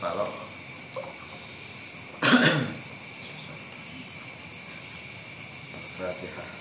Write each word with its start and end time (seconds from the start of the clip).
Palo 0.00 0.28
Fatihah 5.96 6.48
Oh, 6.48 6.57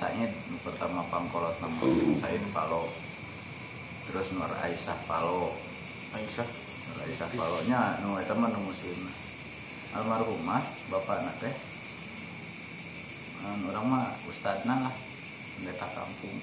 nu 0.00 0.56
pertama 0.64 1.04
pangkolot 1.12 1.60
nama 1.60 1.84
Said 2.16 2.40
Palo 2.56 2.88
terus 4.08 4.32
Nur 4.32 4.48
Aisyah 4.48 4.96
Palo 5.04 5.52
Aisyah? 6.16 6.48
Nur 6.88 6.98
Aisyah 7.04 7.28
Palo 7.36 7.60
nya 7.68 8.00
nu 8.00 8.16
eta 8.16 8.32
mah 8.32 8.48
nu 8.48 8.64
muslim 8.64 9.12
almarhumah 9.92 10.64
bapak 10.88 11.20
teh. 11.44 11.52
Anu, 13.40 13.72
orang 13.72 13.86
mah 13.88 14.04
ustadna 14.24 14.88
lah 14.88 14.94
pendeta 15.56 15.88
kampung. 15.92 16.36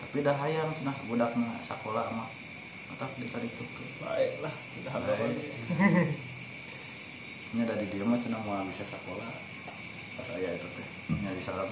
Tapi 0.00 0.16
dah 0.20 0.36
hayang 0.36 0.72
cenah 0.76 0.96
budakna 1.08 1.56
sekolah 1.64 2.04
mah. 2.12 2.28
Otak 2.96 3.12
di 3.16 3.28
itu 3.30 3.64
ke 3.64 3.84
Baiklah, 4.02 4.54
tidak 4.76 4.92
ada 4.98 5.12
Baik. 5.14 5.36
nya 7.50 7.66
dari 7.66 7.82
dia 7.90 8.06
mah 8.06 8.14
cenah 8.14 8.38
mau 8.46 8.62
bisa 8.62 8.86
sekolah 8.86 9.26
pas 10.14 10.28
aya 10.38 10.54
itu 10.54 10.68
teh 10.70 10.86
nya 11.18 11.34
disalam 11.34 11.66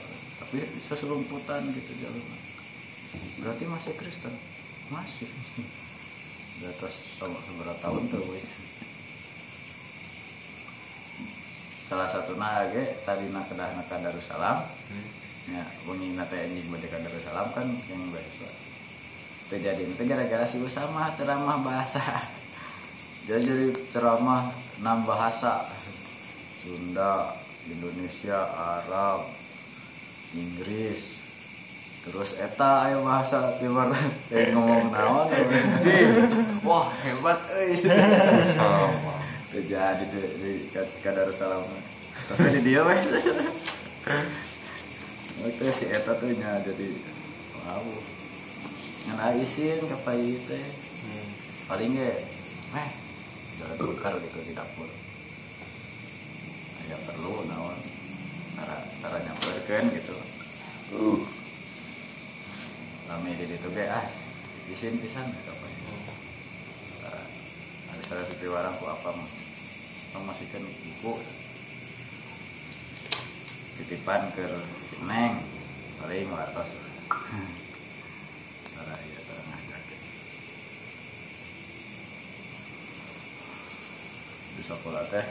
tapi 0.48 0.64
bisa 0.64 0.96
serumputan 0.96 1.60
gitu 1.76 1.92
jalur 2.00 2.24
berarti 3.44 3.68
masih 3.68 3.92
Kristen? 4.00 4.32
Masih. 4.88 5.28
Di 6.56 6.64
atas 6.64 7.20
sama 7.20 7.36
seberapa 7.44 7.76
tahun 7.84 8.08
tuh 8.08 8.24
we. 8.32 8.40
salah 11.88 12.08
satu 12.08 12.40
nage 12.40 12.96
tadi 13.04 13.28
nak 13.28 13.52
kedah 13.52 13.76
nak 13.76 13.92
Darussalam. 13.92 14.64
Hmm. 14.64 15.08
ya 15.52 15.64
bunyi 15.84 16.16
nate 16.16 16.36
anjing 16.48 16.72
baca 16.72 16.96
Darussalam 16.96 17.46
kan 17.52 17.68
yang 17.92 18.08
beasiswa 18.08 18.48
terjadi 19.52 19.84
itu 19.84 20.02
gara-gara 20.08 20.48
si 20.48 20.56
Usama 20.64 21.12
ceramah 21.12 21.60
bahasa. 21.60 22.00
Jadi 23.28 23.44
jadi 23.44 23.66
ceramah 23.92 24.48
enam 24.80 25.04
bahasa. 25.04 25.68
Sunda 26.64 27.36
Indonesia 27.68 28.48
Arab 28.56 29.28
Inggris. 30.34 31.16
Terus 32.08 32.40
eta 32.40 32.88
ayo 32.88 33.04
bahasa 33.04 33.52
timur. 33.60 33.92
Eh 34.34 34.52
ngomong 34.52 34.92
naon 34.92 35.28
wah 36.64 36.92
hebat 37.04 37.40
euy. 37.56 37.72
Sama. 38.52 39.16
Terjadi 39.52 40.04
di, 40.12 40.20
di, 40.44 40.52
di 40.68 41.00
Darussalam 41.00 41.64
terus 42.28 42.52
di 42.52 42.60
dia 42.60 42.84
weh 42.84 43.00
itu 45.48 45.64
si 45.72 45.88
eta 45.88 46.12
tuh 46.18 46.28
nya 46.34 46.60
jadi 46.60 46.92
wow 47.64 47.86
ngan 49.08 49.40
isin 49.40 49.80
ke 49.80 49.96
pai 50.04 50.36
teh. 50.44 50.66
Hmm. 51.08 51.28
paling 51.72 51.96
ge 51.96 52.12
weh 52.76 52.90
jalan 53.56 53.76
tukar 53.80 54.12
gitu 54.20 54.38
di 54.44 54.52
dapur. 54.52 54.90
Ya 56.84 57.00
perlu 57.08 57.48
naon 57.48 57.87
cara 59.02 59.18
nyamperkeun 59.22 59.86
gitu. 59.94 60.16
Uh. 60.94 61.22
Lami 63.08 63.32
di 63.40 63.48
ditu 63.48 63.68
ge 63.72 63.88
ah 63.88 64.04
isin 64.68 65.00
pisan 65.00 65.24
gitu 65.32 65.48
apa 65.48 65.66
Tara, 67.00 67.22
ada 67.88 68.02
salah 68.04 68.24
sepi 68.28 68.46
warang 68.52 68.76
ku 68.76 68.84
apa 68.84 69.16
masihkan 70.20 70.60
buku. 70.64 71.24
Titipan 73.80 74.28
ke 74.36 74.44
neng 75.08 75.40
paling 76.02 76.28
wartos. 76.28 76.76
Tara 78.74 78.94
ya 78.94 79.20
tara 79.24 79.42
ngajakin 79.48 80.00
di 84.58 84.62
sekolah 84.66 85.04
teh 85.08 85.26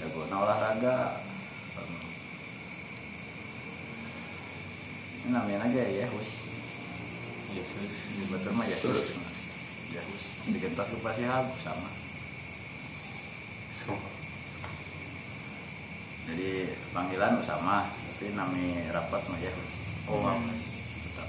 jago 0.00 0.24
olahraga 0.24 1.20
ini 1.80 2.08
namanya 5.28 5.68
aja 5.68 5.80
ya 5.84 6.08
Yahus. 6.08 6.48
Yesus 7.50 7.94
di 8.14 8.24
betul 8.30 8.56
mah 8.56 8.64
Yesus 8.64 9.12
Yahus. 9.92 10.22
Digentas 10.48 10.88
ke 10.88 10.96
pasihab 11.04 11.50
sama. 11.60 11.90
Semua 13.74 14.20
jadi 16.30 16.70
panggilan 16.94 17.42
Usama 17.42 17.90
tapi 17.90 18.30
nami 18.38 18.86
rapat 18.94 19.22
mah 19.26 19.40
Yahus. 19.42 19.72
Oh. 20.06 20.30
tetap 21.02 21.28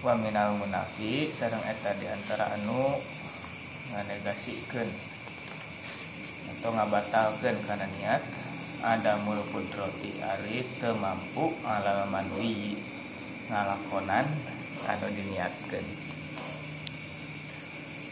Wa 0.03 0.19
minal 0.19 0.59
munafi 0.59 1.31
Sarang 1.31 1.63
eta 1.63 1.95
di 1.95 2.11
antara 2.11 2.59
anu 2.59 2.99
Nganegasikeun 3.95 4.91
Atau 6.59 6.75
ngabatalkeun 6.75 7.55
karena 7.63 7.87
niat 7.87 8.19
Ada 8.83 9.15
mul 9.23 9.39
kudroti 9.47 10.19
ari 10.19 10.67
teu 10.75 10.91
mampu 10.99 11.55
alal 11.63 12.03
manwi 12.11 12.75
ngalakonan 13.51 14.25
anu 14.87 15.07
diniatkeun 15.11 15.83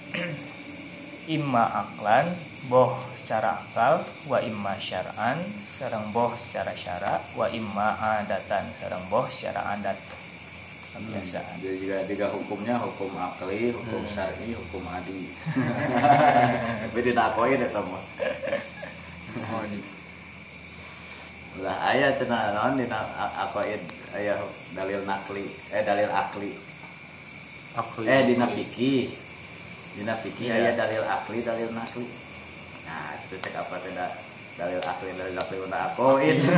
imma 1.36 1.64
aklan 1.88 2.36
boh 2.68 3.00
secara 3.16 3.62
akal 3.62 4.04
wa 4.28 4.42
imma 4.44 4.76
syar'an 4.76 5.40
sareng 5.80 6.12
boh 6.12 6.34
secara 6.36 6.76
syara 6.76 7.24
wa 7.38 7.48
imma 7.48 7.96
adatan 8.20 8.68
sareng 8.76 9.06
boh 9.08 9.24
secara 9.32 9.80
adat 9.80 9.96
kebiasaan 10.90 11.62
Jadi 11.62 11.78
juga 11.86 11.98
tiga 12.10 12.28
hukumnya 12.34 12.76
hukum 12.82 13.14
akli, 13.14 13.70
hukum 13.70 14.02
Hmm. 14.02 14.10
syar'i, 14.10 14.58
hukum 14.58 14.82
adi. 14.90 15.30
Tapi 16.82 17.00
dinakoin 17.08 17.62
eta 17.62 17.80
mah. 17.80 18.04
Oh, 19.54 19.62
di 19.70 19.78
Lah 21.60 21.92
aya 21.92 22.16
cenah 22.16 22.56
naon 22.56 22.80
dina 22.80 23.04
a- 23.04 23.36
akoid 23.44 23.84
aya 24.16 24.34
dalil 24.72 25.04
nakli, 25.04 25.52
eh 25.70 25.84
dalil 25.84 26.08
akli. 26.08 26.56
aku 27.76 28.08
Eh 28.08 28.22
dina 28.26 28.48
fikih. 28.48 29.12
Dina 29.94 30.16
fikih 30.18 30.48
Iya. 30.48 30.72
aya 30.72 30.72
dalil 30.78 31.04
akli, 31.04 31.44
dalil 31.44 31.70
nakli. 31.72 32.08
Nah, 32.88 33.14
itu 33.20 33.36
cek 33.38 33.54
apa 33.54 33.76
da- 33.92 34.16
dalil 34.56 34.80
akli, 34.82 35.10
dalil 35.14 35.36
nakli 35.36 35.58
untuk 35.60 35.78
akoid. 35.78 36.38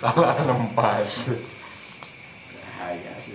salah 0.00 0.36
tempat. 0.36 1.04
Aya 2.78 3.12
sih. 3.18 3.34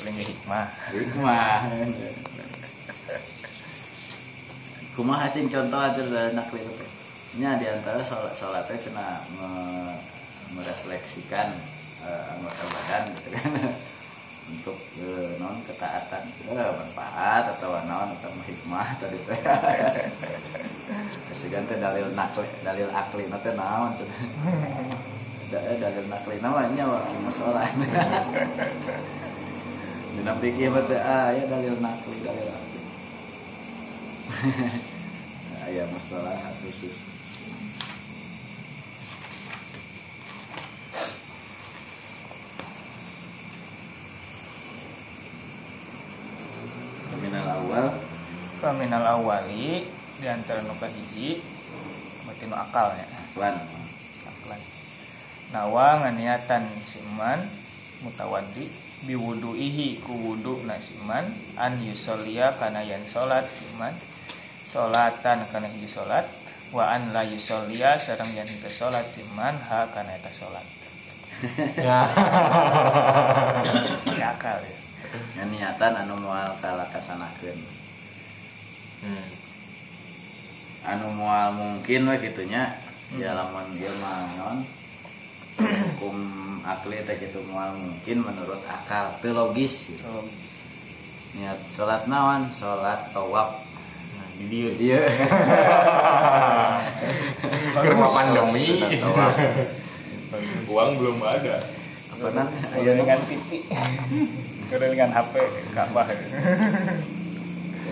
paling 0.00 0.16
hikmah 0.16 0.66
Hikmah. 0.94 1.60
Kumaha 5.00 5.32
cing 5.32 5.48
contoh 5.48 5.80
aja 5.80 5.96
dari 6.04 6.36
nakli 6.36 6.60
itu. 6.60 6.84
Nya 7.40 7.56
di 7.56 7.64
antara 7.64 8.04
salat 8.04 8.36
salatnya 8.36 8.76
cenah 8.76 9.24
me- 9.32 9.96
merefleksikan 10.52 11.56
eh, 12.04 12.22
anggota 12.36 12.68
badan 12.68 13.08
gitu 13.16 13.32
kan 13.32 13.48
untuk 14.52 14.76
eh, 15.00 15.40
non 15.40 15.56
ketaatan 15.64 16.20
eh, 16.52 16.72
manfaat 16.76 17.48
atau 17.48 17.80
non 17.88 18.12
atau 18.12 18.28
hikmah 18.44 18.92
tadi 19.00 19.16
teh. 19.24 19.40
Teh 21.32 21.76
dalil 21.80 22.12
nakli 22.12 22.44
dalil 22.60 22.92
akli 22.92 23.24
nanti 23.32 23.56
naon 23.56 23.96
eh, 24.04 25.80
dalil 25.80 26.04
nakli 26.12 26.44
namanya 26.44 26.84
wakil 26.84 27.24
masalah. 27.24 27.64
Dina 30.12 30.36
pikir 30.36 30.68
mah 30.68 30.84
teh 30.84 31.00
ah 31.00 31.32
ya 31.32 31.48
dalil 31.48 31.80
nakli 31.80 32.20
dalil 32.20 32.52
akli. 32.52 32.79
Aya 34.30 35.84
masalah 35.94 36.38
khusus. 36.62 36.94
Minal 47.18 47.48
awal. 47.58 47.86
Paminal 48.62 49.04
awali 49.18 49.88
di 50.20 50.26
antara 50.30 50.62
nu 50.62 50.78
kahiji 50.78 51.42
berarti 52.22 52.44
nu 52.46 52.54
akalnya 52.54 53.06
wan 53.34 53.56
aklan. 54.30 54.62
Nawa 55.50 56.06
nganiatan 56.06 56.70
siman 56.86 57.50
mutawaddi 58.06 58.70
biwuduihi 59.10 60.04
ku 60.04 60.12
wudu 60.12 60.60
na 60.68 60.76
siman 60.76 61.24
an 61.56 61.80
yusolia 61.80 62.52
kana 62.60 62.84
yan 62.84 63.00
salat 63.08 63.48
siman 63.58 63.96
salatan 64.70 65.42
kana 65.50 65.66
hiji 65.66 65.90
salat 65.90 66.30
wa 66.70 66.86
an 66.94 67.10
la 67.10 67.26
yusolia 67.26 67.98
sareng 67.98 68.30
yan 68.30 68.46
hiji 68.46 68.70
salat 68.70 69.02
siman 69.10 69.58
ha 69.58 69.90
kana 69.90 70.14
eta 70.14 70.30
salat 70.30 70.66
Ya. 71.80 71.98
Ya 74.20 74.30
Ngan 75.10 75.48
niatan 75.50 75.92
anu 75.96 76.14
moal 76.22 76.52
kalakasanakeun. 76.62 77.58
Hmm. 79.02 79.26
Anu 80.86 81.08
moal 81.16 81.50
mungkin 81.56 82.06
we 82.06 82.16
gitunya. 82.20 82.68
Hmm. 83.10 83.18
Ya 83.18 83.34
lamun 83.34 83.74
ieu 83.74 83.90
mah 83.98 84.22
naon? 84.36 84.58
Hukum 85.58 86.16
akli 86.62 87.02
teh 87.08 87.16
kitu 87.18 87.42
moal 87.48 87.74
mungkin 87.74 88.22
menurut 88.22 88.62
akal 88.68 89.10
teu 89.18 89.34
logis 89.34 89.90
gitu. 89.90 90.28
Niat 91.40 91.58
salat 91.74 92.04
naon? 92.06 92.52
Salat 92.54 93.10
tawaf. 93.16 93.69
Nah, 94.40 94.48
di 94.48 94.72
dia. 94.80 95.00
Dia 97.76 97.88
Rumah 97.92 98.08
pandemi. 98.08 98.66
Uang 100.64 100.90
belum 100.96 101.18
ada. 101.20 101.56
Apa? 102.20 102.44
Ayo 102.76 102.92
dengan 103.00 103.20
TV 103.28 103.64
Kudu 104.70 104.86
dengan 104.92 105.08
HP 105.12 105.34
Ka'bah 105.76 106.06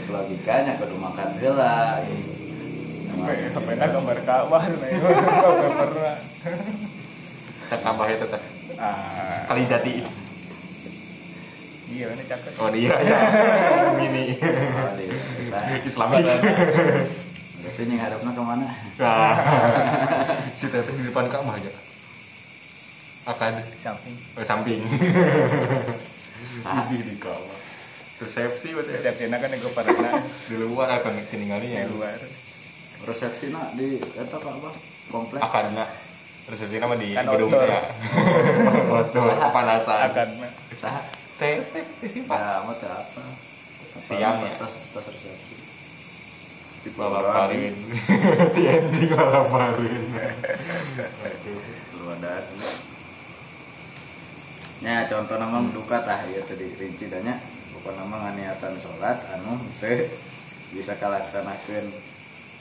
logikanya 0.09 0.73
kudu 0.81 0.97
makan 0.97 1.37
heula. 1.37 2.01
HP 3.29 3.69
na 3.77 3.87
gambar 3.93 4.19
Ka'bah 4.25 4.63
nah 4.63 4.89
Gak 4.89 5.73
pernah 5.75 6.17
Tak 7.69 7.81
tambah 7.85 8.07
itu 8.09 8.25
teh. 8.25 8.43
Ah, 8.81 9.45
Kali 9.51 9.69
jati. 9.69 10.01
Iya 11.89 12.07
ini 12.13 12.25
cakep 12.29 12.53
Oh 12.61 12.69
dia 12.69 12.95
ya. 13.01 13.19
Mini. 13.99 14.37
Oh, 14.37 14.93
di- 14.95 15.11
Nah, 15.49 15.81
Islami. 15.81 16.21
Berarti 16.21 17.83
yang 17.85 18.01
hadapna 18.01 18.31
ke 18.37 18.43
mana? 18.45 18.67
Nah. 19.01 19.35
Si 20.59 20.67
teteh 20.69 20.93
di 20.93 21.03
depan 21.09 21.27
kamar 21.33 21.57
aja. 21.57 21.73
Akan 23.29 23.61
Samping 23.77 24.17
oh, 24.37 24.45
samping. 24.45 24.81
Di 26.89 26.99
di 27.05 27.15
kamar. 27.21 27.59
Resepsi 28.19 28.75
buat 28.75 28.89
Resepsinya 28.91 29.39
kan 29.39 29.53
gue 29.55 29.71
pernah 29.71 30.19
di 30.51 30.55
luar 30.59 30.99
akan 30.99 31.23
Di 31.23 31.25
tinggalnya 31.31 31.87
luar 31.87 32.19
Resepsi 33.07 33.55
nak 33.55 33.79
di 33.79 34.03
Pak 34.03 34.43
apa? 34.43 34.71
Komplek. 35.09 35.41
akan 35.41 35.65
nah 35.73 35.89
resepsi 36.49 36.77
nama 36.81 36.97
di 36.99 37.17
Kan 37.17 37.25
gedung 37.31 37.53
ya 37.53 37.81
kepanasan 39.39 39.99
Akan 40.13 40.29
Saha? 40.77 41.18
Sih 41.39 42.23
pak 42.27 42.35
Ya, 42.35 42.67
mau 42.67 42.75
teh 42.75 42.91
apa? 42.91 43.23
Siang 44.03 44.43
ya? 44.43 44.53
Tos 44.59 44.75
tos 44.91 45.07
resepsi. 45.07 45.55
di 46.79 46.95
balaparin 46.95 47.75
TNG 48.55 48.97
balaparin 49.11 50.03
Aduh. 51.27 51.63
Lu 51.99 52.05
ada 52.15 52.39
Ya 54.79 55.03
contoh 55.11 55.37
nama 55.43 55.59
duka 55.75 55.99
tah 56.07 56.23
ya 56.31 56.39
tadi 56.47 56.71
rinci 56.79 57.11
danya 57.11 57.35
pokok 57.75 57.99
nama 57.99 58.31
nganiatan 58.31 58.79
sholat 58.79 59.19
anu 59.35 59.59
teh 59.83 60.07
bisa 60.71 60.95
kalaksanakeun 61.03 61.91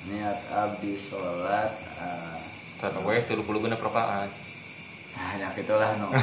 niat 0.10 0.40
abdi 0.50 0.98
sholat 0.98 1.70
ah, 2.02 2.42
Satu 2.82 3.06
weh 3.06 3.22
tilu 3.26 3.46
puluh 3.46 3.62
guna 3.62 3.78
perapaan 3.78 4.47
nah 5.18 5.34
ya 5.34 5.50
gitulah 5.58 5.98
no. 5.98 6.14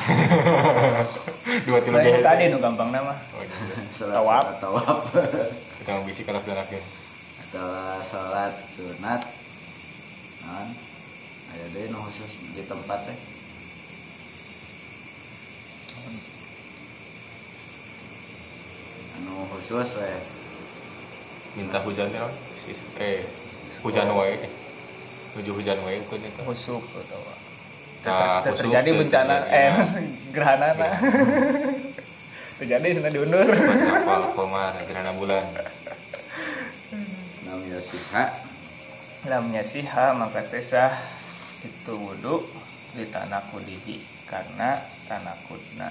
Dua 1.67 1.79
tilu 1.83 1.99
Nah, 1.99 2.23
tadi 2.23 2.47
nu 2.47 2.63
gampang 2.63 2.95
nama. 2.95 3.11
Oh, 3.35 3.43
iya. 3.43 3.59
sholat 3.91 4.63
tawaf. 4.63 5.11
kita 5.83 5.91
mau 5.99 6.07
bisi 6.07 6.23
kalau 6.23 6.39
sudah 6.39 6.63
akhir. 6.63 6.79
Setelah 7.43 7.99
sholat 8.07 8.55
sunat 8.71 9.21
kan 10.45 10.69
ada 11.51 11.67
deh 11.75 11.91
nu 11.91 11.99
khusus 12.07 12.31
di 12.55 12.63
tempat 12.69 13.01
teh 13.09 13.19
anu 19.19 19.49
khusus 19.57 19.89
we 19.99 20.13
minta 21.59 21.79
hujan 21.83 22.11
ya 22.15 22.27
eh 23.03 23.27
hujan 23.83 24.07
wae. 24.15 24.39
Menuju 25.35 25.51
hujan 25.59 25.79
wae 25.83 25.99
itu 25.99 26.15
itu. 26.15 26.41
Husuk 26.47 26.83
atau 26.95 27.23
Nah, 28.05 28.45
Ter- 28.45 28.59
terjadi 28.61 28.91
bencana 28.95 29.37
eh 29.49 29.73
gerhana. 30.35 30.69
Nah. 30.77 30.95
terjadi 32.61 32.87
sana 32.95 33.09
diundur. 33.09 33.49
Pas 33.49 33.83
apal 33.97 34.23
komar 34.37 34.73
gerhana 34.85 35.13
bulan. 35.17 35.45
Namanya 37.45 37.81
siha. 37.81 38.25
Lamnya 39.25 39.65
siha 39.65 40.13
maka 40.13 40.45
tesah 40.45 40.93
itu 41.65 41.93
wudhu 41.97 42.45
di 42.93 43.09
tanah 43.09 43.41
kudihi 43.49 44.05
karena 44.29 44.85
tanah 45.09 45.35
kudna. 45.49 45.89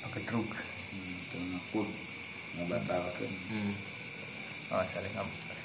Pakai 0.00 0.22
drug. 0.24 0.48
Hmm, 0.90 1.14
itu 1.22 1.38
ngapun 1.38 1.86
ngabatalkeun 2.50 3.30
Hmm. 3.46 3.74
oh 4.74 4.82
saling 4.90 5.14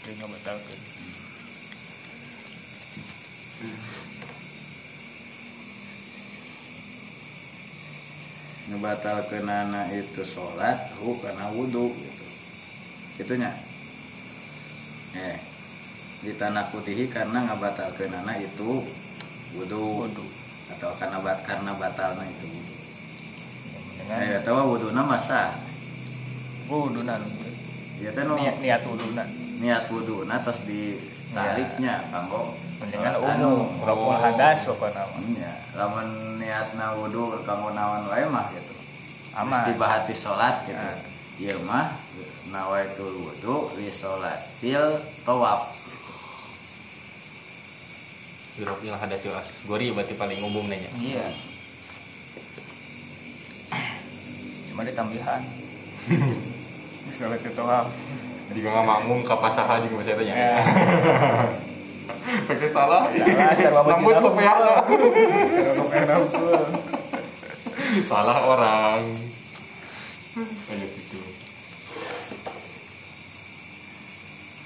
ngab 0.06 0.14
saling 0.14 0.22
ngabatalkeun 0.22 0.82
ngebatalkeun 8.70 9.50
anak 9.50 9.86
itu 9.98 10.22
sholat 10.22 10.78
hu 11.02 11.18
karena 11.22 11.50
wudhu 11.50 11.90
gitu. 11.90 12.26
Itunya. 13.26 13.50
Eh 15.18 15.38
di 16.22 16.34
tanah 16.38 16.70
putih 16.70 17.10
karena 17.10 17.50
ngabatalkeun 17.50 18.14
anak 18.14 18.46
itu 18.46 18.86
wudhu 19.58 20.06
atau 20.70 20.92
karena 21.02 21.18
bat 21.22 21.42
karena 21.46 21.74
batalnya 21.78 22.30
itu 22.30 22.46
wudhu 22.46 22.76
dengan 23.98 24.22
eh 24.22 24.42
tahu 24.46 24.78
wudhunya 24.78 25.02
masa? 25.02 25.58
Wudunan 26.70 27.22
ya 28.02 28.10
teh 28.14 28.22
nu. 28.26 28.38
Niat 28.38 28.58
niat 28.62 28.82
wudunan 28.86 29.45
niat 29.60 29.88
wudhu 29.88 30.28
terus 30.44 30.62
ditariknya 30.68 32.04
kanggo 32.12 32.56
dengan 32.88 33.14
sholat 33.16 33.40
umum 33.40 33.72
anu. 33.72 33.86
rokok 33.88 34.16
hadas 34.20 34.60
pokoknya 34.68 35.04
mah. 35.10 35.22
Ya, 35.36 35.54
lamun 35.80 36.08
niatna 36.40 36.96
wudhu 37.00 37.40
kanggo 37.48 37.72
naon 37.72 38.08
wae 38.12 38.26
mah 38.28 38.52
gitu. 38.52 38.74
Aman. 39.36 39.64
Mesti 39.64 39.72
bahati 39.80 40.16
salat 40.16 40.64
gitu. 40.68 40.80
Nah. 40.80 41.00
Ieu 41.36 41.60
mah 41.68 41.92
nawaitul 42.52 43.32
wudhu 43.32 43.76
li 43.80 43.92
sholatil 43.92 45.00
tawaf. 45.24 45.72
Hirap 48.56 48.80
yang 48.88 48.96
ada 48.96 49.20
si 49.20 49.28
gori 49.68 49.92
berarti 49.92 50.16
paling 50.16 50.40
umum 50.40 50.72
nanya. 50.72 50.88
iya 50.96 51.28
cuma 54.76 54.84
ditambihan 54.84 55.40
sholat 57.16 57.40
itu 57.40 57.64
Jika 58.56 58.68
nggak 58.72 58.88
makmum 58.88 59.20
kapasaha 59.28 59.84
juga 59.84 60.00
masih 60.00 60.16
tanya. 60.16 60.34
ya 60.34 60.56
Pakai 62.48 62.70
salah. 62.72 63.12
Rambut 63.86 64.16
kopiah. 64.18 64.56
Salah 68.10 68.40
orang. 68.48 69.02
Kayak 70.36 70.90
gitu. 70.96 71.20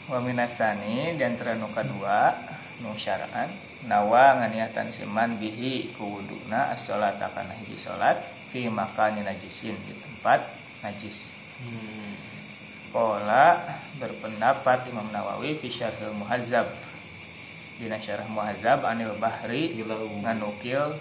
wa 0.10 0.17
minasani 0.25 1.13
di 1.13 1.22
antara 1.22 1.53
nu 1.53 1.69
kadua 1.69 2.34
nu 2.81 2.98
syara'an 2.98 3.46
nawa 3.86 4.41
nganiatan 4.41 4.89
siman 4.89 5.38
bihi 5.38 5.93
ku 5.93 6.17
wuduna 6.17 6.74
as-sholat 6.74 7.22
kana 7.22 7.53
hiji 7.62 7.77
sholat 7.77 8.17
fi 8.50 8.65
makani 8.74 9.22
najisin 9.22 9.77
di 9.86 9.93
tempat 9.93 10.41
najis 10.81 11.38
Hmm. 11.60 12.09
Pola 12.89 13.62
berpendapat 14.01 14.89
Imam 14.89 15.05
Nawawi 15.13 15.53
fi 15.62 15.69
syarhil 15.69 16.17
muhazzab 16.17 16.65
dina 17.77 18.01
syarah 18.01 18.25
muhazzab 18.27 18.81
anil 18.81 19.13
bahri 19.22 19.77
nganukil 19.77 20.98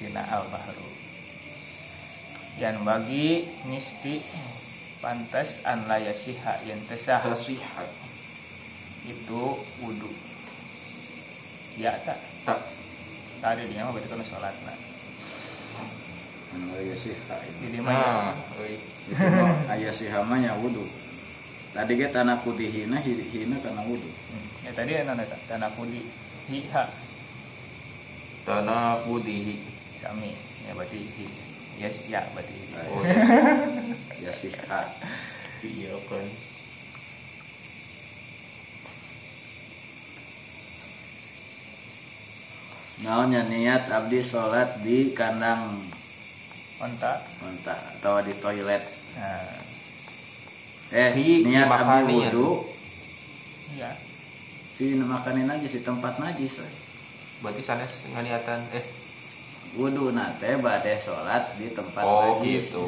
tina 0.00 0.24
al 0.24 0.48
bahru 0.48 0.88
yang 2.58 2.80
bagi 2.82 3.46
misti 3.70 4.18
pantas 4.98 5.62
an 5.62 5.86
layasiha 5.86 6.66
yang 6.66 6.80
tesah 6.90 7.22
itu 9.06 9.44
wudhu 9.84 10.10
ya 11.78 11.94
tak? 12.02 12.18
Tak. 12.42 12.60
tadi 13.38 13.70
dia 13.70 13.86
mah 13.86 13.94
berarti 13.94 14.10
kan 14.10 14.24
sholat 14.26 14.56
nah 14.66 14.78
Anu 16.48 16.72
aya 16.80 16.96
sih 16.96 17.12
jadi 17.60 17.78
mah 17.84 18.32
euy. 18.58 18.80
itu 19.12 19.20
mah 19.20 19.68
aya 19.68 19.92
sih 19.92 20.08
hamanya 20.08 20.56
wudhu. 20.56 20.88
Tadi 21.68 21.92
ge 21.94 22.08
tanah 22.08 22.40
putihina 22.42 22.98
hi- 22.98 23.28
hina 23.28 23.56
kana 23.60 23.82
wudhu. 23.84 24.08
Hmm. 24.08 24.46
ya 24.66 24.70
tadi 24.72 24.92
ana 24.96 25.14
eta 25.16 25.36
tanah 25.46 25.70
pudi 25.72 26.00
hiha 26.48 26.84
Tanah 28.42 29.04
putih. 29.04 29.60
sami 30.00 30.32
ya 30.64 30.72
berarti 30.72 30.98
hi 30.98 31.26
ya 31.76 31.88
ya 32.08 32.20
berarti 32.32 32.54
hi. 32.54 32.72
Oh, 32.88 33.02
Ya 34.24 34.32
sih 34.32 34.50
ha. 34.66 34.88
iya 35.60 35.92
kan. 36.08 36.26
Naonnya 42.98 43.46
niat 43.46 43.86
abdi 43.88 44.18
sholat 44.20 44.82
di 44.82 45.14
kandang 45.14 45.78
onta 46.82 47.12
onta 47.40 47.74
atau 47.94 48.18
di 48.18 48.34
toilet. 48.36 48.82
nah 49.14 49.46
Eh, 50.88 51.10
Di- 51.12 51.44
niat 51.44 51.68
abdi 51.68 51.76
dimakani 51.84 52.08
ya? 52.08 52.16
wudhu 52.32 52.48
iya 53.76 53.90
di 54.78 54.94
makanin 54.96 55.44
najis 55.44 55.74
di 55.74 55.82
tempat 55.82 56.16
najis 56.16 56.54
we. 56.56 56.68
Berarti 57.38 57.60
sanes 57.60 57.92
nganiatan 58.08 58.62
eh 58.72 58.84
wudhu 59.74 60.10
nate 60.10 60.56
bade 60.58 60.96
sholat 60.96 61.54
di 61.54 61.70
tempat 61.70 62.00
oh 62.00 62.40
najis 62.40 62.72
gitu. 62.72 62.86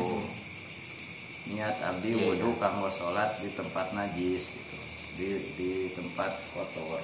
niat 1.50 1.76
abdi 1.78 2.14
Iya, 2.14 2.24
wudhu 2.24 2.50
iya. 2.50 2.58
kanggo 2.58 2.88
sholat 2.88 3.36
di 3.38 3.52
tempat 3.52 3.92
najis 3.92 4.48
gitu 4.48 4.78
di 5.14 5.28
di 5.54 5.70
tempat 5.92 6.32
kotor 6.50 7.02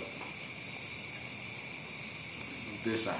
itu 2.72 2.92
sah 2.96 3.18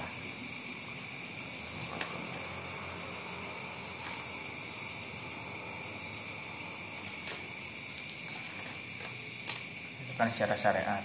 itu 10.17 10.25
kan 10.25 10.33
secara 10.33 10.57
syariat 10.57 11.05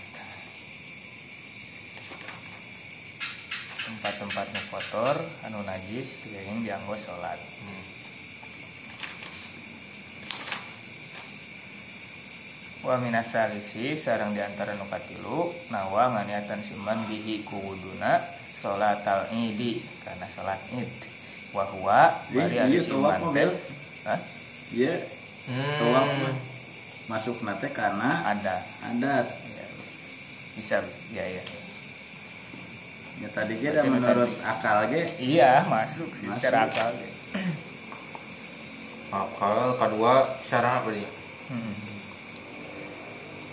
tempat-tempatnya 3.84 4.62
kotor 4.72 5.20
anu 5.44 5.60
najis 5.68 6.24
yang 6.32 6.64
dianggo 6.64 6.96
sholat 6.96 7.36
Hmm. 7.36 7.84
wa 12.88 12.96
minasalisi 12.98 14.00
sarang 14.00 14.32
di 14.32 14.40
antara 14.40 14.80
nu 14.80 14.88
katilu 14.88 15.52
nawa 15.68 16.16
nganiatan 16.16 16.64
siman 16.64 17.04
bihi 17.06 17.44
ku 17.44 17.60
wuduna 17.60 18.24
sholat 18.64 19.04
al 19.04 19.28
idi 19.36 19.84
karena 20.02 20.26
sholat 20.32 20.58
id 20.72 20.90
wa 21.52 21.68
huwa 21.68 22.16
bari 22.32 22.58
ari 22.58 22.80
iya, 22.80 22.82
siman 22.82 23.20
teh 23.36 23.52
ya 24.72 24.96
Hmm. 25.42 26.38
Masuk 27.12 27.44
nate 27.44 27.68
karena 27.70 28.24
ada 28.24 28.56
adat 28.82 29.28
ya. 29.28 29.66
bisa 30.54 30.80
ya 31.12 31.26
ya 31.30 31.44
ya 33.20 33.28
tadi 33.30 33.54
kita 33.56 33.84
Berarti 33.84 33.92
menurut 33.92 34.32
tadi. 34.32 34.48
akal 34.48 34.78
ge 34.88 35.04
iya 35.20 35.68
masuk 35.68 36.08
sih 36.14 36.26
Masuk. 36.26 36.40
secara 36.40 36.66
akal 36.66 36.88
deh. 36.92 37.12
Akal 39.12 39.56
kedua 39.76 40.14
syarah 40.42 40.80
apa 40.80 40.90
dia? 40.90 41.10
Hmm. 41.48 41.76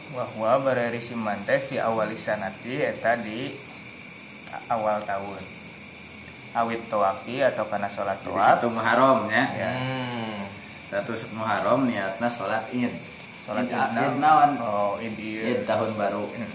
Wahwa 0.08 0.62
barari 0.62 0.96
siman 0.98 1.42
teh 1.42 1.58
fi 1.60 1.76
awal 1.78 2.08
sanati 2.14 2.78
eta 2.80 3.18
di 3.18 3.52
a- 4.48 4.64
awal 4.70 5.02
tahun. 5.02 5.42
Awit 6.54 6.88
tawafi 6.88 7.44
atau 7.44 7.66
karena 7.66 7.86
sholat 7.86 8.16
tawaf. 8.22 8.40
satu 8.56 8.70
muharram 8.70 9.28
ya 9.28 9.44
Ya. 9.52 9.68
Hmm. 9.68 10.46
satu 10.88 11.12
muharram 11.34 11.84
niatna 11.84 12.24
sholat 12.26 12.64
id 12.72 12.88
Sholat 13.48 13.64
id, 13.64 13.72
id 13.72 14.16
naon 14.20 14.50
Oh, 14.60 15.00
id 15.00 15.16
id 15.16 15.64
tahun 15.64 15.96
baru 15.96 16.28
Hmm. 16.28 16.52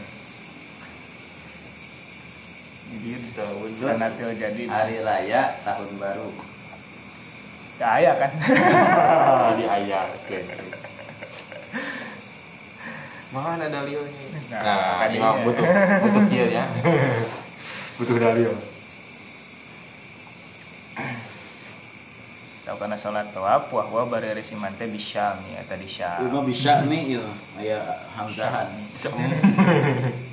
Id 2.94 3.34
Tahun. 3.34 3.70
sanatil 3.74 4.38
jadi 4.38 4.64
hari 4.70 5.02
raya 5.02 5.58
tahun 5.64 5.90
baru 5.98 6.30
Ya, 7.74 7.90
aya 7.98 8.12
kan. 8.16 8.30
di 9.58 9.66
ayat. 9.66 10.08
Mana 13.34 13.66
dalilnya? 13.66 14.14
Nah, 14.48 14.62
Nah, 14.62 14.78
ini 15.10 15.18
tadinya. 15.18 15.26
mah 15.26 15.42
butuh 15.42 15.66
butuh 16.06 16.24
kieu 16.30 16.48
ya. 16.48 16.70
butuh 17.98 18.14
dalil. 18.16 18.54
Atau 22.64 22.80
karena 22.80 22.96
sholat 22.96 23.28
tawaf 23.36 23.68
wahwa 23.76 24.08
barari 24.08 24.40
siman 24.40 24.72
teh 24.80 24.88
bisyam 24.88 25.36
ya 25.52 25.60
tadi 25.68 25.84
syam. 25.84 26.24
Itu 26.24 26.40
bisa 26.48 26.88
nih 26.88 27.20
itu 27.20 27.28
aya 27.60 27.84
hamzahan 28.16 28.72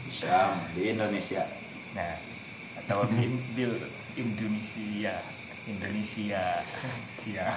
Syam 0.06 0.54
di 0.78 0.94
Indonesia. 0.94 1.42
Nah, 1.98 2.14
atau 2.78 3.02
di, 3.10 3.34
di 3.58 3.66
Indonesia, 4.14 5.18
Indonesia, 5.66 6.62
Sia. 7.18 7.50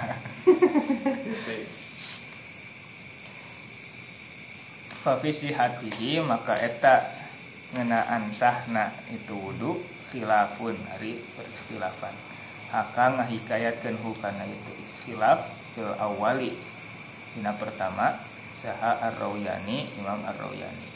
Fafisi 5.06 5.54
hatihi 5.54 6.18
maka 6.18 6.58
eta 6.58 7.14
ngenaan 7.78 8.34
sahna 8.34 8.90
itu 9.06 9.38
wudhu 9.38 9.78
khilafun 10.10 10.74
hari 10.90 11.22
perikhilafan 11.38 12.33
akan 12.72 13.20
ngahikayatkan 13.20 13.98
hukana 14.00 14.44
itu 14.46 14.72
khilaf 15.04 15.44
fil 15.74 15.92
awali. 16.00 16.54
Dina 17.34 17.50
pertama 17.58 18.14
saha 18.62 19.10
ar-rawyani 19.10 19.90
imam 19.98 20.22
ar-rawyani. 20.22 20.88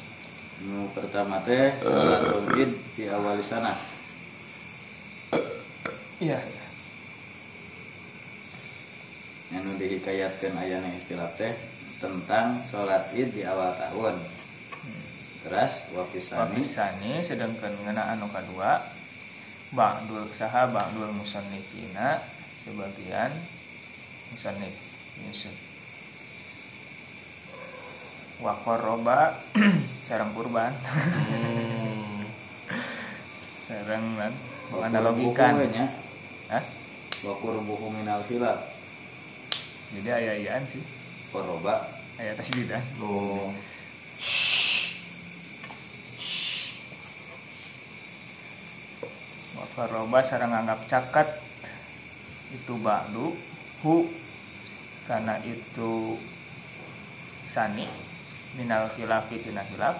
Nu 0.58 0.90
pertama 0.90 1.38
teh 1.46 1.70
salatul 1.82 2.50
id 2.58 2.72
di 2.96 3.04
awal 3.10 3.38
sana. 3.44 3.74
iya. 6.18 6.38
Anu 9.54 9.80
dihikayatkeun 9.80 10.54
aya 10.60 10.82
na 10.82 10.90
istilah 10.98 11.30
teh 11.38 11.54
tentang 12.02 12.62
sholat 12.70 13.10
id 13.14 13.34
di 13.34 13.42
awal 13.46 13.74
tahun. 13.78 14.18
Terus 15.46 15.72
wafisani 15.94 16.60
Wafisani 16.60 17.12
sedangkan 17.22 17.72
ngena 17.86 18.18
anu 18.18 18.26
kadua 18.28 18.82
Ba'dul 19.72 20.28
saha 20.32 20.72
ba'dul 20.72 21.12
musannifina 21.12 22.22
sebagian 22.64 23.32
musannif. 24.32 24.74
Yusuf. 25.18 25.56
Wakoroba 28.38 29.34
sarang 30.08 30.30
kurban. 30.32 30.70
Hmm. 30.72 32.22
sarang 33.68 34.04
kan 34.16 34.32
analogikan. 34.88 35.58
nya 35.68 35.90
Hah? 36.48 36.64
wa 37.18 37.34
qurbuhu 37.34 37.90
minal 37.90 38.22
hilal 38.30 38.62
jadi 39.88 40.08
ayah-ayahan 40.20 40.64
sih. 40.68 40.84
Qoroba 41.32 41.80
ayah 42.20 42.36
tasdidan 42.36 42.84
Oh. 43.00 43.52
Wakaroba 49.58 50.22
sarang 50.22 50.54
anggap 50.54 50.86
cakat 50.86 51.26
itu 52.54 52.78
ba'du 52.78 53.34
hu 53.82 54.06
karena 55.10 55.34
itu 55.42 56.14
sani 57.50 57.90
minal 58.54 58.86
khilafi 58.94 59.42
tina 59.42 59.66
khilaf 59.66 59.98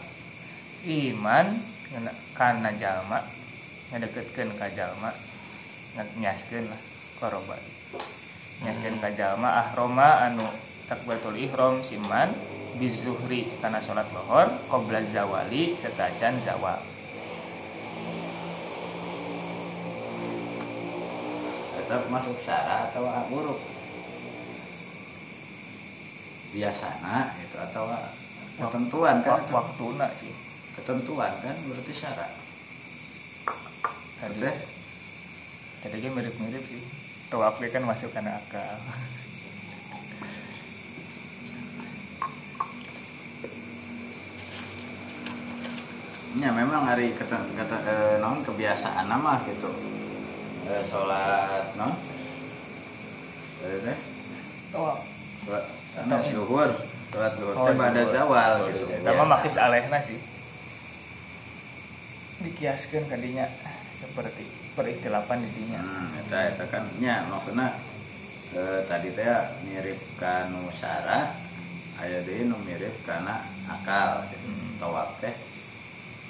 iman 0.87 1.47
kana 2.39 2.71
jalma 2.79 3.19
ngedeketkeun 3.91 4.55
ka 4.57 4.71
jalma 4.73 5.11
nyaskeun 6.23 6.71
lah 6.71 6.81
koroba 7.19 7.59
nyaskeun 8.63 9.03
ka 9.03 9.11
jalma 9.17 9.67
ahroma 9.67 10.29
anu 10.31 10.47
takbiratul 10.87 11.35
ihram 11.35 11.83
siman 11.83 12.31
bizuhri 12.79 13.51
kana 13.59 13.83
salat 13.83 14.07
lohor 14.15 14.49
qabla 14.71 15.03
zawali 15.11 15.75
setajan 15.75 16.39
zawal 16.39 16.79
tetap 21.89 22.05
masuk 22.13 22.37
syara 22.37 22.93
atau 22.93 23.09
huruf 23.33 23.57
biasana 26.53 27.33
itu 27.41 27.57
atau 27.57 27.89
ketentuan 28.61 29.25
kan. 29.25 29.41
Wak- 29.41 29.49
waktuna 29.49 30.13
sih. 30.21 30.29
Ketentuan 30.77 31.33
kan 31.41 31.57
berarti 31.65 31.93
syara. 31.97 32.29
Tadi 34.21 34.37
Oke. 34.37 34.53
tadi 35.81 36.13
mirip-mirip 36.13 36.61
sih. 36.69 36.85
Tawaf 37.33 37.57
kan 37.57 37.81
masuk 37.89 38.13
karena 38.13 38.37
akal. 38.37 38.77
Ya 46.37 46.53
memang 46.53 46.85
hari 46.85 47.17
kata, 47.17 47.49
kata 47.57 47.77
eh, 47.89 48.15
non 48.21 48.45
kebiasaan 48.45 49.09
nama 49.09 49.41
gitu 49.49 49.73
eh, 50.69 50.83
sholat 50.85 51.65
non 51.75 51.93
eh, 53.65 53.79
teh? 53.83 53.99
Tawaf 54.73 55.01
sholat 55.45 55.65
duhur 56.29 56.71
sholat 57.09 57.33
duhur 57.41 57.55
Oh, 57.57 57.65
teh 57.67 57.75
pada 57.75 58.03
zawal 58.07 58.53
Oh, 58.63 58.69
gitu. 58.69 58.85
biasa. 58.87 59.25
makis 59.25 59.57
alehna 59.57 59.99
sih. 59.99 60.21
Dikiaskan 62.39 63.11
kadinya 63.11 63.51
seperti 63.99 64.47
perikhtilafan 64.79 65.43
di 65.43 65.51
dinya. 65.59 65.83
Hmm, 65.83 66.21
eta 66.23 66.55
eta 66.55 66.65
kan 66.71 66.87
nya 67.03 67.27
maksudnya 67.27 67.75
eh, 68.55 68.81
tadi 68.87 69.11
teh 69.11 69.27
mirip 69.67 69.99
kanu 70.15 70.71
syara 70.71 71.35
aya 71.99 72.23
deui 72.23 72.47
nu 72.47 72.55
mirip 72.63 72.95
kana 73.03 73.43
akal 73.67 74.23
gitu. 74.31 74.47
Hmm. 74.47 74.79
tawaf 74.79 75.19
teh 75.19 75.35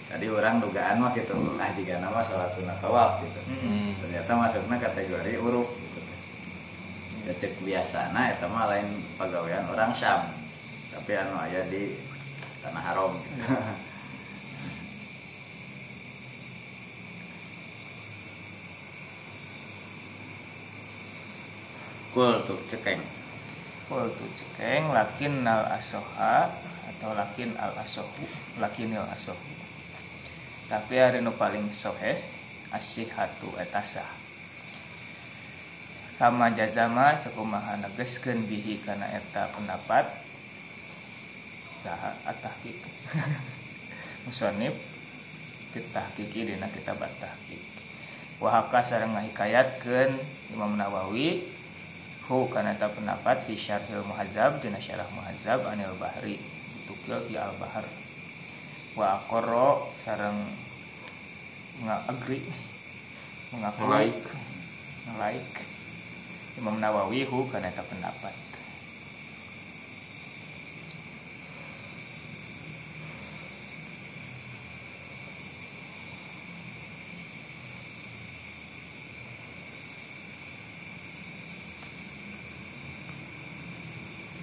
tadi 0.08 0.26
orang 0.28 0.56
dugaan 0.58 0.96
mah 0.98 1.12
gitu 1.12 1.36
nah 1.54 1.68
jika 1.76 2.00
nama 2.00 2.24
sholat 2.24 2.50
sunat 2.56 2.78
tawaf 2.80 3.20
gitu 3.24 3.40
Hmm. 3.58 3.90
ternyata 3.98 4.32
masuknya 4.38 4.76
kategori 4.78 5.34
uruf 5.42 5.68
gitu. 5.74 6.00
ya 7.28 7.32
cek 7.36 7.52
biasa 7.60 8.14
nah 8.14 8.32
itu 8.32 8.46
mah 8.48 8.64
lain 8.70 8.88
pegawaian 9.18 9.66
orang 9.68 9.92
Syam 9.92 10.24
tapi 10.94 11.12
anu 11.12 11.34
aya 11.36 11.60
di 11.68 11.92
tanah 12.64 12.82
haram 12.82 13.12
gitu. 13.20 13.44
Kul 22.14 22.32
tuh 22.48 22.58
cekeng 22.66 23.00
Kul 23.88 24.08
tuh 24.16 24.28
cekeng 24.38 24.90
lakin 24.90 25.44
nal 25.44 25.64
asoha 25.68 26.48
atau 26.88 27.10
lakin 27.14 27.52
al 27.60 27.72
asohu 27.78 28.24
lakinil 28.58 29.04
asohu 29.14 29.44
tapi 30.68 31.00
hari 31.00 31.24
nu 31.24 31.32
paling 31.32 31.72
soheh 31.72 32.20
asihatu 32.70 33.48
etasa 33.56 34.04
sama 36.18 36.50
jazama 36.50 37.14
sakumaha 37.14 37.78
negeskeun 37.78 38.42
bihi 38.50 38.82
kana 38.82 39.06
eta 39.06 39.46
pendapat. 39.54 40.02
Saha 41.78 42.10
atahqiq 42.26 42.74
musannif 44.26 44.74
kita 45.70 45.94
tahqiqi 45.94 46.50
dina 46.50 46.66
kitab 46.74 46.98
tahqiq 46.98 47.62
wahaka 48.42 48.82
sareng 48.82 49.14
ngahikayatkeun 49.14 50.10
Imam 50.58 50.74
Nawawi 50.74 51.46
hu 52.26 52.50
kana 52.50 52.74
eta 52.74 52.90
pendapat 52.90 53.46
fi 53.46 53.54
syarhil 53.54 54.02
muhazzab 54.02 54.58
dina 54.58 54.82
syarah 54.82 55.06
muhazzab 55.14 55.70
anil 55.70 55.94
bahri 56.02 56.42
tukil 56.90 57.22
di 57.30 57.38
al 57.38 57.54
bahar 57.62 57.86
wa 58.98 59.14
aqarra 59.14 59.78
sareng 60.02 60.42
ngagri 61.86 62.42
mengaku 63.54 63.86
Ngelaik. 63.86 64.18
ngelaik 65.06 65.50
Imam 66.58 66.82
Nawawi 66.82 67.22
hu 67.22 67.46
kana 67.46 67.70
eta 67.70 67.86
pendapat. 67.86 68.34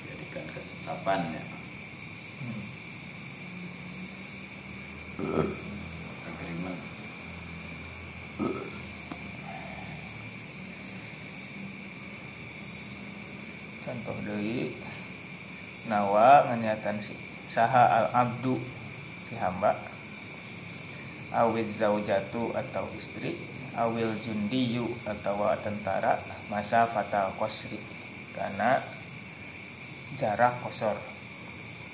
Jadikan 0.07 0.47
ketetapan 0.47 1.35
ya 1.35 1.54
contoh 14.05 14.21
deui. 14.21 14.77
Nawa 15.89 16.53
nganyatan 16.53 17.01
si 17.01 17.17
saha 17.49 17.89
al 17.89 18.07
abdu 18.13 18.61
si 19.25 19.33
hamba. 19.41 19.73
Awiz 21.33 21.81
zaujatu 21.81 22.53
atau 22.53 22.85
istri. 22.93 23.33
Awil 23.75 24.13
jundiyu 24.21 24.87
atau 25.03 25.49
tentara. 25.59 26.21
Masa 26.47 26.85
fatal 26.85 27.33
kosri 27.35 27.81
karena 28.37 28.79
jarak 30.15 30.55
kosor 30.63 30.95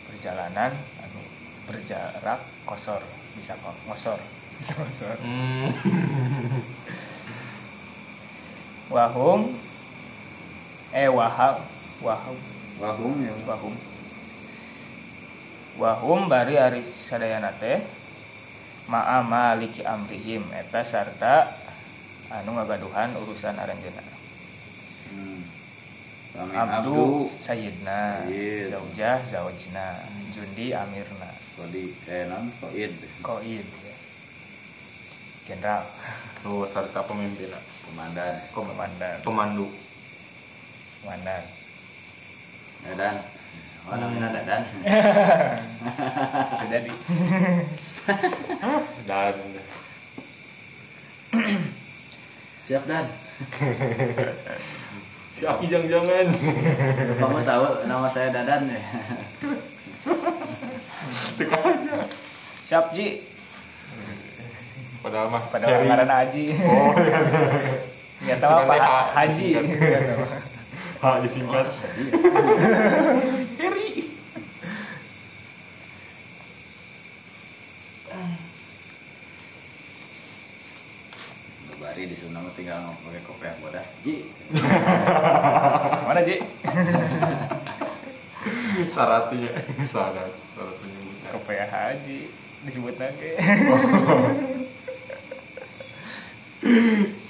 perjalanan 0.10 0.74
anu 1.02 1.22
berjarak 1.70 2.42
kosor 2.66 3.02
bisa 3.34 3.58
kosor 3.88 4.20
bisa 4.62 4.74
kosor 4.78 5.18
Hmm. 5.22 5.70
wahum 8.94 9.56
eh 10.92 11.08
waham 11.08 11.64
wahum. 12.02 12.38
Wahum 12.82 13.14
ya. 13.22 13.34
Wahum. 13.46 13.76
Wahum 15.78 16.20
bari 16.28 16.60
ari 16.60 16.84
sadayana 16.84 17.54
teh 17.56 17.80
ma'a 18.92 19.24
maliki 19.24 19.86
amrihim 19.88 20.44
eta 20.52 20.84
sarta 20.84 21.48
anu 22.28 22.60
ngagaduhan 22.60 23.16
urusan 23.16 23.56
aranjeuna 23.56 24.04
hmm. 25.16 25.42
Abdu 26.56 27.28
sayyidna 27.44 28.24
Sayyid. 28.24 28.72
zaujah 28.72 29.20
zaujna 29.28 30.00
jundi 30.32 30.72
amirna. 30.72 31.28
Kodi 31.60 31.92
eh 32.08 32.24
non 32.32 32.48
koid. 32.60 32.96
Koid 33.20 33.68
ya. 33.68 33.96
jenderal. 35.44 35.84
Lu 36.48 36.64
serta 36.64 37.04
pemimpin 37.04 37.52
komandan. 37.84 38.40
Komandan. 38.56 39.20
Pemandu. 39.24 39.68
komandan 41.04 41.44
dadan 42.84 43.16
oh 43.86 43.96
namanya 43.98 44.30
dadan 44.32 44.62
sudah 46.58 46.80
di 46.82 46.94
dan. 49.06 49.36
Siap 52.68 52.84
dan? 52.86 53.06
Si 55.32 55.44
Aki 55.44 55.66
jangan-jangan 55.66 56.28
kamu 57.18 57.40
tahu 57.42 57.66
nama 57.86 58.08
saya 58.08 58.30
dadan 58.30 58.70
ya? 58.70 58.82
Teka 61.36 61.58
aja. 61.58 61.96
Siap 62.68 62.86
ji. 62.94 63.26
Padahal 65.02 65.34
mah 65.34 65.44
pada 65.50 65.66
Heri. 65.66 65.88
ngaran 65.90 66.12
Haji. 66.14 66.46
Oh. 66.62 66.94
Nggak 68.22 68.38
tahu 68.38 68.54
apa 68.54 68.62
Sebenarnya 68.62 68.86
Ha- 68.86 69.10
Ha- 69.18 70.51
Haji 71.02 71.18
disingkat. 71.26 71.66
ha 71.66 71.66
disingkat 71.66 71.66
jadi 71.82 72.04
Heri 73.58 73.90
bari 81.82 82.06
di 82.06 82.14
sana 82.14 82.46
mah 82.46 82.54
tinggal 82.54 82.94
pakai 83.02 83.22
kopi 83.26 83.50
yang 83.50 83.58
bodas 83.66 83.90
ji. 84.06 84.30
Mana 86.06 86.22
Ji? 86.22 86.38
Syaratnya 88.94 89.50
syarat 89.82 90.30
syarat 90.54 90.76
penyebutan 90.78 91.34
KPH 91.34 91.74
Haji 91.74 92.20
disebut 92.70 92.96
lagi 93.02 93.34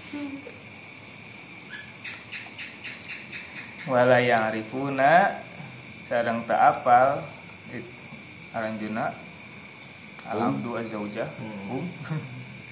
wala 3.91 4.23
yang 4.23 4.47
arifuna 4.47 5.35
sareng 6.07 6.47
tak 6.47 6.55
apal 6.79 7.19
it- 7.75 7.91
aranjuna. 8.55 9.11
Alhamdu 10.31 10.79
azaujah 10.79 11.27
Hmm. 11.27 11.75
um 11.75 11.85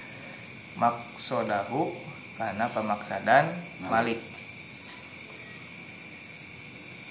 maksodahu 0.80 1.92
karena 2.40 2.72
pemaksadan 2.72 3.52
malik. 3.84 4.16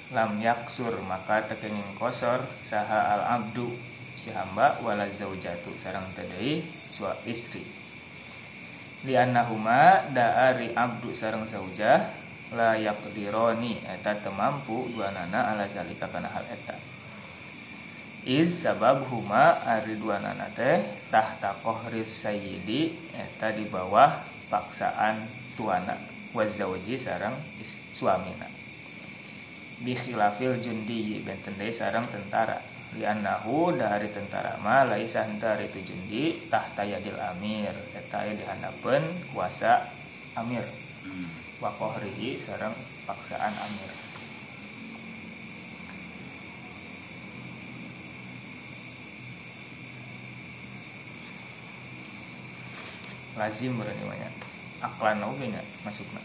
Lam 0.10 0.42
yaksur 0.42 0.98
maka 1.06 1.46
tekenging 1.46 1.94
kosor 1.94 2.42
saha 2.66 3.14
al 3.14 3.22
abdu 3.38 3.70
si 4.18 4.34
hamba 4.34 4.82
wala 4.82 5.06
zaujatu 5.06 5.70
sarang 5.78 6.10
tadai 6.18 6.66
sua 6.90 7.14
istri. 7.30 7.62
Liannahuma 9.06 10.10
daari 10.10 10.74
abdu 10.74 11.14
sarang 11.14 11.46
zaujah 11.46 12.10
la 12.58 12.74
yaqdironi 12.74 13.78
eta 13.86 14.18
temampu 14.18 14.90
dua 14.90 15.14
nana 15.14 15.54
ala 15.54 15.70
zalika 15.70 16.10
kana 16.10 16.30
hal 16.30 16.46
eta. 16.50 16.74
Is 18.26 18.66
sabab 18.66 19.06
huma 19.08 19.62
ari 19.64 19.96
dua 19.96 20.18
nana 20.20 20.50
teh 20.58 20.82
tahta 21.14 21.56
kohris 21.62 22.10
sayyidi 22.26 22.92
eta 23.16 23.54
di 23.54 23.70
bawah 23.70 24.18
paksaan 24.50 25.24
tuana 25.56 25.96
wazauji 26.34 27.00
sarang 27.00 27.38
suamina. 27.96 28.50
Di 29.80 29.96
khilafil 29.96 30.60
jundi 30.60 31.24
benten 31.24 31.56
deui 31.56 31.72
sarang 31.72 32.04
tentara. 32.12 32.60
Liannahu 32.90 33.78
dari 33.78 34.10
tentara 34.10 34.58
ma 34.66 34.82
laisa 34.82 35.22
henteu 35.22 35.62
itu 35.62 35.80
jundi 35.86 36.50
tahta 36.50 36.84
yadil 36.84 37.16
amir. 37.16 37.72
Eta 37.96 38.26
aya 38.26 38.34
dihandapeun 38.34 39.06
kuasa 39.32 39.86
amir. 40.36 40.66
Hmm. 41.06 41.39
Wa 41.60 41.70
qahrihi 41.76 42.40
sareng 42.40 42.76
paksaan 43.04 43.52
amir. 43.52 43.92
Lazim 53.36 53.76
berani 53.80 54.04
banyak 54.04 54.34
aklan 54.84 55.24
oge 55.24 55.48
nya 55.48 55.64
masukna 55.84 56.20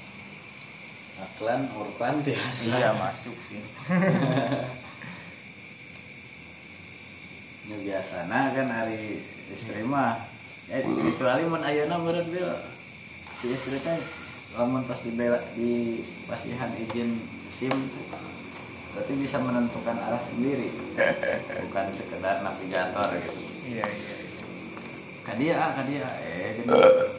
aklan 1.19 1.67
urban 1.79 2.23
biasa. 2.23 2.71
Iya 2.71 2.91
masuk 2.95 3.37
sih. 3.51 3.63
Ya 7.65 7.81
biasana 7.81 8.53
kan 8.53 8.69
hari 8.69 9.25
istri 9.49 9.81
mah. 9.89 10.21
Eh 10.69 10.85
kecuali 10.85 11.49
mun 11.49 11.65
ayeuna 11.65 11.97
meureun 11.97 12.29
bil 12.29 12.53
si 13.41 13.57
istri 13.57 13.81
teh 13.81 13.97
lamun 14.55 14.87
pas 14.87 14.99
dibela 15.03 15.43
di 15.59 15.99
pasihan 16.31 16.71
izin 16.79 17.19
SIM 17.51 17.75
berarti 18.95 19.13
bisa 19.19 19.43
menentukan 19.43 19.99
arah 19.99 20.23
sendiri. 20.23 20.71
Bukan 21.67 21.91
sekedar 21.91 22.47
navigator 22.47 23.11
gitu. 23.19 23.43
Iya 23.67 23.87
iya 23.91 24.15
iya. 24.15 24.23
kadia 25.25 25.57
kadia 25.73 26.05
eh 26.21 26.61
gini 26.61 26.69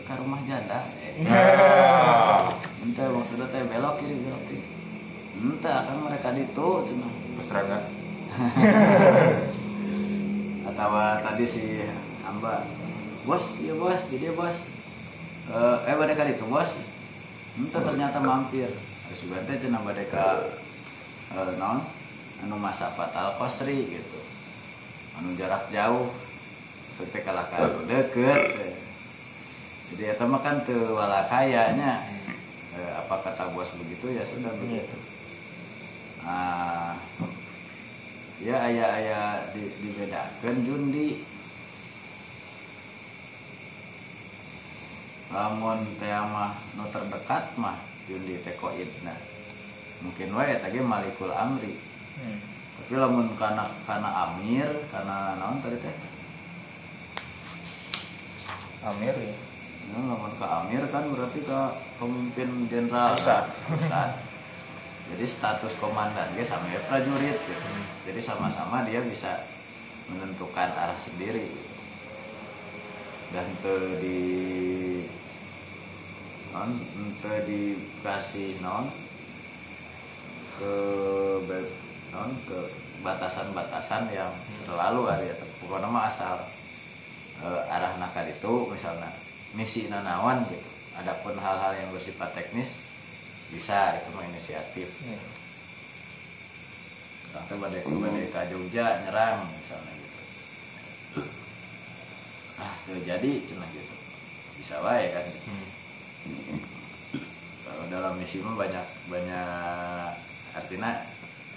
ke 0.06 0.14
rumah 0.22 0.38
janda 0.46 0.78
eh. 1.02 1.26
Ah, 1.34 2.54
ente 2.86 3.02
maksudnya 3.02 3.50
teh 3.52 3.66
belok 3.68 4.00
kiri 4.00 4.16
belok 4.16 4.44
kiri. 4.48 4.64
Ente 5.36 5.68
akan 5.68 6.08
mereka 6.08 6.32
ditu 6.32 6.88
cenah 6.88 7.12
Pastrana 7.36 7.80
atau 10.72 10.92
tadi 11.24 11.46
si 11.48 11.64
hamba 12.24 12.64
bos 13.28 13.44
iya 13.60 13.76
bos 13.76 14.00
jadi 14.08 14.32
bos. 14.32 14.56
Eh 15.52 15.78
eh 15.92 15.96
badeka 16.00 16.24
itu 16.32 16.48
bos 16.48 16.95
ente 17.56 17.80
ternyata 17.80 18.20
mampir. 18.20 18.70
Juga 19.16 19.40
teh 19.48 19.56
cenah 19.56 19.80
badeka 19.80 20.44
eh, 21.32 21.56
non 21.56 21.80
anu 22.44 22.56
masa 22.60 22.92
fatal 22.92 23.40
kosri 23.40 23.96
gitu. 23.96 24.20
Anu 25.20 25.36
jarak 25.40 25.72
jauh. 25.72 26.12
Itu 26.96 27.04
teh 27.12 27.24
kalah 27.24 27.48
kalau 27.48 27.84
deket 27.88 28.42
teh. 28.60 28.74
jadi 29.86 30.18
eta 30.18 30.26
mah 30.26 30.42
kan 30.42 30.66
teu 30.66 30.98
wala 30.98 31.30
kayanya. 31.32 32.04
Eh, 32.76 32.92
apa 32.92 33.16
kata 33.24 33.56
bos 33.56 33.72
begitu 33.80 34.12
ya 34.12 34.24
sudah 34.28 34.52
begitu. 34.60 34.98
Nah 36.26 36.98
ya 38.44 38.60
ayah 38.68 38.90
ayah 39.00 39.28
di, 39.56 39.64
dibedakan 39.80 40.56
jundi 40.68 41.24
lamun 45.30 45.80
teh 45.98 46.12
mah 46.12 46.54
nu 46.78 46.86
terdekat 46.90 47.54
mah 47.58 47.78
jundi 48.06 48.38
teh 48.42 48.54
koid 48.58 48.88
nah 49.02 49.18
mungkin 50.04 50.30
wae 50.36 50.58
tadi 50.60 50.78
malikul 50.80 51.32
amri 51.32 51.74
Hmm. 52.16 52.40
tapi 52.80 52.96
lamun 52.96 53.28
kana 53.36 53.68
kana 53.84 54.08
amir 54.08 54.64
kana 54.88 55.36
naon 55.36 55.60
tadi 55.60 55.76
teh 55.84 55.96
amir 58.86 59.16
ya 59.20 59.36
Ya, 59.86 60.02
lamun 60.02 60.34
ke 60.34 60.42
Amir 60.42 60.82
kan 60.90 61.06
berarti 61.14 61.46
ke 61.46 61.60
pemimpin 62.02 62.50
jenderal 62.66 63.14
pusat. 63.14 63.46
Jadi 65.14 65.26
status 65.30 65.78
komandan 65.78 66.34
dia 66.34 66.42
sama 66.42 66.66
ya 66.74 66.82
prajurit 66.90 67.38
gitu. 67.38 67.70
Jadi 68.10 68.18
sama-sama 68.18 68.82
dia 68.82 69.06
bisa 69.06 69.46
menentukan 70.10 70.74
arah 70.74 70.98
sendiri. 70.98 71.54
Dan 73.36 73.52
te 73.60 73.76
di 74.00 74.20
non 76.56 76.72
te 77.20 77.34
dikasih 77.44 78.64
non 78.64 78.88
ke 80.56 80.76
non 82.16 82.32
ke 82.48 82.60
batasan-batasan 83.04 84.08
yang 84.16 84.32
terlalu 84.64 85.12
ada 85.12 85.20
ya 85.28 85.36
pokoknya 85.60 85.92
mah 85.92 86.08
asal 86.08 86.40
eh, 87.44 87.76
arah 87.76 88.00
nakar 88.00 88.24
itu 88.24 88.72
misalnya 88.72 89.12
misi 89.52 89.92
nanawan 89.92 90.48
gitu. 90.48 90.70
Adapun 90.96 91.36
hal-hal 91.36 91.76
yang 91.76 91.92
bersifat 91.92 92.32
teknis 92.32 92.80
bisa 93.52 94.00
itu 94.00 94.16
mah 94.16 94.24
inisiatif. 94.32 94.88
Iya. 95.04 95.20
sampai 97.36 97.60
badai 97.60 97.84
badai 97.84 98.32
ke 98.32 98.42
Jogja 98.48 99.04
nyerang 99.04 99.44
misalnya 99.60 99.95
ah 102.58 102.74
tuh 102.84 103.00
jadi 103.02 103.32
cina 103.42 103.66
gitu 103.70 103.96
bisa 104.56 104.80
wae 104.80 105.12
kan 105.12 105.24
gitu. 105.26 105.40
Hmm. 105.46 105.68
kalau 107.64 107.84
dalam 107.88 108.14
misi 108.16 108.40
mah 108.40 108.56
banyak 108.56 108.86
banyak 109.08 110.12
artinya 110.54 110.92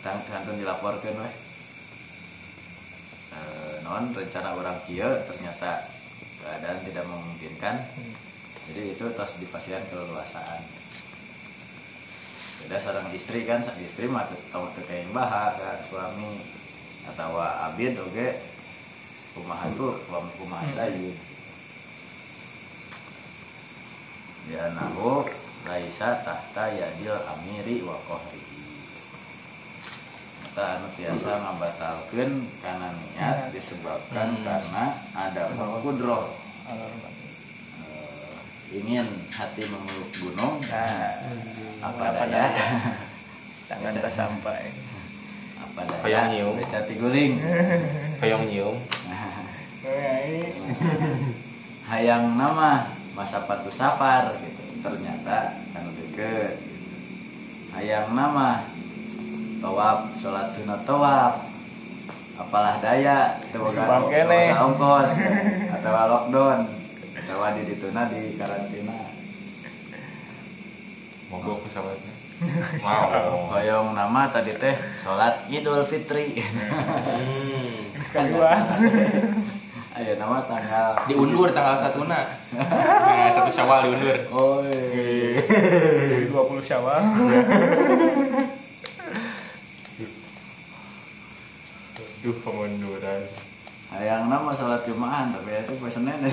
tang 0.00 0.18
tangtung 0.24 0.58
dilaporkan 0.58 1.14
weh 1.16 1.34
Eh, 3.28 3.84
non 3.84 4.10
rencana 4.10 4.56
orang 4.56 4.80
kia 4.82 5.06
ternyata 5.22 5.84
keadaan 6.40 6.80
tidak 6.82 7.04
memungkinkan 7.04 7.76
Hmm. 7.94 8.14
jadi 8.72 8.96
itu 8.96 9.04
tos 9.14 9.36
dipastikan 9.38 9.84
keleluasaan 9.86 10.58
beda 12.58 12.76
seorang 12.80 13.06
istri 13.14 13.46
kan 13.46 13.62
istri 13.78 14.10
mah 14.10 14.26
tahu 14.50 14.66
teu 14.74 14.82
kayak 14.82 15.12
baha 15.14 15.54
ka 15.54 15.70
suami 15.86 16.42
atau 17.06 17.38
abid 17.38 17.94
oge 18.00 18.34
kumaha 19.38 19.66
tuh 19.72 19.94
kumaha 20.36 20.66
sayu 20.74 21.14
ya 24.48 24.72
nahu 24.72 25.22
laisa 25.68 26.24
tahta 26.24 26.64
yadil 26.72 27.12
amiri 27.12 27.84
wa 27.84 27.94
qahri. 28.08 28.40
Eta 30.48 30.80
anu 30.80 30.88
tiasa 30.96 31.32
ngabatalkeun 31.38 32.32
karena 32.58 32.88
niat 32.90 33.52
disebabkan 33.52 34.28
Hmm. 34.34 34.44
karena 34.44 34.84
ada 35.12 35.42
kudroh 35.84 36.32
Eh, 36.68 38.36
ingin 38.76 39.08
hati 39.32 39.64
memeluk 39.64 40.12
gunung 40.12 40.60
Nah, 40.60 41.16
apa 41.80 42.04
apa 42.12 42.24
daya? 42.28 42.52
tangan 43.64 43.92
tak 43.96 44.12
sampai. 44.12 44.68
apa 45.56 45.80
daya? 45.84 46.00
Kayak 46.04 46.24
nyium. 46.28 46.52
beca 46.56 46.80
tiguling 46.84 47.40
Kayak 48.20 48.40
nyium. 48.44 48.76
Hayang 51.88 52.36
nama 52.36 52.92
masa 53.16 53.42
patu 53.48 53.72
safar 53.72 54.30
gitu 54.38 54.62
ternyata 54.84 55.58
anu 55.74 55.90
deket 55.96 56.54
gitu. 56.60 56.76
hayang 57.74 58.14
nama 58.14 58.62
tawaf 59.58 60.12
sholat 60.20 60.52
sunat 60.54 60.86
tawaf 60.86 61.42
apalah 62.38 62.78
daya 62.78 63.42
boga 63.50 63.98
ongkos 64.62 65.10
atau 65.80 65.92
lockdown 65.92 66.60
atau 67.18 67.46
di 67.58 67.62
dituna 67.66 68.06
di 68.06 68.38
karantina 68.38 69.08
Mogok 71.28 71.68
pesawatnya. 71.68 72.12
Mau. 72.88 73.52
hoyong 73.52 73.92
nama 73.92 74.32
tadi 74.32 74.56
teh 74.56 74.72
sholat 75.04 75.44
idul 75.52 75.84
fitri 75.84 76.40
Hmm. 76.40 77.92
Sekali. 78.08 78.32
ayo 79.98 80.14
nama 80.14 80.46
tanggal 80.46 80.94
Diundur 81.10 81.50
tanggal 81.50 81.74
satu 81.74 82.06
na. 82.06 82.22
Nah, 82.54 83.26
satu 83.34 83.50
syawal 83.50 83.90
diundur. 83.90 84.14
oh 84.30 84.62
20 84.62 86.30
Syawal. 86.62 87.02
Duh 92.18 92.34
pengunduran. 92.42 93.22
hayang 93.88 94.28
nama 94.28 94.52
sholat 94.52 94.84
jumaan 94.84 95.32
tapi 95.32 95.48
itu 95.54 95.72
pas 95.80 95.88
senin 95.88 96.18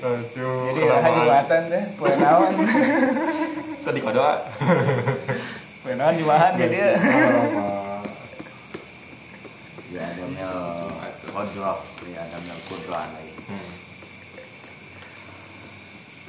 Aduh. 0.00 0.72
Jadi 0.72 0.80
lah 0.88 1.00
jumatan 1.12 1.62
deh, 1.72 1.84
poe 1.96 2.12
naon. 2.16 2.52
Sedih 3.80 4.04
doa. 4.04 4.44
Poe 5.80 5.92
naon 5.96 6.14
jumahan 6.20 6.52
jadi. 6.56 6.96
ya 9.90 10.06
ada 10.06 10.24
mil 10.30 10.54
kodroh 11.40 11.80
ya 12.04 12.20
ada 12.20 12.36
mil 12.44 12.60
kodroh 12.68 13.00
lagi 13.00 13.32
Hmm. 13.48 13.72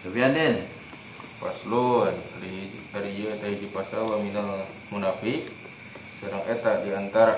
Din 0.01 0.57
dari 2.41 2.55
dari 2.89 3.11
teh 3.37 3.49
hiji 3.53 3.67
pasal 3.69 4.09
wa 4.09 4.17
minal 4.17 4.65
munafik 4.89 5.51
sareng 6.17 6.41
eta 6.49 6.81
di 6.81 6.89
antara 6.95 7.37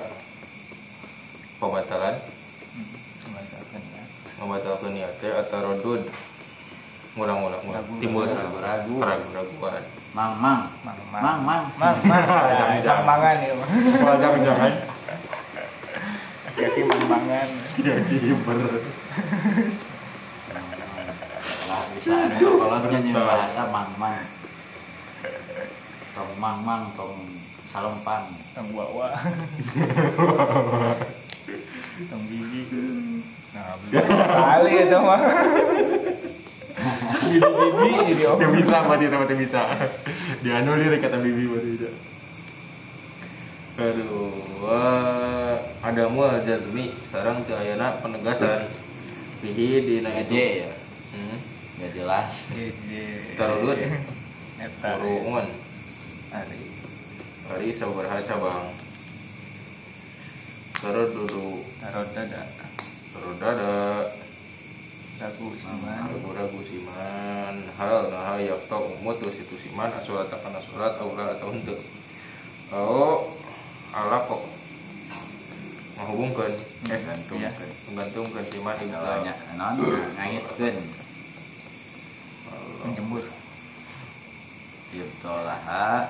pembatalan 1.59 2.15
membatalkan 4.39 4.91
niat 4.95 5.19
teh 5.19 5.31
atau 5.35 5.59
rodud 5.71 6.03
ngulang-ngulang 7.19 7.61
ngulang. 7.63 7.83
Ragu, 7.83 7.93
timbul 7.99 8.23
ragu-ragu. 8.27 8.95
keraguan 9.01 9.83
mang 10.13 10.33
mang 10.39 10.61
Mang 10.83 10.99
mang 11.11 11.39
mang 11.43 11.95
Mang, 12.03 12.07
mang. 12.07 12.23
Mang 12.83 13.01
mangan 13.03 13.35
ya. 13.43 13.53
Mang. 13.57 14.17
jangan-jangan 14.19 14.73
Hati-hati 14.73 14.92
mang 17.13 17.29
mangan. 17.29 17.49
jadi 18.09 18.33
ber 18.41 18.59
lah 21.69 21.81
bisa 21.93 22.13
ada 22.25 22.35
kalau 22.41 22.77
nyanyi 22.89 23.11
bahasa 23.13 23.61
mang 23.69 23.91
mang 24.01 24.25
tong 26.17 26.33
mang 26.41 26.59
mang 26.65 26.83
tong 26.97 27.17
salempang 27.73 28.29
Tong 28.53 28.69
bawa. 28.69 29.17
Tong 32.05 32.23
bibi. 32.29 32.69
Nah, 33.53 33.73
kali 34.29 34.73
itu 34.85 34.97
mah. 35.01 35.21
Bibi-bibi 37.33 37.89
jadi 38.13 38.23
om. 38.29 38.37
Teu 38.37 38.49
bisa 38.53 38.77
mati 38.85 39.09
teu 39.09 39.25
bisa 39.25 39.61
dianulir 40.45 40.93
kata 41.01 41.17
bibi 41.17 41.49
mati 41.49 41.69
tidak 41.77 42.12
Aduh, 43.73 44.29
ada 45.81 46.05
mual 46.05 46.37
jazmi 46.45 46.93
sarang 47.09 47.41
teu 47.41 47.57
ayana 47.57 47.97
penegasan 48.05 48.69
bihi 49.41 49.81
dina 49.81 50.13
itu. 50.21 50.61
ya 50.61 50.69
Hmm. 51.13 51.37
nggak 51.77 51.93
jelas 51.93 52.49
Jeje. 52.53 53.37
Tarulun. 53.37 53.77
Eta. 54.57 54.97
Urungun. 54.97 55.45
Ari. 56.33 56.61
Hari 57.49 57.69
sabaraha 57.69 58.17
cabang. 58.25 58.73
Sarod 60.77 61.13
dulu 61.13 61.61
Tarot 61.77 62.09
dada. 62.13 62.49
sarod 63.13 63.37
dada 63.37 64.09
Ragu 65.21 65.53
sama. 65.55 66.09
ragu-ragu 66.09 66.59
siman 66.65 67.55
hal 67.77 68.09
nah 68.09 68.35
yakta 68.35 68.75
mutus 68.99 69.37
itu 69.39 69.55
siman 69.55 69.93
asulat 69.93 70.27
akan 70.27 70.57
asulat 70.57 70.97
aura 70.99 71.37
atau 71.37 71.53
henteu 71.53 71.77
oh 72.73 73.31
ala 73.93 74.17
kok 74.25 74.41
menghubungkan 75.93 76.51
eh 76.89 76.99
gantung 77.05 77.37
Iya. 77.39 77.51
menggantungkan 77.87 78.43
siman 78.49 78.75
Galanya 78.89 79.33
ibta 79.37 79.53
non 79.55 79.77
ngangitkeun 80.17 80.75
Menjemur. 82.83 83.23
ibtolaha 84.93 86.05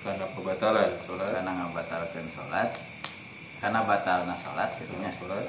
karena 0.00 0.26
pembatalan 0.32 0.90
sholat. 1.04 1.28
Karena 1.34 1.50
ngabatalkeun 1.60 2.28
salat 2.32 2.70
karena 3.60 3.80
batalna 3.84 4.32
salat 4.38 4.70
gitu 4.80 4.94
nya 5.02 5.12
sholat. 5.18 5.44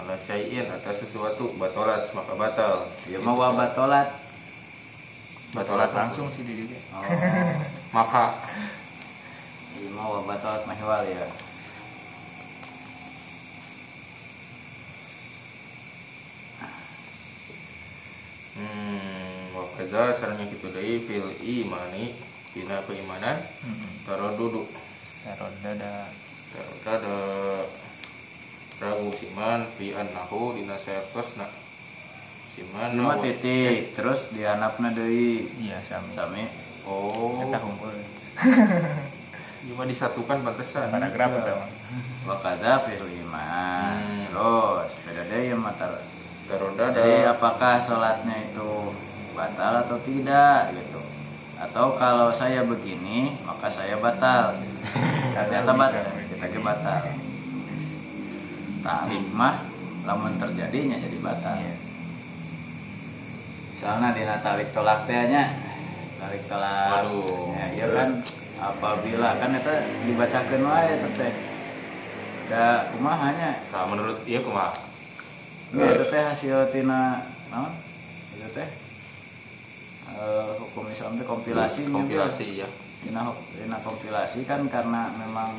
Ala 0.00 0.16
syai'in 0.24 0.66
atas 0.66 1.04
sesuatu 1.04 1.52
batalat 1.60 2.08
maka 2.16 2.32
batal. 2.34 2.74
Ya 3.06 3.20
mau 3.20 3.36
batolat. 3.38 4.08
Batalat 5.52 5.92
langsung 5.92 6.32
sih 6.32 6.42
di 6.48 6.64
oh. 6.96 7.04
Maka 7.96 8.32
mah 9.90 10.06
wa 10.06 10.20
mahwal 10.68 11.04
ya. 11.08 11.26
Hmm 18.52 19.56
wakaza 19.56 20.12
sarangnya 20.12 20.46
gitu 20.52 20.68
deui 20.70 21.00
fil 21.02 21.32
imani 21.40 22.12
dina 22.52 22.84
keimanan 22.84 23.40
taruh 24.04 24.36
duduk 24.36 24.68
Tarot 25.22 25.54
dada. 25.62 26.10
ada 26.82 27.16
ragu 28.82 29.14
siman 29.14 29.70
fi 29.78 29.94
annahu 29.94 30.58
dina 30.58 30.74
sayakosna 30.74 31.46
siman 32.58 32.98
Lima 32.98 33.22
titik. 33.22 33.94
Terus 33.94 34.34
dihanapna 34.34 34.90
deui. 34.90 35.46
Iya 35.62 35.78
sami. 35.86 36.10
sami. 36.18 36.42
Oh. 36.90 37.38
Kita 37.38 37.58
kumpul. 37.62 37.94
cuma 39.70 39.84
disatukan 39.86 40.38
pantesan. 40.42 40.90
Paragraf 40.90 41.30
itu 41.38 41.52
mah. 41.54 41.70
wa 42.22 42.36
kadza 42.38 42.82
fil 42.86 43.06
iman. 43.26 43.94
Hmm. 43.98 44.24
terus 44.30 44.92
beda 45.02 45.22
deui 45.26 45.52
mah 45.58 45.74
tar- 45.74 46.06
taruh 46.46 46.70
jadi 46.74 47.34
apakah 47.34 47.82
sholatnya 47.82 48.36
itu 48.50 48.94
batal 49.34 49.82
atau 49.86 49.98
tidak 50.06 50.70
gitu. 50.74 51.00
Atau 51.58 51.94
kalau 51.94 52.30
saya 52.34 52.62
begini 52.66 53.38
maka 53.46 53.70
saya 53.70 53.98
batal. 53.98 54.58
Ternyata 55.36 55.70
batal 55.74 56.06
kita 56.30 56.46
ke 56.46 56.60
batal. 56.62 57.00
Taklik 58.82 59.24
mah 59.30 59.62
lamun 60.02 60.34
terjadinya 60.38 60.98
jadi 60.98 61.18
batal. 61.22 61.58
Iya. 61.58 61.74
soalnya 63.82 64.14
di 64.14 64.22
talik 64.22 64.70
tolak 64.70 65.10
teh 65.10 65.26
nya 65.26 65.58
talik 66.22 66.46
tolak 66.46 67.02
Waduh. 67.02 67.50
ya, 67.50 67.66
iya 67.74 67.86
kan 67.90 68.08
apabila 68.62 69.34
kan 69.42 69.50
itu 69.58 69.74
dibacakan 70.06 70.62
wae 70.62 70.86
eta 70.94 71.10
teh. 71.18 71.34
Da 72.46 72.86
kumahanya 72.94 73.58
nah 73.74 73.86
menurut 73.90 74.22
iya 74.22 74.38
kumaha? 74.38 74.78
Ya, 75.74 75.88
itu 75.90 76.04
teh 76.06 76.22
hasil 76.22 76.70
tina 76.70 77.26
naon? 77.50 77.74
Itu 78.38 78.48
teh 78.54 78.68
eh, 80.14 80.50
hukum 80.62 80.86
Islam 80.94 81.18
teh 81.18 81.26
kompilasi 81.26 81.90
kompilasi 81.90 82.62
ya 82.62 82.68
Tina, 83.02 83.34
tina 83.58 83.82
kompilasi 83.82 84.46
kan 84.46 84.62
karena 84.70 85.10
memang 85.18 85.58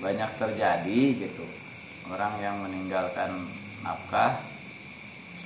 banyak 0.00 0.30
terjadi 0.40 1.28
gitu. 1.28 1.44
Orang 2.08 2.40
yang 2.40 2.64
meninggalkan 2.64 3.44
nafkah 3.84 4.40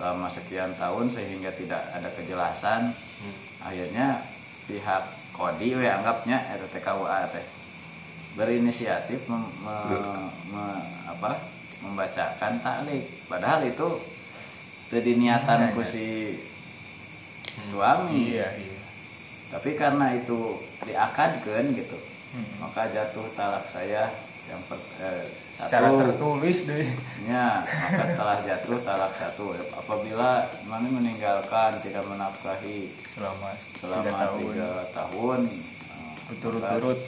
selama 0.01 0.31
sekian 0.31 0.71
tahun 0.79 1.11
sehingga 1.11 1.51
tidak 1.53 1.83
ada 1.93 2.09
kejelasan 2.15 2.95
hmm. 2.95 3.37
akhirnya 3.61 4.23
pihak 4.65 5.20
kodi 5.41 5.73
we 5.73 5.89
anggapnya 5.89 6.37
eta 6.51 6.69
teh 6.69 6.79
KUA 6.79 7.33
teh 7.33 7.45
berinisiatif 8.31 9.25
mem- 9.25 9.57
me- 9.59 10.05
me- 10.47 10.85
apa 11.09 11.41
membacakan 11.81 12.61
taklik 12.61 13.09
padahal 13.25 13.65
itu 13.65 13.89
jadi 14.89 15.17
niatan 15.17 15.73
ku 15.73 15.81
si 15.83 16.37
suami 17.67 18.37
Iya, 18.37 18.49
iya. 18.53 18.79
tapi 19.49 19.75
karena 19.75 20.13
itu 20.13 20.61
diakadkan 20.83 21.41
gitu 21.73 21.97
Hmm. 22.31 22.47
maka 22.63 22.87
jatuh 22.87 23.27
talak 23.35 23.67
saya 23.67 24.07
yang 24.47 24.63
per, 24.65 24.79
eh, 25.03 25.27
secara 25.67 25.89
tertulis 25.93 26.59
deh. 26.65 26.87
Ya, 27.29 27.63
maka 27.63 28.05
telah 28.17 28.39
jatuh 28.47 28.79
talak 28.81 29.13
satu. 29.15 29.53
Apabila 29.77 30.49
mana 30.65 30.89
meninggalkan 30.89 31.79
tidak 31.85 32.05
menafkahi 32.09 32.91
selama 33.13 33.53
tiga 33.77 33.79
selama 33.83 34.11
tahun. 34.11 34.41
tiga 34.41 34.71
tahun 34.97 35.41
eh, 35.51 36.15
berturut-turut. 36.33 36.99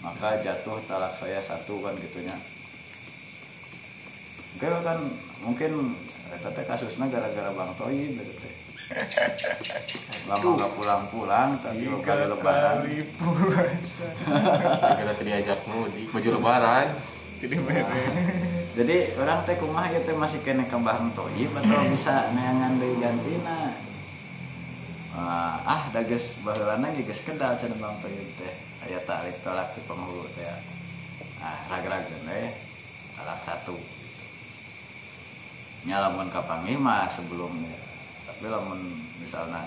maka, 0.00 0.30
maka 0.30 0.44
jatuh 0.44 0.78
talak 0.86 1.12
saya 1.18 1.40
satu 1.42 1.82
kan 1.82 1.92
gitunya. 1.98 2.36
Oke 4.56 4.66
kan 4.66 4.98
mungkin 5.46 5.94
eta 6.30 6.50
teh 6.52 6.64
kasusnya 6.66 7.06
gara-gara 7.10 7.50
bang 7.54 7.70
Toyib 7.78 8.12
gitu 8.18 8.34
teh. 8.38 8.54
Lama 10.26 10.48
nggak 10.58 10.72
pulang-pulang 10.74 11.50
tapi 11.62 11.86
kali 12.02 12.24
lebaran 12.26 12.82
kali 12.82 13.06
puasa. 13.18 14.08
Gara 14.98 15.14
diajak 15.22 15.62
mudik 15.70 16.10
baju 16.10 16.28
lebaran. 16.38 16.86
Jadi 17.40 17.56
mere 17.56 17.82
jadi 18.76 18.96
orang 19.16 19.42
teh 19.48 19.56
kumaha 19.56 19.90
ya 19.90 20.00
teh 20.04 20.14
masih 20.14 20.44
kena 20.44 20.68
ke 20.68 20.76
Bang 20.78 21.10
Toyib 21.16 21.56
atau 21.56 21.88
bisa 21.88 22.30
neangan 22.36 22.76
deui 22.76 23.00
gantina 23.00 23.74
ah 25.16 25.58
ah 25.66 25.82
da 25.90 26.06
geus 26.06 26.38
baheulana 26.46 26.94
ge 26.94 27.02
geus 27.02 27.24
kedal 27.26 27.58
cenah 27.58 27.80
Bang 27.80 27.98
Toyib 27.98 28.30
teh. 28.38 28.54
Aya 28.80 28.96
tarik 29.04 29.36
tolak 29.44 29.76
di 29.76 29.82
penghulu 29.84 30.24
teh. 30.38 30.46
Ah 31.42 31.58
ragrageun 31.66 32.28
we 32.30 32.54
talak 33.18 33.40
satu. 33.42 33.76
Nya 35.88 35.96
lamun 36.04 36.28
kapanggih 36.28 36.76
mah 36.76 37.08
sebelumnya 37.08 37.72
tapi 38.28 38.52
lamun 38.52 38.80
misalnya 39.20 39.64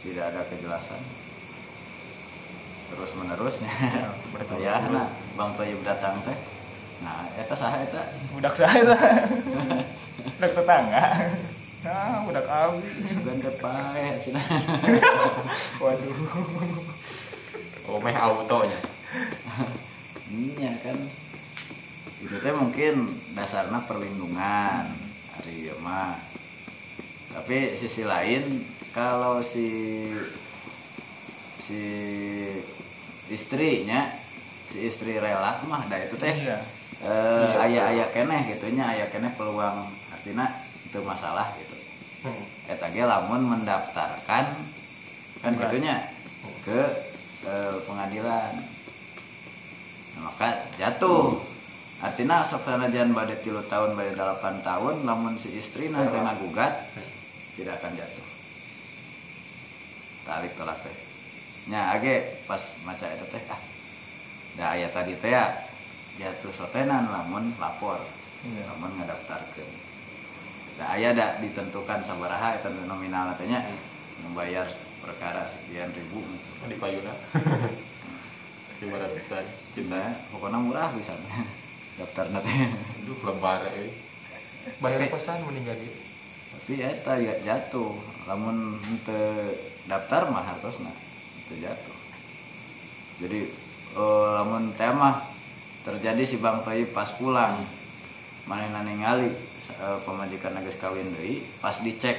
tidak 0.00 0.32
ada 0.32 0.40
kejelasan 0.48 1.00
terus 2.90 3.10
menerusnya 3.16 3.70
ya 4.56 4.76
nah 4.88 5.08
Bang 5.36 5.52
Toyib 5.56 5.84
datang 5.84 6.16
teh 6.24 6.59
nah 7.00 7.24
eta 7.36 7.56
saha 7.56 7.80
eta? 7.80 8.02
Budak 8.36 8.54
saya 8.54 8.84
budak 10.36 10.52
tetangga. 10.52 11.04
Nah 11.80 12.24
budak 12.28 12.44
abi 12.44 13.08
sugan 13.08 13.40
teh 13.40 13.54
pae 13.56 14.16
cenah 14.20 14.44
waduh. 15.80 16.16
Oh, 17.90 17.98
meh 17.98 18.14
autonya. 18.14 18.78
iya 20.30 20.72
kan. 20.84 20.98
Itu 22.20 22.36
teh 22.38 22.52
mungkin 22.54 23.18
dasarnya 23.32 23.82
perlindungan. 23.88 24.92
Hari 25.34 25.72
ieu 25.72 25.76
mah. 25.80 26.20
Tapi 27.34 27.74
sisi 27.80 28.04
lain 28.04 28.62
kalau 28.92 29.40
si 29.40 30.06
si 31.64 31.82
istrinya 33.30 34.10
si 34.70 34.86
istri 34.86 35.18
rela 35.18 35.58
mah 35.66 35.88
dah 35.88 35.98
itu 35.98 36.14
teh. 36.20 36.30
Iya 36.30 36.79
eh, 37.00 37.08
Iya. 37.08 37.64
ayah-ayah 37.64 38.08
keneh 38.12 38.40
gitunya 38.54 38.84
ayah 38.96 39.08
keneh 39.08 39.32
peluang. 39.36 39.88
Artinya 40.12 40.46
itu 40.84 40.98
masalah 41.00 41.52
gitu. 41.56 41.76
Hmm. 42.20 42.44
eta 42.68 42.92
ge 42.92 43.00
lamun 43.08 43.48
mendaftarkan 43.48 44.44
kan 45.40 45.52
gitunya 45.56 46.12
ke 46.68 46.80
eh, 47.48 47.76
pengadilan. 47.88 48.52
Nah, 50.16 50.20
maka 50.28 50.68
jatuh. 50.76 51.40
Artinya 52.00 52.44
sok 52.44 52.64
sanajan 52.64 53.12
bade 53.12 53.36
tilu 53.44 53.60
tahun 53.68 53.92
bade 53.96 54.16
delapan 54.16 54.60
tahun 54.64 55.04
namun 55.04 55.36
si 55.36 55.52
istri 55.56 55.88
nanti 55.92 56.16
ngagugat 56.16 56.88
tidak 57.56 57.76
akan 57.80 57.92
jatuh. 57.96 58.26
Tarik 60.24 60.52
tolak 60.56 60.80
teh. 60.84 60.96
Nya 61.68 61.96
age 61.96 62.44
pas 62.48 62.60
maca 62.84 63.04
eta 63.04 63.26
teh 63.28 63.44
ah 63.52 63.60
da 64.56 64.64
aya 64.76 64.88
tadi 64.92 65.12
teh 65.16 65.28
ya, 65.32 65.48
jatuh 66.20 66.52
sotenan 66.52 67.08
lamun 67.08 67.56
lapor 67.56 67.96
Iya. 68.40 68.64
lamun 68.72 68.96
ngadaftarkeun 68.96 69.68
da 70.80 70.96
aya 70.96 71.12
da 71.12 71.36
ditentukan 71.40 72.00
sabaraha 72.00 72.56
eta 72.56 72.72
nominal 72.88 73.36
teh 73.36 73.44
nya 73.44 73.60
membayar 74.24 74.64
perkara 75.00 75.44
sekian 75.44 75.92
ribu 75.92 76.20
Di 76.64 76.76
payuna. 76.76 77.12
Gimana 78.76 79.08
bisa? 79.16 79.44
kita 79.72 80.00
pokoknya 80.28 80.56
murah 80.56 80.88
bisa 80.92 81.12
daftar 82.00 82.32
nanti 82.32 82.52
Aduh, 83.04 83.16
lebar 83.28 83.60
eh. 83.76 83.92
Bayar 84.80 85.08
pesan 85.08 85.40
meninggal 85.44 85.76
dia. 85.76 85.92
tapi 86.50 86.74
eta 86.80 87.12
ya 87.16 87.34
jatuh 87.40 87.92
lamun 88.24 88.76
ente 88.82 89.20
daftar 89.84 90.28
mah 90.28 90.42
hartosna 90.44 90.90
itu 91.38 91.60
jatuh 91.62 91.96
jadi 93.20 93.40
eh, 93.94 94.28
lamun 94.36 94.72
teh 94.74 94.90
mah 94.90 95.29
terjadi 95.86 96.22
si 96.26 96.36
Bang 96.40 96.64
Toyib 96.64 96.92
pas 96.92 97.08
pulang. 97.16 97.60
Manehna 98.48 98.82
ningali 98.82 99.30
eh, 99.78 99.98
pemajikan 100.02 100.58
geus 100.64 100.80
kawin 100.80 101.06
deui 101.14 101.44
pas 101.60 101.76
dicek 101.80 102.18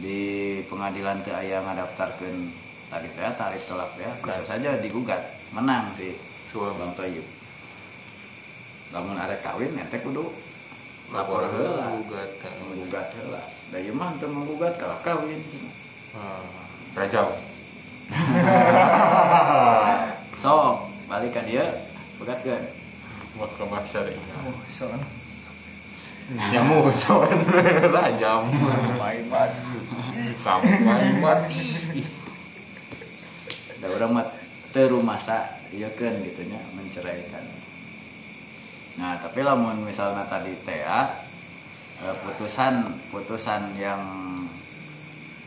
di 0.00 0.58
pengadilan 0.66 1.20
teu 1.20 1.36
aya 1.36 1.60
ngadaftarkeun 1.60 2.50
tadi 2.88 3.08
teh 3.12 3.32
tarik 3.36 3.62
tolak 3.68 3.92
teh 3.94 4.08
bisa 4.24 4.42
saja 4.42 4.80
digugat 4.80 5.20
menang 5.52 5.92
si 5.94 6.16
Suami. 6.50 6.74
Bang 6.80 6.92
Toyib 6.96 7.22
lamun 8.90 9.14
arek 9.14 9.46
kawin 9.46 9.78
ente 9.78 10.02
kudu 10.02 10.26
lapor 11.10 11.46
heula. 11.46 11.94
Gugatan. 11.94 12.52
menggugat 12.70 13.10
heula. 13.18 13.42
Da 13.70 13.78
ieu 13.78 13.94
mah 13.94 14.14
teu 14.18 14.30
menggugat 14.30 14.78
kalah 14.78 14.98
kawin. 15.02 15.42
Ah, 16.14 16.42
Rajau. 16.94 17.34
sok 20.42 20.90
balik 21.06 21.30
ka 21.30 21.46
dia 21.46 21.62
begatkeun 22.20 22.64
Buat 23.30 23.50
ke 23.54 23.64
bahasa 23.64 23.98
deh. 24.04 24.14
oh 24.44 24.54
son 24.66 25.00
Ya 26.50 26.62
muson. 26.62 27.26
Rajam. 27.90 28.54
main 28.94 29.24
banget 29.26 29.58
Sampai 30.38 31.10
mati. 31.18 31.58
da 33.80 33.88
urang 33.88 34.12
mah 34.12 34.28
teu 34.70 34.92
rumasa 34.92 35.42
ieu 35.72 35.88
keun 35.96 36.20
gitu 36.22 36.44
nya 36.46 36.60
menceraikan 36.76 37.42
nah 38.94 39.16
tapi 39.16 39.40
lamun 39.40 39.80
misalnya 39.82 40.28
tadi 40.28 40.52
TA 40.62 41.08
eh, 41.98 42.16
putusan 42.20 42.84
putusan 43.08 43.72
yang 43.74 44.04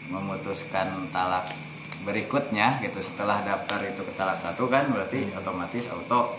memutuskan 0.09 0.89
talak 1.13 1.53
berikutnya 2.01 2.81
gitu 2.81 2.99
setelah 2.99 3.39
daftar 3.45 3.79
itu 3.86 4.01
ke 4.01 4.13
talak 4.17 4.41
satu 4.41 4.65
kan 4.65 4.89
berarti 4.89 5.29
otomatis 5.31 5.86
auto 5.88 6.33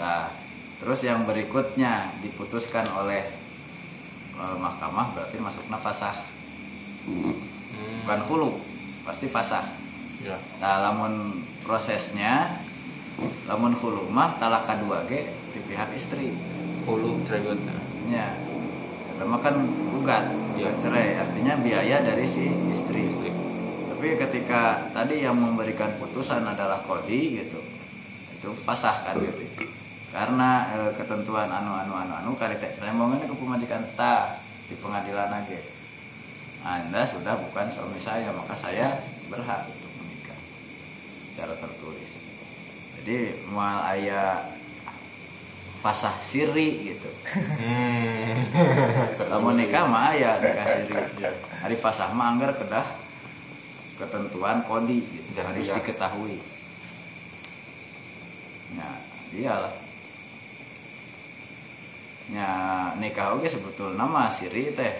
nah 0.00 0.30
terus 0.82 1.00
yang 1.06 1.22
berikutnya 1.24 2.10
diputuskan 2.20 2.86
oleh 2.94 3.22
eh, 4.36 4.56
mahkamah 4.58 5.14
berarti 5.14 5.36
masuknya 5.38 5.78
fasah 5.78 6.16
bukan 8.04 8.20
hulu 8.28 8.50
pasti 9.04 9.28
fasah 9.28 9.84
Ya. 10.24 10.40
Nah, 10.56 10.80
lamun 10.80 11.44
prosesnya 11.60 12.48
lamun 13.44 13.76
hulu 13.76 14.08
mah 14.08 14.40
talak 14.40 14.64
kedua 14.64 15.04
ge 15.04 15.28
di 15.52 15.60
pihak 15.68 15.92
istri. 15.92 16.32
Hulu. 16.88 17.28
Eta 19.14 19.24
mah 19.28 19.40
kan 19.44 19.54
gugat, 19.92 20.32
ya 20.56 20.72
cerai, 20.80 21.20
artinya 21.20 21.60
biaya 21.60 22.00
dari 22.00 22.24
si 22.24 22.48
istri. 22.72 23.04
Tapi 23.92 24.06
ketika 24.16 24.88
tadi 24.96 25.28
yang 25.28 25.36
memberikan 25.36 25.92
putusan 26.00 26.40
adalah 26.48 26.80
kodi 26.88 27.44
gitu. 27.44 27.60
Itu 28.40 28.56
pasah 28.64 29.04
kan 29.04 29.20
gitu. 29.20 29.44
Karena 30.14 30.70
eh, 30.70 30.92
ketentuan 30.94 31.50
anu 31.50 31.74
anu 31.74 31.90
anu 31.98 32.14
anu 32.14 32.30
kali 32.38 32.54
teh 32.62 32.70
remongnya 32.78 33.26
ke 33.26 33.34
pemajikan 33.34 33.82
ta 33.98 34.38
di 34.70 34.78
pengadilan 34.78 35.26
aja. 35.26 35.58
Anda 36.62 37.02
sudah 37.02 37.34
bukan 37.34 37.66
suami 37.74 37.98
saya, 37.98 38.30
maka 38.30 38.54
saya 38.54 38.94
berhak 39.26 39.66
untuk 39.66 39.90
menikah 39.98 40.38
secara 41.34 41.58
tertulis. 41.58 42.30
Jadi 43.02 43.42
mual 43.50 43.82
ayah 43.90 44.54
fasah 45.82 46.14
siri 46.30 46.94
gitu. 46.94 47.10
Hmm. 47.34 48.38
Lamun 49.34 49.58
nikah 49.58 49.84
mah 49.84 50.14
aya 50.14 50.38
nikah 50.38 50.66
siri. 50.78 50.94
Ya. 51.20 51.34
Hari 51.60 51.76
fasah 51.76 52.14
mah 52.14 52.38
anggar 52.38 52.54
kedah 52.54 52.86
ketentuan 53.98 54.62
kodi 54.62 55.02
gitu. 55.04 55.28
Jangan 55.36 55.58
harus 55.58 55.74
diketahui. 55.74 56.38
Nah, 58.78 58.94
iyalah. 59.34 59.74
Ya 62.26 62.48
nikah 62.96 63.36
oke 63.36 63.44
sebetulnya 63.44 64.00
mah 64.02 64.28
siri 64.28 64.72
teh 64.72 64.94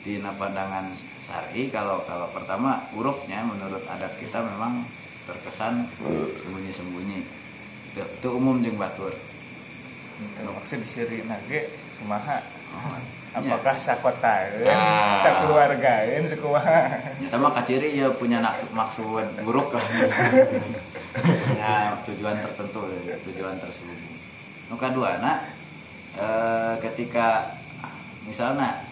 dina 0.00 0.32
pandangan 0.32 0.88
syari 1.22 1.68
kalau 1.68 2.00
kalau 2.02 2.30
pertama 2.30 2.80
hurufnya 2.90 3.42
menurut 3.42 3.82
adat 3.84 4.16
kita 4.16 4.38
memang 4.38 4.86
terkesan 5.26 5.84
sembunyi-sembunyi. 6.40 7.20
Itu, 7.90 8.00
itu 8.00 8.28
umum 8.30 8.60
jeung 8.60 8.78
batur 8.78 9.10
itu 10.16 10.40
maksud 10.46 10.80
disiri 10.80 11.20
nage 11.22 11.68
kumaha? 11.98 12.40
Apakah 13.36 13.76
sakotaeun 13.76 14.64
Ah. 14.64 15.20
sakeluargaeun 15.20 16.24
sekumaha 16.24 16.88
Kita 17.20 17.36
mah 17.36 17.52
kaciri 17.52 17.92
ya 17.92 18.08
punya 18.08 18.40
nak- 18.40 18.64
maksud 18.72 19.04
buruk 19.44 19.76
lah. 19.76 19.84
ya 21.60 21.72
tujuan 22.04 22.36
tertentu, 22.38 22.80
ya, 23.04 23.12
tujuan 23.28 23.60
terselubung. 23.60 24.16
Nu 24.68 24.76
kadua 24.76 25.20
nak 25.20 25.52
eh, 26.16 26.74
ketika 26.82 27.54
misalnya 28.26 28.82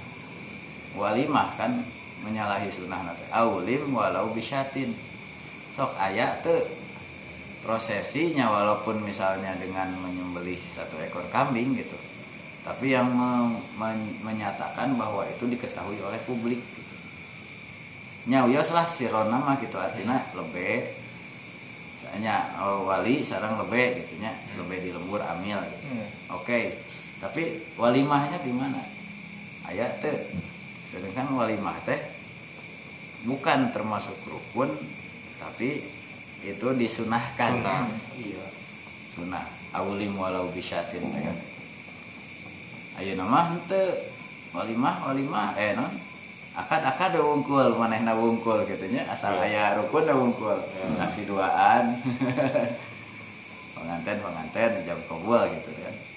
walimah 0.95 1.53
kan 1.59 1.83
menyalahi 2.22 2.70
sunnah 2.72 3.01
nate. 3.05 3.25
Aulim 3.35 3.93
walau 3.93 4.33
bisyatin. 4.33 4.95
Sok 5.75 5.93
aya 5.99 6.39
tuh 6.41 6.62
prosesinya 7.66 8.47
walaupun 8.49 9.03
misalnya 9.03 9.57
dengan 9.59 9.91
menyembelih 10.01 10.61
satu 10.77 11.01
ekor 11.03 11.27
kambing 11.35 11.75
gitu. 11.75 11.97
Tapi 12.64 12.97
yang 12.97 13.12
me- 13.12 13.61
men- 13.77 14.16
menyatakan 14.25 14.97
bahwa 14.97 15.27
itu 15.29 15.45
diketahui 15.45 16.01
oleh 16.01 16.20
publik 16.25 16.61
gitu 16.61 16.85
nyawios 18.25 18.72
lah 18.72 18.89
sirona 18.89 19.37
mah 19.37 19.57
gitu 19.61 19.77
artinya 19.77 20.16
lebe 20.33 20.97
hanya 22.16 22.57
oh, 22.62 22.89
wali 22.89 23.20
sarang 23.20 23.61
lebe 23.61 24.01
gitu 24.01 24.25
nya 24.25 24.33
lebe 24.57 24.81
di 24.81 24.91
lembur 24.97 25.20
amil 25.20 25.61
gitu. 25.61 25.85
Hmm. 25.93 26.09
oke 26.41 26.61
tapi 27.25 27.57
walimahnya 27.81 28.37
di 28.45 28.53
mana? 28.53 28.85
Ayat 29.64 29.97
teh. 30.05 30.12
Sedangkan 30.93 31.33
walimah 31.33 31.72
teh 31.89 31.97
bukan 33.25 33.72
termasuk 33.72 34.12
rukun 34.29 34.68
tapi 35.41 35.89
itu 36.45 36.66
disunahkan. 36.77 37.64
Sunnah. 37.64 37.89
Iya. 38.20 38.45
sunah 39.16 39.47
aulim 39.72 40.20
walau 40.20 40.53
bisyatin 40.53 41.01
teh 41.01 41.22
kan 41.25 41.39
ayo 43.01 43.16
nama 43.16 43.57
henteu. 43.57 43.89
Walimah 44.53 45.09
walimah. 45.09 45.57
Eh 45.57 45.72
non. 45.72 45.91
Akad 46.55 46.85
akad 46.85 47.16
da 47.16 47.25
wungkul. 47.25 47.72
Manehna 47.81 48.12
wungkul 48.14 48.68
gitu 48.68 48.85
nya. 48.93 49.09
Asal 49.09 49.35
Ya. 49.41 49.49
aya 49.49 49.81
rukun 49.81 50.05
da 50.05 50.12
wungkul. 50.12 50.61
Ya. 50.61 50.85
saksi 51.03 51.25
duaan. 51.25 51.85
Pengantin 53.75 54.20
pengantin 54.20 54.72
jam 54.87 55.01
kabul 55.09 55.41
gitu 55.49 55.72
kan 55.81 56.14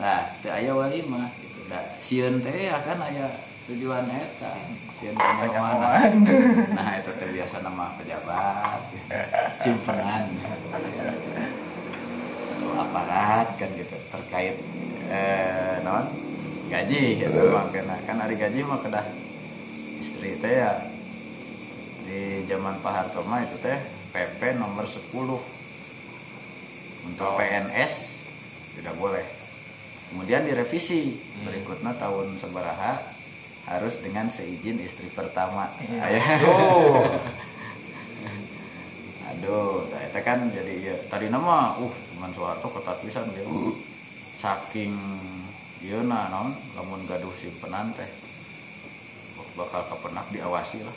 nah 0.00 0.24
teu 0.40 0.48
aya 0.48 0.72
walimah 0.72 1.28
gitu 1.36 1.60
da 1.68 1.80
sieun 2.00 2.40
teh 2.40 2.72
akan 2.72 2.98
aya 3.04 3.28
tujuan 3.68 4.08
eta 4.08 4.56
sieun 4.96 5.12
teh 5.12 5.28
mana? 5.28 5.44
Penyamuan. 5.44 6.12
nah 6.72 6.96
itu 6.96 7.10
teh 7.20 7.28
biasa 7.36 7.56
nama 7.60 7.92
pejabat. 8.00 8.80
Simpenan. 9.60 10.24
Atau 12.48 12.72
aparat 12.80 13.48
kan 13.60 13.70
gitu 13.76 13.96
terkait 14.08 14.56
eh 15.12 15.84
non 15.84 16.08
gaji 16.72 17.20
gitu 17.20 17.40
mah 17.52 17.68
kena. 17.68 17.96
Kan 18.08 18.24
hari 18.24 18.40
gaji 18.40 18.64
mah 18.64 18.80
kedah 18.80 19.04
istri 20.00 20.40
teh 20.40 20.64
ya 20.64 20.80
di 22.08 22.48
zaman 22.48 22.80
Pak 22.80 22.92
Harto 22.92 23.20
mah 23.28 23.44
itu 23.44 23.60
teh 23.60 23.76
PP 24.16 24.56
nomor 24.56 24.88
10 24.88 25.12
untuk 27.06 27.26
Oh. 27.26 27.36
PNS 27.36 28.24
tidak 28.80 28.96
boleh 28.96 29.39
kemudian 30.10 30.44
direvisi. 30.44 31.14
Hmm. 31.14 31.46
berikutnya 31.48 31.96
tahun 31.96 32.36
seberaha 32.36 33.00
harus 33.70 34.02
dengan 34.02 34.26
seizin 34.28 34.82
istri 34.82 35.06
pertama. 35.14 35.70
Aya. 36.02 36.20
Oh. 36.44 37.00
aduh. 39.30 39.86
Nah, 39.88 40.02
itu 40.04 40.20
kan 40.26 40.38
jadi 40.50 40.74
ya 40.82 40.96
tadi 41.06 41.30
nama 41.30 41.78
uh 41.78 41.94
teman 42.12 42.34
Soeharto 42.34 42.68
ketat 42.74 42.98
pisan 43.00 43.30
gitu 43.32 43.78
saking 44.40 44.96
iya 45.80 46.00
nah 46.00 46.32
non 46.32 46.56
lamun 46.76 47.04
gaduh 47.08 47.32
simpenan 47.40 47.92
teh 47.96 48.08
bakal 49.54 49.86
kepenak 49.86 50.26
diawasi 50.34 50.82
lah. 50.82 50.96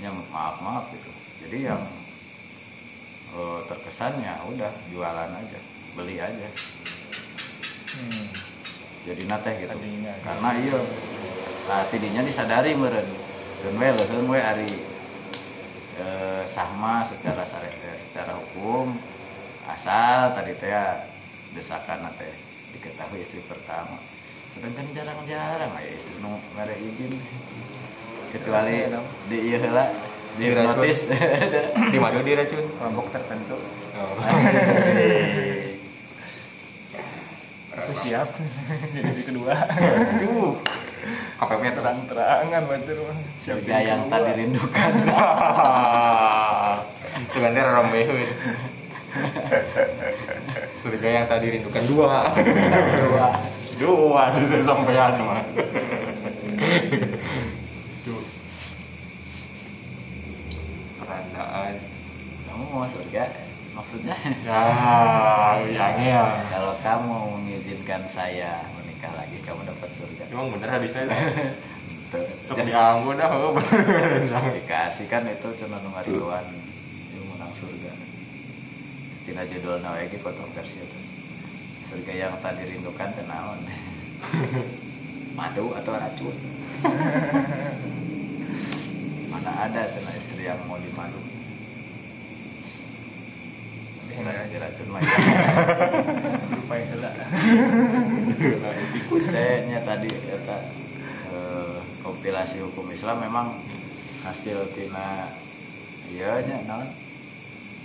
Ya 0.00 0.12
maaf 0.12 0.60
maaf 0.64 0.88
gitu. 0.92 1.12
Jadi 1.44 1.68
yang 1.68 1.82
eh, 3.36 3.60
terkesannya 3.68 4.32
udah 4.48 4.72
jualan 4.90 5.30
aja 5.30 5.60
beli 5.96 6.20
aja 6.20 6.48
Hmm. 7.96 8.26
jadi 9.08 9.22
nate 9.24 9.50
gitu. 9.64 9.72
Tadinya. 9.72 10.14
karena 10.20 10.50
iya. 10.60 10.80
Nah 11.66 11.82
tidinya 11.88 12.22
disadari 12.22 12.76
meren 12.76 13.08
dan 13.64 13.74
we 13.80 13.88
leuheung 13.88 14.28
we 14.28 14.38
ari 14.38 14.68
eh, 15.96 16.42
sama 16.44 17.02
secara 17.02 17.42
syari- 17.42 17.80
eh, 17.80 17.98
secara 18.06 18.36
hukum. 18.36 18.94
Asal 19.66 20.30
tadi 20.30 20.54
teh 20.54 20.70
ya, 20.70 21.02
desakan 21.56 22.06
teh 22.14 22.30
diketahui 22.70 23.18
istri 23.18 23.42
pertama. 23.48 23.98
Sedangkan 24.54 24.86
jarang-jarang 24.94 25.72
aya 25.74 25.90
istri 25.90 26.14
nu 26.22 26.38
mere 26.54 26.76
izin. 26.78 27.18
Kecuali 28.30 28.86
ya, 28.86 29.00
di 29.26 29.36
ieu 29.50 29.58
heula 29.58 29.90
di 30.36 30.52
notis. 30.52 31.08
Di 31.92 31.98
mana 31.98 32.20
diracun? 32.20 32.68
kelompok 32.76 33.08
tertentu. 33.08 33.56
Oh. 33.96 34.12
aku 37.76 37.92
siap 38.00 38.28
jadi 38.96 39.10
si 39.12 39.22
kedua 39.22 39.52
Aduh. 39.54 40.56
KPP 41.36 41.64
terang-terangan 41.76 42.62
mah 42.64 42.80
siap 42.80 43.60
surga 43.60 43.76
yang 43.84 44.00
kedua. 44.08 44.12
tadi 44.16 44.30
rindukan 44.40 44.92
Sebenarnya 47.32 47.64
orang 47.64 47.88
beheun. 47.92 48.28
Surga 50.84 51.08
yang 51.08 51.26
tadi 51.28 51.46
rindukan 51.48 51.84
dua. 51.88 52.28
Dua. 52.36 53.26
Dua 53.76 54.22
itu 54.36 54.60
sampean 54.64 55.16
mah. 55.20 55.40
Perandaan. 61.00 61.74
kamu 62.46 62.64
mau 62.72 62.88
surga 62.88 63.24
maksudnya 63.76 64.16
Ya, 64.40 64.60
yang 65.68 65.96
ya. 66.00 66.24
Kalau 66.48 66.72
kamu 66.80 67.16
mengizinkan 67.36 68.08
saya 68.08 68.64
menikah 68.72 69.12
lagi, 69.12 69.36
kamu 69.44 69.68
dapat 69.68 69.90
surga. 70.00 70.24
Emang 70.32 70.48
bener 70.56 70.68
hadisnya. 70.72 71.04
Tuh. 72.08 72.24
Sok 72.48 72.64
dianggo 72.64 73.12
dah, 73.18 73.28
oh. 73.28 73.52
Dikasih 74.56 75.06
kan 75.10 75.28
itu 75.28 75.48
cuma 75.60 75.76
ngariluan 75.82 76.46
yang 77.12 77.24
menang 77.28 77.52
surga. 77.60 77.92
Tina 79.26 79.42
judul 79.44 79.82
nawegi 79.82 80.16
kontroversi 80.22 80.78
itu. 80.80 80.98
Surga 81.90 82.12
yang 82.14 82.32
tadi 82.40 82.62
rindukan 82.64 83.10
tenaon. 83.12 83.60
Madu 85.38 85.76
atau 85.76 85.92
racun? 85.92 86.36
Mana 89.30 89.52
ada 89.68 89.84
cina 89.92 90.12
istri 90.16 90.48
yang 90.48 90.64
mau 90.64 90.80
dimadu? 90.80 91.35
Nah, 94.16 94.48
diracun 94.48 94.88
mah 94.88 95.00
ya. 95.04 95.16
lupa 96.56 96.74
yang 96.80 96.88
heula 96.96 97.12
Saya 99.20 99.80
tadi 99.92 100.08
kata 100.08 100.58
eh, 101.36 101.76
kompilasi 102.00 102.64
hukum 102.64 102.88
Islam 102.96 103.20
memang 103.20 103.60
hasil 104.24 104.72
tina 104.72 105.28
iya 106.08 106.40
nya 106.48 106.64
naon 106.64 106.88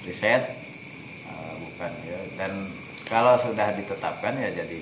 riset 0.08 0.56
eh, 1.28 1.54
bukan 1.60 1.92
ya. 2.08 2.20
Dan 2.40 2.72
kalau 3.12 3.36
sudah 3.36 3.76
ditetapkan 3.76 4.40
ya 4.40 4.56
jadi 4.56 4.80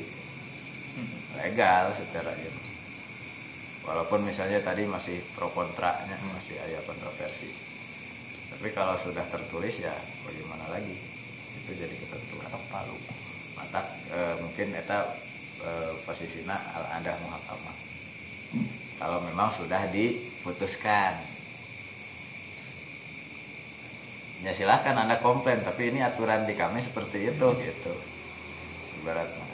legal 1.42 1.90
secara 1.98 2.30
ya. 2.38 2.52
walaupun 3.90 4.22
misalnya 4.22 4.62
tadi 4.62 4.86
masih 4.86 5.18
pro 5.34 5.50
kontranya 5.50 6.14
masih 6.30 6.62
ada 6.62 6.78
kontroversi. 6.86 7.50
Tapi 8.54 8.70
kalau 8.70 8.94
sudah 9.02 9.26
tertulis 9.34 9.82
ya 9.82 9.98
bagaimana 10.30 10.78
lagi 10.78 11.19
itu 11.58 11.72
jadi 11.74 11.96
ketentuan 11.96 12.46
atau 12.50 12.62
palu. 12.70 12.98
Mata 13.58 13.82
eh, 14.14 14.36
mungkin 14.42 14.76
eta 14.78 15.10
eh, 15.64 15.92
posisinya 16.06 16.58
al 16.78 16.86
adah 17.02 17.16
muhakamah. 17.26 17.76
Kalau 19.00 19.20
memang 19.24 19.50
sudah 19.54 19.88
diputuskan. 19.90 21.16
Ya 24.40 24.56
silahkan 24.56 24.96
anda 24.96 25.20
komplain 25.20 25.60
tapi 25.68 25.92
ini 25.92 26.00
aturan 26.00 26.48
di 26.48 26.56
kami 26.56 26.80
seperti 26.80 27.28
itu 27.28 27.48
gitu. 27.60 27.94
Ibaratnya. 29.04 29.50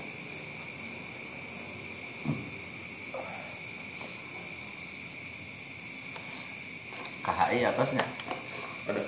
KHI 7.25 7.65
atasnya? 7.65 8.05
Ada. 8.85 9.01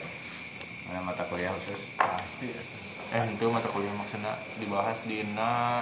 ada 0.90 1.00
mata 1.06 1.22
kuliah 1.30 1.54
khusus. 1.54 1.94
Pasti 1.94 2.50
eh 3.18 3.26
itu 3.34 3.50
mata 3.50 3.66
kuliah 3.74 3.90
maksudnya 3.98 4.38
dibahas 4.62 4.94
di 5.10 5.26
na 5.34 5.82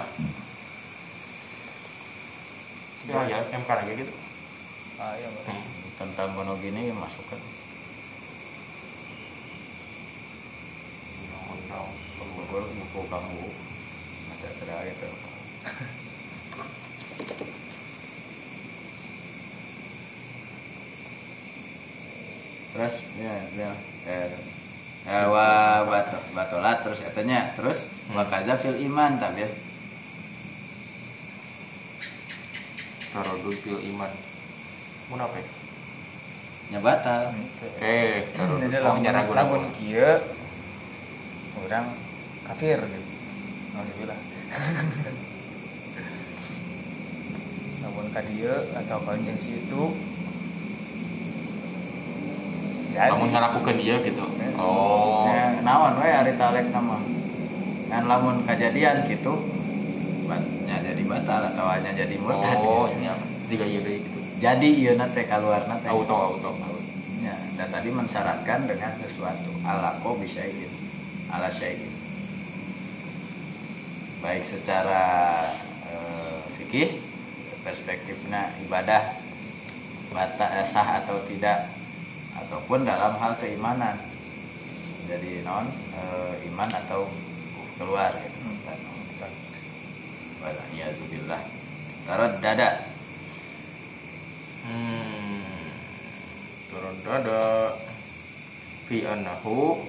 ya, 3.04 3.28
ya 3.28 3.44
MK 3.60 3.68
lagi 3.68 3.92
gitu. 3.92 4.08
Ah 4.96 5.12
iya 5.20 5.28
hmm. 5.28 6.00
tentang 6.00 6.32
monogini 6.32 6.88
masuk 6.96 7.28
kan? 7.28 7.36
Undang-undang 11.20 11.92
buku 12.48 13.04
kamu 13.04 13.52
macam 14.32 14.50
terakhir 14.56 14.96
gitu. 14.96 15.12
Terus 22.72 22.96
ya 23.20 23.44
ya 23.52 23.76
ya 24.08 24.55
wa 25.06 25.86
bato 25.86 26.18
batolat 26.34 26.82
terus 26.82 26.98
katanya 26.98 27.54
terus 27.54 27.86
wa 28.10 28.26
kaza 28.26 28.58
fil 28.58 28.74
iman 28.90 29.22
tapi 29.22 29.46
ya. 29.46 29.50
Tarodul 33.14 33.54
fil 33.62 33.80
iman. 33.94 34.10
Munafik 35.06 35.46
nya 36.74 36.82
batal. 36.82 37.30
Eh 37.78 38.26
tarodul 38.34 38.66
Jadi 38.66 38.76
oh 38.82 38.82
lamun 38.82 39.00
nya 39.06 39.14
ragu 39.14 39.32
lamun 39.38 39.70
kieu 39.78 40.18
orang 41.62 41.86
kafir 42.50 42.82
gitu. 42.82 43.10
Alhamdulillah. 43.78 44.20
Namun 47.86 48.04
ka 48.14 48.20
dieu 48.26 48.54
atau 48.74 48.98
ka 49.06 49.14
jeung 49.22 49.38
situ 49.38 49.82
jadi 52.96 53.12
kamu 53.12 53.24
ngelakukan 53.28 53.76
dia 53.76 53.96
gitu. 54.00 54.24
Oh. 54.56 55.28
Ya, 55.28 55.60
naon 55.60 56.00
we 56.00 56.08
ari 56.08 56.32
talek 56.40 56.72
nama. 56.72 56.96
Kan 57.92 58.08
lamun 58.08 58.48
kejadian 58.48 59.04
gitu 59.04 59.36
batnya 60.26 60.82
jadi 60.82 61.02
batal 61.06 61.54
atau 61.54 61.70
hanya 61.70 61.92
jadi 61.94 62.16
murtad 62.18 62.58
oh 62.58 62.88
nya. 62.96 63.12
Tiga 63.46 63.68
iya 63.68 63.78
deui 63.84 64.00
gitu. 64.00 64.18
Jadi 64.40 64.68
ieu 64.80 64.96
nate 64.96 65.28
keluar 65.28 65.68
nate 65.68 65.86
auto 65.92 66.16
auto. 66.16 66.50
Ya 67.20 67.36
dan 67.60 67.68
tadi 67.68 67.92
mensyaratkan 67.92 68.64
dengan 68.64 68.96
sesuatu. 68.96 69.52
Ala 69.62 70.00
ko 70.00 70.16
bisa 70.16 70.40
ini 70.42 70.66
ala 71.30 71.52
syai'in 71.52 71.90
baik 74.22 74.42
secara 74.42 75.02
eh, 75.86 76.40
fikih 76.58 76.98
perspektifnya 77.62 78.54
ibadah 78.66 79.18
bata, 80.10 80.64
sah 80.64 81.02
atau 81.04 81.20
tidak 81.28 81.75
ataupun 82.44 82.84
dalam 82.84 83.16
hal 83.16 83.32
keimanan. 83.40 83.96
Jadi 85.06 85.46
non 85.46 85.70
eh, 85.94 86.48
iman 86.50 86.70
atau 86.74 87.06
keluar 87.78 88.10
gitu. 88.18 88.40
Waliyadzubillah 90.42 91.42
Tarot 92.06 92.38
dada. 92.38 92.70
Hmm 94.66 95.26
turun 96.70 96.96
dada. 97.02 97.72
Fi 98.86 99.02
annahu 99.02 99.82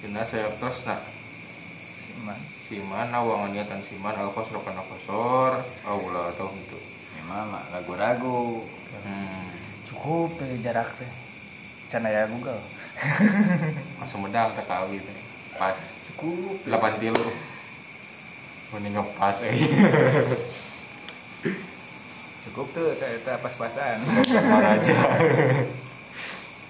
dina 0.00 0.24
sayaptosna 0.24 0.96
siman. 2.00 2.40
siman 2.64 3.08
awangan 3.12 3.52
niatan 3.52 3.80
siman 3.84 4.16
al 4.16 4.32
kosro 4.32 4.64
kana 4.64 4.80
kosor 4.88 5.60
aula 5.84 6.32
atau 6.32 6.48
untuk 6.48 6.80
Imam 7.20 7.52
ragu-ragu 7.68 8.64
hmm. 9.04 9.44
Cukup 9.88 10.40
jarak 10.64 10.88
teh. 10.96 11.27
Can 11.88 12.04
aya 12.04 12.28
Google. 12.28 12.60
masuk 14.02 14.26
medang 14.26 14.50
teh 14.52 14.66
kawi 14.66 14.98
teh 14.98 15.16
pas 15.54 15.72
Cukup. 16.10 16.58
delapan 16.66 16.98
tilu 16.98 17.30
mending 18.74 18.98
ngepas 18.98 19.38
eh 19.46 19.54
Cukup 22.44 22.66
tuh 22.74 22.90
teh 22.98 23.22
teh 23.22 23.36
pas-pasan. 23.38 24.02
sama 24.26 24.58
aja 24.76 24.98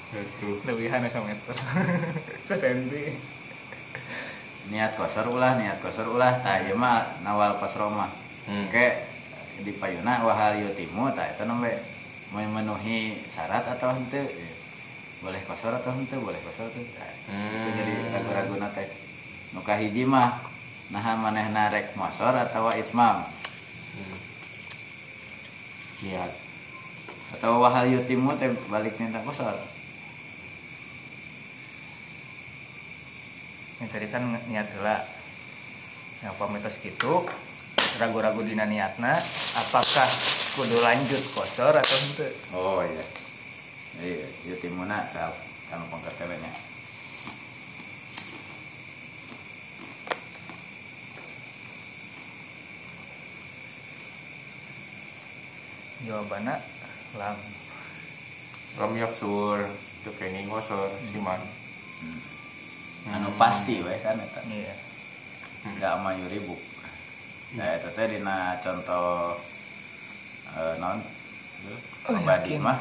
itu 0.08 0.50
Lebihan 0.64 1.04
sama 1.08 1.32
meter. 1.32 1.56
Sesenti. 2.44 3.16
niat 4.68 5.00
kosor 5.00 5.32
ulah 5.32 5.56
niat 5.56 5.80
kosor 5.80 6.12
ulah 6.12 6.44
tah 6.44 6.60
ieu 6.60 6.76
mah 6.76 7.24
nawal 7.24 7.56
kosro 7.56 7.88
mah 7.88 8.12
hmm. 8.44 8.68
Oke, 8.68 8.86
di 9.64 9.72
payuna 9.80 10.20
wahal 10.28 10.60
yutimu 10.60 11.08
tak 11.16 11.40
itu 11.40 11.48
namanya 11.48 11.80
memenuhi 12.36 13.16
syarat 13.32 13.64
atau 13.64 13.96
hente 13.96 14.28
boleh 15.18 15.42
kosor 15.42 15.74
atau 15.74 15.90
hente 15.90 16.14
boleh 16.14 16.38
kosor 16.40 16.70
tuh 16.70 16.78
itu 16.78 16.94
Hmm. 17.28 17.74
jadi 17.74 17.92
ragu-ragu 18.14 18.54
nate. 18.56 18.86
Nuka 19.50 19.74
hiji 19.76 20.06
mah 20.06 20.38
nah 20.88 21.04
maneh 21.14 21.50
narek 21.50 21.92
mosor 21.94 22.32
atau 22.32 22.70
itmam 22.72 23.26
Hmm. 23.92 24.18
lihat 26.06 26.32
atau 27.34 27.60
wahal 27.60 27.84
yutimu 27.84 28.38
teh 28.38 28.48
balik 28.68 28.94
minta 28.96 29.18
kosor. 29.20 29.58
Yang 33.78 33.88
tadi 33.90 34.06
kan 34.08 34.22
niat 34.48 34.66
heula. 34.74 35.02
Yang 36.18 36.34
pamitos 36.34 36.76
gitu 36.78 37.26
ragu-ragu 37.98 38.42
dina 38.42 38.66
niatna 38.66 39.18
apakah 39.54 40.06
kudu 40.54 40.78
lanjut 40.78 41.22
kosor 41.34 41.74
atau 41.74 41.96
henteu? 42.06 42.30
Oh 42.54 42.82
iya 42.82 43.27
iya 44.02 44.26
yutimuna 44.46 45.10
kal 45.10 45.32
kan 45.68 45.80
pengkertebennya 45.90 46.52
jawabannya 56.06 56.56
lam. 57.18 57.36
Lam 58.78 58.92
yaksur 58.94 59.58
itu 59.98 60.10
kenging 60.14 60.46
ngosor 60.46 60.94
siman. 61.10 61.42
Anu 63.10 63.34
pasti 63.34 63.82
we 63.82 63.98
kan 63.98 64.14
eta 64.20 64.40
iya. 64.46 64.74
Nggak 65.66 65.94
mayu 66.06 66.26
ribu 66.30 66.54
nah 67.56 67.64
itu 67.80 67.88
teh 67.96 68.04
dina 68.04 68.60
contoh 68.60 69.40
eh, 70.52 70.74
non 70.76 71.00
Oh, 72.08 72.16
yakin. 72.24 72.60
mah 72.64 72.76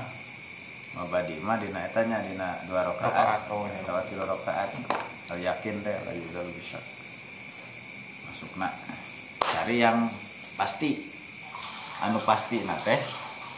mabadi. 0.98 1.38
Mah 1.40 1.62
dina 1.62 1.86
etanya 1.86 2.26
dina 2.26 2.58
dua 2.66 2.90
Rakaat, 2.90 3.14
rakaat 3.14 3.42
oh, 3.54 3.70
ya. 3.70 3.78
atau 3.86 4.02
tiga 4.10 4.26
rakaat 4.26 4.70
kalau 5.30 5.42
yakin 5.44 5.76
teh 5.86 5.94
la 5.94 6.12
yuzal 6.18 6.48
bisa. 6.56 6.80
Masuk 8.26 8.52
nak. 8.58 8.74
Cari 9.44 9.78
yang 9.84 10.10
pasti. 10.58 11.14
Anu 12.02 12.18
pasti 12.26 12.66
nah 12.66 12.78
teh. 12.82 12.98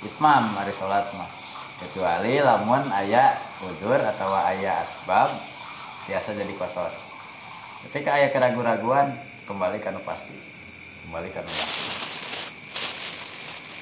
Itmam 0.04 0.56
hari 0.56 0.72
sholat 0.72 1.12
mah 1.16 1.28
kecuali 1.80 2.40
lamun 2.40 2.88
aya 2.92 3.36
udur 3.64 4.00
atau 4.00 4.32
aya 4.36 4.84
asbab 4.84 5.32
biasa 6.08 6.36
jadi 6.36 6.54
kosor. 6.56 6.92
Ketika 7.88 8.16
aya 8.20 8.32
keraguan-raguan 8.32 9.12
kembali 9.48 9.80
ke 9.80 9.92
anu 9.92 10.02
pasti. 10.04 10.36
Kembali 11.08 11.28
ke 11.32 11.40
anu 11.40 11.52
pasti. 11.52 11.84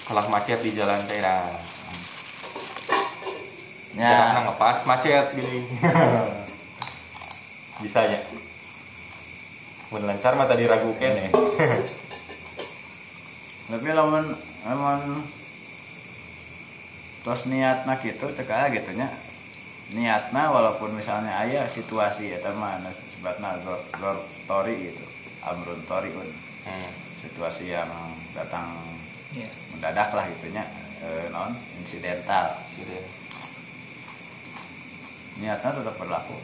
Kalah 0.09 0.27
macet 0.27 0.59
di 0.65 0.73
jalan 0.73 1.05
teh 1.05 1.21
nah 1.21 1.76
ya. 3.97 4.05
jarakna 4.05 4.39
ngepas 4.53 4.77
macet 4.85 5.25
gini. 5.33 5.65
Bisa 7.81 8.05
ya 8.05 8.21
mun 9.87 10.03
lancar 10.03 10.35
mah 10.35 10.43
tadi 10.43 10.67
ragu 10.67 10.91
kene 10.99 11.31
tapi 13.71 13.87
lamun 13.95 14.35
lamun 14.67 15.23
terus 17.23 17.47
niatna 17.47 17.95
gitu 17.99 18.27
cek 18.31 18.47
aya 18.47 18.71
gitu 18.71 18.95
nya. 18.95 19.11
Niatna 19.91 20.51
walaupun 20.51 20.95
misalnya 20.95 21.31
aya 21.39 21.67
situasi 21.71 22.35
eta 22.35 22.51
mah 22.51 22.79
anu 22.79 22.91
sebutna 22.91 23.55
zor, 23.63 23.79
zor 23.99 24.17
tori 24.47 24.91
gitu. 24.91 25.03
Amrun 25.43 25.79
toriun 25.87 26.27
hmm. 26.67 26.91
situasi 27.23 27.71
yang 27.71 27.87
datang 28.35 28.75
iya. 29.31 29.47
mendadak 29.71 30.11
lah 30.11 30.27
gitunya 30.27 30.63
e, 30.99 31.31
non 31.31 31.55
insidental. 31.79 32.59
Sire. 32.75 32.99
Niatnya 35.37 35.71
tetap 35.71 35.95
berlaku 35.97 36.37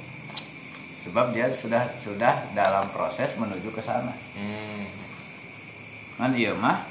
sebab 1.04 1.36
dia 1.36 1.52
sudah 1.52 1.84
sudah 2.00 2.48
dalam 2.56 2.88
proses 2.96 3.36
menuju 3.36 3.70
ke 3.70 3.82
sana 3.84 4.14
hmm. 4.40 4.86
kan 6.16 6.32
iya 6.32 6.56
mah 6.56 6.86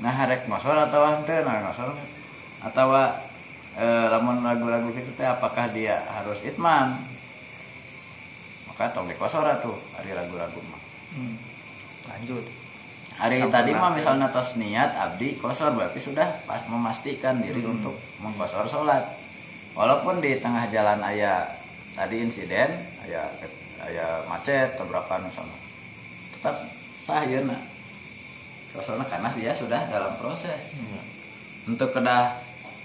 nah 0.00 0.10
harek 0.10 0.48
ngosor 0.48 0.74
atau 0.74 1.04
henteu 1.06 1.44
nah 1.44 1.60
ngosor 1.68 1.92
atau 2.60 2.88
e, 3.76 3.86
lamun 4.10 4.40
lagu-lagu 4.42 4.88
gitu 4.90 5.12
teh 5.14 5.28
apakah 5.28 5.68
dia 5.70 6.00
harus 6.08 6.40
itman 6.42 6.96
maka 8.66 8.90
tong 8.90 9.06
dikosor 9.06 9.44
atuh 9.44 9.76
hari 9.96 10.12
ragu-ragu 10.12 10.60
mah 10.66 10.80
Hmm. 11.10 11.34
lanjut 12.06 12.46
hari 13.18 13.42
Sampurna. 13.42 13.54
tadi 13.58 13.70
mah 13.74 13.90
misalnya 13.90 14.30
tos 14.30 14.54
niat 14.54 14.94
abdi 14.94 15.42
kosor 15.42 15.74
berarti 15.74 15.98
sudah 15.98 16.38
pas 16.46 16.62
memastikan 16.70 17.42
diri 17.42 17.60
Hmm. 17.60 17.74
untuk 17.76 17.98
mengkosor 18.22 18.62
sholat 18.64 19.02
walaupun 19.72 20.18
di 20.18 20.38
tengah 20.38 20.66
jalan 20.68 20.98
ayah 21.06 21.46
tadi 21.92 22.20
insiden 22.20 22.70
ayah 23.04 23.26
ayah 23.86 24.24
macet 24.26 24.74
atau 24.74 24.84
berapa 24.84 25.20
misalnya 25.20 25.58
tetap 26.34 26.54
sah 26.98 27.24
ya 27.24 27.40
nak 27.42 27.60
kosorna 28.70 29.02
karena 29.02 29.28
dia 29.32 29.50
sudah 29.50 29.82
dalam 29.86 30.14
proses 30.16 30.60
Hmm. 30.70 31.02
untuk 31.68 31.90
kedah 31.90 32.38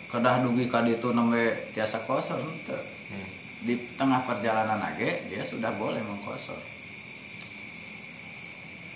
kedah 0.08 0.42
dugi 0.42 0.66
kadi 0.66 0.96
itu 0.96 1.10
nembe 1.12 1.52
tiasa 1.72 2.02
kosor 2.04 2.40
ente. 2.40 2.78
Hmm. 3.06 3.28
di 3.62 3.76
tengah 3.94 4.22
perjalanan 4.24 4.82
age 4.94 5.26
dia 5.28 5.42
sudah 5.42 5.74
boleh 5.74 6.00
mengkosor 6.00 6.58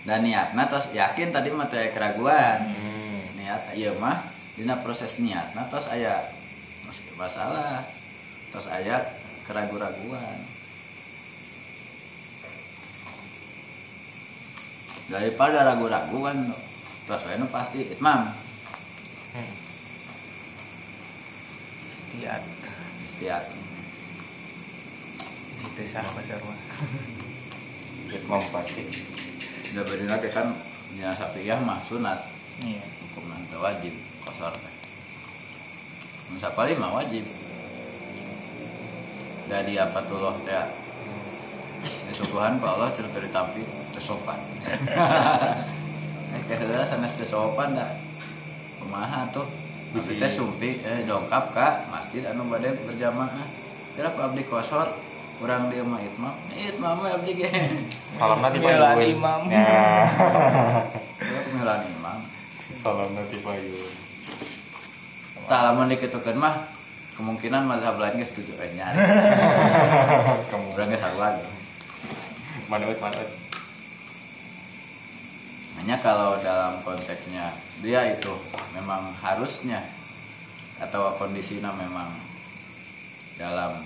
dan 0.02 0.24
niatna 0.24 0.66
tos 0.66 0.90
yakin 0.92 1.30
tadi 1.30 1.52
mah 1.52 1.68
teh 1.68 1.92
keraguan 1.92 2.64
Hmm. 2.64 3.22
niat 3.36 3.76
iya 3.76 3.92
mah 3.94 4.24
dina 4.56 4.80
proses 4.80 5.20
niat 5.20 5.52
nah 5.54 5.68
tos 5.68 5.88
aya 5.88 6.16
masih 6.16 6.39
masalah 7.20 7.84
terus 8.50 8.72
aya 8.72 9.04
keragu-raguan 9.44 10.40
daripada 15.12 15.68
ragu-ragu 15.68 16.18
kan 16.24 16.38
terus 17.06 17.24
wae 17.28 17.38
pasti 17.52 17.80
itmam 17.92 18.32
Hmm. 19.30 19.54
tiat 22.18 22.42
istiad 23.06 23.46
itu 25.62 25.84
sah 25.86 26.02
pasar 26.18 26.42
mah 26.42 26.58
Itmam 28.18 28.42
pasti. 28.50 28.90
udah 29.70 29.86
lagi 29.86 30.34
kan 30.34 30.50
ya 30.98 31.14
sapiyah 31.14 31.62
mah 31.62 31.78
sunat. 31.86 32.26
Iya. 32.66 32.82
Hukum 33.06 33.30
nanti 33.30 33.54
wajib 33.54 33.94
kosor 34.26 34.50
teh 36.30 36.38
Musapali 36.38 36.78
mah 36.78 36.94
wajib. 36.94 37.26
Dari 39.50 39.74
apa 39.82 39.98
tuh 40.06 40.22
loh 40.22 40.38
teh 40.46 40.62
disuguhan 42.06 42.60
pak 42.60 42.70
Allah 42.76 42.92
cerita 42.92 43.24
dari 43.24 43.32
tampi 43.32 43.64
tersopan 43.96 44.36
eh 46.36 46.42
kira 46.46 46.86
sanes 46.86 47.18
tersopan 47.18 47.74
dah. 47.74 47.90
Kumaha 48.78 49.26
tuh? 49.34 49.48
Abdi 49.96 50.22
teh 50.22 50.30
sumpi 50.30 50.78
eh 50.86 51.02
dongkap 51.08 51.50
ka 51.56 51.82
masjid 51.90 52.30
anu 52.30 52.46
bade 52.46 52.70
berjamaah 52.86 53.48
kira 53.98 54.14
ku 54.14 54.22
abdi 54.22 54.46
kosor. 54.46 54.94
Kurang 55.40 55.72
dia 55.72 55.80
mah 55.88 56.04
itmam. 56.04 56.36
Itmam 56.52 57.00
mah 57.00 57.16
abdi 57.16 57.32
ge. 57.40 57.48
Salam 58.20 58.44
nanti 58.44 58.60
Bela 58.60 58.92
Pak 58.92 59.00
Yun. 59.00 59.16
imam. 59.16 59.42
Ya. 59.48 59.72
milan 61.56 61.80
imam. 61.88 62.20
Salam 62.84 63.16
nanti 63.16 63.40
Pak 63.40 63.56
Yun. 63.56 64.09
Tak 65.50 65.62
lamun 65.66 65.90
dikitukeun 65.90 66.38
mah. 66.38 66.80
Kemungkinan 67.20 67.68
mazhab 67.68 68.00
lain 68.00 68.16
geus 68.16 68.32
setuju 68.32 68.56
eh 68.64 68.72
nyari 68.80 68.96
Kamu 70.48 70.72
geus 70.72 71.04
haruan 71.04 71.36
manut 72.72 72.96
manut. 72.96 73.28
hanya 75.76 76.00
kalau 76.00 76.40
dalam 76.40 76.80
konteksnya 76.80 77.52
dia 77.84 78.08
itu 78.16 78.32
memang 78.72 79.12
harusnya 79.20 79.84
atau 80.80 81.12
kondisinya 81.20 81.76
memang 81.76 82.08
dalam 83.36 83.84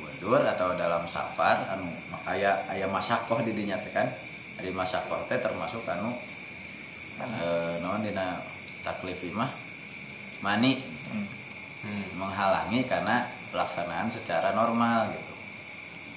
wudur 0.00 0.40
atau 0.40 0.72
dalam 0.72 1.04
safar 1.04 1.68
anu 1.68 1.84
aya 2.24 2.56
aya 2.72 2.88
masakoh 2.88 3.44
di 3.44 3.52
dinya 3.52 3.76
teh 3.76 3.92
kan. 3.92 4.08
Di 4.56 4.72
masakoh 4.72 5.20
teh 5.28 5.36
termasuk 5.36 5.84
anu 5.84 6.16
eh, 7.20 7.76
naon 7.84 8.00
dina 8.00 8.40
taklifi 8.80 9.36
mah 9.36 9.65
mani. 10.40 10.82
Hmm. 11.12 11.28
Hmm. 11.86 12.06
menghalangi 12.18 12.82
karena 12.90 13.30
pelaksanaan 13.54 14.10
secara 14.10 14.50
normal 14.58 15.06
gitu. 15.14 15.34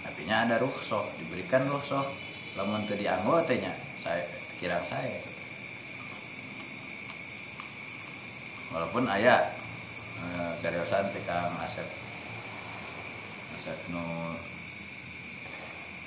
Artinya 0.02 0.50
ada 0.50 0.56
rukhsah 0.58 1.06
diberikan 1.22 1.70
rukhsah. 1.70 2.10
Lamun 2.58 2.90
teu 2.90 2.98
dianggo 2.98 3.38
teh 3.46 3.62
nya 3.62 3.70
saya 4.02 4.26
kira 4.58 4.82
saya 4.90 5.22
walaupun 8.74 9.06
ayah 9.18 9.50
eh, 10.20 10.52
cariosan 10.62 11.10
teh 11.14 11.24
Kang 11.24 11.54
Asep 11.62 11.88
Asep 13.58 13.78
nu 13.94 14.04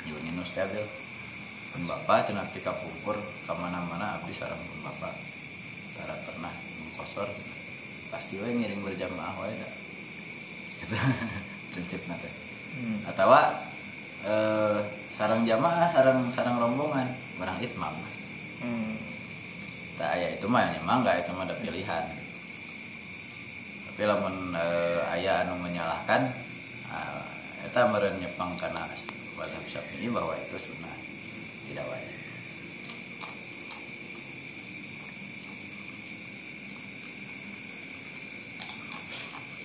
Yuninus 0.03 0.51
stabil 0.51 0.83
pun 1.73 1.87
bapak 1.89 2.29
cenah 2.29 2.45
tika 2.53 2.75
pungkur 2.75 3.17
ke 3.17 3.53
mana-mana 3.57 4.21
abdi 4.21 4.35
sareng 4.37 4.61
pun 4.61 4.85
bapak. 4.85 5.15
Tara 5.97 6.17
pernah 6.27 6.53
mengkosor 6.53 7.31
pasti 8.13 8.37
we 8.37 8.53
ngiring 8.53 8.85
berjamaah 8.85 9.35
wae 9.41 9.57
da 9.57 9.69
gitu. 10.85 10.95
Prinsipna 11.73 12.15
teh. 12.21 12.35
Hmm. 12.73 13.01
atau 13.09 13.33
eh, 14.29 14.79
sarang 15.17 15.49
jamaah 15.49 15.89
sarang 15.93 16.29
sarang 16.37 16.61
rombongan 16.61 17.09
barang 17.41 17.59
itmam 17.65 17.97
Hmm. 18.63 18.95
tak 19.99 20.15
aya 20.15 20.39
itu 20.39 20.47
mah 20.47 20.63
memang 20.71 21.03
nggak 21.03 21.27
itu 21.27 21.35
mah 21.35 21.43
ada 21.43 21.59
pilihan. 21.59 22.05
Tapi 23.91 24.03
lamun 24.07 24.55
eh, 24.55 25.03
aya 25.19 25.43
anu 25.43 25.59
menyalahkan 25.59 26.31
ah, 26.87 27.27
eta 27.67 27.91
meureun 27.91 28.23
nyepang 28.23 28.55
kana 28.55 28.87
mazhab 29.35 29.67
Syafi'i 29.67 30.07
bahwa 30.15 30.39
itu 30.39 30.55
sunnah. 30.63 30.95
Tidak 31.67 31.83
wajib 31.91 32.22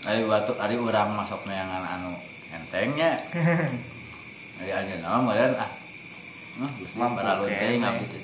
Ari 0.08 0.24
waktu 0.24 0.53
ari 0.55 0.76
urang 0.80 1.20
masuk 1.20 1.43
neangan 1.43 1.84
anu 1.84 2.16
entengnya. 2.55 3.20
Ari 4.64 4.72
aja 4.72 4.95
nama 5.03 5.20
meureun 5.22 5.53
ah. 5.60 5.70
Nah, 6.58 6.72
Gusti 6.82 6.97
kene. 6.97 7.53
teh 7.62 7.78
ngabdi 7.78 8.05
teh. 8.10 8.22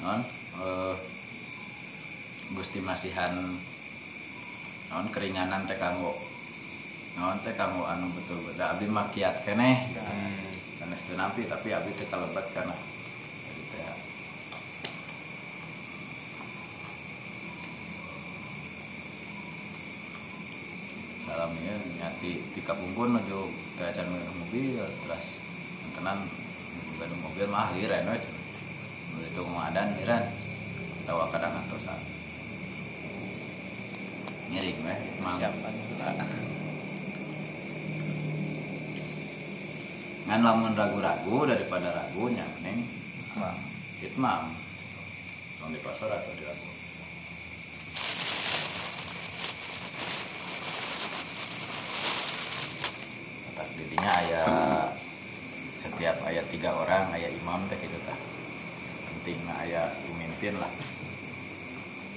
Non 0.00 0.20
eh 0.62 0.94
Gusti 2.56 2.78
masihan 2.80 3.34
non 4.90 5.06
keringanan 5.12 5.68
teh 5.68 5.76
kanggo 5.76 6.16
non 7.18 7.36
teh 7.44 7.52
kanggo 7.58 7.84
anu 7.84 8.08
betul-betul 8.16 8.64
abdi 8.64 8.86
mah 8.88 9.06
kiat 9.12 9.44
keneh 9.44 9.76
Hmm. 9.94 10.50
sanes 10.80 11.02
teu 11.04 11.14
nampi 11.14 11.44
tapi 11.44 11.70
abdi 11.70 11.92
teh 11.94 12.08
kalebat 12.08 12.46
kana 12.56 12.74
jadi 13.44 13.62
teh 13.70 13.84
salam 21.28 21.52
tika 22.20 22.76
pungkun 22.76 23.16
menuju 23.16 23.48
ke 23.80 23.82
acan 23.88 24.12
mobil 24.12 24.76
terus 24.76 25.40
tenan 25.96 26.28
bukan 26.92 27.10
mobil 27.24 27.48
mah 27.48 27.72
liran 27.72 28.04
cenah. 28.04 28.20
itu 29.24 29.40
pengadan 29.40 29.88
liran 29.96 30.22
tawa 31.08 31.24
kadang 31.32 31.56
antosan 31.56 31.96
ngiring 34.52 34.78
weh. 34.84 35.00
Mang 35.24 35.40
siapa 35.40 35.68
ngan 40.28 40.46
lamun 40.46 40.76
ragu-ragu 40.76 41.48
daripada 41.48 41.90
ragunya 41.96 42.44
neng. 42.62 42.84
Itmam 44.00 44.48
Mau 45.60 45.68
di 45.68 45.76
pasar 45.84 46.08
atau 46.08 46.32
di 46.32 46.44
ragu 46.48 46.69
ayat 54.10 54.90
setiap 55.80 56.16
ayat 56.26 56.44
tiga 56.50 56.70
orang 56.74 57.12
ayat 57.14 57.30
imam 57.32 57.60
teh 57.70 57.78
gitu 57.78 57.98
tah. 58.04 58.18
Penting 59.06 59.38
nah 59.46 59.56
ayat 59.62 59.90
pemimpin 60.04 60.54
lah. 60.58 60.72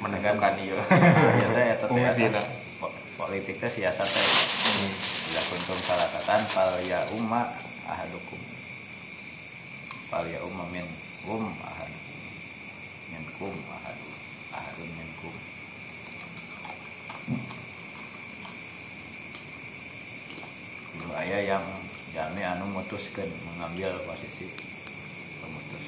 Menegakkan 0.01 0.57
iya. 0.59 0.79
ya 1.41 1.47
teh 1.53 1.65
eta 1.77 1.85
teh. 1.87 2.45
Po- 2.81 2.95
politik 3.19 3.61
teh 3.61 3.71
siasat 3.71 4.07
teh. 4.07 4.27
Bila 5.29 5.41
kuntum 5.51 5.79
salatatan 5.85 6.41
fal 6.51 6.73
ya 6.83 7.05
umma 7.13 7.47
ahadukum. 7.87 8.41
Fal 10.09 10.25
ya 10.27 10.39
umma 10.43 10.65
min 10.73 10.87
um 11.23 11.47
ahad 11.63 11.91
minkum 13.11 13.55
ahad 13.71 13.97
ahadun 14.51 14.89
minkum. 14.95 15.35
Dulu 20.93 21.13
ayah 21.15 21.41
yang 21.41 21.65
jami 22.13 22.45
anu 22.45 22.69
mutuskan 22.69 23.25
mengambil 23.41 23.89
posisi 24.05 24.45
pemutus 25.41 25.85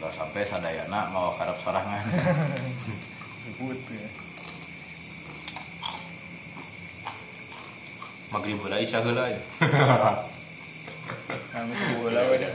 udah 0.00 0.12
sampai 0.16 0.48
sadayana 0.48 1.12
mau 1.12 1.36
karep 1.36 1.52
sorangan 1.60 2.00
ribut 3.44 3.76
ya 3.92 4.08
Maghrib 8.32 8.58
heula 8.58 8.82
isya 8.82 8.98
heula 8.98 9.30
ya. 9.30 9.38
kami 11.54 11.70
sebulan 11.70 12.24
udah 12.34 12.52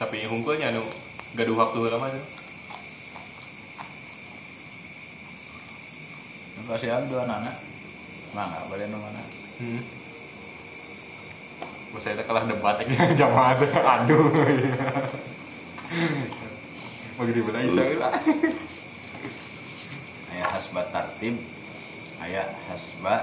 Sapi 0.00 0.24
hungkulnya 0.24 0.72
anu 0.72 0.80
gaduh 1.36 1.60
waktu 1.60 1.76
heula 1.76 2.00
mah. 2.00 2.08
Kasihan 6.70 7.02
dua 7.04 7.24
anak 7.24 7.58
nggak 8.30 8.46
nggak 8.46 8.64
boleh 8.66 8.86
mana 8.88 9.22
Hmm. 9.60 9.82
Masa 11.90 12.14
itu 12.14 12.22
kalah 12.22 12.48
debat 12.48 12.80
ya 12.80 13.12
jamaah 13.20 13.52
tuh 13.54 13.68
aduh. 13.68 14.24
Maghrib 17.18 17.44
isya 17.44 17.82
heula. 17.84 18.08
ayah 20.32 20.48
hasba 20.48 20.80
tartib 20.88 21.36
ayah 22.24 22.48
hasba 22.66 23.14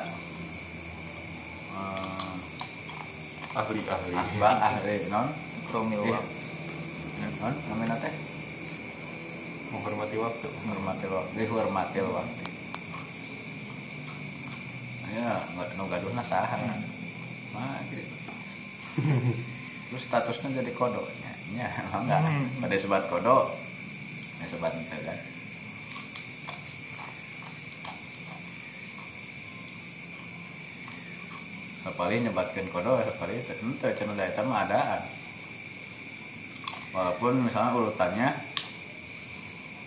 eh, 1.74 2.34
Ahli 3.58 3.82
ahli. 3.82 4.14
hasba 4.14 4.50
ahli 4.62 4.96
non 5.10 5.34
promil 5.66 6.06
Iya. 6.06 6.22
non 7.42 7.54
namanya 7.66 7.98
teh 7.98 8.14
menghormati 9.74 10.16
waktu 10.16 10.48
menghormati 10.62 11.06
waktu 11.10 11.34
dihormati 11.34 11.98
waktu 12.04 12.46
ya 15.16 15.32
nggak 15.56 15.68
nu 15.78 15.84
gaduh 15.88 16.12
nasaha 16.12 16.58
mah 17.56 17.80
gitu 17.88 18.04
terus 19.88 20.04
statusnya 20.04 20.60
jadi 20.60 20.72
kodo 20.76 21.06
nya 21.24 21.32
nya 21.56 21.68
emang 21.86 22.04
enggak 22.10 22.22
Hmm. 22.28 22.60
pada 22.60 22.76
sebat 22.76 23.04
kodo 23.08 23.56
ya 24.42 24.46
sebat 24.52 24.74
itu 24.76 24.98
kan? 25.02 25.20
Sapali 31.88 32.20
nyebatkan 32.20 32.68
kodo 32.68 33.00
sapali 33.00 33.40
itu. 33.40 33.54
Ente 33.64 33.88
cenah 33.96 34.16
da 34.20 34.24
eta 34.28 34.42
mah 34.44 34.68
adaan 34.68 35.02
walaupun 36.92 37.46
misalnya 37.46 37.72
urutannya 37.78 38.30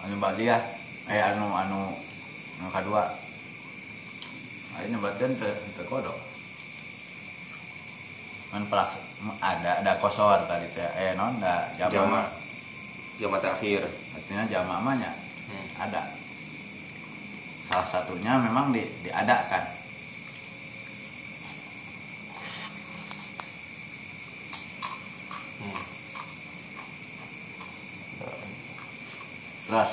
anu 0.00 0.16
baliah 0.16 0.62
eh 1.10 1.20
anu 1.20 1.50
anu 1.50 1.80
anu 2.62 2.68
kedua 2.70 3.04
Ayo 4.80 4.96
nyebatkan 4.96 5.36
ke 5.36 5.48
ke 5.76 5.84
kodok 5.92 6.16
kan 8.50 8.64
pelaks 8.66 8.96
ada 9.44 9.84
ada 9.84 9.92
kosor 10.00 10.42
tadi 10.48 10.66
teh 10.72 10.88
eh 10.96 11.12
non 11.14 11.36
ada 11.36 11.68
jama 11.76 11.92
jama 11.92 12.20
jama 13.20 13.36
terakhir 13.38 13.84
artinya 14.16 14.48
jama 14.48 14.80
amanya 14.80 15.12
hmm. 15.52 15.66
ada 15.76 16.16
salah 17.68 17.84
satunya 17.84 18.40
memang 18.40 18.72
di, 18.72 18.88
diadakan 19.04 19.76
Hmm. 25.60 25.82
terus 29.68 29.90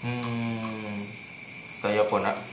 hmm. 0.00 0.96
Taya 1.84 2.02
pona 2.08 2.32
Iya. 2.32 2.51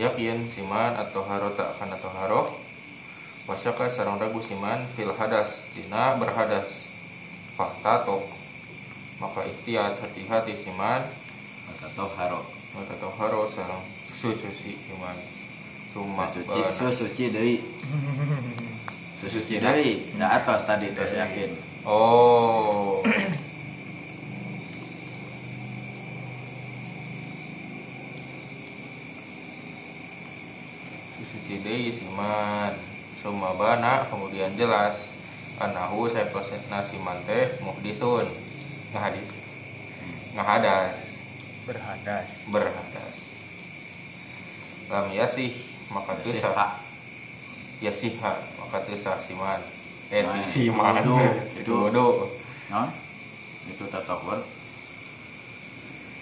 Yakin 0.00 0.48
siman 0.56 0.96
atau 0.96 1.20
haro 1.28 1.52
tak 1.52 1.76
akan 1.76 1.92
atau 1.92 2.10
haro 2.16 2.42
wasyaka 3.44 3.92
sarang 3.92 4.16
ragu 4.16 4.40
siman 4.40 4.80
fil 4.96 5.12
hadas 5.12 5.68
dina 5.76 6.16
berhadas. 6.16 6.88
Fakta 7.60 8.08
tok 8.08 8.24
maka 9.20 9.44
ikhtiat 9.44 10.00
hati-hati 10.00 10.56
siman. 10.64 11.04
Atau 11.84 12.08
haro 12.16 12.40
maka 12.72 12.96
atau 12.96 13.12
haro 13.20 13.52
sarang 13.52 13.84
suci 14.16 14.72
siman. 14.80 15.16
Cuma 15.92 16.32
suci 16.32 16.60
suci 16.96 17.24
dari 17.28 17.54
suci 19.20 19.60
dari 19.60 20.16
nah 20.16 20.40
atas 20.40 20.64
tadi 20.64 20.88
terus 20.96 21.12
yakin. 21.12 21.50
Oh 21.84 23.04
suci 31.70 31.86
deui 31.86 31.94
siman 31.94 32.74
sumabana 33.22 34.02
kemudian 34.10 34.58
jelas. 34.58 34.98
Anahu 35.60 36.08
saya 36.08 36.24
proses 36.26 36.58
nasiman 36.66 37.20
teh 37.22 37.60
muhdisun. 37.60 38.26
Ngahadis 38.90 39.30
ngahadas 40.34 40.96
Berhadas. 41.62 42.28
berhadas. 42.50 43.14
Lam 44.90 45.06
yasih 45.14 45.54
maka 45.92 46.18
tu 46.18 46.34
Yasiha. 46.34 46.50
sah. 46.50 46.72
yasiha 47.78 48.32
maka 48.58 48.78
tu 48.82 48.94
sah 48.98 49.18
siman 49.22 49.62
eh 50.10 50.26
Nah, 50.26 50.42
siman 50.44 50.98
itu, 51.02 51.14
itu 51.54 51.60
itu. 51.62 51.70
wudu 51.70 52.26
non 52.66 52.90
itu 53.70 53.84
tatokur 53.86 54.42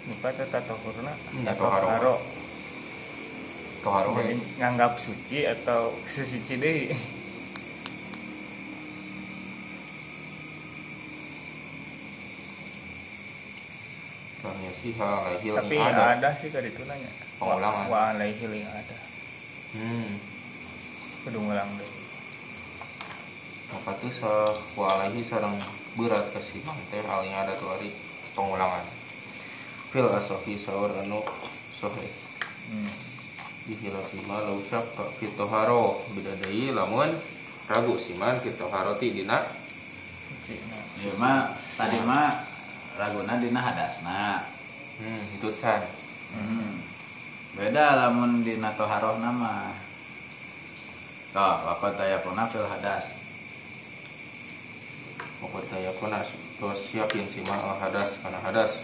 Lupa 0.09 0.28
tata 0.32 0.61
Atau 0.61 0.76
toharo. 1.57 1.88
haro. 1.88 2.14
Toharo 3.89 4.12
Jadi 4.20 4.36
nganggap 4.61 5.01
suci 5.01 5.49
atau 5.49 5.97
sesuci 6.05 6.55
deh. 6.61 6.93
Tapi 15.59 15.76
ada. 15.80 16.20
ada 16.20 16.28
sih 16.36 16.53
kali 16.53 16.68
itu 16.70 16.82
nanya. 16.84 17.11
Pengulangan. 17.41 17.84
Wa, 17.89 18.01
alaihi 18.14 18.45
yang 18.45 18.72
ada. 18.72 18.97
hmm 19.76 20.11
Kudu 21.24 21.39
ngulang 21.45 21.70
deh. 21.76 21.91
maka 23.68 23.93
tu 24.01 24.09
sah 24.09 24.49
wa 24.80 24.97
alaihi 24.97 25.20
sarang 25.20 25.53
berat 25.93 26.32
teh 26.32 27.05
hal 27.05 27.20
yang 27.20 27.45
ada 27.45 27.53
tu 27.61 27.68
hari 27.68 27.93
pengulangan 28.32 28.80
fil 29.93 30.09
asofi 30.09 30.57
sahur 30.57 30.89
anu 31.05 31.20
sohih 31.76 32.09
Hmm. 32.68 33.07
Dihilafi 33.69 34.25
ma 34.25 34.41
lau 34.41 34.57
syakka 34.64 35.12
fit 35.21 35.29
toharo 35.37 36.01
bidadai 36.16 36.73
lamun 36.73 37.12
ragu 37.69 38.01
siman 38.01 38.41
fit 38.41 38.57
toharoti 38.57 39.12
dina. 39.12 39.45
Nah. 39.45 40.85
ya 41.05 41.12
tadi 41.77 42.01
mah 42.09 42.41
raguna 42.97 43.37
dina 43.37 43.61
hadasna 43.61 44.43
hmm 44.99 45.37
itu 45.37 45.49
can 45.61 45.85
hmm. 46.33 46.73
beda 47.61 48.09
lamun 48.09 48.41
dina 48.41 48.73
toharoh 48.73 49.21
nama 49.21 49.77
toh 51.37 51.55
wakot 51.69 51.93
tayakuna 52.01 52.49
fil 52.49 52.64
hadas 52.64 53.19
Pokok 55.39 55.71
daya 55.71 55.95
kuna 56.03 56.19
tos 56.59 56.91
siapin 56.91 57.23
siman 57.31 57.62
al 57.62 57.79
hadas 57.79 58.19
karena 58.19 58.43
hadas 58.43 58.83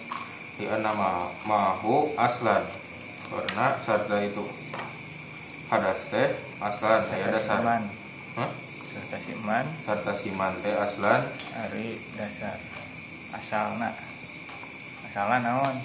di 0.55 0.70
nama 0.70 1.26
mahu 1.43 2.14
aslan 2.14 2.62
karena 3.35 3.66
sarda 3.82 4.22
itu 4.22 4.47
hadas 5.66 6.01
teh 6.07 6.30
aslan 6.62 7.03
saya 7.03 7.26
Serta 7.26 7.35
dasar 7.35 7.59
siman. 7.59 7.82
Hah? 8.39 8.51
Serta 8.95 9.18
siman. 9.18 9.64
sarta 9.82 10.12
siman 10.14 10.53
teh 10.62 10.74
aslan 10.74 11.22
Ari 11.66 11.99
dasar. 12.14 12.59
Asalna. 13.35 13.91
Asalna 15.11 15.37
naon? 15.43 15.76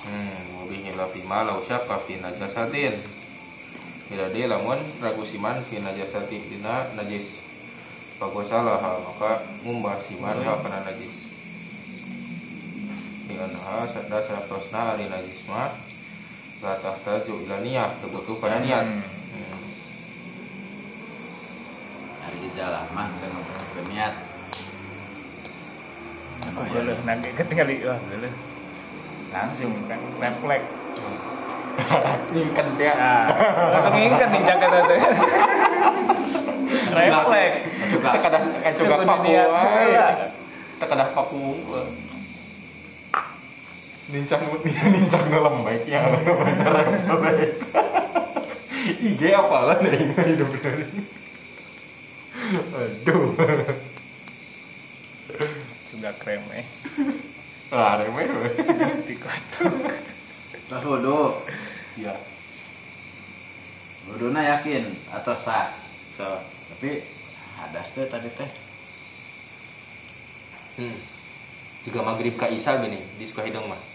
Hmm, 0.00 0.64
wabihi 0.64 0.96
la 0.96 1.04
fi 1.12 1.20
ma 1.28 1.44
law 1.44 1.60
syaqqa 1.60 2.00
fi 2.08 2.16
najasatin. 2.24 2.96
Bila 4.08 4.26
dia 4.32 4.48
lamun 4.48 4.80
ragu 5.04 5.22
siman 5.28 5.60
fi 5.68 5.84
najasati 5.84 6.48
dina 6.48 6.88
najis. 6.96 7.36
Fagosalah 8.16 8.80
maka 8.80 9.44
ngumbah 9.60 10.00
siman 10.00 10.40
kana 10.40 10.88
najis. 10.88 11.29
Anha 13.40 13.88
sadda 13.88 14.20
satosna 14.20 14.92
ari 14.92 15.08
najis 15.08 15.48
ma 15.48 15.72
la 16.60 16.76
tahtaju 16.76 17.34
ila 17.48 17.56
niyah 17.64 17.88
tebutuh 18.04 18.36
kana 18.36 18.60
niat. 18.60 18.84
Hmm. 18.84 19.00
Hmm. 19.00 19.64
hari 22.20 22.38
izalah 22.44 22.84
mah 22.92 23.08
dan 23.24 23.32
berniat 23.72 24.14
Oh, 26.50 26.64
boleh 26.66 26.96
nage 27.04 27.30
ketinggali 27.36 27.84
wah 27.84 27.96
boleh. 27.96 28.32
Langsung 29.30 29.70
kan 29.86 30.00
refleks. 30.18 30.66
Ini 32.32 32.50
kan 32.52 32.66
dia 32.74 32.92
Ah, 32.96 33.24
langsung 33.76 33.94
ingin 33.94 34.18
nih 34.18 34.42
jaga 34.44 34.66
tadi. 34.68 34.96
Refleks. 36.90 37.56
juga 37.88 38.08
tekadah 38.18 38.40
kan 38.60 38.72
juga 38.76 38.94
Kudu 39.00 39.08
paku 39.08 39.24
niat 39.24 39.48
Nincang 44.10 44.42
nincang 44.94 45.24
lembek 45.30 45.86
ya 45.86 46.02
beneran 46.38 46.86
lembek. 47.06 47.50
IG 49.06 49.22
apalah 49.30 49.78
dari 49.78 50.02
hidup 50.10 50.50
dari. 50.58 50.86
Aduh. 52.74 53.30
Sudah 55.94 56.12
krem 56.18 56.42
eh. 56.56 56.66
Ah, 57.70 58.02
remeh. 58.02 58.26
we. 58.26 58.50
Dikotok. 59.06 59.74
terus 60.66 60.84
wudhu 60.86 61.38
Ya. 61.98 62.14
wudhunya 64.10 64.58
yakin 64.58 64.86
atau 65.10 65.34
sah 65.38 65.70
So, 66.14 66.26
tapi 66.74 67.02
hadas 67.58 67.94
tuh 67.94 68.06
tadi 68.10 68.28
teh 68.34 68.50
hmm. 70.82 70.98
Juga 71.86 72.00
maghrib 72.04 72.34
ka 72.36 72.50
Isa 72.50 72.76
gini 72.82 73.00
di 73.16 73.24
Sukahideng 73.24 73.64
mah. 73.70 73.89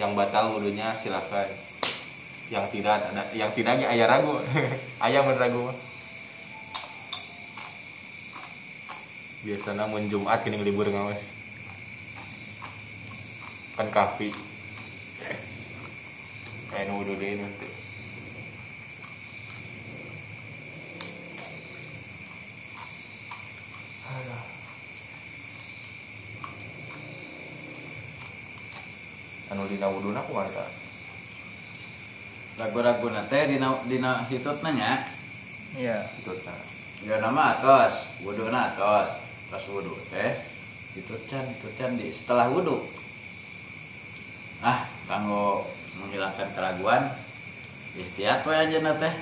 Yang 0.00 0.16
batal 0.16 0.56
wudhunya 0.56 0.96
silakan. 1.04 1.44
Yang 2.48 2.64
tidak 2.72 3.04
ada, 3.04 3.22
yang 3.36 3.52
tidak 3.52 3.84
ge 3.84 3.86
aya 3.86 4.08
ragu. 4.08 4.40
aya 5.04 5.20
mun 5.20 5.36
ragu 5.36 5.60
mah. 5.68 5.76
Biasana 9.44 9.84
mun 9.84 10.08
Jumat 10.08 10.40
gini 10.40 10.56
libur 10.64 10.88
ngawas. 10.88 11.20
Kan 13.76 13.92
kafi. 13.92 14.32
Kayak 16.72 16.96
wudhu 16.96 17.20
deui 17.20 17.36
nanti. 17.36 17.68
Anu 29.50 29.66
dina 29.66 29.90
wuduna 29.90 30.22
kumaha 30.24 30.46
eta 30.48 30.66
ragu-ragu 32.58 33.08
teh 33.26 33.42
dina 33.50 33.68
dina 33.86 34.24
hitut 34.30 34.58
nanya 34.62 35.04
Iya. 35.70 36.02
itu 36.18 36.34
tah 36.42 36.58
ya 37.06 37.22
nama 37.22 37.54
atos 37.54 38.18
wudhu 38.26 38.50
na 38.50 38.74
atos. 38.74 39.22
Pas 39.50 39.62
wudhu 39.70 39.94
teh 40.10 40.34
hitut 40.98 41.22
can 41.30 41.46
hitut 41.46 41.70
can 41.78 41.94
di 41.94 42.10
setelah 42.10 42.50
wudhu 42.50 42.82
ah 44.66 44.82
kanggo 45.06 45.62
menghilangkan 46.02 46.50
keraguan 46.58 47.06
ikhtiat 47.94 48.42
we 48.42 48.54
aja 48.54 48.78
teh. 48.98 49.14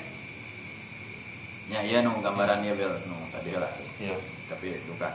Nya 1.69 1.85
iya 1.85 2.01
nu 2.01 2.17
gambaran 2.25 2.65
ieu 2.65 2.73
bil 2.73 2.97
nu 3.13 3.17
tadi 3.29 3.53
lah. 3.53 3.69
Iya. 4.01 4.17
Tapi 4.49 4.73
duka. 4.89 5.13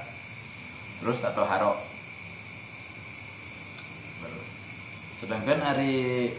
Terus 1.02 1.18
tato 1.18 1.42
haro. 1.42 1.82
Baru. 4.22 4.42
Sedangkan 5.24 5.56
hari 5.64 6.36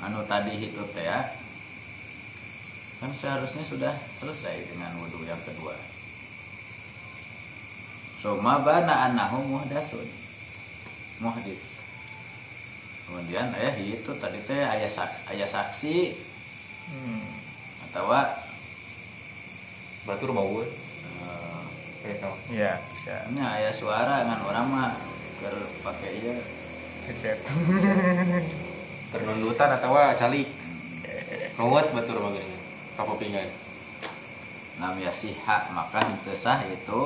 anu 0.00 0.24
tadi 0.24 0.56
hitut 0.56 0.88
teh 0.96 1.04
ya 1.04 1.20
kan 2.96 3.12
seharusnya 3.12 3.60
sudah 3.60 3.92
selesai 4.16 4.72
dengan 4.72 4.96
wudhu 4.96 5.28
yang 5.28 5.36
kedua. 5.44 5.76
Soma 8.24 8.64
bana 8.64 9.12
anahu 9.12 9.44
muhdasun 9.44 10.08
muhdis. 11.20 11.60
Kemudian 13.04 13.52
ayah 13.60 13.76
itu 13.76 14.08
tadi 14.16 14.40
teh 14.48 14.64
ayah 14.64 14.88
saksi, 14.88 15.20
ayah 15.36 15.48
saksi. 15.52 15.96
Hmm. 16.84 17.24
atau 17.92 18.08
batur 20.08 20.32
mau 20.32 20.48
gue? 20.48 20.68
eh, 22.04 22.16
tau 22.20 22.36
Iya, 22.52 22.76
bisa. 22.92 23.24
nya 23.32 23.56
ayah 23.60 23.72
suara 23.72 24.24
ngan 24.24 24.40
orang 24.44 24.66
mah 24.68 24.92
keur 25.44 25.60
pakai 25.84 26.24
ieu 26.24 26.40
Keset. 27.04 27.36
ternundutan 29.12 29.76
atau 29.76 29.92
calik. 30.16 30.48
Batur 31.54 32.16
mah 32.18 32.32
gini 32.34 32.56
kapopingan 32.98 33.46
nam 34.82 34.98
yasiha 34.98 35.70
maka 35.70 36.02
henteu 36.02 36.34
sah 36.34 36.66
itu 36.66 37.00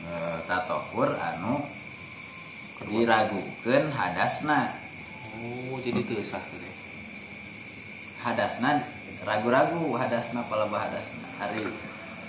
e, 0.00 0.12
tatokur 0.48 1.12
anu 1.12 1.60
diragukeun 2.88 3.92
hadasna. 3.92 4.72
Oh 5.36 5.76
jadi 5.84 6.00
teu 6.06 6.24
sah 6.24 6.40
teh 6.40 6.72
hadasna 8.24 8.80
ragu-ragu 9.28 9.92
hadasna 9.98 10.40
palebah 10.48 10.88
hadasna. 10.88 11.26
Hari 11.36 11.66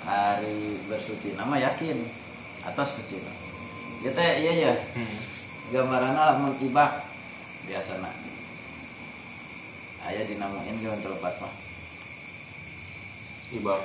hari 0.04 0.82
bersuci 0.90 1.40
nama 1.40 1.56
yakin. 1.62 1.96
Atau 2.62 2.84
suci 2.84 3.18
ya 4.02 4.10
teh 4.14 4.30
iya. 4.42 4.54
Ya 4.54 4.74
hmm. 4.98 5.18
gambaranna 5.72 6.22
lamun 6.36 6.54
ibak 6.62 7.06
biasana 7.70 8.10
aya 10.02 10.26
dinamuin 10.26 10.82
ge 10.82 10.90
untuk 10.90 11.14
lepat 11.14 11.38
mah 11.38 11.54
ibak 13.54 13.82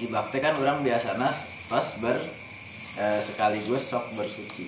ibak 0.00 0.24
teh 0.32 0.40
kan 0.40 0.56
orang 0.56 0.80
biasana 0.80 1.30
pas 1.68 1.86
ber 2.00 2.16
eh, 2.96 3.20
sekaligus 3.20 3.90
sok 3.90 4.14
bersuci. 4.16 4.66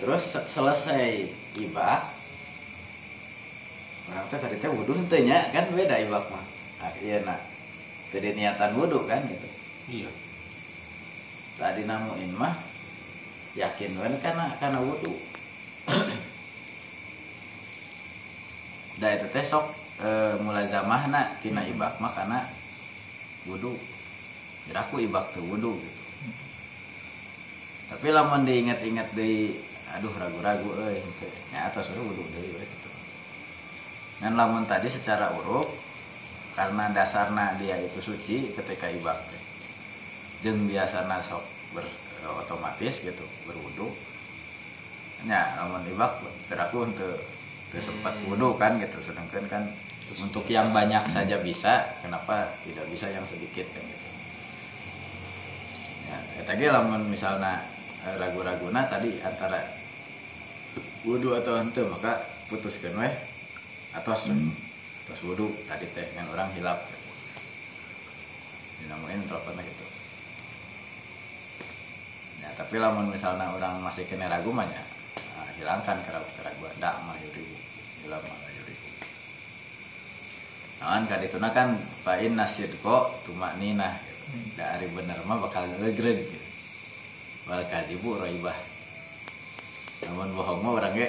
Terus 0.00 0.22
se- 0.22 0.48
selesai 0.52 1.28
ibak 1.58 2.00
orang 4.12 4.26
teh 4.28 4.38
tadi 4.38 4.56
teh 4.60 4.68
wudhu 4.68 4.92
henteu 4.92 5.24
nya 5.24 5.48
kan 5.50 5.72
beda 5.72 5.96
ibak 6.04 6.24
mah. 6.28 6.44
Ah, 6.84 6.92
iya 7.00 7.24
nak 7.24 7.40
tadi 8.12 8.36
niatan 8.36 8.76
wudhu 8.76 9.08
kan 9.08 9.24
gitu. 9.24 9.48
Iya. 9.88 10.10
Tadi 11.56 11.88
namuin 11.88 12.34
mah 12.36 12.73
yakin 13.54 13.94
kan 13.94 14.14
karena 14.18 14.46
karena 14.58 14.78
wudhu 14.82 15.14
da 19.00 19.14
itu 19.14 19.26
teh 19.30 19.46
sok 19.46 19.70
e, 20.02 20.38
mulai 20.42 20.66
zamahna 20.66 21.38
tina 21.42 21.62
ibak 21.66 21.98
mah 22.02 22.10
karena 22.14 22.42
wudhu 23.46 23.78
jadi 24.64 24.80
aku 24.80 24.96
ibak 25.04 25.36
tuh 25.36 25.44
wudhu 25.44 25.76
gitu. 25.76 26.02
Tapi 27.92 28.08
lamun 28.08 28.48
diingat-ingat 28.48 29.12
di 29.12 29.52
aduh 29.92 30.08
ragu-ragu 30.16 30.88
euy 30.88 30.96
henteu. 30.96 31.28
Nya 31.52 31.68
atas 31.68 31.92
wudhu 31.92 32.24
deui 32.32 32.56
we 32.56 32.64
gitu. 32.64 32.90
Dan 34.24 34.40
lamun 34.40 34.64
tadi 34.64 34.88
secara 34.88 35.36
uruf 35.36 35.68
karena 36.56 36.88
dasarnya 36.96 37.60
dia 37.60 37.76
itu 37.76 38.00
suci 38.00 38.56
ketika 38.56 38.88
ibak 38.88 39.20
teh 39.28 39.42
jeung 40.44 40.64
biasana 40.68 41.20
sok 41.20 41.44
ber, 41.76 41.84
otomatis 42.32 43.04
gitu 43.04 43.24
berwudu. 43.44 43.92
Nya 45.28 45.56
lamun 45.60 45.84
ibak 45.92 46.20
teraku 46.48 46.88
untuk 46.88 47.16
sempat 47.74 48.14
wudhu 48.28 48.56
kan 48.56 48.76
gitu. 48.80 48.98
Sedangkan 49.00 49.44
kan 49.50 49.62
untuk 50.20 50.44
yang 50.46 50.70
banyak 50.70 51.00
saja 51.10 51.40
bisa 51.40 51.84
kenapa 52.04 52.48
tidak 52.62 52.86
bisa 52.92 53.08
yang 53.10 53.24
sedikit 53.26 53.66
kan 53.72 53.82
gitu. 53.84 54.08
Ya 56.04 56.18
eta 56.44 56.52
ge 56.56 56.68
lamun 56.68 57.08
misalnya 57.08 57.64
eh, 58.04 58.14
ragu-raguna 58.20 58.84
tadi 58.86 59.18
antara 59.24 59.64
wudhu 61.04 61.32
atau 61.36 61.56
henteu 61.60 61.88
maka 61.88 62.20
putuskan 62.52 62.94
weh 63.00 63.12
atos. 63.96 64.28
Terus 65.04 65.20
wudhu 65.24 65.52
tadi 65.68 65.88
teh 65.92 66.04
dengan 66.12 66.32
orang 66.36 66.48
hilap. 66.56 66.80
Dinamain 68.84 69.24
teleponnya 69.24 69.64
gitu 69.64 69.93
ya 72.44 72.48
tapi 72.60 72.76
lamun 72.76 73.08
misalnya 73.08 73.48
orang 73.56 73.80
masih 73.80 74.04
kena 74.04 74.28
ragu 74.28 74.52
mah 74.52 74.68
nya, 74.68 74.82
nah, 75.32 75.48
hilangkan 75.56 75.96
keraguan 76.04 76.32
keraguan 76.36 76.74
dak 76.76 77.00
mah 77.08 77.16
yuribu 77.24 77.56
hilap 78.04 78.20
mah 78.20 78.38
yuribu 78.52 78.88
Nawan 80.84 81.08
kadituna 81.08 81.48
kan 81.56 81.80
fa'in 82.04 82.36
nasidko 82.36 83.08
tumak 83.24 83.56
nina 83.56 83.96
gitu. 83.96 84.60
dari 84.60 84.84
bener 84.92 85.16
mah 85.24 85.40
bakal 85.40 85.64
ngegreg 85.64 86.28
gitu. 86.28 86.38
wal 87.48 87.64
kadibu 87.72 88.20
roibah 88.20 88.56
namun 90.04 90.28
bohong 90.36 90.60
mah 90.60 90.72
orang 90.84 90.92
ge 90.92 91.08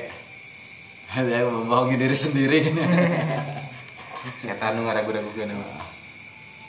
ada 1.11 1.31
yang 1.43 1.53
membohongi 1.53 2.01
diri 2.01 2.17
sendiri. 2.17 2.59
Setan 4.41 4.73
nu 4.73 4.89
ngaragu-ragu 4.89 5.29
kan 5.38 5.53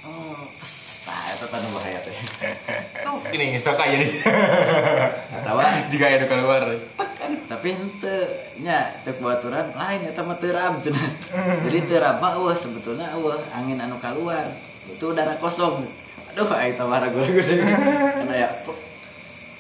oh 0.05 0.45
pas 0.61 0.86
nah 1.07 1.31
itu 1.31 1.47
tanu 1.47 1.69
bahaya 1.71 1.99
teh 2.03 2.17
tuh 3.07 3.17
ini 3.31 3.55
sok 3.63 3.79
aya 3.79 4.03
nih 4.03 4.11
atau 5.43 5.63
jika 5.87 6.05
aya 6.11 6.17
nu 6.19 6.27
keluar 6.27 6.63
tapi 7.47 7.79
ente 7.79 8.19
nya 8.59 8.91
cek 9.07 9.23
baturan 9.23 9.71
lain 9.71 10.03
eta 10.03 10.27
mah 10.27 10.35
teuram 10.43 10.83
cenah 10.83 11.15
jadi 11.63 11.79
teuram 11.87 12.19
mah 12.19 12.35
eueuh 12.35 12.59
sebetulnya 12.59 13.07
eueuh 13.15 13.39
angin 13.55 13.79
anu 13.79 13.99
keluar. 14.03 14.51
Itu 14.87 15.11
udara 15.11 15.35
kosong. 15.43 15.83
Aduh 16.31 16.47
ai 16.55 16.79
tah 16.79 16.87
ragu 16.87 17.19
ragu 17.19 17.43
kan 17.43 18.31
aya 18.31 18.49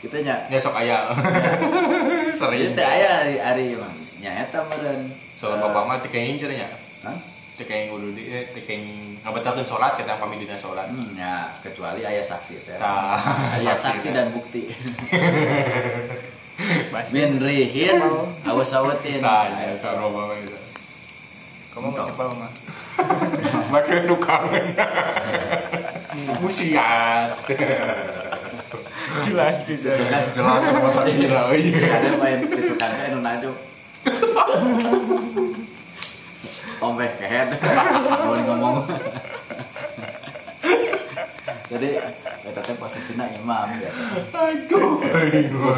kita 0.02 0.22
nya. 0.22 0.38
Nya 0.46 0.58
sok 0.62 0.78
aya. 0.78 1.10
Jadi 1.10 2.38
sering. 2.38 2.78
Teh 2.78 2.86
aya 2.86 3.26
ari 3.26 3.34
ari 3.42 3.66
mah. 3.74 3.90
Nya 4.22 4.46
eta 4.46 4.62
meureun. 4.62 5.10
Soal 5.34 5.58
bapak 5.58 5.82
mah 5.82 5.98
teu 5.98 6.10
kenging 6.14 6.38
cenah 6.38 6.62
nya. 6.62 6.68
Hah? 7.02 7.18
Kudu 7.58 8.12
di 8.12 8.28
eh, 8.28 8.44
teu 8.52 8.60
kenging 8.60 9.16
ngabatalkeun 9.24 9.64
salat 9.64 9.96
kita 9.96 10.20
pamit 10.20 10.36
dina 10.38 10.52
salat 10.52 10.84
Hmm, 10.86 11.16
ya 11.16 11.48
kecuali 11.58 12.04
ayah 12.04 12.20
saksi 12.20 12.60
teh 12.62 12.76
Tah, 12.76 13.16
ayah 13.56 13.72
saksi 13.72 14.08
teh. 14.08 14.12
dan 14.12 14.28
bukti. 14.28 14.68
Min 17.12 17.36
rihin 17.36 18.00
awas 18.44 18.72
awatin 18.72 19.20
tanya 19.20 19.72
soal 19.76 19.96
bapak 19.98 20.24
mah 20.24 20.36
itu 20.36 20.56
Kamu 21.72 21.92
mau 21.92 22.04
cepal 22.04 22.28
mah. 22.32 22.48
makin 23.72 24.04
tukang 24.04 24.48
musiat. 26.40 27.28
Jelas 29.28 29.56
bisa. 29.64 29.92
kan 30.08 30.24
jelas 30.32 30.60
sama 30.60 30.88
saksi 30.88 31.24
lah 31.28 31.52
iya 31.52 31.88
ada 31.92 32.16
main 32.16 32.40
itu 32.44 32.72
kan 32.76 32.92
anu 33.00 33.20
naju 33.20 33.50
ombeh 36.80 37.10
kehead 37.18 37.48
boleh 38.28 38.44
ngomong. 38.46 38.76
Jadi 41.66 41.88
kita 42.46 42.60
teh 42.62 42.76
posisinya 42.78 43.26
imam 43.36 43.68
ya. 43.82 43.90
Aduh. 44.32 45.02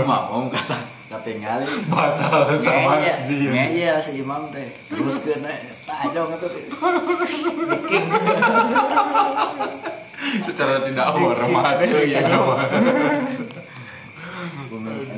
Ngomong 0.04 0.52
kata 0.52 0.78
ketinggali. 1.08 1.64
Batal 1.88 2.52
sama 2.60 3.00
masjid. 3.00 3.48
ngeyel 3.48 3.96
si 4.02 4.20
imam 4.20 4.52
teh. 4.52 4.68
Terus 4.92 5.16
kena 5.24 5.52
tajong 5.88 6.36
itu 6.36 6.46
bikin 6.52 8.04
secara 10.44 10.82
tidak 10.84 11.08
hormat 11.14 11.80
ya 11.82 12.20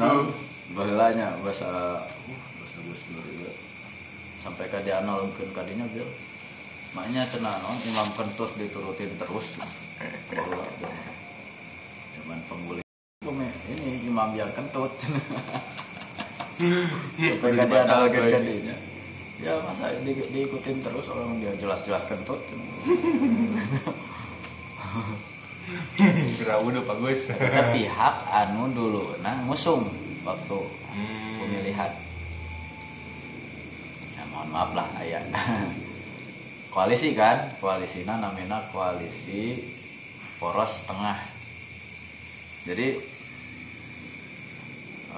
Nah, 0.01 0.24
bahasa. 1.45 1.70
Sampai 4.51 4.66
ka 4.66 4.82
dianalkeun 4.82 5.55
ka 5.55 5.62
dinya 5.62 5.86
bil 5.94 6.03
maknya 6.90 7.22
cenah 7.30 7.55
non 7.62 7.78
imam 7.86 8.11
kentut 8.18 8.51
diturutin 8.59 9.14
terus 9.14 9.46
Baheula 10.26 10.66
zaman 12.18 12.38
pengguli 12.51 12.82
ini 13.70 14.11
imam 14.11 14.34
yang 14.34 14.51
kentut 14.51 14.90
Sampai 16.61 17.57
gak 17.57 17.72
dia 17.72 17.88
ada 17.88 18.05
gadinya. 18.05 18.76
Ya 19.40 19.57
masa 19.64 19.96
di, 20.05 20.12
diikutin 20.12 20.84
terus 20.84 21.09
orang 21.09 21.40
dia 21.40 21.57
jelas-jelas 21.57 22.05
kentut. 22.05 22.36
Kira 26.36 26.61
udah 26.61 26.84
bagus. 26.84 27.32
Kita 27.32 27.72
pihak 27.72 28.16
anu 28.28 28.68
dulu 28.76 29.16
nah 29.24 29.40
ngusung 29.48 29.88
waktu 30.20 30.61
Hmm. 30.90 31.38
pemilihan. 31.40 32.09
Ya 34.31 34.39
mohon 34.39 34.55
maaf 34.55 34.70
lah 34.78 34.87
ayah. 35.03 35.26
koalisi 36.70 37.18
kan, 37.18 37.51
koalisi 37.59 38.07
namanya 38.07 38.62
koalisi 38.70 39.59
poros 40.39 40.87
tengah. 40.87 41.18
Jadi 42.62 42.95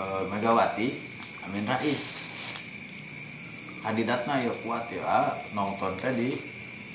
eh, 0.00 0.22
Megawati 0.32 0.88
Amin 1.44 1.68
Rais 1.68 2.22
kandidatnya 3.82 4.46
ya 4.46 4.54
kuat 4.62 4.86
ya 4.94 5.36
nonton 5.52 5.92
teh 5.98 6.14
di 6.14 6.38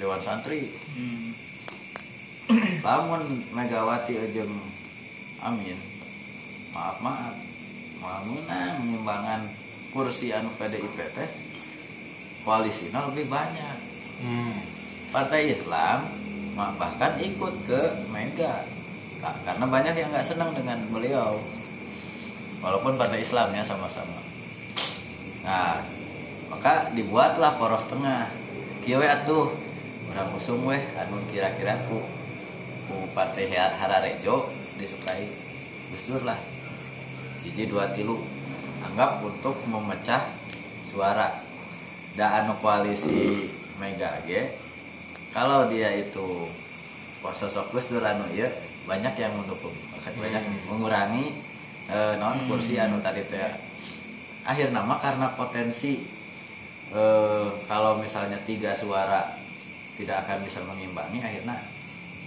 Dewan 0.01 0.24
Santri 0.24 0.72
Hmm. 0.97 1.36
lamun 2.80 3.43
Megawati 3.51 4.15
jeung 4.32 4.55
Amin 5.43 5.76
maaf 6.72 6.97
maaf 7.03 7.36
mau 7.99 8.24
menang 8.24 9.43
kursi 9.91 10.32
anu 10.32 10.47
PDIP 10.55 10.95
teh 11.11 11.30
koalisinya 12.47 13.11
lebih 13.11 13.27
banyak. 13.27 13.75
Hmm. 14.23 14.55
Partai 15.11 15.51
Islam 15.51 16.07
bahkan 16.55 17.19
ikut 17.19 17.53
ke 17.67 17.81
Mega. 18.07 18.63
Ka- 19.19 19.35
karena 19.43 19.67
banyak 19.67 19.93
yang 19.99 20.09
nggak 20.15 20.23
senang 20.23 20.55
dengan 20.55 20.79
beliau. 20.87 21.43
Walaupun 22.63 22.95
partai 22.95 23.19
Islamnya 23.19 23.67
sama-sama. 23.67 24.15
Nah 25.43 25.83
maka 26.47 26.87
dibuatlah 26.95 27.59
poros 27.59 27.83
tengah. 27.91 28.31
Kieu 28.87 29.03
we 29.03 29.07
atuh? 29.11 29.51
Urang 30.07 30.31
usung 30.39 30.63
weh 30.63 30.79
anu 30.95 31.19
kira-kira 31.27 31.75
ku 31.91 31.99
ku 32.87 32.95
partai 33.11 33.51
Ha- 33.51 33.75
Hararejo 33.75 34.47
disukai. 34.79 35.27
Gus 35.91 36.07
Dur 36.07 36.23
lah. 36.23 36.39
Hiji 37.43 37.67
dua 37.67 37.91
tilu. 37.91 38.23
Anggap 38.87 39.19
untuk 39.19 39.59
memecah 39.67 40.31
suara 40.87 41.46
da 42.18 42.41
anu 42.43 42.57
koalisi 42.57 43.45
Mega 43.78 44.18
ge 44.26 44.57
kalau 45.30 45.70
dia 45.70 45.93
itu 45.93 46.49
sosok 47.22 47.70
Gus 47.70 47.93
Dur 47.93 48.01
anu 48.01 48.26
ieu 48.34 48.49
banyak 48.88 49.13
yang 49.20 49.36
mendukung. 49.36 49.76
Banyak 50.01 50.43
mengurangi 50.72 51.36
eh, 51.91 52.15
non 52.18 52.47
kursi 52.47 52.80
anu 52.80 53.03
tadi 53.03 53.22
teh. 53.28 53.53
Akhir 54.47 54.72
nama 54.72 54.97
karena 54.97 55.30
potensi 55.36 56.07
eh, 56.95 57.47
kalau 57.68 57.99
misalnya 57.99 58.39
tiga 58.47 58.74
suara 58.74 59.28
tidak 59.99 60.26
akan 60.26 60.39
bisa 60.47 60.63
mengimbangi 60.63 61.20
akhirnya 61.20 61.59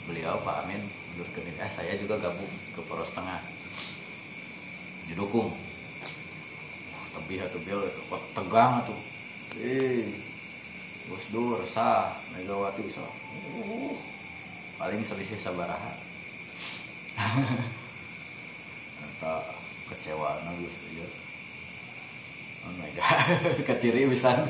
beliau 0.05 0.36
Pak 0.45 0.68
Amin 0.68 0.84
diri. 1.16 1.51
eh 1.59 1.70
saya 1.74 1.97
juga 1.99 2.20
gabung 2.20 2.53
ke 2.76 2.80
poros 2.86 3.11
tengah. 3.11 3.41
Didukung. 5.09 5.51
Atuh 7.11 7.62
bieu 7.62 7.82
kok 7.82 8.22
tegang 8.36 8.84
atuh 8.84 8.97
eh 9.59 10.07
Gus 11.11 11.26
Dur 11.34 11.59
sah 11.66 12.14
Megawati 12.36 12.86
sah. 12.86 13.03
Uh, 13.03 13.98
paling 14.78 15.03
selisih 15.03 15.40
sabaraha. 15.42 15.94
Eta 19.11 19.34
kecewa 19.90 20.38
na 20.46 20.55
ieu 20.55 20.70
Oh 22.61 22.72
mega 22.76 23.03
keciri 23.68 24.05
pisan. 24.07 24.44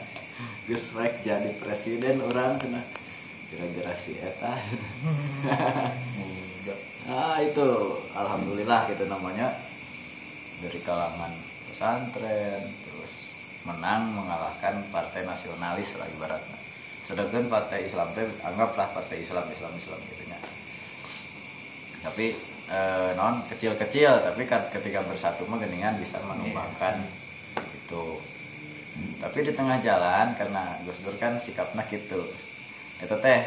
Gus 0.66 0.84
rek 0.92 1.22
jadi 1.22 1.54
presiden 1.62 2.18
orang 2.20 2.58
kena. 2.58 2.82
Gara-gara 3.54 3.94
si 4.02 4.18
eta. 4.18 4.58
Ah 7.06 7.38
itu 7.38 7.68
alhamdulillah 8.10 8.90
gitu 8.90 9.06
namanya. 9.06 9.54
Dari 10.58 10.80
kalangan 10.82 11.30
pesantren 11.70 12.83
menang 13.64 14.12
mengalahkan 14.12 14.84
partai 14.92 15.24
nasionalis 15.24 15.96
lah 15.96 16.08
ibaratnya. 16.08 16.58
Sedangkan 17.04 17.48
partai 17.48 17.88
Islam 17.88 18.12
teh 18.16 18.24
anggaplah 18.44 18.88
partai 18.92 19.24
Islam 19.24 19.44
Islam 19.48 19.72
Islam 19.76 20.00
gitu 20.08 20.24
nya. 20.28 20.38
Tapi 22.04 22.26
eh, 22.68 23.10
non 23.16 23.44
kecil-kecil 23.48 24.24
tapi 24.24 24.44
kan 24.44 24.68
ketika 24.72 25.04
bersatu 25.04 25.48
mah 25.48 25.60
geningan 25.60 25.96
bisa 26.00 26.20
mengembangkan 26.24 27.04
itu. 27.56 28.20
Tapi 29.20 29.38
di 29.42 29.52
tengah 29.52 29.80
jalan 29.80 30.36
karena 30.36 30.80
Gus 30.84 31.00
Dur 31.00 31.16
kan 31.16 31.40
sikapnya 31.40 31.84
gitu. 31.88 32.20
Itu 33.00 33.16
teh 33.20 33.40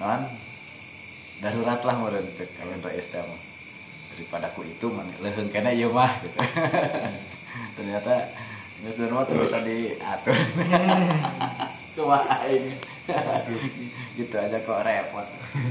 non 0.00 0.24
darurat 1.44 1.80
lah 1.84 1.96
meureun 2.00 2.26
cek 2.32 2.64
Amin 2.64 2.80
Rais 2.80 3.08
teh 3.12 3.20
mah. 3.20 3.40
daripada 4.18 4.50
ku 4.50 4.66
itu 4.66 4.90
man 4.90 5.06
leuheung 5.22 5.46
ieu 5.78 5.94
mah 5.94 6.10
gitu. 6.26 6.42
Ternyata 7.78 8.26
Mah 8.78 9.24
tuh 9.26 9.36
bisa 9.42 9.58
diatur 9.66 10.38
cuma 11.98 12.22
aing 12.46 12.78
gitu 14.18 14.36
aja 14.38 14.58
kok 14.62 14.86
repot 14.86 15.26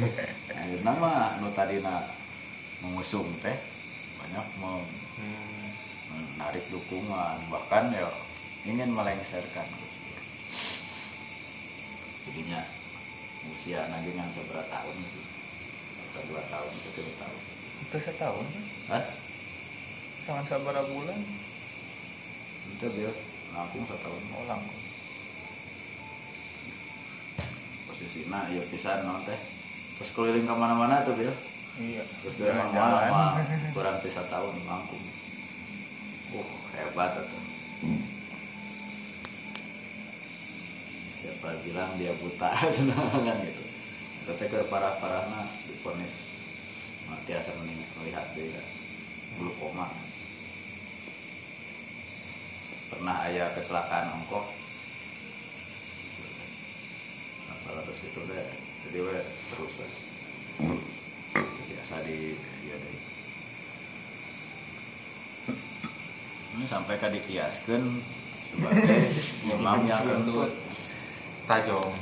nah, 0.51 0.65
nama 0.83 1.11
nu 1.39 1.47
tadina 1.55 2.03
mengusung 2.83 3.31
teh 3.39 3.55
banyak 4.19 4.47
mau 4.59 4.79
Hmm. 5.17 5.73
menarik 6.13 6.61
dukungan 6.69 7.49
bahkan 7.49 7.89
ya 7.89 8.05
ingin 8.69 8.93
melengsarkan 8.93 9.65
jadinya 12.21 12.61
usia 13.49 13.81
nagingan 13.89 14.29
seberapa 14.29 14.61
tahun 14.69 14.93
sih 14.93 15.25
atau 15.97 16.21
dua 16.29 16.45
tahun 16.53 16.69
atau 16.69 16.91
tiga 16.93 17.13
tahun 17.17 17.41
Itu 17.87 17.97
setahun. 17.97 18.45
Hah? 18.93 19.05
Sangat 20.21 20.45
sabar 20.53 20.85
bulan. 20.85 21.17
Itu 22.69 22.87
dia 22.93 23.11
langsung 23.51 23.83
setahun 23.85 24.23
Mau 24.29 24.43
langsung. 24.45 24.79
posisinya 27.87 28.51
ya 28.51 28.61
pisan 28.69 29.01
non 29.03 29.23
teh. 29.23 29.39
Terus 29.97 30.11
keliling 30.13 30.45
ke 30.45 30.53
mana-mana 30.53 31.01
tuh 31.01 31.17
dia 31.17 31.33
Iya. 31.77 32.01
terus 32.21 32.35
dia 32.37 32.53
emang 32.53 32.73
mah 32.73 33.37
kurang 33.69 33.97
bisa 34.01 34.21
tahun 34.29 34.53
langkung 34.65 35.01
uh 36.33 36.49
hebat 36.73 37.17
tuh. 37.17 37.41
Siapa 41.17 41.47
bilang 41.61 41.91
dia 41.97 42.13
buta? 42.17 42.49
Kan 43.25 43.37
gitu. 43.41 43.63
Ketika 44.27 44.67
parah-parahnya 44.67 45.41
diponis. 45.65 46.29
Mati 47.07 47.31
asa 47.31 47.55
mending 47.55 47.79
melihat 47.97 48.25
dia. 48.35 48.61
Bulu 49.37 49.53
koma 49.57 49.87
pernah 52.87 53.15
ayah 53.27 53.51
kecelakaan 53.55 54.11
ongkok 54.15 54.45
apa 57.47 57.79
terus 57.83 58.01
itu 58.07 58.19
deh 58.27 58.47
jadi 58.87 58.97
we 59.03 59.17
terus 59.51 59.73
we 59.79 59.87
biasa 61.67 61.95
di 62.07 62.35
ya 62.67 62.75
deh 62.79 62.95
ini 66.57 66.65
sampai 66.65 66.95
ke 66.95 67.07
dikiaskan 67.11 67.83
sebagai 68.51 69.11
imam 69.51 69.83
yang 69.83 70.03
kentut 70.07 70.51
Tajong. 71.47 71.95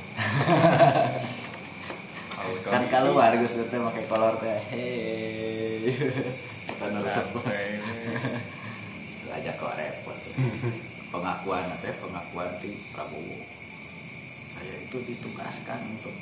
kan 2.65 2.81
Gus 3.38 3.53
Dur 3.53 3.69
teh 3.69 3.77
pakai 3.77 4.03
kolor 4.09 4.33
teh. 4.41 4.57
Hei. 4.73 5.93
Kita 6.65 6.86
itu 6.89 8.49
aja 9.36 9.51
kok 9.59 9.75
repot. 9.75 10.17
Pengakuan 11.11 11.67
teh 11.83 11.93
pengakuan 11.99 12.49
di 12.63 12.75
Prabowo. 12.91 13.38
Saya 14.55 14.75
itu 14.81 14.97
ditugaskan 15.03 15.79
untuk 15.99 16.15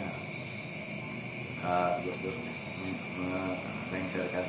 ya 0.00 0.10
uh, 1.68 1.90
Gus 2.00 2.18
Dur 2.24 2.36
menglengsarkan 3.20 4.46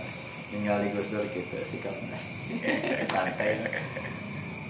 tinggal 0.52 0.78
di 0.80 0.88
Gus 0.96 1.10
Dur 1.12 1.26
gitu 1.30 1.58
sikapnya. 1.68 2.20
Santai. 3.12 3.60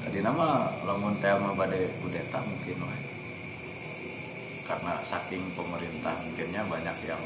Tadi 0.02 0.20
nama 0.26 0.74
lamun 0.82 1.22
teh 1.22 1.30
mah 1.38 1.54
bade 1.54 1.94
kudeta 2.02 2.42
mungkin 2.42 2.82
wae 2.90 3.12
karena 4.72 5.04
saking 5.04 5.44
pemerintah 5.52 6.16
mungkinnya 6.24 6.64
banyak 6.64 6.98
yang 7.04 7.20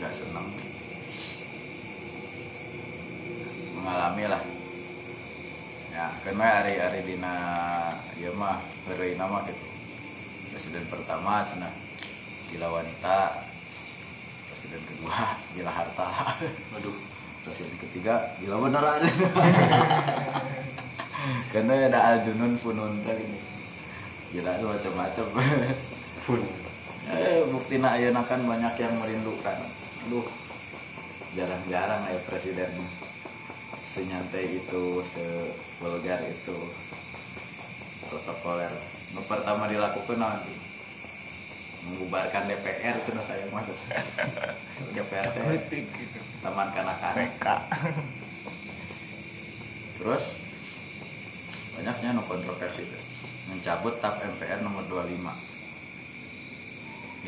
nggak 0.00 0.12
senang 0.16 0.48
mengalami 3.76 4.24
lah. 4.28 4.42
Ya 5.92 6.12
mah 6.36 6.52
hari 6.60 6.76
hari 6.76 7.00
dina 7.04 7.34
ya 8.20 8.30
mah 8.36 8.60
hari 8.88 9.16
nama 9.16 9.40
gitu. 9.48 9.66
Presiden 10.52 10.84
pertama 10.92 11.44
cina 11.48 11.68
gila 12.52 12.68
wanita. 12.80 13.40
Presiden 14.52 14.82
kedua 14.84 15.16
gila 15.56 15.72
harta. 15.72 16.08
Aduh. 16.80 16.96
presiden 17.46 17.78
ketiga 17.78 18.34
gila 18.42 18.58
beneran. 18.58 19.06
Karena 21.54 21.88
ada 21.88 22.00
aljunun 22.12 22.58
punun 22.60 23.00
teh 23.06 23.16
ini 23.16 23.40
gila 24.36 24.60
tuh 24.60 24.68
macam-macam. 24.74 25.26
Pun. 26.26 26.42
eh 27.06 27.46
bukti 27.46 27.78
nak 27.78 28.02
kan 28.26 28.42
banyak 28.42 28.74
yang 28.82 28.98
merindukan. 28.98 29.56
Aduh 30.10 30.26
jarang-jarang 31.36 32.08
ya 32.08 32.18
presiden 32.24 32.72
senyantai 33.96 34.60
itu 34.60 35.00
sevulgar 35.08 36.20
itu. 36.28 36.56
Protokoler. 38.04 38.68
Nu 39.16 39.24
pertama 39.24 39.64
dilakukan 39.72 40.20
nanti. 40.20 40.52
Mengubarkan 41.88 42.50
DPR 42.50 43.00
itu 43.00 43.10
saya 43.24 43.48
masuk 43.48 43.78
DPR 44.94 45.32
politik 45.32 45.88
gitu. 45.88 46.18
taman 46.44 46.68
kanak-kanak. 46.76 47.32
Terus 49.96 50.24
banyaknya 51.76 52.16
no 52.16 52.22
kontroversi 52.28 52.84
tuh 52.84 53.02
mencabut 53.52 54.00
tap 54.02 54.18
MPR 54.18 54.64
nomor 54.64 54.82
25 54.88 55.12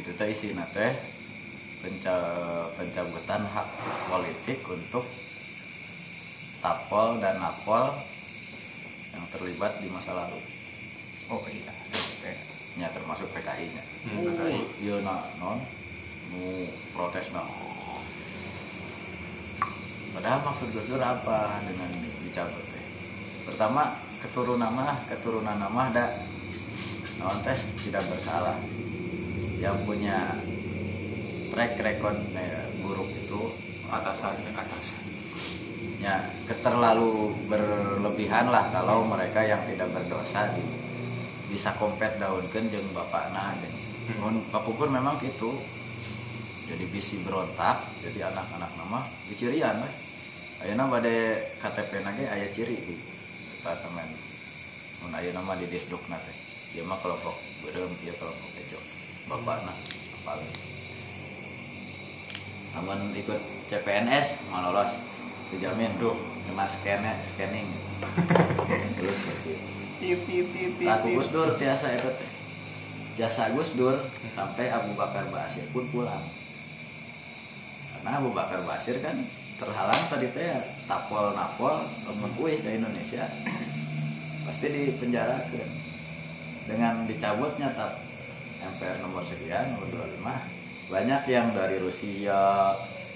itu 0.00 0.10
teh 0.14 0.28
isi 0.30 0.56
teh 0.56 0.92
penca- 1.84 2.70
pencabutan 2.74 3.44
hak 3.44 3.68
politik 4.08 4.58
untuk 4.66 5.04
tapol 6.58 7.22
dan 7.22 7.38
napol 7.38 7.94
yang 9.14 9.24
terlibat 9.30 9.78
di 9.78 9.88
masa 9.90 10.14
lalu. 10.14 10.38
Oh 11.30 11.42
iya. 11.50 11.72
Nya 12.78 12.86
termasuk 12.94 13.26
PKI 13.34 13.66
nya. 13.74 13.84
Hmm, 14.06 14.22
PKI. 14.22 14.60
iya 14.86 14.96
nah 15.02 15.22
non. 15.42 15.58
Nu 16.30 16.68
protes 16.94 17.32
nah 17.32 17.46
padahal 20.08 20.40
maksud 20.42 20.74
Gus 20.74 20.88
Dur 20.90 20.98
apa 20.98 21.62
dengan 21.62 21.94
dicabut 22.26 22.64
teh 22.74 22.84
pertama 23.46 23.94
keturunan 24.18 24.72
mah 24.72 24.98
keturunan 25.06 25.56
nama 25.62 25.94
ada 25.94 26.06
non 27.22 27.38
teh 27.42 27.58
tidak 27.86 28.06
bersalah. 28.10 28.58
Yang 29.58 29.76
punya 29.90 30.38
track 31.50 31.82
record 31.82 32.18
eh, 32.38 32.70
buruk 32.78 33.10
itu 33.10 33.42
Atasan 33.88 34.36
ke 34.44 34.52
atas. 34.52 35.07
Ya 35.98 36.22
keterlalu 36.46 37.34
berlebihan 37.50 38.50
lah 38.50 38.70
kalau 38.70 39.02
mereka 39.02 39.42
yang 39.42 39.62
tidak 39.66 39.90
berdosa 39.90 40.54
di 40.54 40.62
bisa 41.48 41.74
kompet 41.80 42.20
daunkan 42.22 42.70
jeng 42.70 42.86
bapak 42.94 43.32
nah 43.34 43.54
Hmm. 44.08 44.40
kapupun 44.48 44.88
memang 44.88 45.20
gitu. 45.20 45.52
Jadi 46.64 46.84
bisi 46.88 47.20
berontak 47.20 47.84
jadi 48.00 48.32
anak-anak 48.32 48.72
nama 48.80 49.04
dicirian 49.28 49.84
lah. 49.84 49.92
Ayeuna 50.64 50.88
bade 50.88 51.44
KTP 51.60 52.00
nage 52.00 52.24
aya 52.24 52.48
ciri 52.48 52.72
di 52.72 52.96
departemen. 53.52 54.08
Mun 55.04 55.12
aya 55.12 55.28
nama 55.36 55.60
di 55.60 55.68
disduk 55.68 56.00
teh. 56.08 56.36
Ieu 56.72 56.88
mah 56.88 56.96
kelompok 57.04 57.36
beureum 57.64 57.92
ieu 58.04 58.14
kelompok 58.16 58.50
ejo 58.60 58.78
bapak 59.28 59.58
nah 59.66 59.76
apalagi 60.20 60.64
namun 62.76 62.98
ikut 63.16 63.40
CPNS 63.66 64.52
mau 64.52 64.62
lolos 64.62 64.92
dijamin 65.54 65.92
tuh 65.96 66.14
kena 66.48 66.66
scan 66.68 67.02
scanning. 67.34 67.68
Terus 68.96 69.14
seperti 69.16 69.50
itu 69.56 69.78
tit 69.98 70.18
tit 70.24 70.46
tit 70.54 70.70
tit, 70.78 70.88
Laku 70.88 71.06
tit. 71.10 71.16
Gus 71.18 71.28
Dur 71.34 71.48
tiasa 71.58 71.86
itu. 71.94 72.10
Jasa 73.18 73.50
Gus 73.50 73.74
Dur 73.74 73.98
sampai 74.30 74.70
Abu 74.70 74.94
Bakar 74.94 75.26
Basir 75.34 75.66
pun 75.74 75.90
pulang. 75.90 76.22
Karena 77.98 78.22
Abu 78.22 78.30
Bakar 78.30 78.62
Basir 78.62 79.02
kan 79.02 79.18
terhalang 79.58 80.02
tadi 80.06 80.30
teh 80.30 80.54
ya, 80.54 80.62
tapol 80.86 81.34
napol 81.34 81.82
temen 82.06 82.30
kuih 82.38 82.62
ke 82.62 82.78
Indonesia. 82.78 83.26
Pasti 84.46 84.66
dipenjarakan 84.70 85.68
dengan 86.68 87.04
dicabutnya 87.10 87.74
tap 87.74 87.98
MPR 88.58 89.00
nomor 89.00 89.24
sekian 89.24 89.72
nomor 89.72 89.88
25 89.88 90.92
banyak 90.92 91.22
yang 91.28 91.48
dari 91.52 91.76
Rusia 91.80 92.72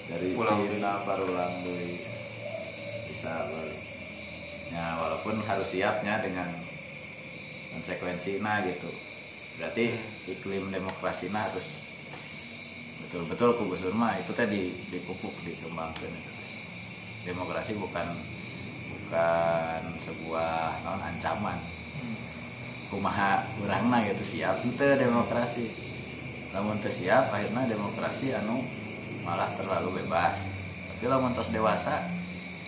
dari 0.09 0.33
Pulang 0.33 0.61
Cina 0.65 1.01
parulang 1.05 1.53
dari 1.61 2.01
ya 4.73 4.85
walaupun 4.99 5.39
harus 5.45 5.69
siapnya 5.69 6.19
dengan 6.19 6.49
konsekuensi 7.73 8.41
nah 8.41 8.59
gitu. 8.65 8.89
Berarti 9.57 9.93
iklim 10.29 10.73
demokrasi 10.73 11.29
nah 11.29 11.45
harus 11.45 11.85
betul-betul 13.05 13.53
kubu 13.57 13.77
surma 13.77 14.17
itu 14.17 14.33
tadi 14.33 14.73
dipupuk 14.89 15.33
dikembangkan. 15.45 16.09
Demokrasi 17.23 17.77
bukan 17.77 18.07
bukan 18.91 19.81
sebuah 20.01 20.83
non 20.83 21.01
ancaman. 21.01 21.57
Kumaha 22.89 23.41
urangna 23.61 24.05
gitu 24.09 24.37
siap 24.37 24.61
itu 24.61 24.77
demokrasi. 24.77 25.65
Namun 26.53 26.77
teu 26.81 26.93
siap 26.93 27.33
akhirnya 27.33 27.65
demokrasi 27.65 28.33
anu 28.37 28.61
malah 29.25 29.49
terlalu 29.57 30.01
bebas. 30.01 30.37
Tapi 30.93 31.05
lamun 31.09 31.33
tos 31.33 31.49
dewasa 31.49 32.22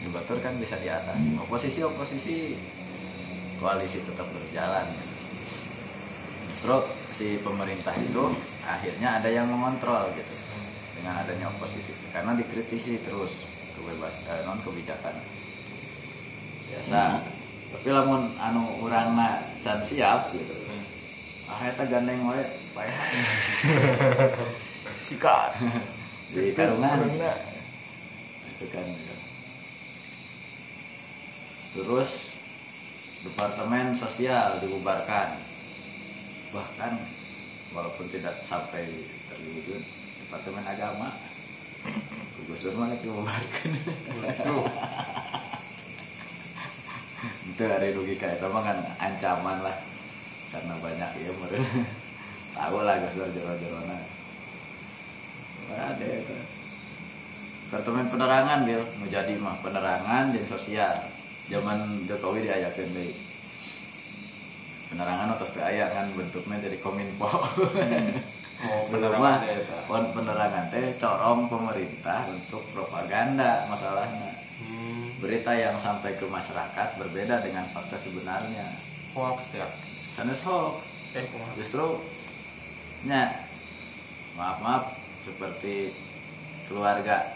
ya 0.05 0.09
betul 0.13 0.37
kan 0.39 0.53
bisa 0.61 0.77
di 0.77 0.85
atas. 0.85 1.17
Oposisi 1.41 1.81
oposisi 1.81 2.53
koalisi 3.57 4.05
tetap 4.05 4.29
berjalan. 4.29 4.85
Justru 6.53 6.77
si 7.17 7.27
pemerintah 7.41 7.97
itu 7.97 8.29
akhirnya 8.61 9.17
ada 9.17 9.29
yang 9.33 9.49
mengontrol 9.49 10.13
gitu 10.13 10.33
dengan 11.01 11.25
adanya 11.25 11.49
oposisi. 11.49 11.89
Karena 12.13 12.37
dikritisi 12.37 13.01
terus 13.01 13.33
kebebasan 13.73 14.45
non 14.45 14.61
kebijakan. 14.61 15.15
Biasa. 16.69 17.01
Tapi 17.73 17.87
lamun 17.89 18.29
anu 18.37 18.85
urangna 18.85 19.41
can 19.65 19.81
siap 19.81 20.29
gitu 20.31 20.65
ah 21.45 21.61
eta 21.69 21.83
gandeng 21.85 22.25
wae 22.25 22.41
payah 22.73 23.01
sikat. 25.05 25.51
Di 26.33 26.51
karungan 26.57 27.05
Karena 27.05 27.31
itu 28.49 28.65
kan 28.73 28.85
gitu. 28.85 29.14
Terus 31.75 32.31
departemen 33.27 33.91
sosial 33.91 34.63
dibubarkan. 34.63 35.35
Bahkan 36.55 36.93
walaupun 37.75 38.07
tidak 38.07 38.39
sampai 38.47 38.87
terwujud 39.27 39.83
departemen 40.23 40.63
agama 40.63 41.11
Gus 42.47 42.63
Dur 42.63 42.79
malah 42.79 42.95
dibubarkan. 42.95 43.69
Itu 47.55 47.63
hari 47.67 47.95
rugi 47.95 48.15
kayak 48.19 48.37
itu 48.39 48.47
mah 48.51 48.63
kan? 48.67 48.77
Ancaman 48.99 49.63
lah. 49.63 49.77
Karena 50.51 50.75
banyak 50.79 51.09
ya 51.19 51.31
meren 51.39 51.63
tahu 52.55 52.83
lah 52.87 52.95
Gus 53.03 53.19
Dur 53.19 53.27
jero-jerona 53.35 54.15
ada 55.73 56.05
itu. 56.05 56.37
Departemen 57.65 58.05
penerangan 58.13 58.59
bil 58.63 58.85
mau 59.01 59.09
jadi 59.09 59.33
mah 59.41 59.57
penerangan 59.65 60.29
dan 60.31 60.45
sosial 60.45 61.14
zaman 61.49 62.09
Jokowi 62.09 62.45
diayakan 62.45 62.89
deh 62.95 63.13
penerangan 64.89 65.33
atau 65.35 65.47
aya 65.65 65.85
kan 65.91 66.07
bentuknya 66.13 66.57
jadi 66.69 66.77
kominfo. 66.79 67.27
Oh, 68.55 68.87
Dulu 68.87 69.11
penerangan 69.11 69.43
pon 69.83 70.03
penerangan 70.15 70.71
teh 70.71 70.95
corong 70.95 71.51
pemerintah 71.51 72.23
untuk 72.31 72.63
propaganda 72.71 73.67
masalahnya. 73.67 74.31
Hmm. 74.55 75.11
berita 75.19 75.51
yang 75.51 75.75
sampai 75.75 76.15
ke 76.15 76.23
masyarakat 76.23 76.95
berbeda 76.95 77.43
dengan 77.43 77.67
fakta 77.75 77.99
sebenarnya. 77.99 78.63
Hoax 79.11 79.51
ya. 79.51 79.67
sanes 80.15 80.39
hoax. 80.47 80.87
Eh, 81.19 81.27
justru 81.59 81.99
nya 83.03 83.35
maaf 84.39 84.63
maaf 84.63 84.83
seperti 85.27 85.91
keluarga 86.71 87.35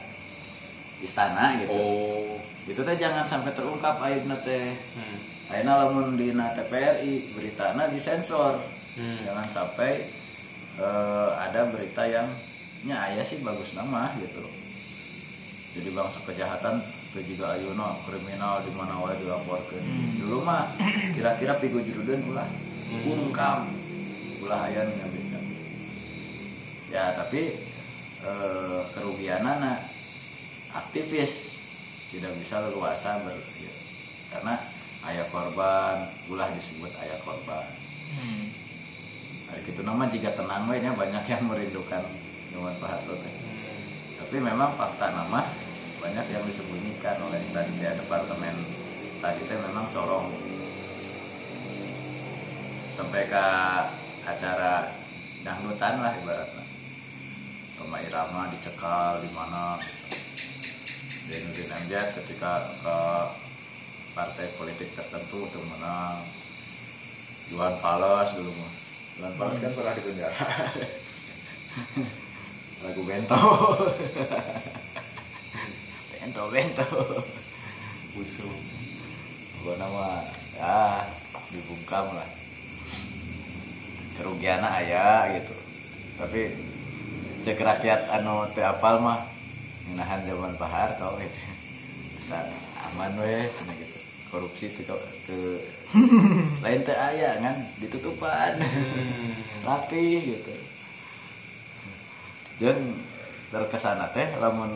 istana 1.03 1.60
gitu. 1.60 1.76
Oh. 1.76 2.28
Itu 2.65 2.81
teh 2.81 2.98
jangan 2.99 3.23
sampai 3.23 3.53
terungkap 3.56 4.02
aibna 4.03 4.36
teh. 4.41 4.76
Hmm. 4.98 5.18
ayeuna 5.49 5.88
lamun 5.88 6.14
di 6.19 6.34
TPRI 6.34 7.34
beritana 7.38 7.88
disensor. 7.88 8.60
Hmm. 8.99 9.19
jangan 9.23 9.48
sampai 9.48 10.10
eh, 10.81 11.30
ada 11.40 11.69
berita 11.72 12.03
yang 12.03 12.27
nya 12.84 12.95
aya 13.11 13.23
sih 13.23 13.40
bagus 13.40 13.76
nama 13.76 14.11
gitu. 14.19 14.44
Jadi 15.80 15.90
bangsa 15.94 16.19
kejahatan 16.26 16.81
itu 17.10 17.36
juga 17.36 17.57
ayuna 17.57 17.95
kriminal 18.06 18.61
di 18.65 18.72
mana 18.73 18.98
wae 19.02 19.18
dilaporkan 19.18 19.81
dulu 20.18 20.45
mah 20.45 20.69
kira-kira 21.15 21.57
pigu 21.61 21.80
jurudeun 21.86 22.34
ulah. 22.34 22.49
Ungkam. 23.06 23.69
Ulah 24.44 24.65
aya 24.65 24.88
nu 24.88 24.94
nyabitkan 24.98 25.30
ya 26.90 27.14
tapi 27.14 27.53
eh, 28.26 28.81
kerugianana 28.98 29.77
aktivis 30.73 31.49
tidak 32.10 32.34
bisa 32.41 32.65
leluasa 32.65 33.22
ber 33.22 33.38
ya. 33.38 33.73
karena 34.34 34.53
ayah 35.10 35.26
korban 35.30 36.10
ulah 36.30 36.49
disebut 36.57 36.90
ayah 37.06 37.19
korban 37.22 37.65
hmm. 38.18 38.45
hari 39.53 39.61
itu 39.69 39.81
nama 39.86 40.10
jika 40.10 40.34
tenang 40.34 40.65
we 40.65 40.81
nya 40.81 40.91
banyak 40.98 41.23
yang 41.30 41.44
merindukan 41.45 42.03
zaman 42.49 42.73
Pak 42.81 42.90
Harto 42.90 43.14
teh. 43.14 43.36
tapi 44.18 44.36
memang 44.41 44.73
fakta 44.73 45.14
nama 45.14 45.45
banyak 46.02 46.26
yang 46.34 46.44
disembunyikan 46.49 47.18
oleh 47.30 47.41
tadi 47.53 47.77
ya, 47.77 47.94
departemen 47.94 48.56
tadi 49.22 49.41
teh 49.45 49.57
memang 49.61 49.86
corong 49.94 50.34
sampai 52.98 53.23
ke 53.30 53.45
acara 54.26 54.91
dangdutan 55.45 56.03
lah 56.03 56.14
ibaratnya 56.19 56.65
Roma 57.80 57.98
Irama 58.03 58.52
dicekal 58.52 59.23
di 59.23 59.31
mana 59.31 59.80
Zainuddin 61.30 61.69
Amjad 61.69 62.10
ketika 62.18 62.73
ke 62.81 62.97
partai 64.18 64.49
politik 64.57 64.89
tertentu 64.97 65.45
untuk 65.45 65.61
menang. 65.61 66.26
Iwan 67.53 67.77
Fals 67.77 68.34
dulu 68.34 68.49
mah. 68.49 68.73
Iwan 69.22 69.34
Fals 69.38 69.61
kan 69.61 69.69
pernah 69.77 69.93
di 69.93 70.01
penjara 70.01 70.34
lagu 72.81 73.01
bento. 73.06 73.38
Bento 76.18 76.43
bento. 76.49 76.88
Busuk 78.18 78.57
gua 79.61 79.77
nama 79.77 80.26
ya 80.57 81.06
dibungkam 81.53 82.10
lah. 82.10 82.30
Kerugian 84.18 84.65
ayah 84.65 85.30
gitu. 85.38 85.53
Tapi 86.18 86.57
cek 87.45 87.61
rakyat 87.61 88.18
anu 88.18 88.49
apal 88.49 88.97
mah 88.97 89.39
nahan 89.98 90.26
zaman 90.28 90.53
Pak 90.57 90.70
Harto 90.70 91.18
gitu. 91.22 91.40
Bisa 92.20 92.38
aman 92.90 93.14
we 93.22 93.48
cenah 93.49 93.76
gitu. 93.78 93.98
Korupsi 94.30 94.70
itu 94.70 94.86
ke 95.26 95.40
lain 96.64 96.82
teh 96.86 96.98
aya 96.98 97.40
kan 97.41 97.57
ditutupan. 97.82 98.60
Rapi 99.66 100.06
gitu. 100.36 100.53
Jeung 102.61 102.82
terkesana 103.49 104.11
teh 104.14 104.30
lamun 104.38 104.70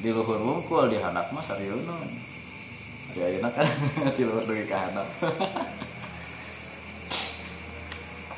di 0.00 0.08
luhur 0.08 0.40
wungkul 0.40 0.88
di 0.88 0.96
handap 0.96 1.28
mah 1.28 1.44
sarieuneun 1.44 2.08
di 3.12 3.20
ayeuna 3.20 3.52
kan 3.52 3.68
di 4.16 4.22
luhur 4.24 4.48
dugi 4.48 4.64
ka 4.64 4.88
handap 4.88 5.08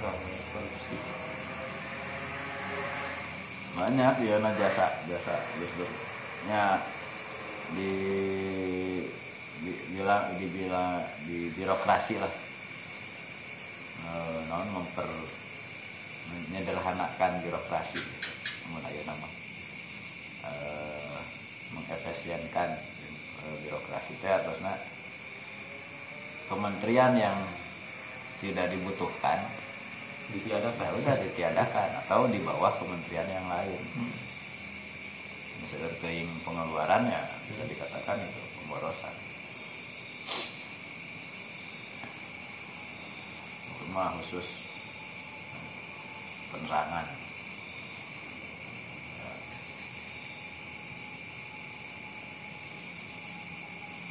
ramai 0.03 0.39
korupsi 0.51 0.97
banyak 3.78 4.15
ya 4.27 4.36
na 4.43 4.51
jasa 4.59 4.90
jasa 5.07 5.35
Gus 5.62 5.70
Nya 6.51 6.82
di 7.78 7.93
di 9.62 9.73
bilang 9.94 10.35
dibilang 10.43 10.98
di 11.23 11.47
birokrasi 11.55 12.19
lah. 12.19 12.35
Eh, 14.02 14.40
non 14.51 14.66
memper 14.74 15.06
menyederhanakan 16.32 17.32
birokrasi 17.47 18.02
mulai 18.74 18.98
nama. 19.06 19.28
Eh, 20.51 21.20
mengefisienkan 21.78 22.74
eh, 23.47 23.56
birokrasi. 23.62 24.19
Teh 24.19 24.35
terusnya 24.43 24.74
kementerian 26.51 27.14
yang 27.14 27.39
tidak 28.43 28.66
dibutuhkan 28.74 29.39
ditiadakan. 30.35 30.90
ya 30.90 30.93
udah 30.98 31.16
ditiadakan 31.23 31.89
atau 32.02 32.27
di 32.27 32.43
bawah 32.43 32.73
kementerian 32.82 33.28
yang 33.31 33.47
lain 33.47 33.81
misalnya 35.73 36.05
keing 36.05 36.28
pengeluarannya 36.44 37.16
bisa 37.49 37.65
dikatakan 37.65 38.20
itu 38.20 38.43
pemborosan. 38.61 39.15
Itu 43.73 43.85
mah 43.97 44.12
khusus 44.20 44.53
penerangan. 46.53 47.09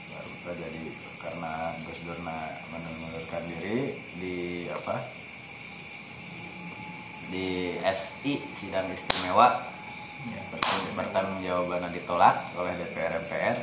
Baru 0.09 0.33
terjadi 0.49 0.83
karena 1.21 1.53
Gus 1.85 1.99
Durna 2.09 2.57
mengundurkan 2.73 3.45
diri 3.45 4.01
di 4.17 4.65
apa? 4.73 4.97
Di 7.29 7.77
SI 7.85 8.41
sidang 8.57 8.89
istimewa 8.89 9.71
Pertang- 10.61 10.93
pertanggungjawabannya 10.93 11.89
ditolak 11.91 12.35
oleh 12.53 12.73
DPR 12.77 13.17
MPR 13.19 13.57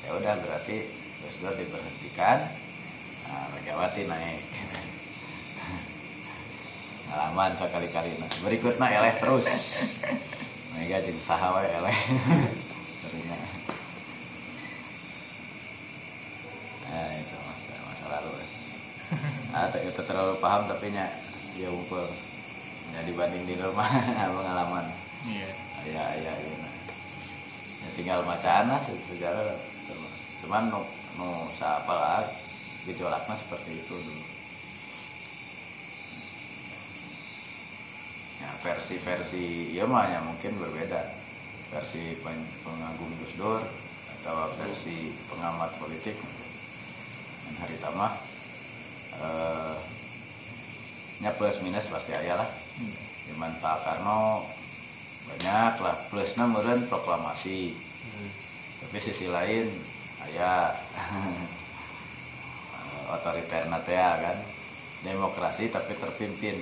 ya 0.00 0.10
udah 0.16 0.34
berarti 0.40 0.76
Dur 1.40 1.56
diberhentikan 1.56 2.36
nah, 3.24 3.48
Megawati 3.48 4.04
naik 4.04 4.44
pengalaman 7.06 7.52
sekali-kali 7.54 8.12
nah. 8.16 8.28
berikutnya 8.40 8.86
eleh 8.90 9.14
terus 9.16 9.46
Mega 10.76 11.00
jadi 11.00 11.16
saha 11.18 11.48
wae 11.50 11.68
eleh 11.70 11.96
Terusnya. 13.00 13.38
nah 16.86 17.08
itu 17.14 17.36
masa, 17.38 17.72
masa 17.82 18.06
lalu 18.10 18.30
ya. 18.36 18.46
ah, 19.50 19.66
te- 19.68 19.82
itu 19.82 20.00
terlalu 20.02 20.34
paham 20.38 20.62
tapi 20.66 20.86
nya 20.90 21.08
ya 21.54 21.68
ngumpul 21.68 22.04
ya 22.90 23.00
dibanding 23.02 23.44
di 23.44 23.54
rumah 23.56 23.88
pengalaman 24.36 24.86
iya. 25.28 25.50
Ya 25.80 26.04
ya 26.20 26.32
ya 26.32 26.54
nah. 26.60 26.74
ya 27.80 27.88
tinggal 27.96 28.20
bacaan 28.24 28.68
lah 28.68 28.80
se- 28.84 29.04
sejarah 29.08 29.56
Cuma- 29.88 30.14
cuman 30.44 30.62
nu 30.68 30.80
nu 31.16 31.28
siapa 31.56 31.88
lah 31.92 32.24
gejolaknya 32.84 33.34
seperti 33.36 33.80
itu 33.80 33.94
dulu. 33.96 34.24
Ya 38.40 38.48
versi-versi 38.64 39.76
ya 39.76 39.84
mah 39.84 40.08
ya 40.08 40.20
mungkin 40.24 40.56
berbeda. 40.56 41.00
Versi 41.72 42.16
pen- 42.24 42.52
pengagum 42.64 43.12
Gus 43.20 43.36
Dur 43.36 43.62
atau 44.20 44.48
versi 44.56 45.12
pengamat 45.28 45.76
politik. 45.80 46.16
Dan 47.44 47.54
hari 47.60 47.76
tamah 47.80 48.12
eh, 49.20 49.76
plus 51.36 51.56
minus 51.64 51.88
pasti 51.88 52.12
ayah 52.16 52.40
lah. 52.44 52.50
Zaman 53.28 53.52
Pak 53.60 53.76
Karno 53.84 54.44
banyak 55.28 55.74
lah 55.82 55.96
plusnya 56.08 56.44
meren 56.48 56.88
proklamasi. 56.88 57.76
Tapi 58.80 58.98
sisi 59.00 59.28
lain 59.28 59.68
ayah 60.30 60.72
otoriter 63.14 63.68
natea 63.68 64.10
kan. 64.20 64.38
Demokrasi 65.00 65.72
tapi 65.72 65.96
terpimpin. 65.96 66.60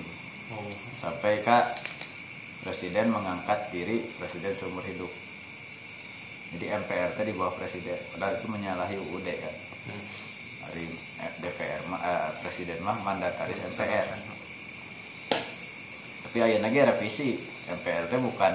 Oh. 0.54 0.70
Sampai 1.02 1.42
kak 1.42 1.82
presiden 2.62 3.10
mengangkat 3.10 3.70
diri 3.74 4.06
presiden 4.18 4.54
seumur 4.54 4.86
hidup. 4.86 5.10
Jadi 6.54 6.64
MPR 6.64 7.12
teh 7.18 7.26
di 7.28 7.34
bawah 7.36 7.52
presiden. 7.58 7.98
Padahal 8.14 8.40
itu 8.40 8.46
menyalahi 8.48 8.96
UUD 8.96 9.28
kan. 9.28 9.54
Dari 10.68 10.84
eh, 11.20 11.32
DPR 11.44 11.82
eh, 11.84 12.30
presiden 12.40 12.80
mah 12.80 12.96
mandataris 13.04 13.60
MPR 13.74 14.08
tapi 16.28 16.44
ayeuna 16.44 16.68
lagi 16.68 16.84
revisi 16.84 17.40
MPR 17.72 18.12
teh 18.12 18.20
bukan 18.20 18.52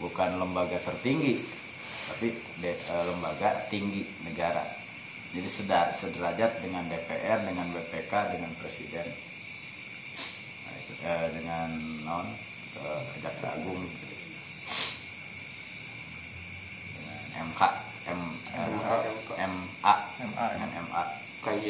bukan 0.00 0.40
lembaga 0.40 0.80
tertinggi 0.80 1.36
tapi 2.08 2.32
de- 2.64 2.80
eh, 2.80 3.04
lembaga 3.12 3.68
tinggi 3.68 4.08
negara. 4.24 4.64
Jadi 5.36 5.48
sedar 5.52 5.92
sederajat 5.92 6.64
dengan 6.64 6.88
DPR 6.88 7.44
dengan 7.44 7.68
BPK 7.76 8.12
dengan 8.32 8.56
presiden. 8.56 9.04
Nah, 10.64 10.74
itu, 10.80 10.92
eh, 11.04 11.28
dengan 11.36 11.68
non 12.08 12.24
eh, 12.80 13.00
jaksa 13.20 13.52
agung. 13.52 13.84
Dengan 16.96 17.20
MK 17.52 17.60
M, 18.08 18.20
MA, 18.48 18.64
MK. 18.64 19.28
MA 19.44 19.94
MA, 20.24 20.44
dengan 20.56 20.70
MA 20.88 21.02
KY 21.44 21.64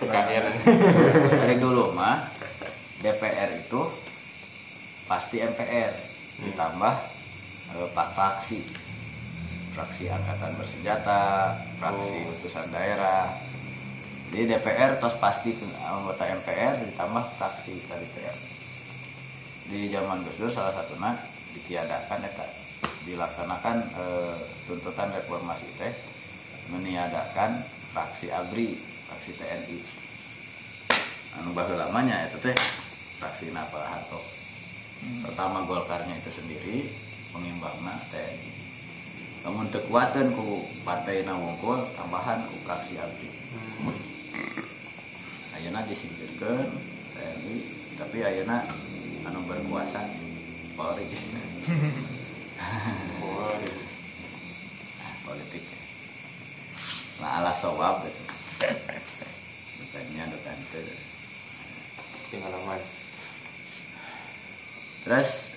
TKR 0.00 0.44
dari 1.36 1.56
dulu 1.60 1.92
mah 1.92 2.39
DPR 3.00 3.50
itu 3.56 3.82
pasti 5.08 5.40
MPR 5.40 5.92
ditambah 6.44 6.94
eh, 7.76 7.86
empat 7.90 8.08
fraksi 8.14 8.60
fraksi 9.72 10.10
angkatan 10.10 10.58
bersenjata 10.58 11.20
fraksi 11.78 12.16
Oh. 12.26 12.32
utusan 12.36 12.68
daerah. 12.74 13.32
Jadi 14.30 14.46
DPR 14.46 14.98
terus 15.02 15.16
pasti 15.18 15.56
anggota 15.82 16.22
MPR 16.22 16.86
ditambah 16.86 17.24
fraksi 17.38 17.82
dari 17.90 18.06
DPR 18.06 18.50
di 19.70 19.86
zaman 19.86 20.26
Gus 20.26 20.38
Dur 20.38 20.50
salah 20.50 20.74
satunya 20.74 21.14
ditiadakan 21.54 22.26
eta 22.26 22.46
dilaksanakan 23.06 23.76
eh, 23.94 24.36
tuntutan 24.66 25.14
reformasi 25.14 25.66
teh 25.78 25.94
meniadakan 26.74 27.62
fraksi 27.94 28.34
ABRI 28.34 28.74
fraksi 29.06 29.30
TNI 29.38 29.78
anu 31.38 31.54
baheula 31.54 31.86
lamanya 31.86 32.26
itu 32.26 32.50
teh 32.50 32.56
fraksi 33.20 33.52
Napal 33.52 33.84
Harto. 33.84 34.24
Pertama 35.20 35.68
Golkarnya 35.68 36.16
itu 36.16 36.32
sendiri 36.32 36.88
pengimbangna 37.36 38.00
TNI. 38.08 38.52
Namun 39.44 39.68
tekuatan 39.68 40.32
ku 40.32 40.64
partai 40.84 41.24
wungkul 41.28 41.84
tambahan 41.96 42.44
ku 42.48 42.56
fraksi 42.64 42.96
ABRI 43.00 43.28
ayeuna 45.56 45.84
disingkirkeun 45.84 46.68
TNI 47.16 47.56
tapi 48.00 48.24
ayeuna 48.24 48.64
anu 49.28 49.44
berkuasa 49.44 50.00
Polri. 50.74 51.04
Oh 53.20 53.56
salah 57.20 57.56
sawab. 57.56 58.04
Gitu 58.04 58.22
bukannya 59.80 60.24
bukan 60.30 60.58
itu 60.60 60.82
pengalaman 62.30 62.80
terus? 65.04 65.50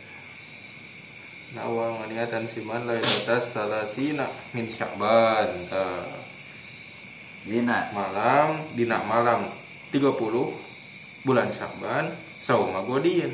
Nawang 1.53 2.09
niatan 2.09 2.49
siman 2.49 2.89
lailatas 2.89 3.53
salasina 3.53 4.25
min 4.57 4.65
sya'ban 4.65 5.69
Tah. 5.69 6.01
dina. 7.45 7.93
Malam 7.93 8.73
dina 8.73 9.05
malam 9.05 9.45
30 9.93 10.17
bulan 11.21 11.53
Sya'ban 11.53 12.09
sauma 12.41 12.81
godin. 12.81 13.29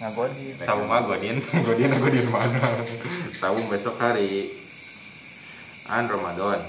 Ngagodi 0.00 0.56
sauma 0.64 1.04
godin. 1.04 1.36
Godin 1.68 1.92
godin 2.00 2.26
mana? 2.32 2.80
Saum 3.36 3.68
besok 3.68 4.00
hari. 4.00 4.48
An 5.92 6.08
Ramadan. 6.08 6.64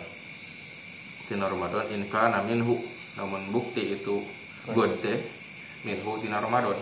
Tina 1.31 1.47
Ramadan 1.47 1.87
in 1.95 2.11
kana 2.11 2.43
minhu. 2.43 2.75
Namun 3.15 3.55
bukti 3.55 3.95
itu 3.95 4.19
god 4.75 4.91
teh 4.99 5.15
minhu 5.87 6.19
tina 6.19 6.43
Ramadan 6.43 6.75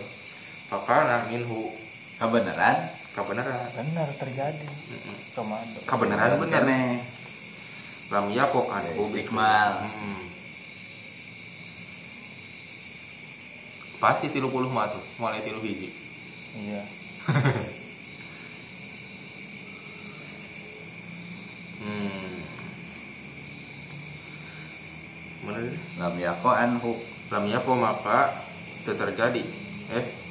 fakana 0.66 1.30
minhu 1.30 1.70
kebenaran 2.18 2.76
kebenaran 3.14 3.70
benar 3.72 4.08
terjadi. 4.18 4.68
Ramadan 5.36 5.82
kebenaran 5.86 6.32
bener 6.42 6.62
Kene. 6.64 6.82
lam 8.06 8.30
yakok 8.30 8.70
an 8.70 8.84
Istiqmal. 8.94 9.82
Hmm. 9.82 10.26
pasti 13.96 14.28
tilu 14.28 14.52
puluh 14.52 14.68
mah 14.68 14.92
tuh 14.92 15.00
mulai 15.16 15.40
tilu 15.40 15.60
hiji 15.64 15.88
iya 16.56 16.84
hmm. 21.80 22.36
mana 25.48 25.58
ini? 25.64 25.76
lam 25.96 26.14
yako 26.20 26.48
anhu 26.52 26.92
lam 27.32 27.44
yako 27.48 27.72
maka 27.72 28.36
itu 28.84 28.92
terjadi 28.92 29.42
eh 29.96 30.25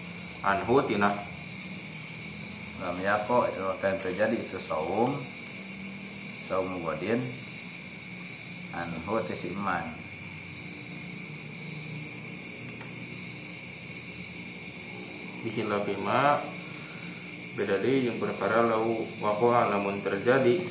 anhu 0.45 0.77
tina. 0.85 1.09
Lam 2.85 2.97
yako 3.01 3.49
akan 3.49 3.95
terjadi 3.97 4.37
itu 4.37 4.61
saum. 4.61 5.17
Saum 6.45 6.85
godin 6.85 7.17
anhu 8.77 9.17
tis 9.25 9.49
iman. 9.49 9.85
Bihilafi 15.41 15.95
ma 16.05 16.37
beda 17.57 17.81
deh 17.81 18.09
yang 18.09 18.17
perkara 18.21 18.65
lau 18.69 19.01
wakoha 19.21 19.73
namun 19.73 20.01
terjadi 20.05 20.61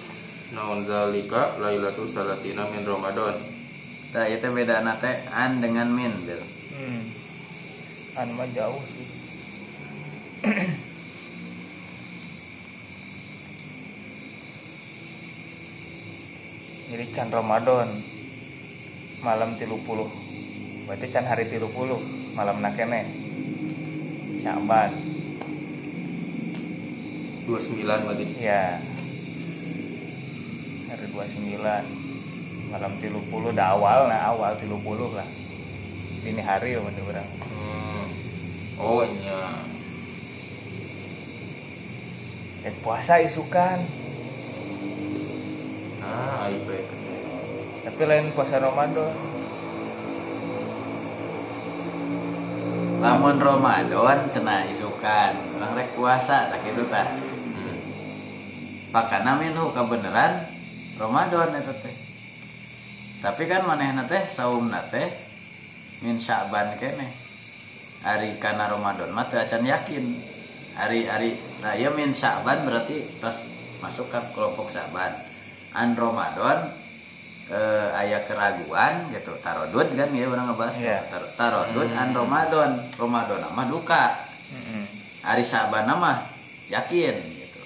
naon 0.54 0.86
zalika 0.86 1.58
lailatul 1.58 2.06
salasina 2.06 2.70
min 2.70 2.86
ramadan. 2.86 3.54
Nah 4.14 4.30
itu 4.30 4.46
beda 4.46 4.86
nate 4.86 5.26
an 5.34 5.58
dengan 5.58 5.90
min 5.90 6.14
gitu 6.22 6.38
hmm. 6.78 7.02
an 8.14 8.28
mah 8.38 8.46
jauh 8.54 8.78
sih 8.86 9.03
jadi 16.92 17.04
can 17.16 17.32
Ramadan. 17.32 17.88
Malam 19.24 19.56
tilu 19.56 19.80
puluh. 19.88 20.12
Berarti 20.84 21.08
can 21.08 21.24
hari 21.24 21.48
tilu 21.48 21.72
puluh 21.72 21.96
malam 22.34 22.58
nakene 22.58 23.06
Syaban 24.42 24.90
29 27.46 27.86
lagi 27.86 28.26
ya 28.42 28.82
hari 30.90 31.06
29 31.14 31.62
malam 32.74 32.92
tilu 32.98 33.22
puluh 33.30 33.54
dah 33.54 33.78
awal 33.78 34.10
nah 34.10 34.34
awal 34.34 34.58
tilu 34.58 34.82
puluh 34.82 35.14
lah. 35.14 35.28
Ini 36.24 36.40
hari 36.42 36.72
ya 36.74 36.82
bener 36.82 37.06
bener 37.06 37.22
hmm. 37.22 38.06
oh 38.82 39.06
iya 39.06 39.70
eh 42.64 42.74
puasa 42.80 43.20
isukan 43.20 43.78
nah 46.00 46.48
IP 46.48 46.94
tapi 47.94 48.10
lain 48.10 48.32
puasa 48.34 48.58
Ramadan. 48.58 49.14
Lamun 52.98 53.36
Ramadan 53.38 54.26
cenah 54.32 54.66
isukan. 54.66 55.36
Orang 55.60 55.78
rek 55.78 55.94
puasa 55.94 56.48
tak 56.48 56.64
itu 56.64 56.82
tak 56.90 57.06
hmm. 57.06 57.78
pakana 58.90 59.38
minhu 59.38 59.70
kebenaran 59.70 60.42
Ramadan 60.98 61.54
itu 61.54 61.70
teh. 61.86 61.94
Tapi 63.22 63.46
kan 63.46 63.62
manehna 63.62 64.08
teh 64.10 64.26
saum 64.26 64.72
teh 64.90 65.12
min 66.00 66.18
Sya'ban 66.18 66.74
kene. 66.80 67.12
Hari 68.02 68.42
kana 68.42 68.74
Ramadan 68.74 69.12
mah 69.12 69.28
teu 69.30 69.38
acan 69.38 69.62
yakin 69.62 70.18
hari 70.74 71.06
hari 71.06 71.30
nah 71.62 71.74
ya 71.78 71.90
min 71.94 72.10
Sya'ban 72.10 72.66
berarti 72.66 73.06
pas 73.22 73.34
masuk 73.82 74.10
ke 74.10 74.18
kelompok 74.34 74.70
Sya'ban 74.74 75.12
an 75.74 75.94
Ramadan 75.98 76.70
eh, 77.50 77.88
aya 77.92 78.24
keraguan 78.24 79.10
gitu. 79.12 79.36
Tarodud 79.42 79.88
kan 79.92 80.08
ya 80.14 80.24
orang 80.30 80.48
ngebahas 80.52 80.76
Iya. 80.80 80.98
Tar- 81.12 81.32
tarodud 81.36 81.88
an 81.92 82.10
Ramadan. 82.14 82.70
Ramadan 82.96 83.44
mah 83.52 83.66
duka. 83.68 84.04
Hari 85.24 85.44
Syaban 85.44 85.88
mah 85.88 86.24
yakin 86.68 87.16
gitu. 87.16 87.62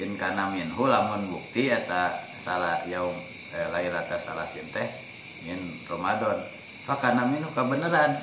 Yen 0.00 0.14
kana 0.18 0.50
minhu 0.50 0.86
lamun 0.90 1.28
bukti 1.30 1.70
eta 1.70 2.14
salah 2.42 2.82
yaum 2.88 3.14
eh, 3.54 3.68
lailata 3.70 4.18
salah 4.18 4.46
teh 4.50 4.88
min 5.46 5.58
Ramadan. 5.86 6.38
Fakana 6.84 7.26
minhu 7.30 7.48
kebenaran 7.54 8.16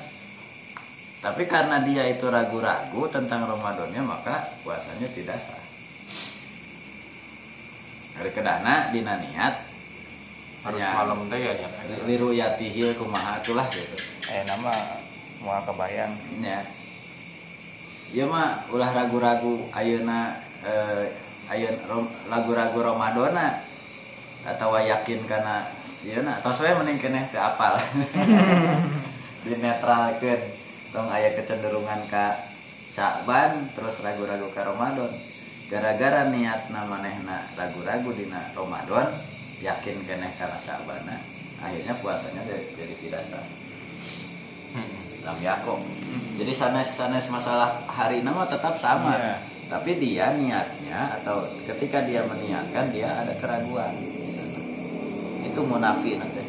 tapi 1.22 1.46
karena 1.46 1.78
dia 1.86 2.02
itu 2.10 2.26
ragu-ragu 2.26 3.06
tentang 3.06 3.46
Ramadannya 3.46 4.02
maka 4.02 4.42
puasanya 4.66 5.06
tidak 5.14 5.38
sah. 5.38 5.62
Hari 8.18 8.30
kedana 8.34 8.90
dina 8.90 9.22
niat. 9.22 9.54
Harus 10.66 10.78
Ya. 10.82 10.94
malam 10.98 11.26
teh 11.30 11.38
ya 11.38 11.54
ya. 11.54 11.68
liru 12.06 12.34
yatihi 12.34 12.98
kumaha 12.98 13.38
itulah 13.38 13.70
gitu. 13.70 13.94
Eh 14.26 14.42
nama 14.42 14.98
mau 15.46 15.62
kebayang. 15.62 16.10
Ya. 16.42 16.62
Iya 18.10 18.26
mah 18.26 18.66
ulah 18.74 18.90
ragu-ragu 18.90 19.70
ayeuna 19.70 20.34
eh, 20.66 21.06
ayeun 21.54 21.78
rom- 21.86 22.14
lagu-lagu 22.26 22.78
Ramadana. 22.82 23.62
Atau 24.42 24.74
yakin 24.74 25.22
karena 25.30 25.70
ieu 26.02 26.18
na 26.26 26.42
tos 26.42 26.58
we 26.58 26.70
mending 26.74 26.98
keneh 26.98 27.30
teu 27.30 27.38
apal. 27.38 27.78
Dinetralkeun 29.46 30.61
tong 30.92 31.08
aya 31.08 31.32
kecenderungan 31.34 32.04
ka 32.06 32.36
Sya'ban 32.92 33.72
terus 33.72 34.04
ragu-ragu 34.04 34.52
ka 34.52 34.68
Ramadan. 34.68 35.08
Gara-gara 35.72 36.28
niatna 36.28 36.84
manehna 36.84 37.48
ragu-ragu 37.56 38.12
dina 38.12 38.52
Ramadan 38.52 39.08
yakin 39.64 40.04
keneh 40.04 40.32
karena 40.36 40.60
Sya'ban 40.60 41.08
akhirnya 41.62 41.94
puasanya 42.02 42.42
jadi, 42.44 42.94
tidak 42.98 43.22
sah. 43.24 43.46
Hmm. 44.72 44.88
lam 45.22 45.38
yakom 45.38 45.78
jadi 46.40 46.52
sanes 46.56 46.96
sanes 46.96 47.28
masalah 47.28 47.76
hari 47.86 48.24
nama 48.24 48.48
tetap 48.48 48.74
sama. 48.80 49.14
Iya. 49.14 49.36
tapi 49.70 49.96
dia 49.96 50.36
niatnya 50.36 51.16
atau 51.20 51.48
ketika 51.64 52.04
dia 52.04 52.26
meniatkan 52.28 52.92
dia 52.92 53.08
ada 53.08 53.32
keraguan 53.40 53.94
itu 55.44 55.60
munafi 55.64 56.20
nanti 56.20 56.41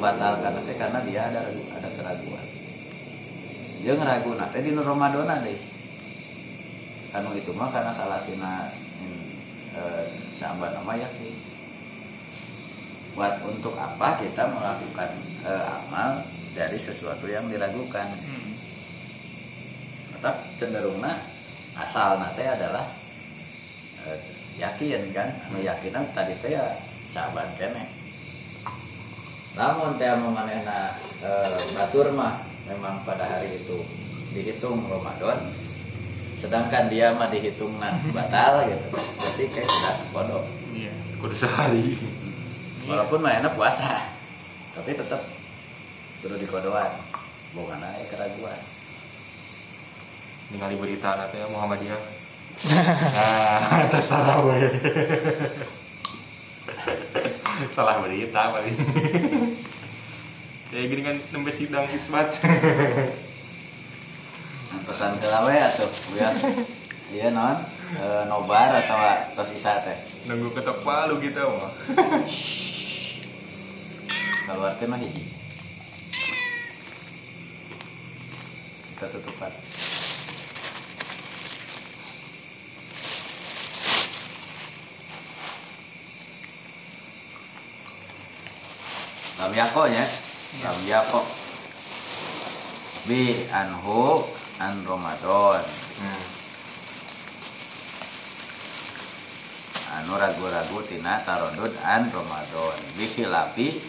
Hmm. 0.00 0.08
membatalkan. 0.08 0.50
Nanti 0.56 0.72
karena 0.80 0.98
dia 1.04 1.20
ada 1.28 1.40
ada 1.76 1.88
keraguan. 1.92 2.46
Dia 3.84 3.92
ngeragu 3.92 4.32
nanti 4.32 4.58
di 4.64 4.72
Ramadan 4.72 5.44
deh. 5.44 5.60
Kanu 7.12 7.36
itu 7.36 7.52
mah 7.52 7.68
karena 7.68 7.92
salah 7.92 8.24
sina 8.24 8.72
eh, 9.76 10.04
sahabat 10.40 10.72
nama 10.78 10.94
yakin 10.96 11.34
buat 13.18 13.42
untuk 13.42 13.74
apa 13.74 14.22
kita 14.22 14.46
melakukan 14.48 15.10
eh, 15.44 15.64
amal 15.68 16.24
dari 16.56 16.78
sesuatu 16.80 17.28
yang 17.28 17.44
diragukan? 17.52 18.08
Tetap 20.16 20.36
cenderungnya 20.56 21.18
asal 21.76 22.16
nate 22.22 22.46
adalah 22.46 22.86
eh, 24.06 24.18
yakin 24.56 25.12
kan? 25.12 25.28
Anu 25.50 25.60
yakinan 25.60 26.08
tadi 26.14 26.38
teh 26.40 26.54
ya 26.56 26.78
sahabat 27.10 27.58
kene 27.58 27.99
namun 29.58 29.98
teh 29.98 30.06
memanehna 30.14 30.94
eh, 31.22 31.58
batur 31.74 32.14
mah 32.14 32.38
memang 32.70 33.02
pada 33.02 33.26
hari 33.26 33.58
itu 33.58 33.82
dihitung 34.30 34.86
Ramadan 34.86 35.50
sedangkan 36.38 36.86
dia 36.86 37.12
mah 37.12 37.28
dihitung 37.28 37.76
batal 38.16 38.64
gitu. 38.64 38.86
Berarti 38.94 39.44
kayak 39.52 39.68
sudah 39.68 39.96
bodoh. 40.14 40.44
Iya 40.72 40.92
kudu 41.20 41.36
sehari. 41.36 41.98
Walaupun 42.88 43.20
mah 43.20 43.36
enak 43.42 43.52
puasa 43.52 44.08
tapi 44.70 44.94
tetap 44.94 45.20
perlu 46.22 46.38
dikodoan 46.38 46.90
bukan 47.52 47.82
aja 47.82 48.06
keraguan. 48.08 48.60
Ningali 50.50 50.78
berita 50.78 51.18
nanti 51.18 51.42
Muhammadiyah. 51.44 52.02
Nah 53.80 54.36
we 54.44 54.58
salah 57.76 58.00
berita 58.00 58.52
paling 58.52 58.76
kayak 60.70 60.86
gini 60.86 61.02
kan 61.02 61.16
nembe 61.34 61.50
sidang 61.52 61.86
isbat. 61.90 62.30
Pesan 64.86 65.18
ke 65.18 65.26
lawe 65.26 65.56
atau 65.70 65.86
biar 66.14 66.34
iya 67.10 67.34
non 67.34 67.58
e, 67.98 68.06
nobar 68.30 68.70
atau 68.70 68.98
tos 69.34 69.50
isa 69.50 69.82
teh 69.82 69.98
nunggu 70.30 70.54
ketok 70.54 70.86
palu 70.86 71.18
gitu 71.18 71.42
mah 71.42 71.72
keluar 74.46 74.78
teh 74.78 74.86
mah 74.86 74.98
hiji 75.02 75.26
kita 78.94 79.06
tutupan 79.10 79.50
Yako 89.48 89.88
nya 89.88 90.04
Lam 90.60 90.78
yako 90.84 91.20
Bi 93.08 93.48
anhu 93.48 94.20
an 94.60 94.84
Ramadan. 94.84 95.64
Hmm. 96.00 96.22
anu 99.90 100.14
ragu-ragu 100.20 100.78
tina 100.84 101.18
tarodud 101.24 101.72
an 101.80 102.12
Ramadan. 102.12 102.76
Bihilapi 103.00 103.80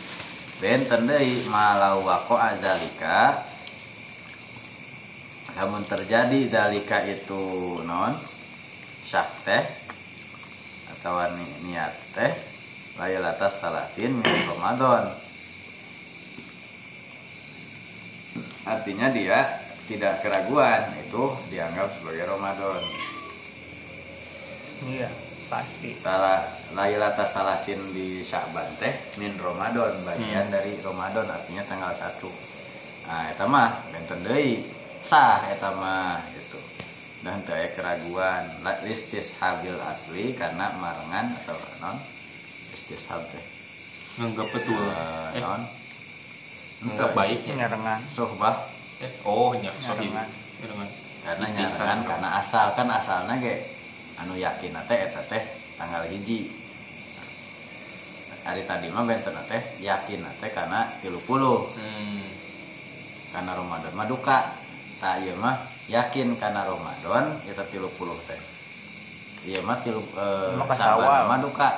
benten 0.64 1.12
deui 1.12 1.44
malau 1.52 2.08
wako 2.08 2.40
azalika 2.40 3.44
namun 5.60 5.84
terjadi 5.84 6.48
zalika 6.48 7.04
itu 7.04 7.84
non 7.84 8.16
syak 9.04 9.28
teh 9.44 9.64
atau 10.96 11.20
ni- 11.36 11.68
niat 11.68 11.92
teh 12.16 12.32
laylatas 12.96 13.60
salasin 13.60 14.16
min 14.24 14.40
Ramadan 14.48 15.12
artinya 18.64 19.08
dia 19.10 19.40
tidak 19.90 20.22
keraguan 20.22 20.88
itu 21.02 21.24
dianggap 21.50 21.90
sebagai 21.98 22.26
Ramadan. 22.30 22.82
Iya 24.82 25.10
pasti. 25.52 26.00
Tala 26.00 26.48
Lailata 26.72 27.28
Salasin 27.28 27.92
di 27.92 28.24
Sya'ban 28.24 28.72
teh 28.80 28.96
min 29.20 29.36
Ramadan 29.36 30.00
bagian 30.08 30.48
Hmm. 30.48 30.56
dari 30.56 30.80
Ramadan 30.80 31.28
artinya 31.28 31.64
tanggal 31.68 31.92
1 31.92 32.32
nah 33.02 33.28
eta 33.28 33.44
mah 33.44 33.82
benten 33.92 34.24
deui 34.24 34.64
sah 35.04 35.44
eta 35.52 35.76
mah 35.76 36.24
gitu. 36.32 36.56
Dan 37.22 37.44
teu 37.46 37.54
aya 37.54 37.70
keraguan 37.76 38.48
La- 38.64 38.80
habil 39.42 39.78
asli 39.78 40.34
karena 40.34 40.74
marengan 40.80 41.36
atau 41.44 41.58
non 41.84 42.00
istishab 42.72 43.20
teh. 43.30 43.44
Nganggap 44.18 44.48
betul. 44.56 44.86
Eh 45.36 45.42
non 45.44 45.62
nganggap 46.82 47.12
baiknya 47.14 47.54
nyarengan. 47.66 48.02
Sohbah. 48.10 48.58
Eh 49.02 49.12
oh 49.26 49.54
nya 49.58 49.70
sorry 49.78 50.10
Nyarengan. 50.10 50.28
nyarengan. 50.62 50.90
Karena 51.22 51.96
karena 52.06 52.30
asal. 52.42 52.74
Kan 52.74 52.90
asalnya 52.90 53.38
ge 53.38 53.62
anu 54.18 54.34
yakin 54.38 54.74
teh 54.90 54.98
eta 54.98 55.22
teh 55.30 55.44
tanggal 55.78 56.06
hiji. 56.10 56.50
Hari 58.42 58.66
tadi 58.66 58.90
mah 58.90 59.06
benten 59.06 59.38
teh 59.46 59.62
yakin 59.86 60.26
teh 60.42 60.50
karena 60.50 60.90
30 61.06 61.14
hmm. 61.22 62.26
karena 63.38 63.52
Ramadan 63.54 63.94
mah 63.94 64.08
duka. 64.10 64.58
Tak 65.02 65.26
ieu 65.26 65.34
mah 65.38 65.58
yakin 65.90 66.38
karena 66.38 66.66
Ramadan 66.66 67.38
eta 67.46 67.62
30 67.62 67.86
teh. 68.26 68.42
Ieu 69.46 69.62
mah 69.66 69.78
tilu 69.86 70.02
eh, 70.02 70.54
Mah 70.58 70.66
kasawal. 70.66 71.30
mah 71.30 71.40
duka. 71.42 71.70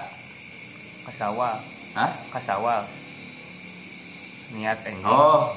Kasawal. 1.04 1.60
Hah? 1.96 2.12
Kasawal 2.32 3.03
niat 4.54 4.80
enjing 4.86 5.10
oh. 5.10 5.50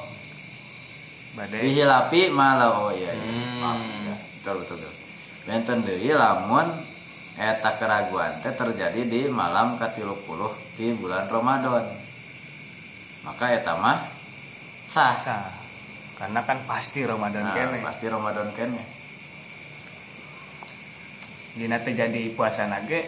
Badai. 1.36 1.68
Dihilapi 1.68 2.32
malah 2.32 2.80
oh 2.80 2.92
iya 2.96 3.12
iya. 3.12 3.28
Hmm. 3.28 3.60
Maaf, 3.60 3.76
ya. 4.08 4.16
betul 4.40 4.56
betul 4.64 4.76
betul. 4.80 4.94
Benten 5.44 5.78
deui 5.84 6.10
lamun 6.16 6.66
eta 7.36 7.76
keraguan 7.76 8.40
teh 8.40 8.56
terjadi 8.56 9.04
di 9.04 9.20
malam 9.28 9.76
ke-30 9.76 10.40
di 10.80 10.96
bulan 10.96 11.28
Ramadan. 11.28 11.84
Maka 13.28 13.44
eta 13.52 13.76
mah 13.76 14.00
sah. 14.88 15.16
Sah. 15.20 15.44
karena 16.16 16.40
kan 16.48 16.56
pasti 16.64 17.04
Ramadan 17.04 17.44
Nah, 17.44 17.52
kene. 17.52 17.84
pasti 17.84 18.08
Ramadan 18.08 18.48
kene. 18.56 18.80
Dina 21.52 21.76
teh 21.84 21.92
jadi 21.92 22.32
puasa 22.32 22.64
nage 22.72 23.04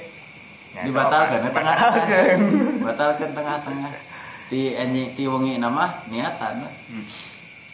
dibatalkan 0.84 1.48
tengah-tengah. 1.48 2.36
Batalkan 2.84 3.30
tengah-tengah 3.32 4.17
di 4.48 4.72
enjing 4.72 5.12
ti 5.12 5.24
wengi 5.24 5.56
nama 5.56 6.02
niatan. 6.08 6.64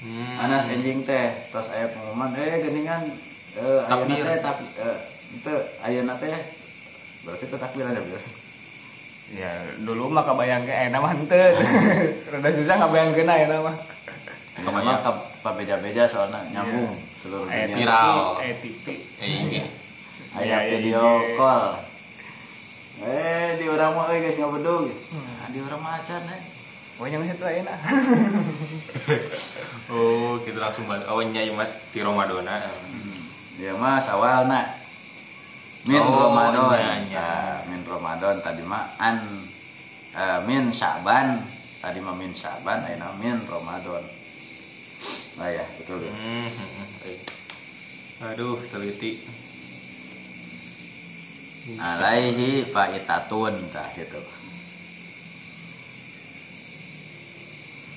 Hmm. 0.05 0.37
anas 0.37 0.69
enjing 0.69 1.01
teh 1.01 1.33
tos 1.49 1.71
aya 1.71 1.89
pengumuman 1.89 2.35
eh 2.37 2.61
geningan 2.61 3.09
eh 3.57 3.81
Takbir. 3.89 4.21
teh 4.21 4.37
tak 4.39 4.59
eh 4.77 4.99
teu 5.41 5.57
ayeuna 5.81 6.13
teh 6.21 6.29
berarti 7.25 7.45
teh 7.47 7.57
takbir 7.57 7.89
aja 7.89 8.03
ya 9.33 9.49
dulu 9.81 10.13
mah 10.13 10.21
kabayang 10.21 10.61
ke 10.63 10.75
enak 10.93 11.01
mah 11.01 11.09
henteu 11.09 11.57
rada 12.31 12.49
susah 12.53 12.77
kabayangkeun 12.77 13.25
ayeuna 13.27 13.65
mah 13.65 13.77
Ini 14.55 14.71
mah 14.71 15.01
ka 15.01 15.11
beja-beja 15.51 16.05
soalnya 16.05 16.39
nyambung 16.53 16.95
seluruh 17.19 17.49
Aya 17.49 17.65
dunia. 17.67 17.77
Viral. 17.81 18.19
eh 18.39 18.53
TV 18.61 18.85
eh 19.19 19.29
ini 19.41 19.61
Aya 20.37 20.57
Aya 20.61 20.79
video 20.79 21.03
call. 21.35 21.81
Eh 23.01 23.57
di 23.57 23.67
orang 23.67 23.91
mah 23.95 24.05
euy 24.11 24.21
geus 24.21 24.37
ngabedug. 24.37 24.87
Ah, 25.41 25.49
di 25.49 25.59
orang 25.59 25.81
mah 25.81 25.99
acan 25.99 26.23
eh. 26.29 26.41
Oh 27.03 27.11
yang 27.11 27.27
situ 27.27 27.43
ayeuna 27.43 27.75
oh 29.91 30.39
kita 30.47 30.59
langsung 30.63 30.87
balik 30.87 31.11
oh 31.11 31.19
nyai 31.19 31.51
mat 31.51 31.67
di 31.91 31.99
Ramadona 31.99 32.63
Dia 33.55 33.71
mah 33.71 34.03
sawalna. 34.03 34.67
Min 35.87 36.03
Oh, 36.03 36.11
Ramadan. 36.35 36.75
iya, 36.75 36.91
iya. 37.07 37.23
Ah, 37.23 37.55
min 37.71 37.87
Ramadan 37.87 38.43
tadi 38.43 38.67
mah 38.67 38.83
an 38.99 39.23
eh, 40.11 40.39
min 40.43 40.75
Sya'ban. 40.75 41.39
Tadi 41.79 42.03
mah 42.03 42.19
min 42.19 42.35
Sya'ban 42.35 42.83
ayeuna 42.83 43.15
min 43.15 43.39
Ramadan. 43.47 44.03
Nah 45.39 45.49
ya, 45.55 45.63
betul. 45.79 46.03
ya. 46.03 46.11
Hmm, 46.11 46.51
hmm, 46.51 46.71
hmm, 47.07 48.27
aduh 48.35 48.59
teliti 48.75 49.23
Alaihi 51.79 52.67
faitatun 52.75 53.55
tah 53.71 53.87
gitu. 53.95 54.19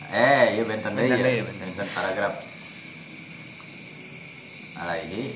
Eh, 0.07 0.55
iya 0.55 0.63
benten 0.63 0.95
deui, 0.95 1.11
ya. 1.11 1.43
benten. 1.43 1.87
Paragraf. 1.91 2.33
Alaihi 4.77 5.33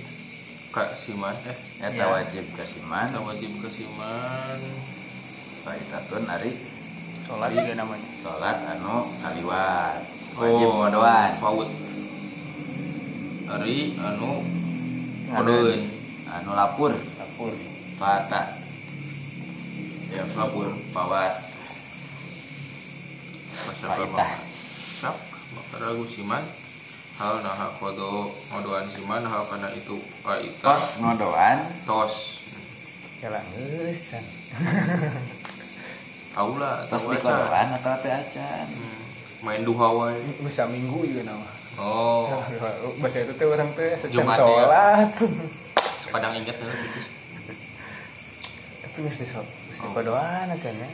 kak 0.72 0.96
siman 0.96 1.36
eh 1.44 1.58
eta 1.84 1.98
Ya. 1.98 2.08
wajib 2.08 2.46
kasiman 2.56 3.12
kita 3.12 3.20
wajib 3.28 3.52
kesiman 3.60 4.60
faitatun 5.68 6.24
ari 6.32 6.56
sholat 7.28 7.52
juga 7.52 7.74
namanya 7.76 8.08
salat 8.24 8.58
anu 8.72 9.12
kaliwat. 9.20 10.00
Wajib 10.40 10.70
ngodoan. 10.72 11.32
paut 11.44 11.70
hari 13.52 14.00
anu 14.00 14.32
kodeun 15.28 15.82
Anu 16.32 16.52
lapur 16.56 16.96
dapur 17.20 17.52
fata. 18.00 18.56
Ya 20.16 20.24
lapur 20.32 20.72
pawat. 20.96 21.34
Faitah. 23.84 24.51
Syak, 25.02 25.18
maka 25.58 25.76
ragu 25.82 26.06
siman. 26.06 26.46
Hal 27.18 27.42
nah 27.42 27.74
kodo 27.78 28.30
ngodoan 28.50 28.86
siman 28.86 29.26
hal 29.26 29.50
karena 29.50 29.70
itu 29.74 29.98
kaita 30.22 30.62
Tos 30.62 31.02
ngodoan. 31.02 31.58
Tos. 31.86 32.38
Jalan 33.18 33.42
geus 33.54 34.02
lah 36.58 36.86
tos 36.90 37.02
tahu 37.02 37.14
di 37.14 37.18
aja. 37.18 37.26
kodoan 37.26 37.68
atau 37.82 37.94
teh 38.02 38.14
acan. 38.14 38.66
Hmm, 38.70 39.02
main 39.42 39.62
duha 39.66 39.88
wae. 39.90 40.22
Bisa 40.42 40.66
minggu 40.66 41.02
juga 41.02 41.34
nama 41.34 41.50
oh. 41.78 42.38
Bahasa 43.02 43.26
itu 43.26 43.34
teh 43.34 43.46
orang 43.46 43.70
teh 43.74 43.98
secam 43.98 44.22
Jumat 44.22 44.38
ya. 44.38 44.42
sholat. 44.42 45.10
Sepadang 46.02 46.34
ingat 46.38 46.58
gitu. 46.58 47.02
Tapi 48.82 48.98
mesti 49.02 49.26
sholat 49.26 49.50
mesti 49.50 49.82
Oh. 49.82 49.94
berdoa 49.98 50.46
aja 50.46 50.70
ya 50.70 50.90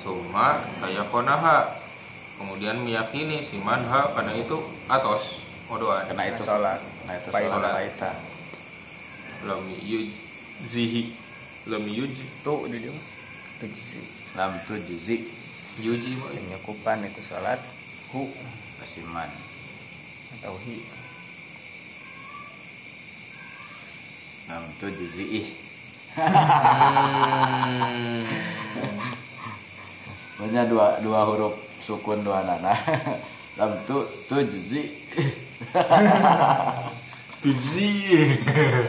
Suma 0.00 0.64
kayak 0.80 1.12
konaha 1.12 1.68
kemudian 2.40 2.80
meyakini 2.80 3.44
siman 3.44 3.84
ha 3.84 4.08
karena 4.16 4.32
itu 4.40 4.56
atos. 4.88 5.44
Ngodoan 5.70 6.02
Kena 6.08 6.24
itu. 6.26 6.42
Sholat. 6.42 6.80
Nah 7.06 7.14
itu 7.14 7.30
sholat. 7.30 7.72
Faitah. 7.76 8.16
lam 9.40 9.64
yujzihi 9.80 11.16
lam 11.72 11.80
yuj 11.88 12.12
tuh 12.44 12.68
di 12.68 12.76
dia 12.76 12.92
tuh 13.56 13.72
sih 13.72 14.04
Lam 14.36 14.52
tu 14.68 14.76
juzi 14.84 15.24
yuji 15.80 16.12
mah 16.18 16.28
penyukupan 16.32 17.04
itu 17.06 17.22
sholat. 17.22 17.60
Hu. 18.14 18.30
Kasiman. 18.80 19.30
atau 20.38 20.54
hi. 20.62 20.78
Lam 24.48 24.64
tu 24.78 24.86
juzi 24.90 25.24
ih. 25.44 25.48
Hmm. 26.14 28.22
Punya 30.40 30.64
dua 30.64 30.96
dua 31.04 31.28
huruf 31.28 31.52
sukun 31.84 32.24
dua 32.24 32.40
nana. 32.40 32.72
Lam 33.60 33.76
tu 33.84 34.00
tu 34.24 34.40
juzi. 34.40 34.88
Tuji. 37.44 37.92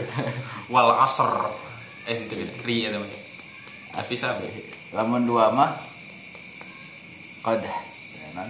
Wal 0.72 0.90
asr. 1.04 1.28
Eh 2.08 2.24
itu 2.24 2.34
beda. 2.36 2.52
Ri 2.64 2.76
ya 2.84 2.88
namanya. 2.92 3.20
Tapi 3.92 4.14
sama. 4.16 4.44
Lamun 4.92 5.24
dua 5.24 5.52
mah 5.52 5.72
qad. 7.44 7.64
Ya, 7.64 8.26
non? 8.36 8.48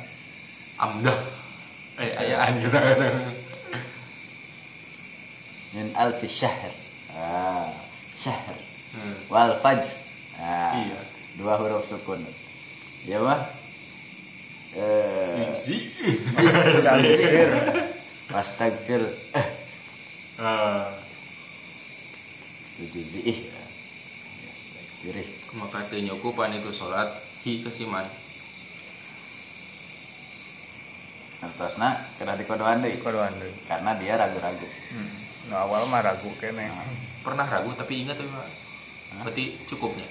Amdah. 0.79 1.19
Eh 2.03 2.11
ayaan 2.19 2.59
kita 2.59 2.79
kadang. 2.79 3.19
Min 5.73 5.89
alfi 5.95 6.27
syahr. 6.27 6.73
Ah, 7.15 7.71
syahr. 8.19 8.57
Hmm. 8.93 9.15
Wal 9.31 9.55
fajr. 9.63 9.87
Ah, 10.39 10.77
Iya. 10.83 10.99
Dua 11.39 11.57
huruf 11.63 11.87
sukun. 11.87 12.21
Ya 13.03 13.19
mah. 13.19 13.41
Eh, 14.73 15.53
Tuji. 15.53 15.77
Astagfir. 16.79 17.51
Astagfir. 18.31 19.03
Eh, 19.35 19.47
Ah, 20.41 20.89
ih. 22.81 23.39
Astagfirih. 24.49 25.29
maka 25.53 25.85
teu 25.87 26.01
nyukupan 26.01 26.57
itu 26.57 26.73
salat 26.73 27.13
hi 27.45 27.61
kesiman. 27.61 28.09
Ngertosna 31.43 32.09
kena 32.17 32.39
dikodoan 32.39 32.81
deui 32.81 32.97
Kodoan 33.03 33.35
deui. 33.37 33.53
karena 33.69 33.93
dia 33.99 34.15
ragu-ragu. 34.17 34.67
Hmm. 34.95 35.11
Nu 35.51 35.59
awal 35.59 35.85
mah 35.91 36.01
ragu 36.01 36.31
kene. 36.39 36.71
Pernah 37.21 37.45
ragu 37.45 37.75
tapi 37.75 38.07
ingat 38.07 38.17
tuh 38.17 38.25
Pak. 38.31 38.47
Berarti 39.21 39.59
cukupnya. 39.69 40.07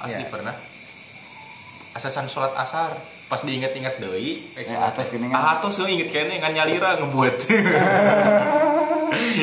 Asli 0.00 0.18
Ya. 0.18 0.26
pernah. 0.26 0.54
Asasan 1.90 2.26
sholat 2.26 2.54
asar 2.54 2.94
pas 3.26 3.40
diingat-ingat 3.40 3.98
deui 3.98 4.44
eh, 4.52 4.60
Eh, 4.60 4.74
atas 4.74 5.08
geuningan. 5.08 5.32
ah 5.32 5.56
atos 5.56 5.76
lo 5.76 5.84
inget 5.86 6.08
kene 6.08 6.36
ngan 6.36 6.50
nyalira 6.50 6.96
ngebuat 6.96 7.34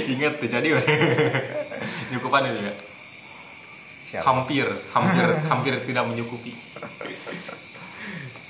inget 0.09 0.33
tuh 0.35 0.47
jadi 0.49 0.67
we. 0.69 0.81
nyukupan 2.09 2.45
itu 2.45 2.59
ya 2.61 2.73
Siapa? 4.07 4.23
hampir 4.25 4.65
hampir 4.91 5.25
hampir 5.49 5.71
tidak 5.81 6.03
menyukupi 6.03 6.51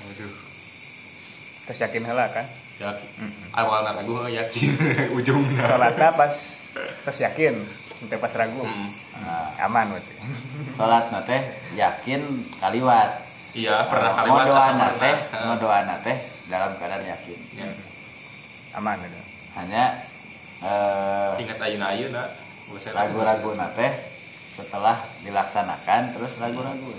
aduh 0.04 0.32
Terus 1.64 1.78
yakin 1.82 2.02
heula 2.02 2.24
kan? 2.30 2.46
yakin 2.78 3.08
awalnya 3.52 3.90
ragu 3.94 4.14
yakin 4.26 4.70
ujungnya 5.18 5.62
Salatna 5.64 6.08
pas 6.14 6.34
terus 7.02 7.18
yakin, 7.20 7.54
sampai 7.98 8.18
pas 8.22 8.32
ragu. 8.38 8.62
Hmm. 8.62 8.88
Nah, 9.18 9.66
Aman 9.66 9.90
berarti. 9.90 10.14
salat 10.78 11.10
teh 11.26 11.40
yakin 11.74 12.22
kaliwat. 12.62 13.26
iya 13.56 13.88
pernah 13.88 14.12
kali 14.12 14.28
mau 14.28 14.44
doa 14.44 14.70
Heeh. 14.70 15.16
mau 15.42 15.56
doa 15.58 15.78
teh 16.06 16.16
dalam 16.46 16.70
keadaan 16.78 17.04
yakin. 17.04 17.38
Ya. 17.58 17.68
Aman 18.78 19.02
itu. 19.02 19.20
Hanya 19.58 19.84
eh, 20.62 21.42
ingat 21.42 21.58
ayuna 21.58 21.86
ayuna 21.90 22.22
ragu-ragu 22.94 23.50
teh 23.74 23.92
setelah 24.54 25.02
dilaksanakan 25.26 26.14
terus 26.14 26.38
ragu-ragu. 26.38 26.90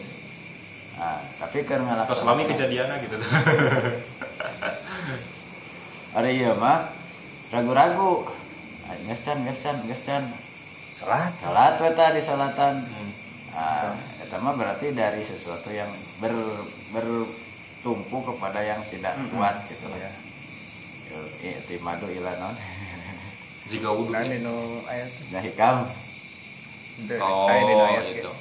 Nah, 1.00 1.24
tapi 1.40 1.64
karena 1.64 2.04
terus 2.04 2.28
lami 2.28 2.44
kejadiannya 2.44 2.96
gitu 3.08 3.16
Ada 6.12 6.28
iya 6.28 6.52
mah 6.60 6.92
ragu-ragu. 7.56 8.28
Ah, 8.90 8.98
Geus 9.86 10.02
can, 10.02 10.26
Salat. 11.00 11.32
Salat 11.40 11.74
we 11.80 11.90
tah 11.96 12.10
di 12.12 12.22
salatan. 12.22 12.76
Hmm. 12.84 13.12
Nah, 13.50 13.96
itu 14.20 14.36
mah 14.38 14.54
berarti 14.54 14.92
dari 14.92 15.24
sesuatu 15.24 15.72
yang 15.72 15.90
ber, 16.20 16.32
bertumpu 16.92 18.18
kepada 18.24 18.60
yang 18.62 18.80
tidak 18.88 19.16
kuat 19.32 19.56
gitu 19.68 19.88
lah. 19.90 19.98
Iya. 19.98 20.12
Ya. 21.42 21.52
Itimadu 21.58 22.06
ila 22.12 22.36
non. 22.38 22.56
jika 23.66 23.90
wudhu 23.90 24.12
Nah, 24.12 24.26
dino 24.26 24.82
ayat. 24.86 25.10
Nah 25.30 25.42
hikam. 25.42 25.78
Oh 27.16 27.48
aya 27.48 27.62
dino 27.64 27.84
ayat 27.86 28.04
itu 28.06 28.16
gitu. 28.20 28.32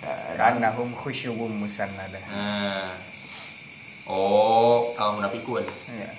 Ka- 0.00 0.22
Karena 0.38 0.68
hum 0.72 0.92
khusyubum 0.92 1.50
musannada. 1.56 2.20
nah 2.30 2.92
oh 4.04 4.92
kalau 4.94 5.18
munafikun 5.18 5.64
Iya. 5.88 6.12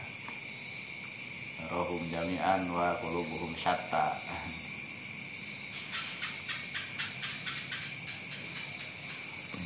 Rohum 1.66 2.02
jami'an 2.10 2.66
wa 2.70 2.94
qulubuhum 3.02 3.54
syatta. 3.58 4.14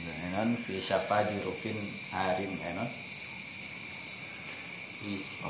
Enon 0.07 0.55
fi 0.55 0.80
syafa 0.80 1.27
jurufin 1.27 1.76
harim 2.13 2.53
enon. 2.55 2.89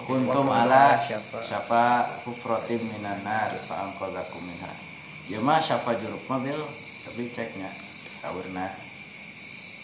Kuntum 0.05 0.49
ala 0.49 0.97
Syafa. 1.01 2.21
hufratim 2.25 2.85
minan 2.85 3.21
nar 3.25 3.49
fa 3.65 3.89
anqadhakum 3.89 4.45
minha. 4.45 4.69
Ya 5.29 5.41
mah 5.41 5.61
syafa 5.61 5.97
juruf 5.97 6.25
mobil 6.25 6.57
tapi 7.05 7.29
ceknya 7.33 7.69
kaburna 8.21 8.69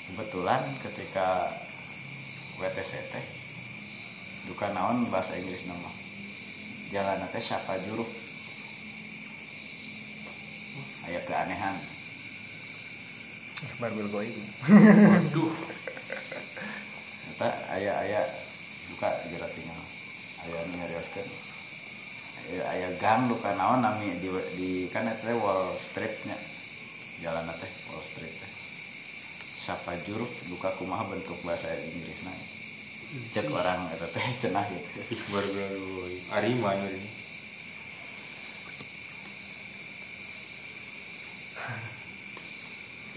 kebetulan 0.05 0.61
ketika 0.85 1.49
WTC 2.61 2.91
teh 3.09 3.25
duka 4.45 4.69
naon 4.69 5.09
bahasa 5.09 5.33
Inggris 5.39 5.65
nama 5.65 5.89
jalan 6.93 7.25
teh 7.33 7.41
syafa 7.41 7.81
juruf 7.81 8.07
aya 11.09 11.21
keanehan 11.25 11.77
Ikhbar 13.55 13.91
bil 13.95 14.09
goib. 14.11 14.35
waduh. 14.67 15.53
Eta 17.35 17.47
aya 17.71 17.93
aya 18.03 18.21
duka 18.91 19.07
geura 19.31 19.47
tinggal 19.51 19.79
aya 20.43 20.59
nyarioskeun 20.75 21.29
aya 22.51 22.63
aya 22.67 22.87
gang 22.99 23.31
duka 23.31 23.55
naon 23.55 23.79
nami 23.79 24.19
di, 24.19 24.27
di 24.59 24.69
kan 24.91 25.07
eta 25.07 25.31
teh 25.31 25.37
wall 25.39 25.71
streetnya. 25.79 26.35
Jalan 27.23 27.47
teh 27.55 27.71
wall 27.91 28.03
street 28.03 28.35
teh. 28.35 28.51
Syafa 29.55 29.95
juruf 30.03 30.31
duka 30.51 30.75
kumaha 30.75 31.07
bentuk 31.07 31.39
bahasa 31.47 31.71
Inggrisna. 31.71 32.35
Cek 33.31 33.47
orang 33.47 33.87
eta 33.95 34.07
teh 34.11 34.27
cenah 34.43 34.67
gitu. 34.67 35.15
Ikhbar 35.15 35.47
bil 35.47 35.79
ariman 36.35 36.91
ini 36.91 37.11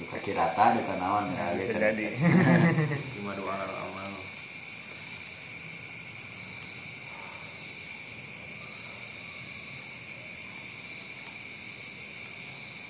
kaki 0.06 0.30
rata 0.38 0.78
duka 0.78 0.94
naon 1.02 1.26
ya 1.34 1.46
Bisa 1.58 1.74
gitu. 1.74 1.78
jadi. 1.82 2.06
gimana 3.18 3.34
doa 3.38 3.52
alal 3.54 3.72
amal. 3.90 4.12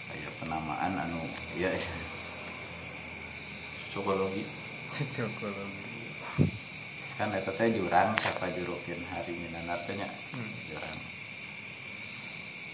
Aya 0.09 0.29
penamaan 0.41 0.95
anu 0.97 1.21
ya 1.61 1.69
psikologi 3.89 4.43
Cocokologi. 4.89 6.01
kan 7.21 7.29
eta 7.35 7.51
teh 7.53 7.69
jurang 7.75 8.15
sapa 8.23 8.47
jurupin 8.57 8.97
hari 9.13 9.35
minanar 9.37 9.77
teh 9.85 9.95
nya? 9.99 10.07
Hmm. 10.33 10.51
jurang. 10.71 10.99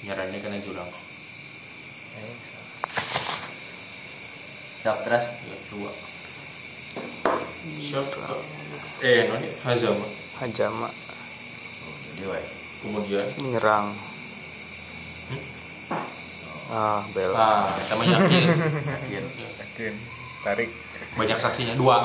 Nyarannya 0.05 0.39
kena 0.39 0.59
jurang. 0.61 0.91
Eh, 2.15 2.35
sok 4.85 5.01
terus 5.01 5.25
ya 5.49 5.57
dua. 5.73 5.89
Syok 7.81 8.21
eh 9.01 9.33
noni 9.33 9.49
hazama. 9.65 10.05
Hajama 10.37 10.93
Oh, 10.93 11.95
jadi 12.13 12.25
wae. 12.29 12.45
Kemudian? 12.85 13.25
Menyerang. 13.41 13.97
Ah, 16.69 17.01
bela. 17.17 17.33
ah 17.33 17.65
kita 17.81 17.97
mah 17.97 18.07
yakin. 18.13 18.45
Yakin. 19.09 19.25
Yakin. 19.57 19.95
Tarik. 20.45 20.69
banyak 21.15 21.39
saksinya 21.41 21.73
dua. 21.81 22.05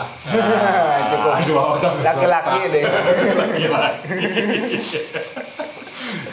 Cukup. 1.11 1.35
dua 1.51 1.64
orang. 1.76 1.99
Laki-laki 1.99 2.60
deh. 2.72 2.84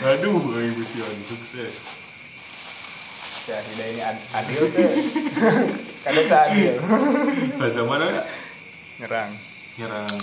aduh 0.07 0.39
ibu 0.55 0.83
Sion 0.87 1.17
sukses 1.27 1.96
Syahidah 3.47 3.87
ini 3.87 4.03
ad- 4.03 4.27
adil 4.35 4.63
tuh. 4.69 4.91
Kada 6.03 6.23
tak 6.27 6.43
adil. 6.51 6.75
bahasa 7.55 7.81
mana 7.83 8.07
Nyerang. 8.99 9.31
nyerang. 9.77 10.17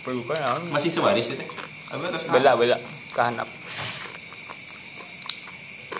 Pelukan 0.00 0.36
naon? 0.36 0.62
masih 0.72 0.88
sebaris 0.88 1.28
itu? 1.28 1.44
Apa 1.92 2.08
atas 2.08 2.24
Bela 2.24 2.56
bela. 2.56 2.76
Kahanap. 3.12 3.48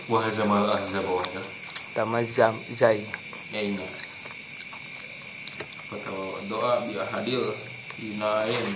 wah 0.04 0.28
zamal 0.28 0.68
ahzab 0.68 1.00
wahda 1.08 1.40
Tama 1.96 2.20
zam 2.20 2.52
zai. 2.72 3.00
ya 3.48 3.60
ini 3.60 3.80
atau 5.88 6.36
doa 6.44 6.82
bi 6.84 6.92
ahadil 6.92 7.54
dinain 7.96 8.66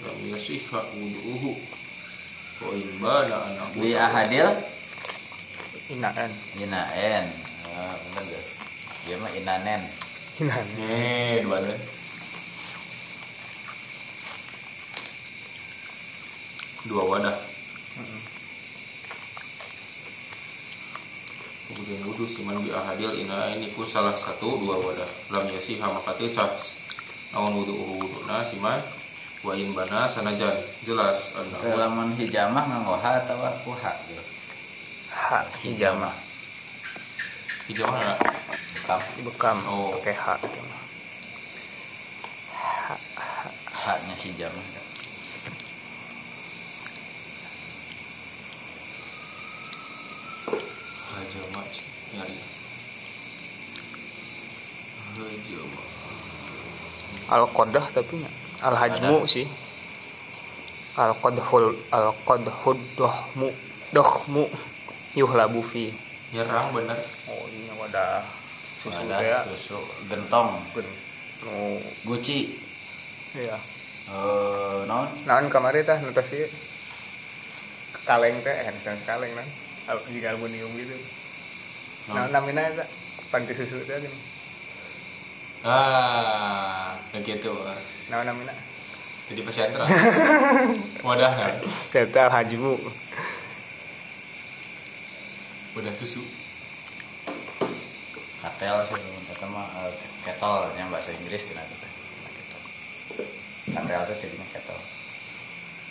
lam 0.00 0.18
yasihha 0.24 0.80
wudu'uhu. 0.94 1.52
Wa 2.62 2.70
in 2.72 2.88
bana 2.96 3.36
anak 3.44 3.68
di 3.74 3.90
ahadil 3.92 4.48
Inaan. 5.88 6.30
inaen 6.60 7.24
ah 7.72 7.94
bener 7.96 8.24
gak 8.28 8.44
dia 9.08 9.16
mah 9.16 9.32
inanen 9.32 9.82
Nah, 10.38 10.54
Eh, 10.78 11.42
dua 11.42 11.58
deh. 11.58 11.74
Dua 16.86 17.02
wadah. 17.10 17.34
Kemudian 21.66 22.06
wudhu 22.06 22.22
siman 22.22 22.62
bi 22.62 22.70
ahadil 22.70 23.18
ina 23.18 23.50
ini 23.50 23.74
ku 23.74 23.82
salah 23.82 24.14
satu 24.14 24.62
dua 24.62 24.78
wadah. 24.78 25.10
Lam 25.34 25.50
yasiha 25.50 25.90
maka 25.90 26.14
tisah. 26.14 26.46
Namun 27.34 27.58
wudhu 27.58 27.74
wudhu 27.74 28.22
na 28.30 28.46
siman 28.46 28.78
wa 29.42 29.58
in 29.58 29.74
bana 29.74 30.06
sanajan 30.06 30.54
jelas 30.86 31.34
anda 31.34 31.58
lamun 31.74 32.14
hijamah 32.14 32.62
nganggoha 32.62 33.26
atau 33.26 33.42
kuha 33.66 33.90
gitu 34.06 34.37
ha 35.18 35.42
hijamah 35.66 36.14
hijau 37.66 37.90
mana 37.90 38.14
kam 38.86 39.02
bekam. 39.26 39.58
Oh. 39.66 39.90
pakai 39.98 40.14
ha 40.14 40.38
gitu 40.38 40.60
mah. 40.62 40.82
haknya 43.68 44.14
hijamah 44.22 44.64
hajama 51.12 51.60
nyari 52.14 52.38
hajama 55.18 55.82
al 57.28 57.44
qadah 57.52 57.84
tapi 57.90 58.14
nya 58.22 58.30
al 58.62 58.74
hajmu 58.78 59.26
sih. 59.26 59.50
Al 60.98 61.14
qadhul 61.14 61.78
al 61.94 62.10
qadhud 62.26 62.78
dohmu 62.98 63.54
dohmu 63.94 64.50
yuhlabu 65.16 65.64
fi 65.64 65.92
nyerang 66.34 66.72
bener. 66.76 66.98
Oh 67.30 67.44
ini 67.48 67.72
wadah. 67.76 68.20
Susu 68.82 69.00
ada 69.08 69.18
ya 69.22 69.38
susu. 69.48 69.80
Gentong. 70.08 70.60
Oh. 71.48 71.78
Guci. 72.04 72.52
Iya. 73.36 73.56
Eh 74.08 74.78
non 74.88 75.08
naon 75.28 75.52
kamari 75.52 75.84
tah 75.84 76.00
nu 76.00 76.12
kaleng 78.08 78.40
teh 78.40 78.56
eh 78.56 78.72
misalnya 78.72 79.04
kaleng 79.04 79.32
Al- 79.88 80.04
jika 80.12 80.32
aluminium 80.36 80.72
gitu. 80.76 80.96
Nah 82.12 82.28
namina 82.28 82.64
eta 82.64 82.84
panti 83.32 83.52
susu 83.52 83.84
teh 83.84 83.96
gini. 84.00 84.18
Ah 85.64 86.96
begitu. 87.12 87.52
Naon 88.08 88.24
namina? 88.24 88.52
Jadi 89.28 89.44
pesantren 89.44 89.84
wadah 91.06 91.32
kan? 91.36 91.54
Kata 91.92 92.32
hajmu 92.32 92.80
wadah 95.76 95.94
susu. 95.96 96.22
Katel 98.38 98.76
sih 98.86 99.18
kata 99.38 99.44
mah 99.54 99.66
eh, 99.86 99.92
kettle 100.26 100.72
yang 100.74 100.90
bahasa 100.90 101.14
Inggris 101.14 101.46
tina 101.46 101.62
teh 101.62 101.90
katel 103.70 104.02
teh 104.08 104.16
jadinya 104.18 104.46
kettle 104.50 104.82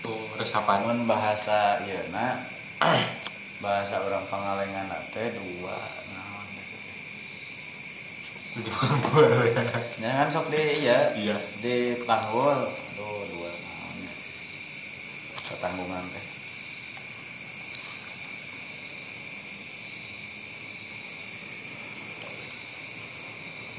tuh 0.04 0.20
resapan 0.36 0.84
bahasa 1.08 1.80
iya 1.88 2.02
na 2.12 2.44
bahasa 3.64 4.04
orang 4.04 4.28
pangalengan 4.28 4.92
teh 5.16 5.32
dua 5.32 5.80
naon 6.12 6.48
di 8.58 8.72
mana 8.74 8.98
ya 10.04 10.12
kan 10.24 10.28
sok 10.28 10.52
di 10.52 10.84
iya. 10.84 11.14
Iya. 11.16 11.38
Di 11.64 11.76
panggul 12.04 12.68
aduh 12.68 13.22
dua 13.32 13.50
naonnya 13.54 14.14
ketanggungan 15.46 16.04
teh 16.12 16.37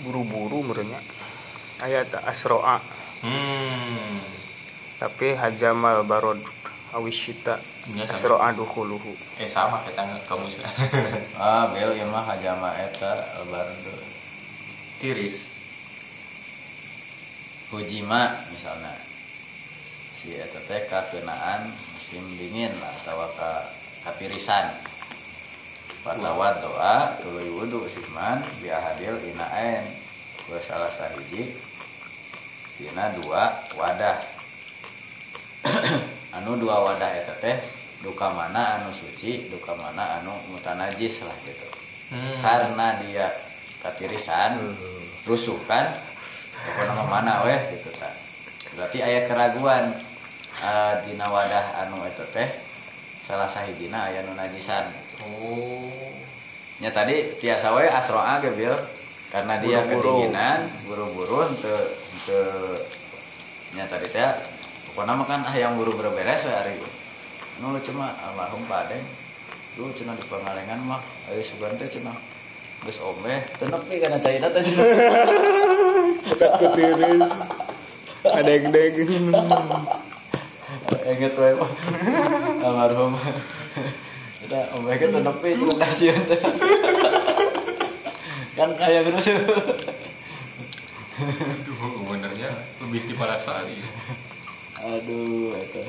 buru-buru 0.02 0.62
merenya 0.62 1.00
ayat 1.82 2.10
asroa. 2.26 2.78
Hmm. 3.22 4.18
Tapi 4.98 5.34
hajamal 5.34 6.02
barod 6.06 6.38
awisyita 6.94 7.58
Iya, 7.88 8.04
sama. 8.04 8.16
asroa 8.20 8.48
dukhuluhu. 8.52 9.12
Eh 9.40 9.48
sama 9.48 9.80
kita 9.86 10.04
kamu 10.28 10.44
sih 10.52 10.60
ah 11.40 11.72
bel 11.72 11.96
ieu 11.96 12.04
mah 12.10 12.20
hajama 12.20 12.68
eta 12.76 13.12
bardo 13.48 13.94
tiris. 15.00 15.48
Hujima 17.72 18.32
misalnya. 18.52 18.92
Si 20.18 20.34
eta 20.36 20.60
teh 20.68 20.84
kakenaan 20.88 21.68
musim 21.96 22.24
dingin 22.36 22.72
lah 22.80 22.92
atau 23.04 23.28
ka 23.36 23.52
katirisan 24.08 24.72
Fatwa 26.04 26.54
doa 26.62 27.18
tuluy 27.20 27.50
wudu 27.50 27.84
siman 27.90 28.40
biahadil 28.62 29.18
inaen 29.34 29.84
wa 30.48 30.58
salah 30.62 30.92
sahiji 30.92 31.52
dina 32.78 33.12
dua 33.18 33.50
wadah. 33.74 34.18
Anu 36.38 36.54
dua 36.56 36.86
wadah 36.86 37.10
eta 37.18 37.34
teh 37.42 37.56
duka 37.98 38.30
mana 38.30 38.78
anu 38.78 38.94
suci 38.94 39.50
duka 39.50 39.74
mana 39.74 40.22
anu 40.22 40.30
mutanajis 40.54 41.26
lah 41.26 41.34
gitu. 41.42 41.66
Hmm. 42.08 42.40
karena 42.40 42.96
dia 43.04 43.28
katirisan 43.84 44.56
rusuh 45.28 45.60
kan 45.68 45.92
nama 46.80 47.04
mana 47.04 47.44
weh 47.44 47.60
gitu 47.76 47.92
kan 48.00 48.14
berarti 48.72 49.04
ayat 49.04 49.28
keraguan 49.28 49.92
eh, 50.64 50.94
dina 51.04 51.28
wadah 51.28 51.84
anu 51.84 52.00
itu 52.08 52.24
teh 52.32 52.48
salah 53.28 53.44
sahijina 53.44 54.08
aya 54.08 54.24
nu 54.24 54.32
najisan 54.32 54.88
oh. 55.22 56.12
Nya 56.78 56.90
tadi 56.94 57.34
tiasa 57.42 57.74
we 57.74 57.86
asroa 57.90 58.38
ge 58.42 58.54
bil. 58.54 58.74
Karena 59.28 59.60
dia 59.60 59.84
Buru-buru. 59.84 60.24
kedinginan 60.24 60.58
buru-buru 60.88 61.38
untuk 61.52 61.84
untuk 62.16 62.80
nya 63.76 63.84
tadi 63.84 64.08
teh 64.08 64.24
pokoknya 64.88 65.12
mah 65.12 65.26
kan 65.28 65.44
ah 65.44 65.52
yang 65.52 65.76
buru-buru 65.76 66.16
beres 66.16 66.48
we 66.48 66.52
hari 66.56 66.80
nu 67.60 67.76
cuma 67.84 68.16
almarhum 68.24 68.64
Pak 68.64 68.88
Adeng 68.88 69.04
lu 69.76 69.92
cina 69.92 70.16
di 70.16 70.24
pengalengan 70.24 70.80
mah 70.80 71.04
ari 71.28 71.44
sugan 71.44 71.76
teh 71.76 71.92
cina 71.92 72.16
geus 72.88 72.96
ombe. 73.04 73.44
Teu 73.60 73.68
nepi 73.68 74.00
kana 74.00 74.16
caina 74.16 74.48
teh 74.48 74.64
cenah. 74.64 74.86
ketiris 76.38 77.28
ada 78.32 78.48
yang 78.48 78.72
deg 78.72 78.96
inget 81.04 81.32
Pak. 81.36 81.70
almarhum 82.64 83.12
udah 84.48 84.64
ombe 84.80 84.96
ke 84.96 85.12
teu 85.12 85.20
nepi 85.20 85.60
cina 85.60 85.76
kasihan 85.76 86.24
teh 86.24 86.40
kan 88.56 88.72
kayak 88.80 89.04
terus 89.04 89.28
aduh 91.20 92.00
benernya 92.08 92.48
lebih 92.80 93.04
tipe 93.04 93.24
sari 93.36 93.76
aduh 94.80 95.52
eta 95.52 95.84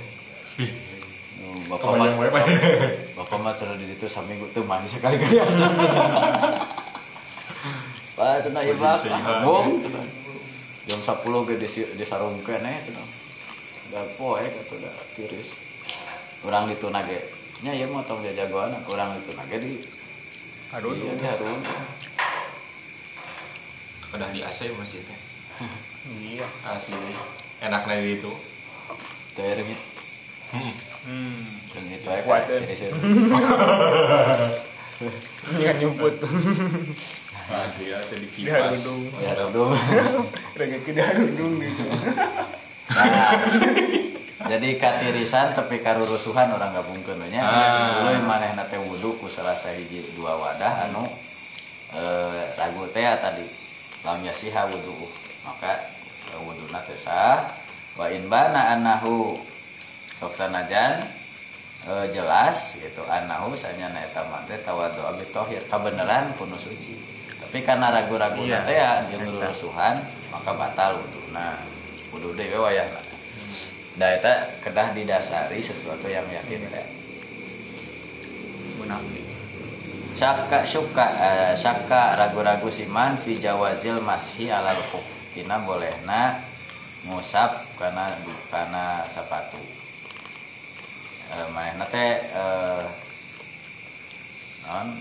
Nu, 1.40 1.56
bapak 1.72 1.96
mah 1.96 2.20
wae 2.20 2.28
bapak? 3.16 3.40
mah 3.48 3.56
terus 3.56 3.80
di 3.80 3.96
situ 3.96 4.12
saminggu 4.12 4.52
tuh 4.52 4.68
mandi 4.68 4.92
sekali 4.92 5.16
kali 5.16 5.40
aja 8.20 8.76
pak 8.76 8.84
cenah 9.00 9.24
iha. 9.24 9.48
bong 9.48 9.80
cenah 9.80 10.04
jam 10.84 11.00
10 11.00 11.48
ge 11.48 11.56
di 11.56 11.68
di 11.96 12.04
sarungkeun 12.04 12.68
eh 12.68 12.84
cenah 12.84 13.08
da 13.96 14.04
poe 14.20 14.44
kata 14.44 14.76
da 14.84 14.92
tiris 15.16 15.48
urang 16.44 16.68
ditu 16.68 16.92
nage 16.92 17.39
nya 17.60 17.76
ieu 17.76 17.92
mah 17.92 18.08
tong 18.08 18.24
jagoan 18.24 18.72
urang 18.88 19.20
ditu 19.20 19.36
nage 19.36 19.58
di 19.60 19.74
aduh 20.72 20.96
iya 20.96 21.12
di 21.12 21.26
harun. 21.28 21.60
Udah 24.16 24.30
di 24.32 24.40
AC 24.42 24.72
masjid 24.80 25.04
teh 25.04 25.20
iya. 26.24 26.48
Asli. 26.64 26.96
Enak 27.60 27.84
lagi 27.84 28.16
itu. 28.24 28.32
Teu 29.36 29.46
reungit 29.46 29.80
hmm. 30.56 30.74
hmm. 31.06 31.44
Jeung 31.76 31.88
itu 31.92 32.08
Kuat, 32.26 32.44
kan 32.48 32.58
eh. 32.58 32.66
tiris 32.66 32.82
ieu. 32.88 32.96
jangan 35.60 35.76
nyumput. 35.84 36.16
Asli 37.50 37.92
ya 37.92 37.98
tadi 38.06 38.24
di 38.24 38.28
kipas 38.30 38.78
harudung 38.78 39.04
ya 39.20 39.32
dong 39.50 39.74
rezeki 40.60 40.92
di 40.94 41.02
harudung 41.02 41.54
gitu. 41.58 41.84
Nah, 42.90 43.06
jadi 44.40 44.70
katirisan 44.80 45.52
tapi 45.52 45.84
karurusuhan 45.84 46.48
orang 46.56 46.72
gabungkeun 46.72 47.28
nya. 47.28 47.44
Ah. 47.44 48.08
Dulu 48.08 48.24
manehna 48.24 48.64
teh 48.72 48.80
wudu 48.80 49.20
ku 49.20 49.28
salah 49.28 49.58
sahiji 49.60 50.16
dua 50.16 50.40
wadah 50.40 50.88
anu 50.88 51.04
eh 51.92 52.48
ragu 52.56 52.88
teh 52.96 53.04
tadi 53.20 53.44
lam 54.08 54.24
yasiha 54.24 54.64
wudu. 54.72 54.96
Maka 55.44 55.76
eh, 56.32 56.40
wuduna 56.40 56.80
teh 56.88 56.96
sah 56.96 57.52
wa 58.00 58.08
in 58.08 58.32
bana 58.32 58.80
annahu 58.80 59.36
sok 60.24 60.32
sanajan 60.40 61.04
eh, 61.84 62.08
jelas 62.16 62.80
gitu 62.80 63.04
annahu 63.12 63.60
sanyana 63.60 64.08
eta 64.08 64.24
mah 64.32 64.48
teh 64.48 64.56
tawadu 64.64 65.04
abi 65.04 65.28
tohir 65.36 65.68
kabeneran 65.68 66.32
kuno 66.40 66.56
suci. 66.56 66.96
Tapi 67.44 67.60
karena 67.68 67.92
ragu-ragu 67.92 68.40
Iya. 68.40 68.64
teh 68.64 68.76
ya 68.78 69.04
jeung 69.12 69.36
rurusuhan 69.36 70.00
maka 70.32 70.56
batal 70.56 70.96
wuduna. 70.96 71.60
Wudu 72.16 72.40
deui 72.40 72.56
we 72.56 72.80
Da 74.00 74.16
eta 74.16 74.48
kedah 74.64 74.96
didasari 74.96 75.60
sesuatu 75.60 76.08
yang 76.08 76.24
yakin 76.32 76.64
teh. 76.72 76.88
munafik 78.80 79.28
Syaka 80.16 80.64
syuka 80.64 81.04
eh, 81.20 81.52
syaka 81.56 82.16
ragu-ragu 82.16 82.72
siman 82.72 83.20
fi 83.20 83.36
jawazil 83.40 84.00
mashi 84.00 84.48
alal 84.48 84.80
khuf. 84.88 85.04
Tina 85.36 85.60
bolehna 85.64 86.40
ngusap 87.08 87.60
karena 87.80 88.16
karena 88.52 89.04
sepatu. 89.12 89.60
Eh 91.36 91.48
manehna 91.56 91.84
teh 91.88 92.24
eh 92.24 92.84
non 94.68 94.96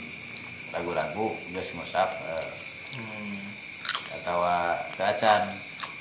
ragu-ragu 0.74 1.38
geus 1.54 1.70
ngusap 1.78 2.10
eh, 2.34 2.48
Hmm. 2.88 3.36
keacan 4.96 5.44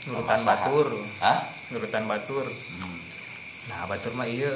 Nurutan 0.07 0.39
Masaha. 0.39 0.71
batur. 0.71 0.87
Hah? 1.19 1.39
Nurutan 1.71 2.07
batur. 2.07 2.47
Hmm. 2.47 2.97
Nah, 3.67 3.83
batur 3.91 4.15
mah 4.15 4.27
iya. 4.27 4.51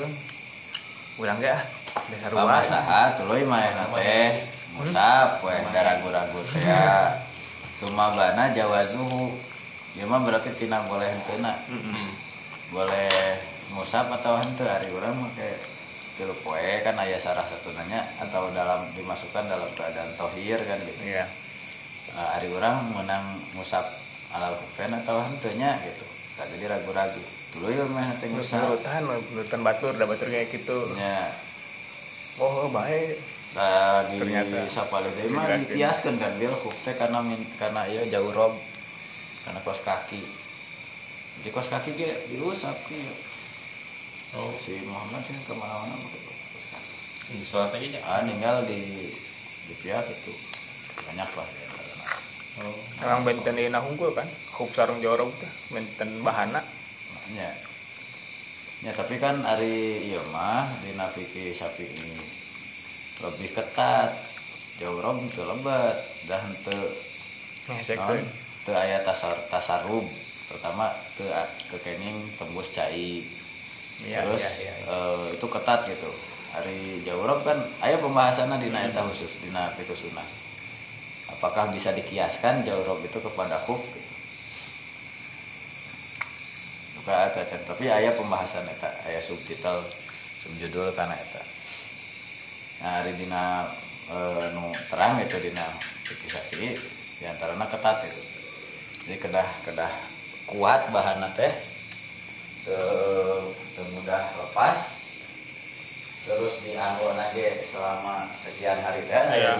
Urang 1.20 1.44
ge 1.44 1.52
ah. 1.52 1.64
Dasar 2.08 2.32
Pamasaha 2.32 3.02
tuluy 3.20 3.44
manehna 3.44 3.84
teh 3.92 4.48
ngusap 4.80 5.44
we 5.44 5.56
da 5.76 5.82
ragu-ragu 5.84 6.40
teh 6.48 6.64
ya. 6.64 7.20
Sumabana 7.80 8.56
jawazuhu. 8.56 9.36
Ieu 10.00 10.08
mah 10.08 10.24
berarti 10.24 10.56
tina 10.56 10.88
boleh 10.88 11.12
henteuna. 11.12 11.52
Heeh. 11.68 12.08
boleh 12.72 13.36
ngusap 13.76 14.08
atau 14.16 14.40
henteu 14.40 14.64
hari 14.64 14.88
orang 14.96 15.12
make 15.20 15.60
tilu 16.16 16.32
poe 16.40 16.72
kan 16.88 16.96
aya 16.96 17.20
sarah 17.20 17.44
satu 17.44 17.76
nanya 17.76 18.00
atau 18.16 18.48
dalam 18.56 18.88
dimasukkan 18.96 19.44
dalam 19.44 19.68
keadaan 19.76 20.16
tohir 20.16 20.56
kan 20.64 20.80
gitu 20.80 21.04
Iya. 21.04 21.28
Nah, 22.16 22.40
hari 22.40 22.48
orang 22.56 22.96
menang 22.96 23.44
ngusap 23.60 23.84
alal 24.32 24.56
kufen 24.56 24.96
atau 25.04 25.20
henteunya 25.20 25.84
gitu 25.84 26.08
jadi 26.50 26.66
ragu-ragu. 26.72 27.22
Dulu 27.52 27.68
ya 27.68 27.84
mah 27.84 28.16
ngusap 28.16 28.64
nurutan, 28.64 29.04
nurutan 29.06 29.62
batur, 29.62 29.94
da 30.00 30.08
batur 30.08 30.32
kayak 30.32 30.50
gitu. 30.56 30.96
nya 30.96 31.30
Oh, 32.40 32.72
baik. 32.72 33.20
da 33.52 34.08
di 34.08 34.16
Ternyata. 34.16 34.64
sapale 34.72 35.12
deui 35.12 35.28
mah 35.36 35.44
dikiaskeun 35.60 36.16
kan? 36.16 36.32
Bil 36.40 36.56
khuf 36.56 36.72
teh 36.88 36.96
karena 36.96 37.20
min, 37.20 37.44
karena 37.60 37.84
ieu 37.92 38.08
jauh 38.08 38.32
rob. 38.32 38.56
Karena 39.44 39.60
kos 39.68 39.84
kaki. 39.84 40.24
Di 41.44 41.50
kos 41.52 41.68
kaki 41.68 41.92
ge 42.00 42.10
diusap 42.32 42.78
kieu 42.88 43.12
Oh, 44.32 44.56
si 44.56 44.80
Muhammad 44.88 45.20
sih 45.28 45.36
ke 45.44 45.52
mana-mana 45.52 45.92
pakai 45.92 46.22
kos 46.24 46.66
kaki. 46.72 46.96
Di 47.36 47.44
sholat 47.44 47.76
aja 47.76 47.84
ya. 47.84 48.00
ah 48.08 48.24
tinggal 48.24 48.64
di 48.64 49.12
di 49.68 49.74
pihak 49.84 50.08
itu. 50.08 50.32
Banyak 51.04 51.30
lah 51.36 51.48
ya. 51.52 51.71
Emang 53.02 53.24
benten 53.24 53.56
ini 53.56 53.72
unggul 53.72 54.12
kan? 54.12 54.28
Khuf 54.52 54.76
sarung 54.76 55.00
jorong 55.00 55.32
teh, 55.40 55.52
benten 55.72 56.20
bahana. 56.22 56.60
ya 57.32 57.48
ya 58.82 58.92
tapi 58.98 59.22
kan 59.22 59.46
hari 59.46 60.10
iya 60.10 60.20
mah 60.34 60.66
di 60.82 60.98
nafiki 60.98 61.54
sapi 61.54 61.86
ini 61.86 62.18
lebih 63.22 63.54
ketat 63.54 64.10
rob 64.82 65.22
itu 65.22 65.46
lebat 65.46 65.94
dah 66.26 66.42
te 66.66 66.78
Ngesekeun. 67.70 68.26
te 68.66 68.74
aya 68.74 69.06
tasar 69.06 69.38
tasarub 69.54 70.10
terutama 70.50 70.90
te 71.14 71.30
kekening 71.70 72.18
tembus 72.42 72.74
cai 72.74 73.22
Iya, 74.02 74.26
terus 74.26 74.42
iya, 74.42 74.52
iya. 74.58 74.74
eh, 74.90 75.26
itu 75.38 75.46
ketat 75.46 75.86
gitu 75.86 76.10
hari 76.58 77.06
rob 77.06 77.46
kan 77.46 77.62
aya 77.86 78.02
pembahasannya 78.02 78.58
di 78.58 78.74
eta 78.74 79.06
khusus 79.06 79.46
di 79.46 79.54
fiqh 79.54 79.94
sunnah 79.94 80.26
apakah 81.42 81.74
bisa 81.74 81.90
dikiaskan 81.90 82.62
jauh 82.62 82.86
rob 82.86 83.02
itu 83.02 83.18
kepada 83.18 83.58
khuf? 83.66 83.82
Gitu 83.82 84.02
ada 87.10 87.42
tapi 87.66 87.90
ayah 87.90 88.14
pembahasan 88.14 88.62
eta 88.70 88.94
ayah 89.10 89.26
subtitle 89.26 89.82
subjudul 90.46 90.94
karena 90.94 91.18
eta. 91.18 91.42
Nah 92.86 92.92
hari 93.02 93.18
dina 93.18 93.66
eh, 94.14 94.54
nu 94.54 94.70
terang 94.86 95.18
itu 95.18 95.34
dina 95.42 95.66
fikih 96.06 96.30
syafi'i 96.30 96.78
di 97.18 97.26
antaranya 97.26 97.66
ketat 97.66 98.06
itu. 98.06 98.22
Jadi 99.10 99.18
kedah 99.18 99.50
kedah 99.66 99.94
kuat 100.46 100.94
bahan 100.94 101.26
teh 101.34 101.54
teu 102.70 103.50
teu 103.74 103.86
mudah 103.98 104.22
lepas 104.38 104.78
terus 106.22 106.62
dianggo 106.62 107.18
nage 107.18 107.66
selama 107.66 108.30
sekian 108.46 108.78
hari 108.78 109.02
teh 109.10 109.22
Iya. 109.26 109.58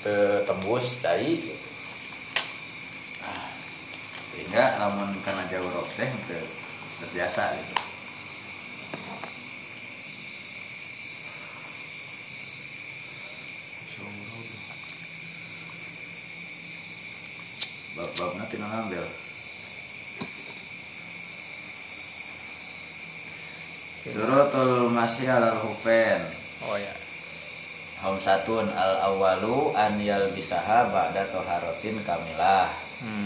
Teu 0.00 0.46
tembus 0.46 0.86
cai. 1.02 1.40
Nah, 3.22 3.44
sehingga 4.32 4.64
lamun 4.78 5.10
karena 5.26 5.44
jauh 5.50 5.70
rok 5.74 5.88
teh 5.98 6.10
teu 6.30 6.44
terbiasa 7.00 7.56
gitu 7.58 7.90
bab-bab 18.00 18.32
nanti 18.40 18.56
ngambil 18.56 19.04
Suratul 24.00 24.90
masih 24.90 25.28
alal 25.28 25.60
hufen 25.60 26.20
Oh 26.64 26.76
ya. 26.76 27.09
Hamsatun 28.00 28.64
al 28.72 29.12
awalu 29.12 29.76
an 29.76 30.00
yal 30.00 30.32
bisaha 30.32 30.88
ba'da 30.88 31.28
toharotin 31.28 32.00
kamilah 32.02 32.68
Hmm. 33.00 33.24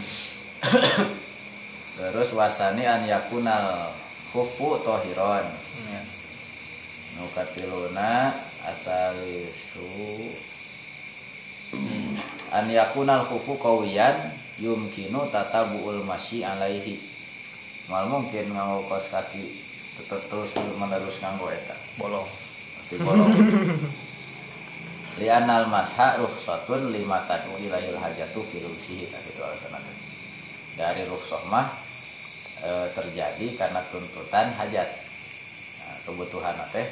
Terus 1.99 2.31
wasani 2.31 2.87
an 2.87 3.03
yakunal 3.03 3.91
khufu 4.31 4.79
tohiron 4.87 5.43
Iya. 5.75 6.03
Nukatiluna 7.19 8.31
asalisu 8.63 10.31
An 12.55 12.71
yakunal 12.71 13.27
khufu 13.27 13.59
kawiyan 13.59 14.15
Yumkinu 14.63 15.27
tatabu'ul 15.35 16.07
masyi 16.07 16.47
alaihi 16.47 17.03
Mal 17.91 18.07
mungkin 18.07 18.55
nganggo 18.55 18.87
kos 18.87 19.11
kaki 19.11 19.59
tetep 19.99 20.23
terus 20.31 20.55
menerus 20.79 21.19
nganggo 21.19 21.51
eta 21.51 21.75
Bolong. 21.99 22.27
pasti 22.79 22.95
bolong 23.03 23.31
lianal 25.19 25.71
masha 25.71 26.19
rukhsatun 26.19 26.91
lima 26.91 27.23
tadu 27.31 27.55
ilahil 27.63 27.95
hajatu 27.95 28.43
filusihi 28.51 29.07
tak 29.15 29.23
itu 29.23 29.39
alasan 29.39 29.79
dari 30.75 31.07
rukhsah 31.07 31.43
mah 31.47 31.71
e, 32.59 32.91
terjadi 32.91 33.55
karena 33.55 33.79
tuntutan 33.95 34.51
hajat 34.59 34.91
nah, 35.79 35.97
kebutuhan 36.03 36.59
teh 36.75 36.87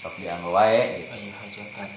sok 0.00 0.16
dianggo 0.16 0.56
wae 0.56 1.04
gitu. 1.04 1.12
Hajatan. 1.12 1.88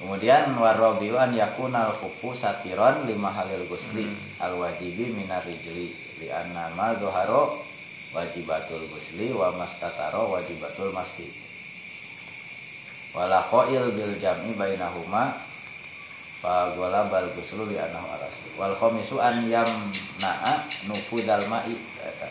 kemudian 0.00 0.48
warobiu 0.56 1.20
an 1.20 1.36
yakunal 1.36 1.92
khufu 1.92 2.32
satiron 2.32 3.04
lima 3.04 3.28
halil 3.28 3.68
gusli 3.68 4.08
Hmm. 4.08 4.44
al 4.44 4.56
wajibi 4.56 5.12
minar 5.12 5.44
rijli 5.44 5.92
li 5.92 6.28
annama 6.32 6.96
zuharo 6.96 7.60
wajibatul 8.16 8.80
gusli 8.88 9.28
wa 9.36 9.52
mastataro 9.60 10.32
wajibatul 10.32 10.88
masjid 10.96 11.28
wala 13.12 13.44
qail 13.44 13.84
bil 13.92 14.14
jam'i 14.16 14.56
bainahuma 14.56 15.36
fa 16.40 16.72
gola 16.74 17.06
bal 17.12 17.28
guslu 17.36 17.68
li 17.68 17.76
annahu 17.76 18.08
arasu 18.08 18.44
wal 18.56 18.74
khamisu 18.74 19.20
an 19.20 19.44
yamna'a 19.46 20.64
nufudal 20.88 21.44
ma'i 21.46 21.76
kata 22.00 22.28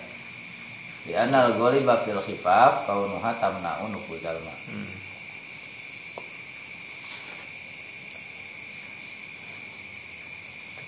li 1.06 1.14
anal 1.16 1.54
ghaliba 1.56 2.02
fil 2.04 2.20
khifaf 2.20 2.90
kaunuha 2.90 3.32
tamna'u 3.40 3.94
nufudal 3.94 4.38
ma' 4.42 4.58
Hmm. 4.72 4.90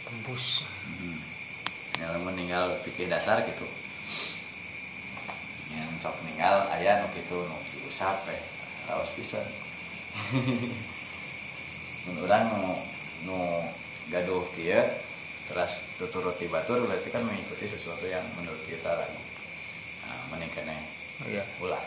Tembus. 0.03 0.67
Hmm. 0.85 1.19
yang 2.01 2.21
meninggal 2.25 2.75
pikir 2.83 3.07
dasar 3.07 3.39
gitu 3.47 3.65
yang 5.73 5.89
sok 6.01 6.13
meninggal 6.21 6.67
ayah 6.75 7.01
nu 7.01 7.07
gitu 7.15 7.37
nu 7.47 7.57
diusap 7.71 8.17
eh 8.29 8.41
raos 8.89 9.09
pisan 9.15 9.45
mun 12.03 12.15
urang 12.23 12.43
nu 12.51 12.71
nu 13.25 13.37
gaduh 14.11 14.43
kieu 14.53 14.83
terus 15.43 15.71
tuturuti 15.99 16.47
batur 16.47 16.83
berarti 16.87 17.11
kan 17.11 17.23
mengikuti 17.23 17.67
sesuatu 17.67 18.07
yang 18.07 18.23
menurut 18.39 18.59
kita 18.63 18.95
lagi. 18.95 19.21
Nah, 20.03 20.19
mending 20.31 20.51
kene 20.51 20.75
Iya. 21.27 21.43
ulah. 21.61 21.83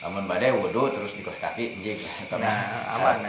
Lamun 0.00 0.24
badai 0.24 0.50
wudhu 0.56 0.88
terus 0.90 1.12
di 1.12 1.20
kos 1.20 1.36
kaki 1.36 1.76
jig 1.84 2.00
Nah, 2.32 2.96
aman, 2.96 3.28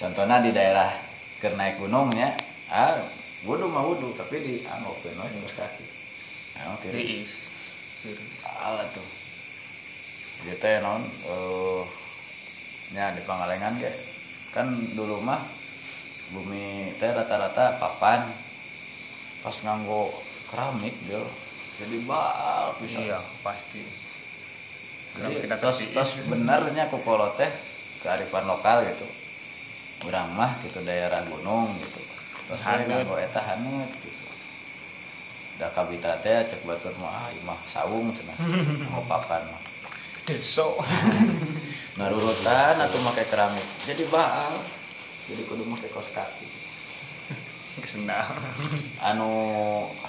contohnya 0.00 0.40
di 0.42 0.50
daerah 0.50 0.90
keur 1.38 1.54
naik 1.54 1.76
gunungnya 1.78 2.32
ah 2.72 2.96
wudhu 3.44 3.68
mah 3.68 3.84
wudhu 3.84 4.16
tapi 4.16 4.40
di 4.42 4.54
anggokeun 4.64 5.20
we 5.20 5.28
di 5.28 5.38
kos 5.44 5.54
kaki. 5.60 5.84
Nah 6.56 6.72
Tiris. 6.80 7.52
Tiris. 8.00 8.40
salah 8.40 8.86
tuh 8.96 9.04
gitu 10.42 10.60
ya 10.60 10.78
non 10.80 11.00
eh 11.02 11.82
nya 12.92 13.10
di 13.12 13.22
Pangalengan 13.22 13.78
ge. 13.78 13.90
Kan 14.52 14.68
dulu 14.92 15.20
mah 15.20 15.40
bumi 16.30 16.92
teh 16.96 17.10
rata-rata 17.10 17.78
papan 17.78 18.26
pas 19.40 19.54
nganggo 19.62 20.10
keramik 20.50 20.94
dia 21.06 21.22
jadi 21.76 21.96
bal 22.02 22.72
bisa 22.80 22.98
Iya, 22.98 23.20
pasti. 23.44 23.84
Jadi, 25.16 25.48
tersi- 25.48 25.92
tos 25.92 26.12
benernya 26.24 26.88
kukolot 26.88 27.36
teh 27.36 27.48
kearifan 28.00 28.44
lokal 28.44 28.84
gitu. 28.84 29.06
Urang 30.04 30.28
mah 30.32 30.56
gitu 30.60 30.80
daerah 30.82 31.20
gunung 31.24 31.72
gitu. 31.78 32.00
Terus 32.48 32.60
nganggo 32.62 33.16
eta 33.16 33.40
haneut 33.40 33.90
gitu. 34.00 34.24
Da 35.56 35.68
kabita 35.72 36.16
teh 36.20 36.44
cek 36.44 36.64
batur 36.64 36.92
mah 36.96 37.12
ah 37.12 37.28
imah 37.32 37.60
sawung 37.68 38.12
cenah. 38.12 38.36
Ngopakan 38.92 39.42
mah 39.52 39.62
deso 40.26 40.74
narurutan 41.98 42.76
atau 42.82 42.98
make 43.06 43.24
keramik? 43.30 43.62
Jadi 43.86 44.04
baal. 44.10 44.58
Jadi 45.30 45.42
kudu 45.46 45.62
make 45.64 45.86
kos 45.94 46.10
kaki. 46.10 46.46
Senang 47.86 48.34
anu 49.04 49.30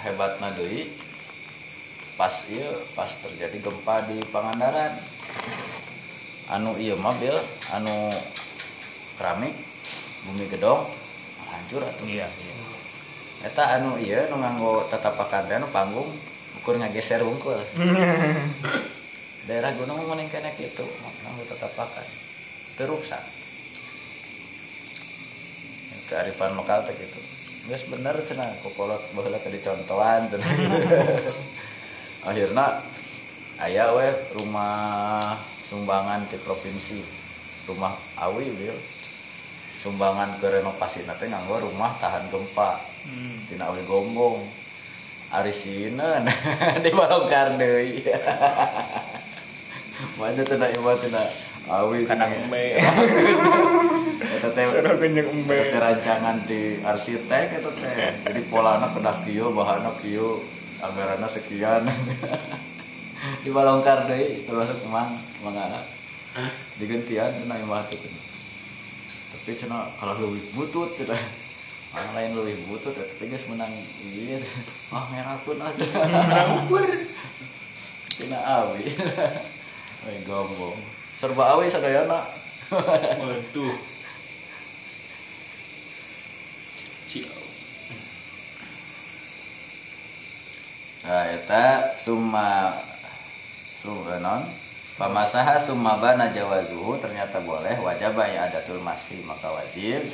hebatna 0.01 0.55
deui 0.57 0.89
pas 2.17 2.33
ieu 2.49 2.81
pas 2.97 3.07
terjadi 3.07 3.61
gempa 3.61 4.09
di 4.09 4.17
Pangandaran. 4.33 4.97
Anu 6.49 6.79
ieu 6.79 6.97
mah 6.97 7.13
Bil, 7.19 7.37
anu 7.75 8.15
keramik 9.19 9.53
bumi 10.25 10.49
gedong 10.49 10.89
hancur 11.45 11.85
atuh. 11.85 12.07
Iya 12.09 12.25
iya. 12.25 12.53
Eta 13.45 13.77
anu 13.77 14.01
ieu 14.01 14.25
nu 14.33 14.41
nganggo 14.41 14.89
tatapakan 14.89 15.45
anu 15.45 15.69
panggung 15.69 16.09
ukur 16.57 16.73
ngageser 16.81 17.21
hungkul 17.21 17.55
daerah 19.47 19.71
gunung 19.79 20.03
mending 20.11 20.27
kena 20.27 20.51
kitu 20.59 20.83
nganggo 21.23 21.43
tatapakan 21.47 22.03
teruksak 22.75 23.23
kearifan 26.07 26.55
lokal 26.55 26.83
teh 26.87 26.95
gitu. 26.95 27.19
Geus 27.67 27.83
bener 27.91 28.15
cenah 28.23 28.47
kokolot 28.63 28.99
baheula 29.11 29.39
ke 29.43 29.51
dicontohan 29.51 30.31
cenah 30.31 30.47
akhirna 32.27 32.79
aya 33.59 33.91
we 33.91 34.07
rumah 34.39 35.35
sumbangan 35.67 36.23
di 36.31 36.39
provinsi. 36.43 37.03
Rumah 37.67 37.91
awi 38.23 38.47
bil 38.55 38.77
sumbangan 39.83 40.39
ke 40.39 40.47
renovasi 40.47 41.03
nanti 41.03 41.27
nganggo 41.27 41.67
rumah 41.67 41.91
tahan 41.99 42.31
gempa. 42.31 42.79
Hmm. 43.07 43.35
tina 43.51 43.67
awi 43.67 43.83
gombong. 43.83 44.43
Arisina 45.27 46.23
di 46.83 46.87
balongkar 46.87 47.59
deui 47.59 47.99
mana 50.17 50.43
tina 50.45 50.67
ieu 50.69 50.93
tina 51.01 51.23
awi 51.67 52.05
kadang 52.05 52.31
embe. 52.31 52.77
Eta 54.37 54.49
teh 54.53 54.65
teh 54.69 55.79
rancangan 55.79 56.37
di 56.45 56.81
arsitek 56.81 57.61
eta 57.61 57.71
teh. 57.73 57.95
Jadi 58.25 58.41
polana 58.49 58.89
kedah 58.93 59.17
kieu 59.25 59.53
bahana 59.53 59.93
kieu 60.01 60.41
anggaranna 60.81 61.27
sekian. 61.29 61.85
Di 63.43 63.49
balongkar 63.49 64.05
deui 64.05 64.45
termasuk 64.45 64.85
mang 64.93 65.17
mangana 65.41 65.81
digentian 66.77 67.33
cenah 67.33 67.57
imah 67.57 67.81
teh 67.89 67.97
cenah. 67.97 68.25
tapi 69.33 69.57
cenah 69.57 69.89
kalau 69.97 70.13
lebih 70.29 70.45
butut 70.53 70.93
cenah 70.93 71.17
orang 71.97 72.11
lain 72.13 72.31
lebih 72.37 72.55
butut 72.69 72.93
ya, 72.93 73.01
tapi 73.01 73.33
geus 73.33 73.49
menang 73.49 73.73
ieu 74.05 74.37
ah 74.93 75.03
merahkeun 75.09 75.57
aja 75.57 75.85
tina 78.17 78.39
awi 78.45 78.85
Ay 80.07 80.23
gombong 80.23 80.79
serba 81.19 81.51
awi 81.51 81.67
sadayana. 81.67 82.23
Waduh. 83.19 83.75
Ciao. 87.11 87.43
Nah, 91.03 91.23
eta 91.27 91.91
summa 91.99 92.71
summa 93.83 94.15
non? 94.23 94.47
Pamasaha 94.95 95.67
summa 95.67 95.99
bana 95.99 96.31
jawazuhu. 96.31 97.03
Ternyata 97.03 97.43
boleh. 97.43 97.75
Wajib 97.83 98.15
ya 98.15 98.47
adatul 98.47 98.79
masih 98.79 99.19
maka 99.27 99.51
wajib 99.51 100.07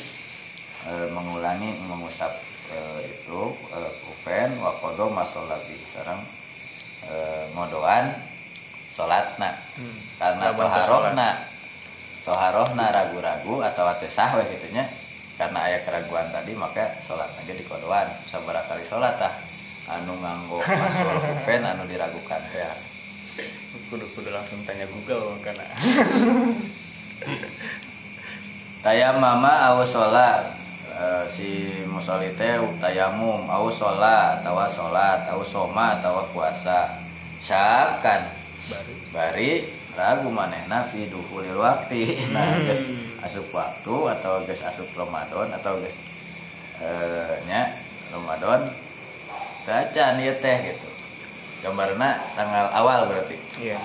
e, 0.89 0.91
mengulangi 1.13 1.69
mengusap 1.85 2.33
e, 2.73 2.77
itu 3.13 3.41
e, 3.69 3.79
kufen 4.09 4.57
wa 4.57 4.73
qada 4.81 5.05
masolabi 5.05 5.77
sekarang 5.93 6.21
e, 7.05 7.15
ngodoan 7.53 8.32
salatna 8.93 9.49
Hmm. 9.73 9.97
karena 10.21 10.53
toharohna 10.53 11.29
toharohna 12.21 12.85
ragu-ragu 12.93 13.59
atau 13.65 13.89
sah 14.07 14.37
we 14.37 14.45
gitunya 14.53 14.85
karena 15.33 15.65
aya 15.65 15.81
keraguan 15.81 16.29
tadi 16.29 16.53
maka 16.53 16.93
sholat 17.01 17.25
lagi 17.33 17.57
di 17.57 17.65
kodoan. 17.65 18.05
Sabaraha 18.29 18.69
kali 18.69 18.85
sholat 18.85 19.17
tah 19.17 19.33
anu 19.89 20.13
nganggo 20.21 20.61
masul 20.61 21.17
kufen 21.19 21.65
anu 21.65 21.89
diragukan 21.89 22.39
teh 22.53 22.63
kudu 23.89 24.05
kudu 24.13 24.29
langsung 24.29 24.61
tanya 24.61 24.85
Google 24.85 25.41
karena 25.41 25.65
tayamama 28.85 29.73
aw 29.73 29.81
sholat. 29.81 30.53
Eh, 30.93 31.25
si 31.25 31.49
musolli 31.89 32.29
teh 32.37 32.61
tayamum 32.77 33.49
aw 33.49 33.65
sholat 33.73 34.45
atawa 34.45 34.69
sholat. 34.69 35.25
Aw 35.33 35.41
soma 35.41 35.97
atawa 35.97 36.29
puasa. 36.29 36.93
Syakan 37.41 38.42
baru 38.71 38.93
bari 39.11 39.67
ragu 39.93 40.29
manehna 40.31 40.87
fi 40.87 41.11
duhulil 41.11 41.59
waktu 41.59 42.31
nah 42.31 42.55
geus 42.63 42.87
asup 43.19 43.51
waktu 43.51 43.95
atau 44.19 44.41
geus 44.47 44.63
asup 44.63 44.87
Ramadan 44.95 45.51
atau 45.51 45.77
geus 45.83 45.99
eh 46.81 47.37
nya 47.47 47.75
Ramadan 48.13 48.71
tacan 49.63 50.19
ieu 50.19 50.35
teh 50.37 50.57
gitu. 50.69 50.87
Gambarna 51.63 52.19
tanggal 52.35 52.67
awal 52.75 53.07
berarti. 53.07 53.39
Iya. 53.55 53.79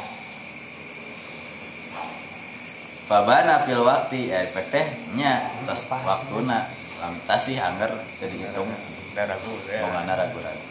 Babana 3.06 3.62
fil 3.62 3.86
waktu 3.86 4.34
eh 4.34 4.50
efek 4.50 4.66
teh 4.74 4.86
nya 5.14 5.46
tos 5.64 5.86
waktuna. 5.86 6.66
Lantas 6.98 7.40
sih 7.46 7.54
anggar 7.54 7.94
jadi 8.18 8.36
hitung. 8.36 8.68
Ya 9.14 9.26
bongana 9.82 10.14
ragu-ragu 10.14 10.62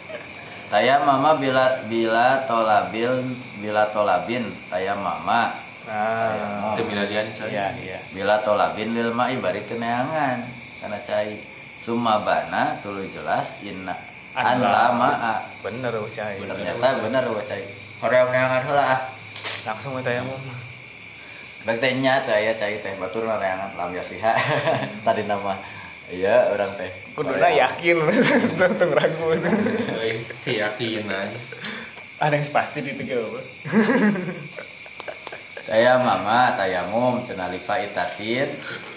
taya 0.68 1.00
mama 1.02 1.36
bila 1.40 1.82
bila 1.88 2.44
tolabil 2.44 3.24
bila 3.60 3.88
tolabin. 3.90 4.48
Taya 4.68 4.94
mama 4.94 5.52
ah. 5.88 6.76
Itu 6.76 6.84
miladian 6.86 7.32
cai. 7.32 7.52
iya 7.52 7.72
iya. 7.80 7.98
Bila 8.12 8.40
tolabin 8.44 8.92
lil 8.92 9.10
ma'i 9.16 9.40
bari 9.40 9.64
teu 9.64 9.80
neangan 9.80 10.44
kana 10.84 11.00
cai. 11.04 11.40
Summa 11.82 12.20
bana 12.20 12.76
tuluy 12.84 13.08
jelas 13.08 13.56
inna 13.64 13.96
an 14.36 14.60
lama 14.60 15.40
bener 15.64 15.94
ucai 15.98 16.36
ternyata 16.36 17.00
bener 17.00 17.24
cai. 17.48 17.64
Horeong 18.04 18.30
neangan 18.30 18.60
heula 18.68 18.84
ah. 18.84 19.00
Langsung 19.64 19.96
minta 19.96 20.12
yang 20.12 20.28
mau. 20.28 20.36
Baik 21.66 21.82
teh 21.82 21.92
aya 22.32 22.52
cai 22.54 22.80
teh 22.80 22.92
batur 23.00 23.24
neangan 23.26 23.72
lam 23.74 23.90
yasiha 23.92 24.32
tadi 25.06 25.24
nama 25.28 25.77
iya 26.12 26.52
orang 26.52 26.72
teh. 26.74 26.90
Kuduna 27.12 27.48
yakin. 27.52 27.96
Tentu 28.60 28.86
ragu. 28.92 29.26
Euy, 29.34 30.22
yakin 30.44 31.04
aja. 31.08 31.40
ada 32.18 32.34
yang 32.34 32.50
pasti 32.50 32.82
di 32.82 32.92
tiga 32.98 33.22
apa 33.22 33.40
Saya 35.68 36.00
mama 36.00 36.56
tayamum 36.56 37.22
cenah 37.22 37.52
lifa 37.52 37.76
itatin 37.84 38.48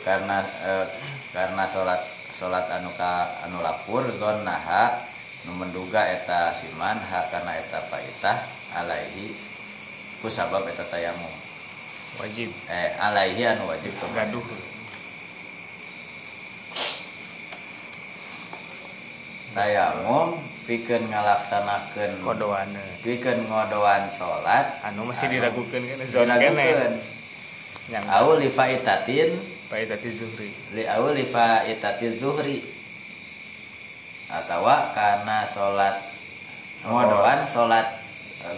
karena 0.07 0.39
eh, 0.63 0.87
karena 1.35 1.67
salat 1.67 1.99
salat 2.31 2.63
anu 2.71 2.89
ka 2.95 3.43
anu 3.43 3.59
lapur 3.59 4.07
zon 4.15 4.47
naha 4.47 5.03
nu 5.43 5.51
menduga 5.59 6.07
eta 6.07 6.55
siman 6.55 6.95
ha 6.95 7.27
kana 7.27 7.59
eta 7.59 7.85
paitah 7.91 8.39
alaihi 8.71 9.35
ku 10.23 10.31
sabab 10.31 10.63
eta 10.63 10.87
tayamum 10.87 11.33
wajib. 12.17 12.49
Eh 12.71 12.95
alaihi 12.97 13.51
anu 13.51 13.67
wajib 13.67 13.91
gaduh 14.15 14.41
tayamum 19.51 20.39
pikeun 20.63 21.11
ngalaksanakeun 21.11 22.23
kodoana 22.23 22.83
pikeun 23.03 23.43
ngodoan 23.49 24.07
salat 24.13 24.79
anu 24.85 25.09
masih 25.09 25.27
Anu 25.27 25.33
diragukan 25.35 25.81
kan 25.83 25.97
zon 26.07 26.29
kene. 26.31 26.39
Diragukeun 26.39 26.93
yang 27.91 28.05
au 28.07 28.39
itatin 28.39 29.35
baik 29.67 29.87
tadi 29.87 30.09
zuhri. 30.11 30.51
li 30.75 30.83
awal 30.83 31.15
lifa 31.15 31.63
itati 31.67 32.19
zuhri. 32.19 32.59
Atau 34.31 34.63
karena 34.95 35.43
sholat 35.43 35.95
ngodoan 36.87 37.43
sholat 37.43 37.87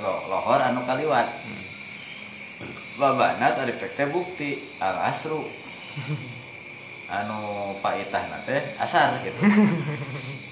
lo- 0.01 0.25
lohor 0.29 0.61
anu 0.61 0.85
kaliwat. 0.85 1.29
Babana 2.93 3.57
tadi 3.57 3.73
teh 3.73 4.05
bukti 4.09 4.61
al 4.77 5.09
asru. 5.09 5.41
Anu 7.13 7.73
faitah 7.77 8.25
nate 8.25 8.73
asar 8.81 9.21
gitu 9.21 9.37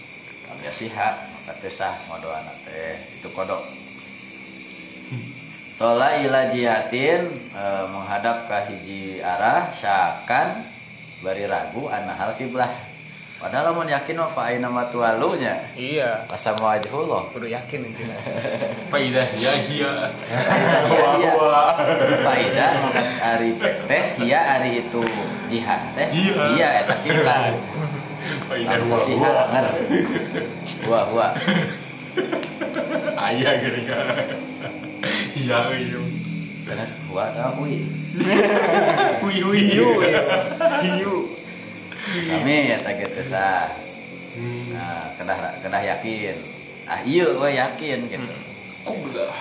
kami 0.62 0.70
siha 0.78 1.10
maka 1.18 1.58
teh 1.58 1.74
sah 1.74 1.98
ngodoan 2.06 2.46
teh 2.62 2.94
itu 3.18 3.26
kodok. 3.34 3.66
Sholat 5.74 6.22
ila 6.22 6.54
jihatin 6.54 7.26
eh, 7.58 7.86
menghadap 7.90 8.46
ke 8.46 8.70
hiji 8.70 9.26
arah 9.26 9.74
syakan 9.74 10.62
bari 11.26 11.50
ragu 11.50 11.90
anna 11.90 12.14
hal 12.14 12.38
kiblah. 12.38 12.70
Padahal 13.42 13.74
mau 13.74 13.82
yakin 13.82 14.22
mah 14.22 14.30
fa 14.30 14.54
aina 14.54 14.70
ma 14.70 14.86
tuwalunya? 14.86 15.58
Iya. 15.74 16.30
Pas 16.30 16.38
sama 16.38 16.78
wajhullah. 16.78 17.26
Kudu 17.34 17.50
yakin 17.50 17.82
intinya 17.82 18.14
Faidah 18.94 19.26
ya 19.34 19.54
iya. 19.66 20.14
iya 20.86 21.08
iya 21.18 21.34
faida 22.22 22.68
maka 22.86 23.02
ari 23.34 23.58
teh 23.90 24.04
iya 24.22 24.62
ari 24.62 24.86
itu 24.86 25.02
jihad 25.50 25.82
teh. 25.98 26.06
Iya. 26.14 26.38
iya 26.54 26.68
eta 26.86 26.96
kiblat 27.02 27.58
Wa. 28.88 28.98
hanger 28.98 29.66
Wah, 30.88 31.06
wah. 31.12 31.32
Aya 33.22 33.50
geuning. 33.62 33.88
Iya 35.38 35.60
iya. 35.74 36.02
Karena 36.68 36.86
wah 37.10 37.28
tah 37.34 37.52
hui. 37.58 37.86
Hui 39.22 39.38
hui. 39.42 39.62
hiu 39.72 39.90
hiu 40.84 41.16
Kami 42.02 42.76
eta 42.76 42.92
gitu 42.98 43.22
sah. 43.24 43.72
Nah, 44.74 45.14
kedah 45.16 45.38
kedah 45.62 45.82
yakin. 45.96 46.36
Ah 46.90 47.00
iya 47.06 47.30
we 47.38 47.56
yakin 47.56 48.10
gitu. 48.10 48.36
Kulah. 48.84 49.36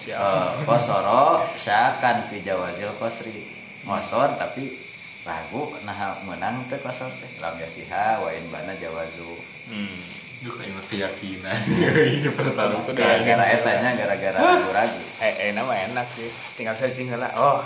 siap 0.00 0.20
Eh, 0.20 0.48
Kosoro 0.64 1.44
syakan 1.56 2.24
fi 2.28 2.40
jawazil 2.44 2.92
kosri. 2.96 3.44
Ngosor 3.84 4.36
tapi 4.36 4.76
ragu 5.20 5.76
nah 5.84 6.16
menang 6.24 6.64
teh 6.66 6.80
kosor 6.80 7.10
teh. 7.20 7.30
Lam 7.38 7.54
yasiha 7.56 8.18
wa 8.18 8.28
in 8.32 8.44
bana 8.48 8.72
jawazu. 8.74 9.36
Hmm. 9.68 10.00
Duh 10.40 10.56
kayak 10.56 10.80
keyakinan. 10.88 11.52
Ini 12.16 12.32
pertarungan. 12.32 12.80
Kudu 12.88 12.96
yakin. 12.96 13.36
Gara-gara 13.36 13.44
etanya 13.52 13.90
gara-gara 13.92 14.38
ragu-ragu. 14.40 15.00
eh 15.20 15.52
enak 15.52 15.64
mah 15.64 15.76
enak 15.84 16.06
sih 16.16 16.28
tinggal 16.56 16.72
searching 16.74 17.12
heula 17.12 17.28
oh 17.36 17.60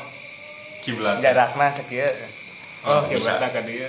Kiblat. 0.82 1.22
jarakna 1.22 1.70
sakieu 1.70 2.04
oh 2.82 2.98
Oh, 2.98 3.00
kiblatna 3.08 3.48
ka 3.48 3.62
dieu 3.62 3.88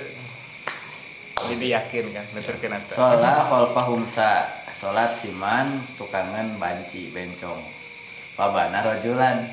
jadi 1.35 1.65
yakin 1.75 2.15
kan 2.15 2.25
nuturkeun 2.31 2.71
eta 2.71 2.93
Sholat 2.95 3.43
khalfahum 3.43 4.07
sa 4.07 4.47
Sholat 4.71 5.19
siman 5.19 5.67
tukangan 5.99 6.55
banci 6.55 7.11
bencong 7.11 7.59
Pabana 8.39 8.79
rojulan 8.79 9.43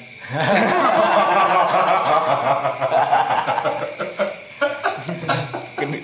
ini 5.82 5.98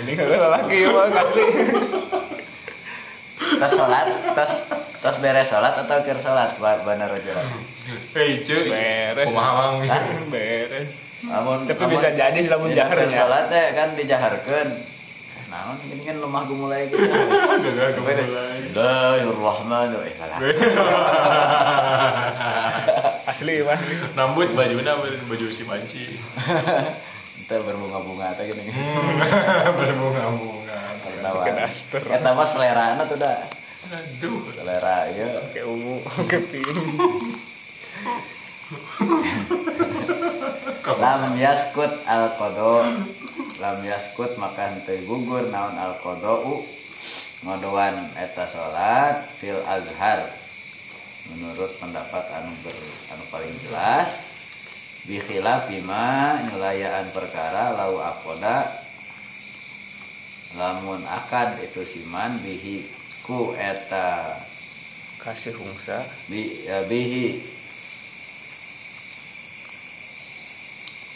ini 0.00 0.12
kalau 0.16 0.48
laki 0.50 0.78
mah 0.90 1.06
asli 1.22 1.44
Tas 3.60 3.72
sholat 3.72 4.06
Tas 4.34 4.52
Tas 5.00 5.16
beres 5.20 5.48
sholat 5.48 5.74
atau 5.76 5.98
kir 6.02 6.18
sholat 6.18 6.54
Pabana 6.56 7.08
rojulan 7.08 7.46
Hei 8.14 8.38
cuy. 8.46 8.70
Beres. 8.70 9.26
Kumaha 9.26 9.50
mang? 9.56 9.74
Hah? 9.82 10.02
beres 10.30 10.88
Namun 11.24 11.66
Tapi 11.66 11.84
bisa 11.90 12.08
jadi 12.12 12.38
selamun 12.40 12.70
keur 12.70 12.78
jaharnya. 12.78 13.12
sholat 13.12 13.44
teh 13.48 13.66
kan 13.76 13.88
dijaharkeun 13.94 14.68
Nah, 15.50 15.74
ini 15.82 16.06
kan 16.06 16.22
lemah 16.22 16.46
mulai 16.46 16.86
gitu. 16.86 17.02
Sampai 17.02 17.74
deh, 17.74 17.90
kemulai. 17.98 18.70
Bismillahirrahmanirrahim. 18.70 20.06
Eh, 20.06 20.14
salah. 20.14 20.38
asli 23.34 23.58
mah 23.66 23.74
Nambut 24.14 24.54
bajuna 24.54 24.94
baju 25.02 25.46
si 25.50 25.66
panci. 25.66 26.22
Itu 27.42 27.56
berbunga-bunga 27.66 28.38
teh 28.38 28.46
gini. 28.46 28.70
Berbunga-bunga. 29.82 30.78
Tawa. 31.18 31.42
Pakai 31.42 31.66
daster. 31.66 31.98
Eta 31.98 32.30
mah 32.30 32.46
selerana 32.46 33.02
tuh 33.10 33.18
dah. 33.18 33.42
Aduh. 33.90 34.54
Selera 34.54 35.10
ieu. 35.10 35.34
kayak 35.50 35.66
ungu 35.66 35.98
pink 36.46 36.62
lam 41.00 41.34
yaskut 41.36 41.92
al 42.06 42.30
kodo 42.38 42.86
lam 43.60 43.84
yaskut 43.84 44.34
maka 44.40 44.72
henteu 44.72 45.04
gugur 45.04 45.52
naon 45.52 45.76
al 45.76 45.94
kodou 46.00 46.64
ngodoan 47.44 48.12
eta 48.16 48.44
salat 48.48 49.28
fil 49.40 49.60
azhar. 49.64 50.28
Menurut 51.30 51.70
pendapat 51.78 52.26
anu 52.32 52.52
ber, 52.64 52.74
anu 53.12 53.24
paling 53.30 53.54
jelas 53.62 54.10
bi 55.04 55.20
khilafima 55.20 56.40
nyulayaan 56.48 57.12
perkara 57.14 57.76
lau 57.76 58.02
akoda 58.02 58.66
lamun 60.58 61.06
akad 61.06 61.60
itu 61.62 61.86
siman 61.86 62.40
bihi 62.42 62.88
ku 63.22 63.54
eta 63.54 64.40
kasih 65.20 65.54
hungsa. 65.54 66.02
bi, 66.26 66.64
ya, 66.64 66.82
bihi 66.88 67.58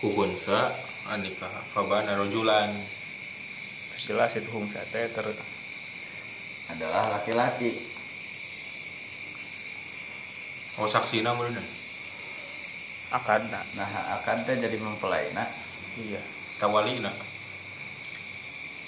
Kuhunsa 0.04 0.83
anikah 1.10 1.52
fabana 1.72 2.16
rojulan. 2.16 2.72
terus 3.92 4.04
jelas 4.08 4.32
itu 4.36 4.48
hungsa 4.52 4.80
teh 4.88 5.08
ter 5.12 5.26
adalah 6.72 7.20
laki-laki 7.20 7.76
Oh 10.74 10.90
saksina 10.90 11.30
muluna. 11.36 11.62
akadna 13.14 13.62
nah 13.78 14.18
akad 14.18 14.42
teh 14.42 14.58
jadi 14.58 14.74
mempelainya 14.80 15.44
iya 16.00 16.22
Tawalina. 16.54 17.10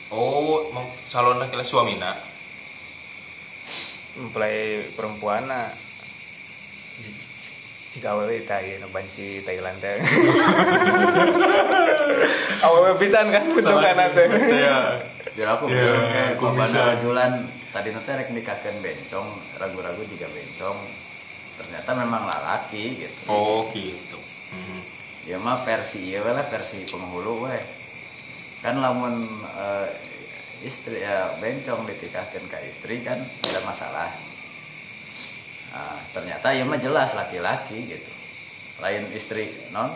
Oh, 0.07 0.71
mau 0.71 0.87
calon 1.11 1.43
laki 1.43 1.59
suamina. 1.67 2.15
mempelai 4.17 4.87
perempuan 4.97 5.45
tadi 5.45 7.13
no 7.13 7.26
banci 8.87 9.41
Thailand 9.41 9.77
teh 9.77 9.97
awewe 12.63 12.93
pisan 12.97 13.29
kan 13.29 13.45
bentukan 13.49 13.97
teh 14.13 14.27
Ya. 14.53 14.79
biar 15.37 15.49
aku 15.53 15.69
Ya, 15.69 16.33
kok 16.33 16.49
korban 16.49 16.65
bisa? 16.65 16.81
rajulan 16.87 17.33
tadi 17.71 17.93
nanti 17.93 18.09
rek 18.09 18.31
nikahkan 18.31 18.75
bencong 18.81 19.29
ragu-ragu 19.55 20.01
juga 20.03 20.25
bencong. 20.27 20.79
Ternyata 21.57 21.91
memang 21.95 22.25
lalaki 22.25 23.05
gitu. 23.05 23.21
Oh, 23.27 23.69
gitu. 23.71 24.17
Hmm. 24.47 24.81
ya 25.27 25.37
mah 25.37 25.59
versi 25.61 26.07
iya 26.07 26.23
lah 26.23 26.47
versi 26.47 26.87
penghulu 26.87 27.45
weh 27.45 27.59
kan 28.63 28.79
lamun 28.79 29.27
eh, 29.43 29.89
istri 30.63 31.03
ya 31.03 31.35
bencong 31.37 31.83
ditikahkan 31.83 32.47
ke 32.47 32.59
istri 32.65 33.03
kan 33.03 33.19
ada 33.19 33.61
masalah 33.61 34.07
nah, 35.73 35.99
ternyata 36.15 36.47
ya 36.53 36.63
mah 36.67 36.79
jelas 36.79 37.15
laki-laki 37.17 37.89
gitu. 37.89 38.11
Lain 38.83 39.09
istri 39.15 39.51
non? 39.73 39.91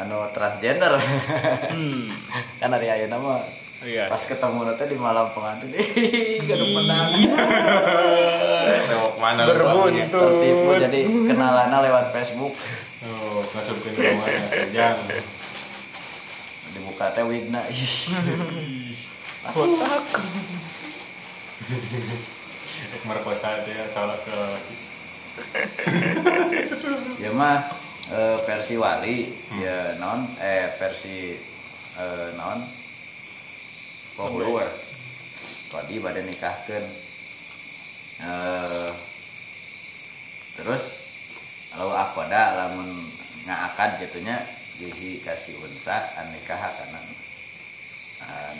Anu 0.00 0.24
transgender. 0.32 0.96
Hmm. 1.68 2.08
kan 2.60 2.72
hari 2.72 2.88
ayeuna 2.88 3.20
mah 3.20 3.44
iya. 3.84 4.08
pas 4.08 4.24
ketemu 4.24 4.60
nanti 4.64 4.84
di 4.88 4.96
malam 4.96 5.28
pengantin. 5.30 5.68
Ih 5.76 6.40
gak 6.44 6.56
menang. 6.58 7.08
Saya 8.88 9.06
mana. 9.20 9.46
Bang? 9.46 9.92
tertipu 9.92 10.70
jadi 10.80 11.00
kenalannya 11.06 11.78
lewat 11.88 12.04
Facebook. 12.16 12.54
Oh, 13.02 13.42
masukin 13.52 13.92
ke 13.98 14.14
rumahnya 14.14 14.46
saja. 14.48 14.96
dibuka 16.72 17.12
teh 17.12 17.24
ih. 17.28 17.52
Kotak 19.42 20.06
Merkosa 23.04 23.64
dia 23.68 23.84
salah 23.90 24.16
ke 24.22 24.32
laki. 24.32 24.76
ya 27.24 27.30
mah 27.32 27.64
eh, 28.12 28.36
versi 28.44 28.76
wali 28.76 29.32
ya 29.56 29.96
non 29.96 30.28
eh 30.40 30.72
versi 30.76 31.36
eh, 31.96 32.28
non. 32.36 32.60
Ya 34.12 34.68
tadi 35.72 35.94
pada 36.04 36.20
nikahkan 36.20 36.84
eh 38.22 38.92
terus 40.52 41.00
kalau 41.72 41.96
akoda 41.96 42.60
lamun 42.60 42.92
ngakad 43.48 44.04
gitunya 44.04 44.36
bihi 44.76 45.24
kasih 45.24 45.56
unsa 45.64 46.12
nikah 46.28 46.60
karena 46.60 47.00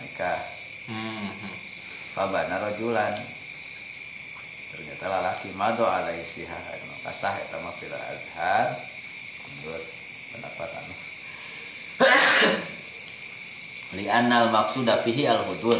nikah. 0.00 0.40
Hmm. 0.88 1.30
Fabana 2.12 2.60
rojulan 2.60 3.14
ternyata 4.72 5.04
lalaki 5.06 5.52
mado 5.52 5.84
alai 5.84 6.24
siha 6.24 6.56
kasah 7.04 7.34
eta 7.36 7.60
mah 7.60 7.74
fil 7.76 7.92
azhar. 7.92 8.78
Menurut 9.42 9.84
pendapat 10.32 10.70
anu. 10.80 10.94
Li 14.00 14.08
annal 14.08 14.48
maqsuda 14.48 15.04
fihi 15.04 15.28
al 15.28 15.44
hudur 15.44 15.76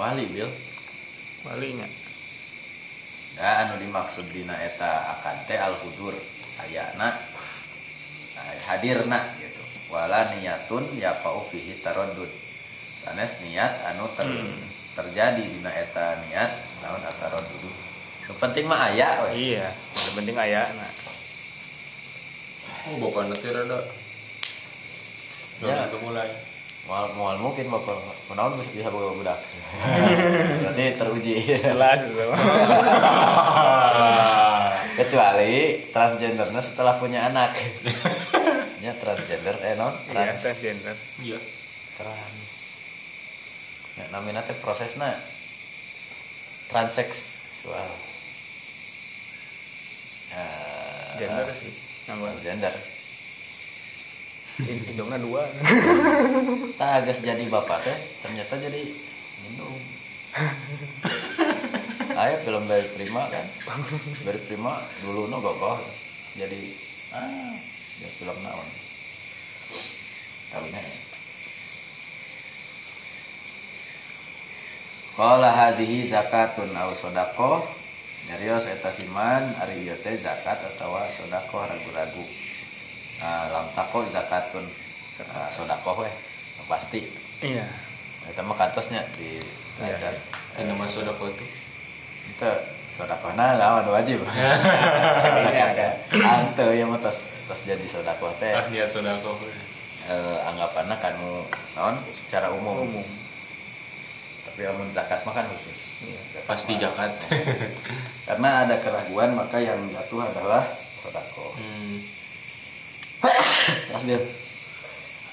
wali 0.00 0.26
bil. 0.32 0.50
Walinya. 1.46 1.86
Da 3.38 3.68
anu 3.68 3.78
dimaksud 3.78 4.26
dina 4.32 4.58
eta 4.58 5.14
akad 5.14 5.46
teh 5.46 5.60
al 5.60 5.76
hudur 5.78 6.16
ayana 6.66 7.14
hadirna 8.66 9.22
gitu. 9.38 9.62
Wala 9.92 10.34
niyatun 10.34 10.98
ya 10.98 11.14
fihi 11.22 11.78
taraddud. 11.84 12.28
Sanes 13.06 13.38
niat 13.46 13.86
anu 13.94 14.10
ter, 14.18 14.26
terjadi 14.96 15.42
dina 15.44 15.70
eta 15.70 16.16
niat 16.24 16.50
naon 16.80 17.04
taraddud 17.20 17.64
nu 18.26 18.32
penting 18.40 18.64
mah 18.66 18.90
aya 18.90 19.28
we. 19.28 19.52
iya 19.52 19.70
yang 19.94 20.14
penting 20.16 20.36
aya 20.36 20.72
nah 20.72 20.92
Oh, 22.86 23.02
bapak 23.02 23.26
nanti 23.26 23.50
rada 23.50 23.82
Sudah 25.58 25.90
mulai. 26.06 26.30
Mal, 26.86 27.10
mal 27.18 27.34
mungkin 27.42 27.66
bapak 27.66 27.98
menawan 28.30 28.62
bisa 28.62 28.70
bisa 28.70 28.94
bawa 28.94 29.10
budak. 29.10 29.42
Berarti 30.62 30.94
teruji. 30.94 31.34
jelas. 31.58 31.98
Kecuali 35.02 35.82
transgendernya 35.90 36.62
setelah 36.62 36.94
punya 37.02 37.26
anak. 37.26 37.58
ya 38.86 38.94
transgender 39.02 39.58
eh 39.66 39.74
non 39.74 39.90
Iya, 40.14 40.30
trans 40.30 40.42
transgender. 40.46 40.94
Iya. 41.18 41.42
trans. 41.98 42.50
Ya 43.96 44.04
namanya 44.12 44.44
teh 44.44 44.56
prosesnya 44.60 45.16
transseksual. 46.68 47.88
Eh, 50.30 51.10
Gender 51.16 51.48
sih. 51.56 51.72
Nambah. 52.06 52.36
transgender. 52.36 52.74
In- 54.56 54.86
Indungna 54.92 55.16
dua. 55.16 55.42
Tak 56.80 56.90
agak 57.02 57.16
jadi 57.20 57.44
bapak 57.48 57.88
teh 57.88 57.98
ternyata 58.20 58.60
jadi 58.60 58.82
minum. 59.48 59.72
Ayo 62.20 62.36
film 62.44 62.64
dari 62.64 62.88
Prima 62.92 63.28
kan. 63.28 63.44
Dari 64.24 64.40
Prima 64.44 64.80
dulu 65.00 65.28
no 65.28 65.40
gogoh. 65.40 65.80
Jadi 66.36 66.76
ah 67.12 67.52
ya 68.00 68.08
film 68.20 68.36
naon. 68.44 68.68
Kawinnya 70.52 70.80
ya. 70.80 71.15
Qala 75.16 75.48
hadhihi 75.48 76.12
zakatun 76.12 76.76
aw 76.76 76.92
sodako 76.92 77.64
Nyarios 78.26 78.66
eta 78.66 78.90
siman 78.90 79.54
ari 79.62 79.86
ieu 79.86 79.94
teh 80.02 80.18
zakat 80.18 80.58
atawa 80.58 81.06
sodako 81.06 81.62
ragu-ragu. 81.62 82.26
Nah, 83.22 83.46
lam 83.54 83.70
tako 83.70 84.02
zakatun 84.10 84.66
nah, 85.30 85.46
sodako 85.54 86.02
we 86.02 86.10
pasti. 86.66 87.06
Iya. 87.38 87.62
Eta 88.26 88.42
mah 88.42 88.58
kantosnya 88.58 89.06
di 89.14 89.38
Iya. 89.78 90.10
Ini 90.58 90.74
nama 90.74 90.90
sodako 90.90 91.30
itu. 91.30 91.46
Itu 92.34 92.50
sodakona 92.98 93.54
lawan 93.54 93.86
wajib. 93.94 94.18
Ini 95.46 95.60
ada 95.62 95.88
ante 96.10 96.66
ya 96.74 96.82
mah 96.82 96.98
tos 96.98 97.30
tos 97.46 97.62
jadi 97.62 97.86
sodako 97.86 98.34
teh. 98.42 98.58
Ah, 98.58 98.66
niat 98.66 98.90
sodako. 98.90 99.38
Eh, 100.06 100.38
anggapanna 100.50 100.98
kanu 100.98 101.46
naon 101.78 101.94
secara 102.10 102.50
umum. 102.50 102.90
Umum. 102.90 103.06
Lamun 104.56 104.88
zakat 104.88 105.20
mah 105.28 105.36
kan 105.36 105.44
khusus. 105.52 106.00
Iya. 106.00 106.40
Pasti 106.48 106.80
jakat. 106.80 107.12
Karena 108.26 108.64
ada 108.64 108.80
keraguan 108.80 109.36
maka 109.36 109.60
yang 109.60 109.76
jatuh 109.92 110.24
adalah 110.24 110.64
sodako. 111.04 111.52
Hmm. 111.60 112.00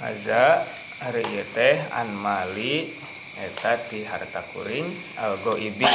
Haza 0.04 0.68
hari 1.00 1.24
ieu 1.24 1.48
teh 1.56 1.80
an 1.96 2.12
mali 2.12 2.92
eta 3.40 3.80
ti 3.88 4.04
harta 4.04 4.44
kuring 4.52 4.84
algo 5.16 5.56
ibi 5.56 5.88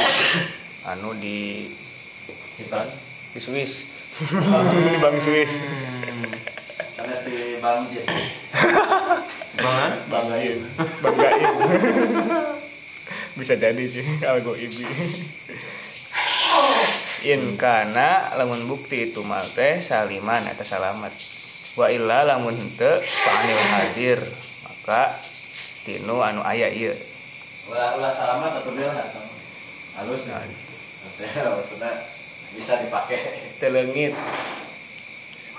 anu 0.89 1.13
di 1.13 1.69
Sipan. 2.57 2.89
di 3.29 3.39
Swiss. 3.39 3.93
di 4.73 4.97
Bank 4.97 5.21
Swiss. 5.21 5.53
Karena 6.97 7.15
si 7.21 7.61
Bang 7.61 7.85
Jin. 7.93 8.05
Bangan? 9.59 9.91
Banggain. 10.09 10.59
Banggain. 10.99 12.59
Bisa 13.35 13.53
jadi 13.53 13.83
sih 13.85 14.05
algo 14.29 14.55
ibi. 14.55 14.85
In 17.27 17.59
kana 17.59 18.31
lamun 18.39 18.63
bukti 18.65 19.11
itu 19.11 19.21
mal 19.21 19.43
teh 19.51 19.83
saliman 19.83 20.47
eta 20.47 20.63
salamat. 20.63 21.11
Wa 21.75 21.91
illa 21.91 22.23
lamun 22.25 22.55
henteu 22.55 22.99
fa'anil 22.99 23.61
hadir 23.75 24.19
maka 24.63 25.13
tinu 25.83 26.23
anu 26.23 26.41
aya 26.41 26.71
ieu. 26.71 26.95
Ulah 27.69 27.99
ulah 27.99 28.11
salamat 28.11 28.51
atau 28.63 28.71
bel 28.73 28.89
halus 29.99 30.23
Nah. 30.31 30.41
maksudnya 31.59 31.91
bisa 32.55 32.79
dipakai 32.79 33.19
Telengit. 33.59 34.15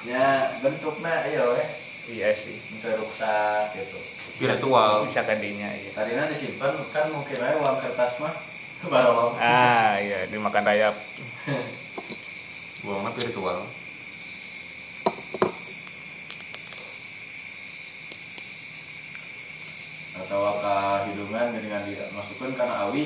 nya 0.00 0.48
bentuknya 0.64 1.28
iya 1.28 1.44
weh 1.44 1.68
Iya 2.08 2.32
sih. 2.32 2.56
bentuk 2.72 3.04
ruksak 3.04 3.76
gitu 3.76 4.00
Virtual. 4.40 5.04
Bisa 5.04 5.20
kadinya 5.28 5.68
iya. 5.68 5.90
tadinya 5.92 6.24
disimpan 6.24 6.72
kan 6.88 7.12
mungkin 7.12 7.36
aja 7.36 7.60
uang 7.60 7.76
kertas 7.76 8.16
mah 8.16 8.32
baru 8.88 9.36
Ah, 9.36 10.00
iya 10.00 10.24
dimakan 10.32 10.64
rayap. 10.64 10.96
Buangnya 12.84 13.12
virtual. 13.12 13.60
atau 20.20 20.62
ke 20.62 20.74
hidungan 21.10 21.46
dengan 21.58 21.82
dimasukkan 21.86 22.50
karena 22.54 22.76
awi 22.88 23.04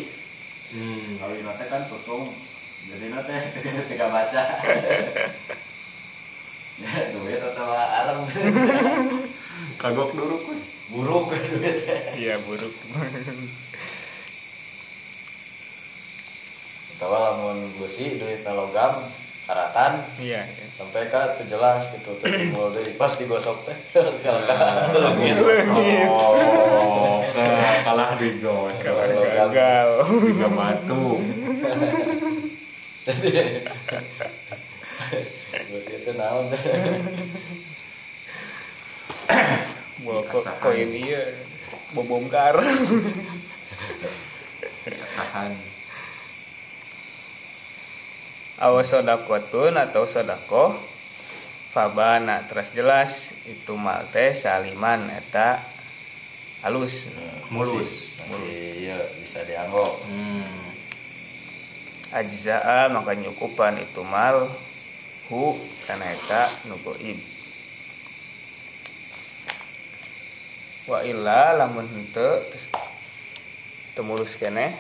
Hmm. 0.75 1.23
awi 1.23 1.45
nate 1.47 1.71
kan 1.71 1.87
tutung 1.87 2.35
jadi 2.91 3.07
nate 3.15 3.37
ketika 3.87 4.11
baca 4.11 4.43
ya 6.83 6.93
duit 7.15 7.39
atau 7.39 7.69
alam 7.71 8.27
Kagok 9.79 10.19
dulu 10.19 10.35
kuy. 10.43 10.59
Buruk 10.89 11.33
duit 11.33 11.79
Iya 12.15 12.37
buruk. 12.45 12.75
atau 16.95 17.11
lamun 17.11 17.69
gusi 17.77 18.17
duit 18.17 18.41
logam 18.47 19.05
karatan 19.45 20.01
Iya. 20.17 20.41
iya. 20.47 20.67
sampai 20.73 21.05
teu 21.13 21.45
jelas 21.45 21.93
gitu 21.93 22.17
tertimbul 22.17 22.73
deui 22.73 22.97
pas 22.97 23.13
digosok 23.13 23.61
teh 23.69 23.77
kalau 24.25 24.41
ka 24.47 24.57
Leungit. 24.95 25.37
Oh, 26.09 27.21
kalah 27.85 28.17
di 28.17 28.41
gos. 28.41 28.79
Kalah 28.81 29.05
gagal. 29.11 29.89
Tiga 30.25 30.49
batu. 30.49 31.21
Berarti 35.55 35.93
itu 35.93 36.11
naon 36.17 36.49
teh 40.05 40.07
Bawa 40.07 40.23
ko- 40.27 40.39
Kesahan. 40.39 40.61
koin 40.61 40.91
iya. 40.93 41.23
Bobongkar. 41.91 42.55
Kesahan. 44.85 45.53
Awas 48.57 48.87
sodakotun 48.87 49.75
atau 49.75 50.05
sodako 50.05 50.79
Fabana 51.71 52.47
terus 52.47 52.71
jelas 52.71 53.11
itu 53.45 53.75
mal 53.75 54.07
teh 54.09 54.31
saliman 54.33 55.11
eta 55.11 55.59
halus 56.63 57.11
Mulus. 57.51 58.15
masih 58.23 58.55
iya 58.79 58.97
bisa 59.19 59.43
dianggo 59.43 59.99
Hmm. 60.07 60.71
ajzaa 62.15 62.87
maka 62.89 63.19
nyukupan 63.19 63.83
itu 63.83 64.01
mal 64.01 64.47
hu 65.27 65.59
karena 65.85 66.09
eta 66.09 66.47
nugoib 66.65 67.19
wa 70.85 71.01
illa 71.01 71.57
lamun 71.57 71.89
terus 72.13 72.69
temulus 73.97 74.37
keneh 74.37 74.77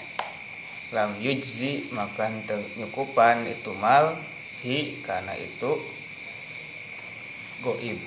lam 0.93 1.17
yujzi 1.19 1.89
maka 1.97 2.29
nyukupan 2.77 3.49
itu 3.49 3.73
mal 3.81 4.15
hi 4.63 5.01
karena 5.03 5.35
itu 5.35 5.81
goib. 7.65 8.01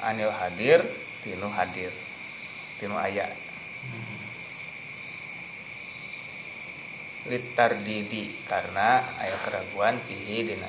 Anil 0.00 0.32
hadir 0.32 0.80
tinu 1.20 1.52
hadir 1.52 1.92
tinu 2.80 2.96
ayat 2.96 3.28
litar 7.28 7.76
didi 7.84 8.32
karena 8.48 9.04
aya 9.20 9.36
keraguan 9.44 10.00
fihi 10.08 10.48
dina 10.48 10.64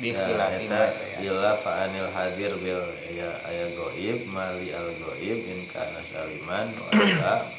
bikhilafi 0.00 0.64
ma 0.66 0.88
saya 0.88 1.16
Ila 1.20 1.52
fa'anil 1.60 2.08
hadir 2.08 2.52
bil 2.58 2.80
ya 3.12 3.30
aya 3.44 3.68
goib 3.76 4.24
mali 4.32 4.72
al 4.72 4.88
goib 4.96 5.38
in 5.44 5.60
kana 5.68 6.00
saliman 6.00 6.72
wa 6.72 6.88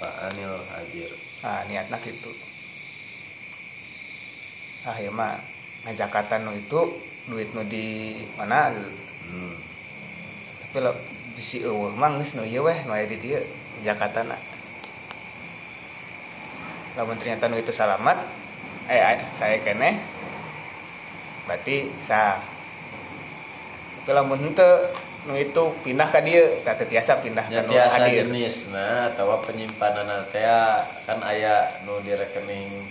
fa'anil 0.01 0.57
hadir. 0.73 1.09
Ah 1.45 1.61
niatna 1.69 2.01
gitu. 2.01 2.33
Ah 4.89 4.97
ya 4.97 5.13
mah 5.13 5.37
ngajakatan 5.85 6.49
nu 6.49 6.57
itu 6.57 6.81
duit 7.29 7.53
nu 7.53 7.61
di 7.65 8.17
mana? 8.37 8.73
Hmm. 9.21 9.55
tapi 10.71 10.77
lo 10.87 10.91
bisi 11.37 11.63
eueuh 11.63 11.93
mah 11.93 12.15
geus 12.19 12.33
nu 12.35 12.43
ieu 12.43 12.65
weh 12.65 12.79
nu 12.83 12.91
aya 12.95 13.05
di 13.07 13.19
dieu 13.19 13.39
jakatana 13.83 14.35
lamun 16.95 17.15
ternyata 17.15 17.47
nu 17.47 17.59
itu 17.59 17.71
salamat 17.71 18.17
eh 18.91 18.99
eh, 18.99 19.19
saya 19.35 19.59
keneh 19.63 19.99
berarti 21.47 21.89
sah 22.05 22.37
tapi 24.01 24.11
lamun 24.17 24.41
henteu 24.41 24.89
nu 25.29 25.37
itu 25.37 25.63
pindah 25.85 26.09
ka 26.09 26.25
dieu 26.25 26.41
tah 26.65 26.73
tiasa 26.73 27.21
pindah 27.21 27.45
ka 27.45 27.53
Ya 27.53 27.61
nu 27.61 27.73
hadir. 27.77 28.25
jenis 28.25 28.73
nah 28.73 29.13
atau 29.13 29.37
penyimpanan 29.45 30.25
teh 30.33 30.41
kan 31.05 31.21
aya 31.21 31.69
nu 31.85 32.01
di 32.01 32.17
rekening 32.17 32.89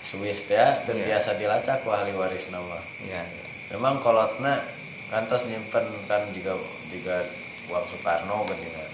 Swiss 0.00 0.48
teh 0.48 0.80
teu 0.88 0.96
Iya. 0.96 1.20
biasa 1.20 1.36
dilacak 1.36 1.84
ku 1.84 1.92
ahli 1.92 2.16
waris 2.16 2.48
nama 2.48 2.80
iya 3.04 3.20
iya. 3.20 3.44
memang 3.76 4.00
kolotna 4.00 4.64
kantos 5.12 5.44
nyimpen 5.44 5.84
kan 6.08 6.24
juga 6.32 6.56
juga 6.88 7.20
uang 7.66 7.84
Soekarno 7.90 8.46
gini 8.46 8.70
kan. 8.70 8.90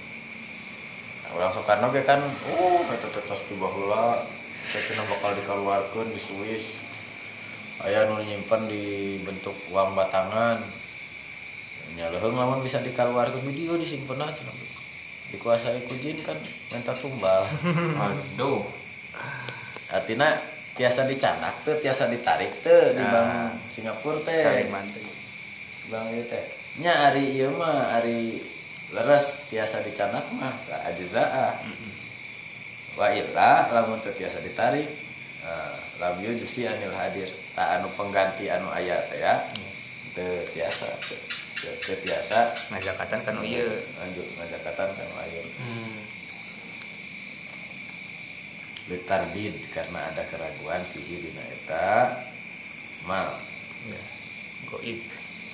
Nah, 1.38 1.52
Soekarno 1.52 1.86
ge 1.92 2.02
kan 2.04 2.20
uh 2.20 2.80
kata 2.88 3.08
tetos 3.12 3.40
di 3.48 3.54
saya 4.72 4.82
cina 4.88 5.02
bakal 5.08 5.36
dikeluarkan 5.36 6.06
di 6.12 6.20
Swiss 6.20 6.76
aya 7.82 8.06
nu 8.08 8.22
nyimpen 8.22 8.70
di 8.70 9.18
bentuk 9.22 9.54
uang 9.70 9.94
batangan. 9.98 10.58
Nyaleheng 11.98 12.34
lamun 12.34 12.64
bisa 12.64 12.80
dikeluarkan 12.80 13.44
video 13.44 13.76
disimpen 13.76 14.16
aja 14.16 14.42
dikuasai 15.32 15.88
ku 15.88 15.96
jin 15.96 16.20
kan 16.20 16.36
minta 16.72 16.92
tumbal. 16.92 17.44
Aduh. 18.04 18.64
Artinya 19.88 20.36
tiasa 20.76 21.08
dicanak 21.08 21.64
tuh 21.64 21.76
tiasa 21.80 22.08
ditarik 22.08 22.52
tuh 22.64 22.96
di 22.96 23.00
Nah. 23.00 23.12
bang 23.12 23.30
Singapura 23.68 24.20
teh. 24.24 24.68
Bang 25.88 26.06
ieu 26.12 26.24
teh. 26.28 26.44
Nya 26.80 27.12
ari 27.12 27.36
ieu 27.36 27.52
mah 27.52 27.96
ari 28.00 28.40
leres 28.92 29.48
tiasa 29.48 29.80
dicanak 29.80 30.24
mah 30.36 30.52
ka 30.68 30.76
ajzaa 30.92 31.56
wa 32.92 33.08
illa 33.08 33.72
lamun 33.72 33.96
teu 34.04 34.12
tiasa 34.12 34.36
ditarik 34.44 34.84
nah, 35.40 35.72
lam 35.96 36.20
yujusi 36.20 36.68
anil 36.68 36.92
hadir 36.92 37.28
anu 37.56 37.88
pengganti 37.96 38.48
anu 38.48 38.68
aya 38.72 38.96
teh 39.08 39.20
ya. 39.20 39.40
Teu 40.12 40.44
tiasa 42.02 42.40
ngajakatan 42.74 43.22
kan 43.22 43.36
iya 43.40 43.64
lanjut 44.02 44.26
ngajakatan 44.34 44.88
kan 44.98 45.08
lain 45.14 45.46
hmm. 45.46 45.98
litardid 48.90 49.56
karena 49.70 50.10
ada 50.10 50.26
keraguan 50.26 50.82
fihi 50.90 51.22
dina 51.22 51.44
eta 51.48 52.18
mal. 53.06 53.38
Ya. 53.86 54.02
goib 54.68 55.00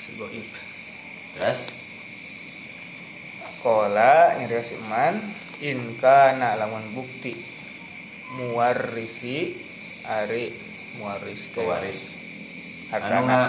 si 0.00 0.10
goib. 0.16 0.48
Terus? 1.36 1.60
Kola 3.60 4.38
nyarios 4.38 4.72
iman 4.80 5.18
inka 5.60 6.38
na 6.38 6.54
lamun 6.54 6.94
bukti 6.94 7.34
muwarisi 8.38 9.58
ari 10.06 10.67
muwaris 10.98 11.42
pewaris 11.54 11.98
anu 12.88 13.28
nga, 13.28 13.40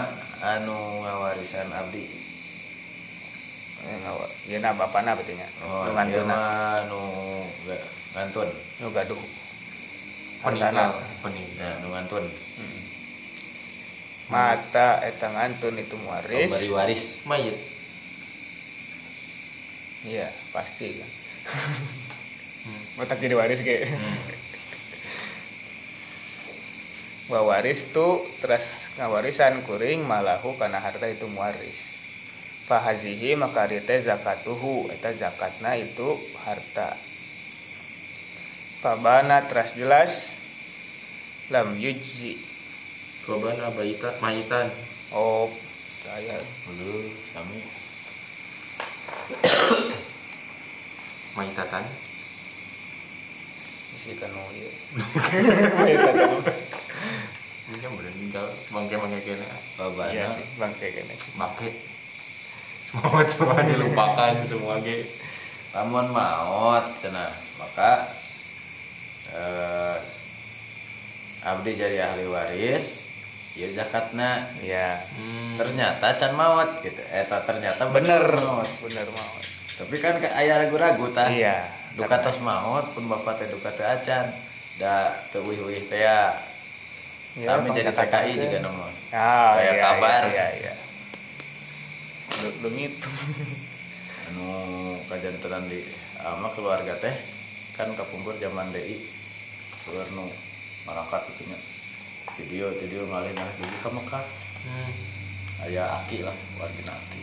anu 0.44 0.78
ngawarisan 1.02 1.72
abdi. 1.72 2.06
Eh, 3.80 3.96
ieu 4.52 4.60
na 4.60 4.76
bapana 4.76 5.16
berarti 5.16 5.40
nya. 5.40 5.48
Oh 5.64 5.88
nu 5.88 5.90
ieu 5.90 5.96
ngantuna 5.96 6.36
mah 6.36 6.78
nu 6.92 7.00
ga- 7.64 7.88
ngantun. 8.16 8.50
Nu 8.84 8.92
gaduh. 8.92 9.22
Peninggal 10.44 11.00
peninggal 11.24 11.60
ya 11.60 11.70
nu 11.84 11.88
ngantun. 11.96 12.26
Hmm. 12.60 12.82
mata 14.30 15.02
eta 15.02 15.28
ngantun 15.34 15.80
itu 15.80 15.96
muwaris 15.96 16.52
pemberi 16.52 16.70
waris. 16.70 17.04
Mayit. 17.24 17.56
Iya 20.04 20.28
pasti. 20.52 21.00
Kan 21.00 21.10
hmm. 23.08 23.20
jadi 23.24 23.36
waris 23.40 23.64
ge. 23.64 23.88
Hmm. 23.96 24.39
Wawaris 27.30 27.94
tu 27.94 28.26
terus 28.42 28.90
ngawarisan 28.98 29.62
kuring 29.64 30.02
malahu 30.02 30.58
karena 30.58 30.82
harta 30.82 31.06
itu 31.06 31.30
muwaris. 31.30 31.78
Fahazihi 32.66 33.38
maka 33.38 33.70
ari 33.70 33.82
teh 33.86 34.02
zakatuhu 34.02 34.90
eta 34.90 35.14
zakatna 35.14 35.78
itu 35.78 36.18
harta. 36.42 36.98
Fabana 38.82 39.46
teras 39.46 39.78
jelas 39.78 40.34
lam 41.54 41.78
yujzi. 41.78 42.42
Kobana 43.26 43.70
baita 43.78 44.18
mayitan 44.22 44.74
oh 45.14 45.54
saya. 46.02 46.38
Dulu 46.66 47.10
kami 47.34 47.62
mayitatan 51.38 51.86
isi 54.00 54.18
kanu 54.18 54.44
ieu 54.58 54.72
ini 57.70 57.78
kan 57.86 57.92
bener 57.94 58.14
tinggal 58.18 58.46
bangke 58.74 58.96
bangke 58.98 59.20
kene 59.22 59.46
iya 59.46 59.58
babana 59.78 60.26
sih 60.34 60.46
bangke 60.58 60.88
kene. 60.90 61.14
Bangke. 61.38 61.70
Semua 62.90 63.22
cuma 63.30 63.62
dilupakan 63.62 64.34
semua 64.42 64.82
ge. 64.82 65.06
Lamun 65.78 66.10
maot 66.10 66.82
cenah 66.98 67.30
maka 67.62 68.10
eh, 69.30 69.98
abdi 71.46 71.78
jadi 71.78 72.10
ahli 72.10 72.26
waris 72.26 73.06
ya 73.54 73.70
zakatna. 73.78 74.50
Iya. 74.66 75.06
Hmm. 75.14 75.62
ternyata 75.62 76.18
can 76.18 76.34
maut 76.34 76.82
gitu. 76.82 77.06
Eta 77.14 77.46
ternyata 77.46 77.86
bener. 77.94 78.34
maut 78.34 78.72
bener 78.82 79.06
mau 79.14 79.38
tapi 79.80 79.96
kan 80.04 80.20
ke 80.20 80.28
aya 80.28 80.60
ragu-ragu 80.66 81.06
tah 81.14 81.30
iya. 81.30 81.70
Duka 81.94 82.18
tos 82.18 82.42
maut 82.42 82.90
pun 82.98 83.06
bapak 83.06 83.46
teh 83.46 83.48
duka 83.54 83.70
teh 83.78 83.86
acan. 83.86 84.34
Da 84.82 85.14
teu 85.30 85.46
uih-uih 85.46 85.86
teh 85.86 86.02
ya 87.38 87.40
Iya, 87.40 87.48
sami 87.52 87.68
jadi 87.72 87.92
pangkatan 87.94 88.26
TKI 88.26 88.32
juga 88.38 88.58
nemu. 88.64 88.84
Ah, 89.10 89.52
Kayak 89.56 89.74
iya, 89.74 89.84
kabar. 89.84 90.22
iya 90.26 90.48
iya. 90.58 90.74
Lu- 92.40 92.58
lu 92.62 92.68
gitu 92.72 93.10
anu 94.30 94.48
kajantenan 95.06 95.66
di 95.66 95.82
ama 96.22 96.48
keluarga 96.54 96.94
teh 96.98 97.16
kan 97.74 97.90
kapungkur 97.98 98.38
zaman 98.38 98.70
DI 98.70 99.02
keluar 99.84 100.06
nu 100.14 100.30
marangkat 100.86 101.26
itu 101.34 101.50
nya 101.50 101.58
video 102.38 102.70
video 102.78 103.02
ngalih 103.10 103.34
ngalih 103.34 103.56
dugi 103.58 103.78
ke 103.82 103.90
Mekah. 103.90 104.26
Hmm. 104.60 104.92
aya 105.60 105.84
aki 106.00 106.24
lah 106.24 106.36
warga 106.56 106.94
aki. 106.94 107.22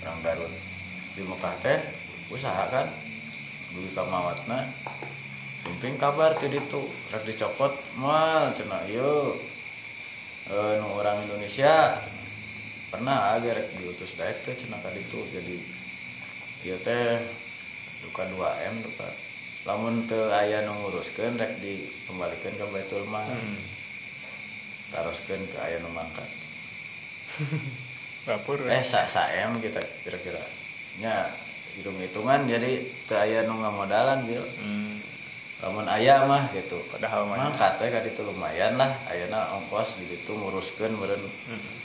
Orang 0.00 0.20
Garut. 0.24 0.52
Di 1.12 1.22
Mekah 1.22 1.54
teh 1.60 1.78
usaha 2.30 2.64
kan 2.70 2.86
dugi 3.74 3.90
ka 3.92 4.02
mawatna 5.70 5.78
sumping 5.78 5.96
kabar 5.98 6.34
ti 6.38 6.50
ditu 6.50 6.82
rek 7.14 7.22
dicokot 7.26 7.72
mal 7.96 8.50
cenah 8.54 8.82
ieu 8.90 9.38
eh, 10.50 10.72
nu 10.82 10.98
orang 10.98 11.22
Indonesia 11.22 11.94
pernah 12.90 13.38
agar 13.38 13.54
rek 13.54 13.78
diutus 13.78 14.18
daek 14.18 14.42
teh 14.42 14.54
cenah 14.58 14.82
ka 14.82 14.90
ditu 14.90 15.22
jadi 15.30 15.56
ieu 16.66 16.78
teh 16.82 17.22
duka 18.02 18.24
2 18.24 18.66
M 18.72 18.76
duka. 18.82 19.08
Lamun 19.68 20.08
teu 20.08 20.32
aya 20.32 20.64
nu 20.64 20.72
nguruskeun 20.72 21.36
rek 21.36 21.60
dikembalikeun 21.60 22.56
ke 22.56 22.66
Baitul 22.72 23.04
Mal. 23.06 23.28
Hmm. 23.28 23.60
taroskeun 24.90 25.44
ke 25.52 25.58
aya 25.60 25.78
nu 25.84 25.92
mangkat. 25.92 26.26
Bapur 28.26 28.58
eh 28.66 28.82
sa 28.82 29.04
sa 29.04 29.28
M 29.28 29.60
kita 29.60 29.78
kira-kira. 30.02 30.40
Nya 30.98 31.28
hitung-hitungan 31.76 32.48
jadi 32.48 32.88
teu 33.04 33.20
aya 33.20 33.44
nu 33.44 33.60
ngamodalan 33.60 34.24
bil. 34.24 34.42
Hmm. 34.64 35.09
Lamun 35.60 35.84
aya 35.84 36.24
mah 36.24 36.48
gitu 36.56 36.80
padahal 36.88 37.28
mah 37.28 37.52
mangkat 37.52 37.76
we 37.84 37.92
ka 37.92 38.00
ditu 38.00 38.24
lumayan 38.24 38.80
lah 38.80 38.88
ayeuna 39.12 39.52
ongkos 39.60 40.00
di 40.00 40.08
ditu 40.08 40.32
nguruskeun 40.32 40.96
meureun 40.96 41.20
hmm. 41.20 41.78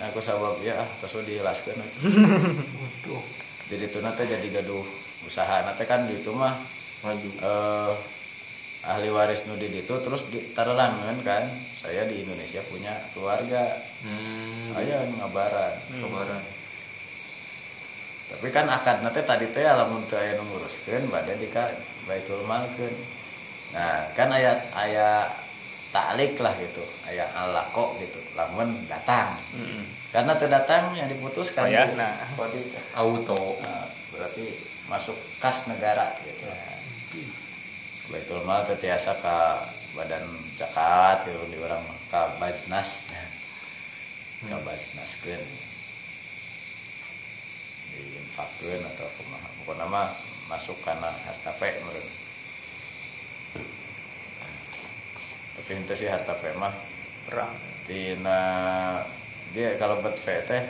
Nah, 0.00 0.08
aku 0.08 0.16
sabab 0.16 0.56
ya 0.64 0.80
ah 0.80 0.88
we. 1.04 1.76
Waduh, 1.76 3.22
jadi 3.68 3.84
itu 3.84 4.00
teh 4.00 4.26
jadi 4.32 4.48
gaduh 4.48 4.80
usaha 5.28 5.60
nanti 5.60 5.84
kan 5.84 6.08
di 6.08 6.16
itu 6.16 6.32
mah 6.32 6.56
maju. 7.04 7.28
eh 7.36 7.92
ahli 8.80 9.12
waris 9.12 9.44
nu 9.44 9.60
di 9.60 9.68
ditu 9.68 9.92
terus 10.00 10.24
ditarelangan 10.32 11.20
kan 11.20 11.44
saya 11.84 12.08
di 12.08 12.24
Indonesia 12.24 12.64
punya 12.72 12.96
keluarga 13.12 13.76
Hmm. 14.00 14.72
aya 14.72 15.04
nu 15.12 15.20
ngabaran 15.20 15.76
Kebaran. 16.00 16.40
Tapi 18.30 18.48
kan 18.48 18.66
akad 18.66 19.02
nanti 19.02 19.20
tadi 19.22 19.46
teh 19.50 19.66
lamun 19.66 20.06
teu 20.06 20.16
aya 20.16 20.38
nu 20.38 20.46
nguruskeun 20.46 21.10
bade 21.10 21.34
di 21.34 21.48
ka 21.48 21.66
Baitul 22.06 22.46
Malkeun 22.46 22.94
nah 23.70 24.06
kan 24.14 24.30
aya 24.30 24.54
aya 24.72 25.26
taklik 25.90 26.38
lah 26.38 26.54
gitu 26.54 26.82
aya 27.02 27.26
alako 27.34 27.98
gitu 27.98 28.18
lamun 28.38 28.86
datang. 28.86 29.34
Hmm. 29.50 29.82
karena 30.10 30.34
teu 30.34 30.46
datang 30.46 30.90
yang 30.94 31.06
diputuskan 31.06 31.66
Payahna. 31.66 32.14
Kode- 32.34 32.70
Auto. 32.94 33.58
Nah, 33.62 33.86
berarti 34.10 34.58
masuk 34.86 35.14
kas 35.38 35.66
negara 35.66 36.14
gitu. 36.22 36.46
Baitul 38.10 38.42
Mal 38.42 38.66
teh 38.66 38.74
tiasa 38.76 39.14
ke 39.14 39.36
badan 39.94 40.22
zakat 40.58 41.26
gitu 41.26 41.46
di 41.50 41.58
orang 41.58 41.82
ke 42.10 42.20
Baznas 42.38 43.06
ke 44.40 44.56
Baznaskeun 44.66 45.42
diinfakkeun 47.92 48.82
atau 48.84 49.06
kumaha 49.18 49.48
pokoknya 49.62 49.86
mah 49.86 50.08
masuk 50.50 50.78
karena 50.82 51.10
harta 51.10 51.54
pe 51.58 51.70
menurut. 51.82 52.06
Tapi 55.54 55.70
itu 55.78 55.94
sih 55.94 56.08
harta 56.10 56.34
pe 56.34 56.50
mah. 56.58 56.74
Perang. 57.30 57.54
Tina 57.86 58.40
dia 59.54 59.74
kalau 59.78 60.02
bet 60.02 60.18
pe 60.22 60.42
teh 60.46 60.62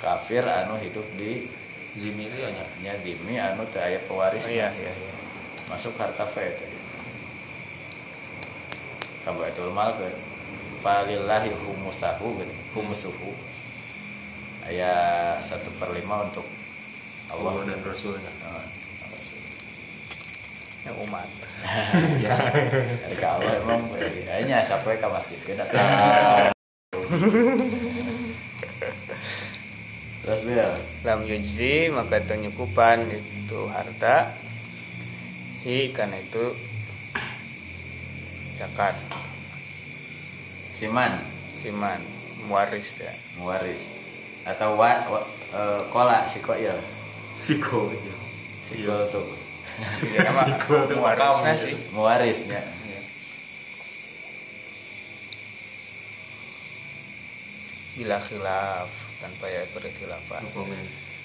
kafir 0.00 0.44
anu 0.44 0.76
hidup 0.80 1.04
di 1.16 1.48
Zimiri 1.90 2.46
nya. 2.46 2.66
nya 2.86 2.94
dimi 3.02 3.34
anu 3.34 3.66
teu 3.66 3.82
aya 3.82 3.98
pewaris 4.06 4.46
oh, 4.46 4.54
iya. 4.54 4.70
iya 4.70 4.92
iya 4.94 5.14
masuk 5.66 5.96
harta 5.98 6.22
fe 6.28 6.54
teh. 6.54 6.70
Ka 9.26 9.34
baitul 9.36 9.74
mal 9.74 9.92
ke 9.98 10.06
falillahi 10.80 11.50
humusahu 11.50 12.40
humusuhu 12.72 13.49
aya 14.70 14.94
satu 15.42 15.66
per 15.82 15.90
lima 15.90 16.30
untuk 16.30 16.46
Allah. 17.26 17.58
Allah 17.58 17.74
dan 17.74 17.82
Rasulnya. 17.82 18.30
Oh, 18.46 18.62
yang 20.86 20.96
umat. 21.10 21.26
Ya 22.24 23.28
Allah 23.36 23.60
emang 23.60 23.84
kayaknya 23.92 24.64
sampai 24.64 24.96
ke 24.96 25.04
masjid 25.04 25.36
kita 25.44 25.60
terus 30.20 30.40
bil 30.46 30.62
lam 31.04 31.20
yujzi 31.26 31.92
maka 31.92 32.22
penyukupan 32.24 33.04
itu 33.12 33.60
harta. 33.68 34.32
Hi 35.66 35.92
karena 35.92 36.16
itu 36.16 36.56
zakat. 38.56 38.96
Siman? 40.80 41.12
Siman 41.60 42.00
muaris 42.48 42.88
ya. 42.96 43.12
Muwaris 43.36 43.99
atau 44.56 44.74
wa, 44.78 44.90
wa 45.10 45.20
eh, 45.54 45.80
kola 45.92 46.26
si 46.26 46.38
koil 46.42 46.76
siko 47.40 47.88
sikol 48.70 49.02
tuh. 49.10 49.26
Iya, 50.04 50.28
Sikul 50.44 50.84
tuh 50.92 50.96
muarisnya 51.00 51.40
makam, 51.40 51.56
sih. 51.56 51.74
Muwarisnya 51.96 52.60
Iya. 52.84 53.00
bila 57.96 58.16
khilaf 58.22 58.88
tanpa 59.20 59.46
ya 59.50 59.64
berkhilafan 59.76 60.44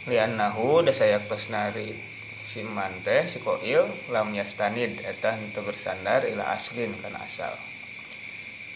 liannahu 0.06 0.84
dasayak 0.84 1.23
pesnari 1.31 1.95
siman 2.45 2.91
teh 3.03 3.27
si 3.27 3.39
koil 3.43 3.85
lam 4.11 4.31
yastanid 4.35 4.99
eta 5.03 5.35
henteu 5.35 5.65
bersandar 5.65 6.23
ila 6.30 6.56
aslin 6.56 6.93
kana 7.03 7.19
asal. 7.26 7.52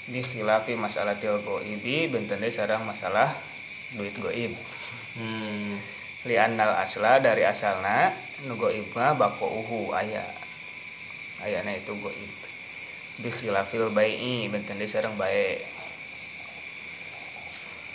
Bi 0.10 0.26
khilafi 0.26 0.74
masalah 0.74 1.16
til 1.22 1.38
goibi 1.46 2.10
benten 2.10 2.42
deui 2.42 2.50
sareng 2.50 2.82
masalah 2.82 3.30
duit 3.98 4.16
goib. 4.22 4.54
Hmm. 5.18 5.80
liannal 6.28 6.76
asla 6.76 7.24
dari 7.24 7.48
asalna 7.48 8.12
nu 8.44 8.60
goib 8.60 8.92
mah 8.92 9.16
bako 9.16 9.48
uhu 9.64 9.96
aya 9.96 10.22
ayana 11.42 11.72
itu 11.74 11.96
goib. 11.96 12.34
Bi 13.20 13.30
khilafil 13.32 13.92
bai'i 13.92 14.52
benten 14.52 14.80
deui 14.80 14.92
sareng 14.92 15.16
bae. 15.16 15.60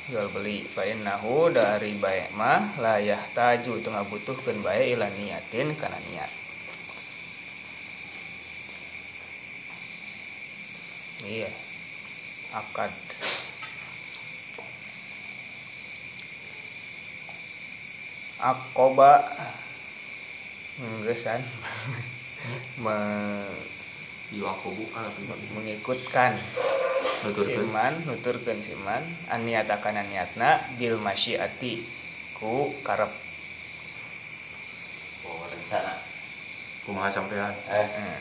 Jual 0.09 0.29
beli 0.33 0.65
fa 0.69 0.85
innahu 0.85 1.49
dari 1.49 1.97
bae 1.97 2.29
mah 2.37 2.77
la 2.81 3.01
yahtaju 3.01 3.81
itu 3.81 3.89
ngabutuhkeun 3.89 4.61
bae 4.61 4.93
ila 4.97 5.09
niatin 5.13 5.73
kana 5.77 5.97
niat. 6.09 6.33
Iya 11.25 11.49
akad 12.53 12.93
akoba. 18.45 19.25
Nggesan 20.77 21.41
Me- 22.85 23.73
Yuakobu 24.35 24.83
ala 24.99 25.07
mengikutkan 25.55 26.35
Nuturkeun. 27.23 27.71
siman 27.71 27.93
nuturkeun 28.05 28.59
siman. 28.59 28.99
Aniat 29.31 29.71
akan 29.71 30.03
niatna 30.11 30.59
bil 30.75 30.99
masyiati. 30.99 31.87
Ku 32.35 32.75
karep. 32.83 33.09
Oh 35.25 35.47
rencana 35.47 35.95
kumaha 36.83 37.09
sampean. 37.15 37.55
Eh. 37.71 37.89
Hmm. 37.95 38.21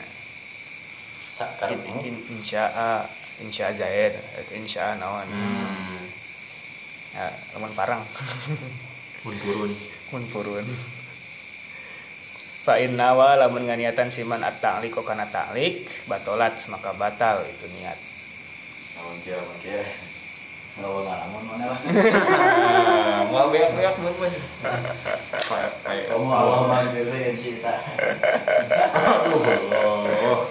sak 1.34 1.50
In, 1.50 1.58
karep 1.58 1.80
in, 2.06 2.16
insya'a 2.38 3.02
insya'a 3.42 3.74
zaid. 3.74 4.14
Itu 4.14 4.52
insya'a 4.54 4.94
naon. 4.94 5.26
Hmm. 5.26 6.06
ya 7.14 7.26
lamun 7.58 7.74
parang 7.74 8.06
mun 9.24 9.36
turun 9.40 9.72
mun 10.12 10.24
purun. 10.28 10.66
Fa 12.64 12.80
innawa 12.80 13.36
lamun 13.40 13.68
nganiatan 13.68 14.08
siman 14.08 14.40
at-ta'liq 14.40 14.96
kana 15.04 15.28
ta'liq 15.28 15.84
batolat 16.08 16.60
maka 16.68 16.92
batal 16.96 17.44
itu 17.44 17.66
niat. 17.76 17.96
Namun 18.96 19.16
kia 19.24 19.36
namun 19.40 19.56
kia 19.64 19.84
nggak 20.74 20.90
ngalamun 20.90 21.42
mana 21.48 21.64
lah. 21.72 21.80
Mau 23.32 23.48
beak-beak 23.48 23.94
mun 24.00 24.14
mun 24.16 24.32
kamu 26.14 26.26
Allah 26.30 26.60
manggilin 26.66 27.34
cita 27.36 27.74
aduh 28.94 30.46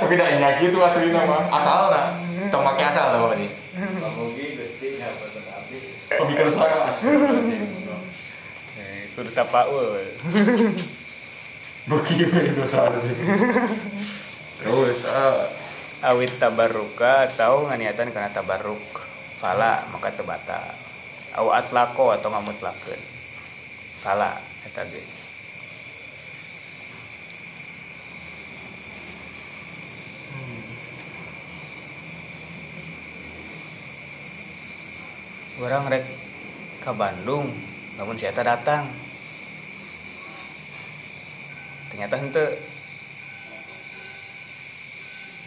tapi 0.00 0.14
dah 0.16 0.28
ingat 0.32 0.54
gitu 0.62 0.78
asli 0.80 1.12
nama 1.12 1.44
asal 1.50 1.92
nah 1.92 2.06
tong 2.48 2.64
make 2.64 2.84
asal 2.84 3.06
lah 3.12 3.36
ini 3.36 3.48
kamu 3.76 4.22
ki 4.32 4.44
gusti 4.56 4.86
nggak 4.96 5.12
asli 6.34 7.14
eh, 8.80 9.06
kudu 9.14 9.30
tapaul 9.30 10.02
Bukti 11.86 12.18
dosa 12.58 12.90
tadi. 12.90 13.14
Terus 14.58 15.06
ah, 15.06 15.46
awit 16.02 16.34
tabarruka 16.34 17.30
atau 17.30 17.70
nganiatan 17.70 18.10
karena 18.10 18.34
tabarruk? 18.34 19.06
Fala 19.38 19.86
maka 19.94 20.10
tebata 20.10 20.86
au 21.36 21.52
atlako 21.52 22.16
atau 22.16 22.32
ngamutlakeun 22.32 23.00
fala 24.00 24.40
eta 24.64 24.82
ge 24.88 25.04
orang 35.56 35.88
rek 35.88 36.04
ke 36.84 36.90
Bandung 36.92 37.48
namun 37.96 38.20
eta 38.20 38.44
datang. 38.44 38.84
Ternyata 41.88 42.14
hente 42.20 42.44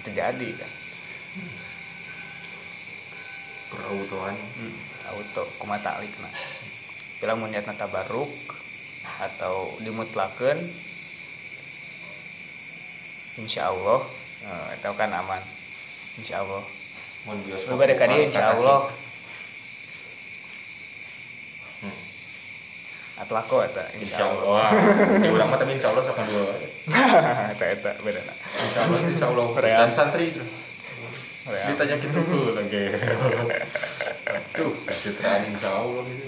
itu 0.01 0.09
jadi 0.09 0.49
kan 0.57 0.71
perautoan. 3.69 4.35
Auto 5.09 5.43
kuma 5.61 5.77
taklik 5.81 6.13
nah. 6.21 6.33
Bila 7.21 7.33
mau 7.37 7.49
niatna 7.49 7.73
tabarruk 7.73 8.29
atau 9.19 9.73
dimutlakeun 9.81 10.57
insya 13.41 13.69
Allah 13.69 14.05
eh, 14.45 14.67
itu 14.73 14.89
kan 14.97 15.13
aman. 15.13 15.43
Insya 16.17 16.41
Allah 16.41 16.65
bade 17.77 17.93
ka 17.99 18.05
dieu 18.09 18.25
insya 18.25 18.57
Allah 18.57 18.89
atlako 23.19 23.67
eta 23.67 23.83
Insya 23.99 24.31
Allah. 24.31 24.71
Di 25.19 25.27
urang 25.27 25.51
mah 25.51 25.59
tapi 25.59 25.75
insya 25.75 25.91
Allah 25.91 26.03
sok 26.07 26.23
dua. 26.23 26.55
eta 27.53 27.65
eta 27.67 27.91
beda 27.99 28.21
na 28.23 28.33
Insya 28.63 28.79
Allah, 28.87 28.99
insya 29.03 29.25
Allah. 29.27 29.47
Real. 29.67 29.79
Dan 29.83 29.91
santri. 29.91 30.27
Real. 31.49 31.67
Ditanya 31.75 31.95
gitu 31.99 32.19
tuh 32.23 32.51
lagi. 32.57 32.83
Tuh, 34.55 34.71
pencitraan 34.87 35.41
insya 35.51 35.69
Allah 35.75 36.01
gitu. 36.07 36.27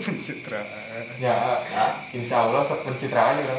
pencitraan 0.00 0.66
Ya, 1.18 1.36
insya 2.14 2.36
Allah 2.46 2.62
sok 2.64 2.80
pencitraan 2.86 3.34
gitu 3.42 3.54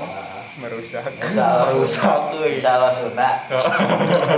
merusak 0.56 1.04
Insya 1.20 1.44
Allah 1.52 1.68
Rusak, 1.76 2.32
euy. 2.40 2.56
Insya 2.64 2.80
Allah 2.80 2.96
sunnah 2.96 3.34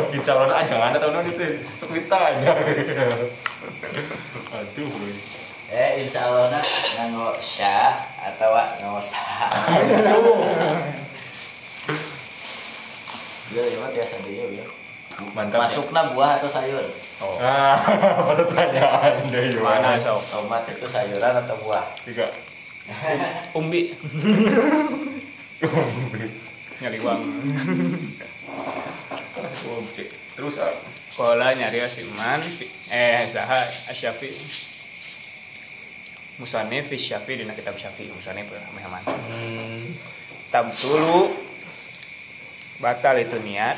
Insya 0.10 0.32
Allah 0.34 0.58
aja 0.66 0.74
nggak 0.74 0.90
ada 0.90 1.00
tahun 1.06 1.30
itu. 1.30 1.62
Sok 1.78 1.94
ditanya. 1.94 2.58
Aduh. 4.58 4.90
Eh 5.68 6.00
insya 6.00 6.24
Allah 6.24 6.48
nak 6.48 6.64
nganggo 6.96 7.36
sya 7.44 8.00
atau 8.24 8.56
nganggo 8.56 9.04
sa 9.04 9.20
Bil, 13.48 13.64
ya 13.64 13.80
mah 13.80 13.92
biasa 13.96 14.16
dia 14.28 14.44
bil. 14.44 14.68
Mantap. 15.32 15.66
Masukna 15.66 16.12
buah 16.12 16.36
atau 16.38 16.52
sayur? 16.52 16.84
oh 17.24 17.40
Ah, 17.40 17.80
pertanyaan 18.28 19.24
deh 19.32 19.56
mana 19.64 19.98
sok 19.98 20.20
Tomat 20.30 20.68
itu 20.68 20.84
sayuran 20.84 21.32
atau 21.32 21.56
buah? 21.64 21.84
Tiga. 22.04 22.28
umbi 23.58 23.92
nyaliwang 26.80 27.22
Objek. 29.68 30.08
Terus 30.38 30.56
ah, 30.62 30.72
Kola 31.18 31.50
nyari 31.58 31.82
asiman 31.82 32.40
eh 32.94 33.26
saha 33.34 33.66
asyafi 33.90 34.30
musane 36.38 36.86
fi 36.86 36.96
syafi 36.98 37.42
dina 37.42 37.54
kitab 37.54 37.78
syafi. 37.78 38.10
Musane 38.10 38.46
mehaman 38.48 39.02
hmm, 39.06 39.86
tab 40.54 40.70
tulu 40.78 41.34
batal 42.82 43.18
itu 43.22 43.38
niat. 43.42 43.78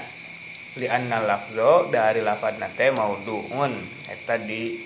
Li 0.77 0.86
anna 0.86 1.19
lafzo 1.26 1.90
dari 1.90 2.22
lafad 2.22 2.61
nate 2.61 2.94
mauduun. 2.94 3.73
Eta 4.07 4.38
di 4.38 4.77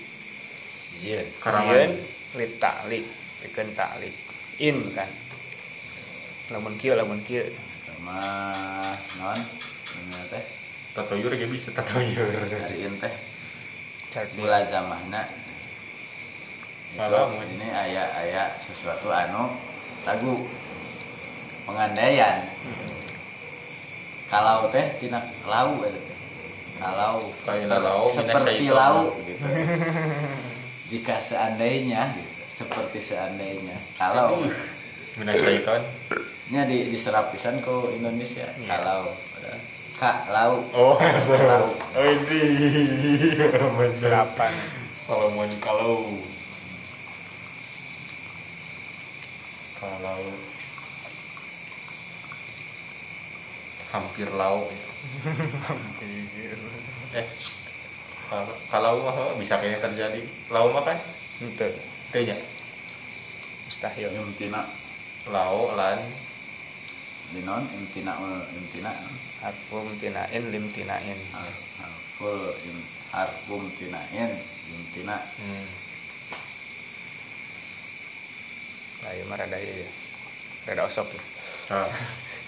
Jil. 0.98 1.26
Karangan. 1.42 1.74
Ieun 1.74 1.92
li 2.34 2.46
ta'lik 2.58 3.04
pikeun 3.42 3.68
ta'lik 3.78 4.14
in 4.58 4.78
kan. 4.94 5.10
Lamun 6.50 6.74
kieu 6.78 6.94
lamun 6.98 7.22
kieu. 7.22 7.46
Sama 7.86 8.18
non 9.18 9.40
ini 9.94 10.18
teh? 10.30 10.44
Tatoyur 10.94 11.34
ge 11.34 11.46
bisa 11.46 11.70
tatoyur. 11.74 12.32
hariin 12.64 12.98
teh. 12.98 13.14
Cerdik 14.14 14.38
mulazamahna 14.38 15.26
Gitu. 16.94 17.02
Ngalamun. 17.02 17.42
ini 17.58 17.68
ayah 17.74 18.06
ayah 18.22 18.46
sesuatu 18.62 19.10
anu 19.10 19.50
lagu 20.06 20.46
pengandaian 21.66 22.46
kalau 24.30 24.70
teh 24.70 24.94
tina 25.02 25.18
lau 25.42 25.82
teh. 25.82 25.90
kalau 26.78 27.34
lau, 27.82 28.06
seperti 28.06 28.70
lau 28.70 29.10
gitu 29.26 29.42
jika 30.86 31.18
seandainya 31.18 32.14
gitu 32.14 32.32
seperti 32.62 32.98
seandainya 33.02 33.74
kalau 33.98 34.46
Minas 35.18 35.38
syaiton. 35.38 35.82
nya 36.50 36.62
di 36.66 36.90
diserap 36.90 37.34
pisan 37.34 37.58
ke 37.58 37.74
Indonesia 37.98 38.46
kalau 38.70 39.10
kak 39.98 40.30
lau 40.30 40.62
Oh, 40.70 40.94
lau 41.50 41.66
Oh, 41.74 42.06
ini. 42.06 43.38
Serapan. 43.98 44.54
Salomon 44.94 45.50
kalau 45.62 46.10
kalau 49.84 50.20
hampir 53.92 54.28
lau 54.34 54.66
eh 57.14 57.26
kalau 58.24 58.54
kalau 58.72 58.92
mah 59.04 59.14
oh, 59.14 59.36
bisa 59.36 59.60
kayaknya 59.60 59.84
terjadi. 59.84 60.20
Lau 60.48 60.72
mah 60.72 60.82
kan 60.82 60.98
Itu 61.44 61.68
kayaknya. 62.10 62.40
Mustahil. 63.68 64.10
imtina 64.16 64.64
lau 65.28 65.76
lan. 65.76 66.00
Dinon 67.36 67.62
imtina 67.76 68.16
imtina 68.56 68.90
Harfum 69.44 69.92
tinain 70.00 70.42
lim 70.48 70.72
tinain. 70.72 71.20
Har- 71.36 71.62
harful 71.84 72.56
im 72.64 72.78
harfum 73.12 73.62
tinain 73.76 74.30
imtina 74.72 75.20
hmm. 75.36 75.83
Ieu 79.12 79.28
mah 79.28 79.36
rada 79.36 79.60
ieu 79.60 79.84
ya. 79.84 79.88
Rada 80.72 80.88
osok 80.88 81.12
ya. 81.12 81.20
ah. 81.76 81.90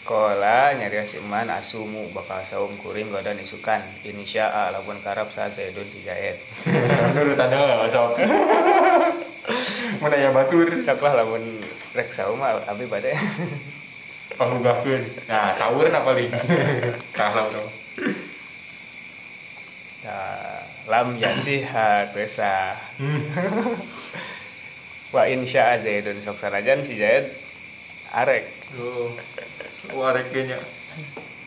Kola 0.07 0.71
nyari 0.73 1.03
asiman 1.03 1.51
asumu 1.51 2.09
bakal 2.15 2.39
saum 2.47 2.73
kuring 2.79 3.11
godan 3.11 3.43
isukan. 3.43 3.83
Insya'a 4.07 4.71
lamun 4.71 5.03
karab 5.03 5.29
sa 5.35 5.51
zaidun 5.51 5.85
si 5.91 6.07
jaid 6.07 6.39
urutan 7.17 7.51
nggak 7.51 7.81
masuk 7.85 8.15
mana 10.01 10.17
ya 10.17 10.31
batur. 10.31 10.71
Sok 10.87 11.03
lah 11.03 11.27
lamun 11.27 11.43
rek 11.97 12.13
saum 12.15 12.39
abi 12.45 12.85
bade 12.87 13.17
panggugahkeun 14.39 15.03
nah 15.33 15.49
sahur 15.57 15.89
apa 15.89 16.05
paling 16.05 16.29
salah 17.17 17.49
dong 17.49 17.71
ya 20.05 20.21
lam 20.93 21.17
yasiha 21.17 22.13
besa 22.13 22.77
wa 25.17 25.25
insya'a 25.25 25.81
zaidun 25.81 26.21
sok 26.21 26.37
sanajan 26.37 26.85
si 26.85 27.01
jaid 27.01 27.33
arek. 28.13 28.45
Tuh, 28.77 29.17
suara 29.81 30.21
kayaknya. 30.29 30.61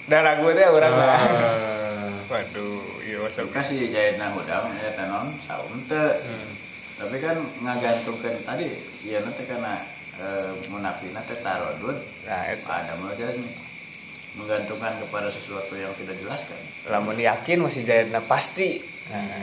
dan 0.09 0.25
lagu 0.25 0.49
teh 0.57 0.65
urang 0.65 0.93
mah 0.97 1.05
Ah. 1.05 2.09
waduh 2.25 2.81
iya 3.05 3.21
sok 3.29 3.53
kasih 3.53 3.93
jahitna 3.93 4.33
hudang 4.33 4.73
ya 4.81 4.89
tenon 4.97 5.37
saum 5.45 5.77
teu 5.85 6.17
Hmm. 6.25 6.49
tapi 6.97 7.21
kan 7.21 7.37
ngagantungkan 7.61 8.41
tadi 8.41 8.73
iya 9.05 9.21
nanti 9.21 9.45
karena 9.45 9.77
e, 10.17 10.25
munafina 10.73 11.21
teh 11.29 11.37
tarodud. 11.45 11.93
Nah 12.25 12.41
eta 12.49 12.73
ada 12.89 12.93
nih. 12.97 13.53
Menggantungkan 14.29 14.93
kepada 15.01 15.25
sesuatu 15.29 15.73
yang 15.73 15.89
tidak 15.97 16.17
jelaskan 16.21 16.57
lamun 16.85 17.17
yakin 17.17 17.65
masih 17.65 17.81
jahitna 17.81 18.21
pasti. 18.25 18.81
Nah, 19.09 19.41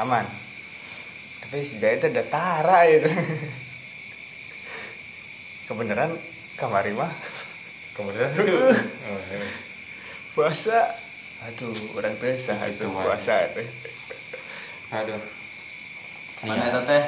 aman 0.00 0.24
tapi 1.50 1.66
si 1.66 1.82
jahit 1.82 2.06
udah 2.06 2.26
tara 2.30 2.86
itu 2.86 3.10
kebenaran 5.66 6.14
kamari 6.54 6.94
mah 6.94 7.10
itu. 8.00 8.56
Oh, 9.10 9.20
iya. 9.28 9.44
puasa. 10.32 10.96
Aduh 11.40 11.72
orang 11.96 12.14
biasa 12.20 12.52
itu 12.68 12.84
Itu 12.84 12.92
puasa 12.92 13.48
itu. 13.48 13.64
Aduh. 14.94 15.20
mana 16.46 16.72
eta 16.72 16.80
teh? 16.88 17.04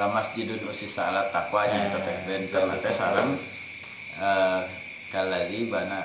La 0.00 0.08
masjidun 0.08 0.64
usisa 0.64 1.12
ala 1.12 1.28
taqwanya 1.28 1.92
eta 1.92 2.00
teh. 2.00 2.16
ben 2.24 2.42
karena 2.48 2.76
teh 2.80 2.92
sareng 2.92 3.36
eh 4.16 4.60
kaladi 5.12 5.68
bana. 5.68 6.00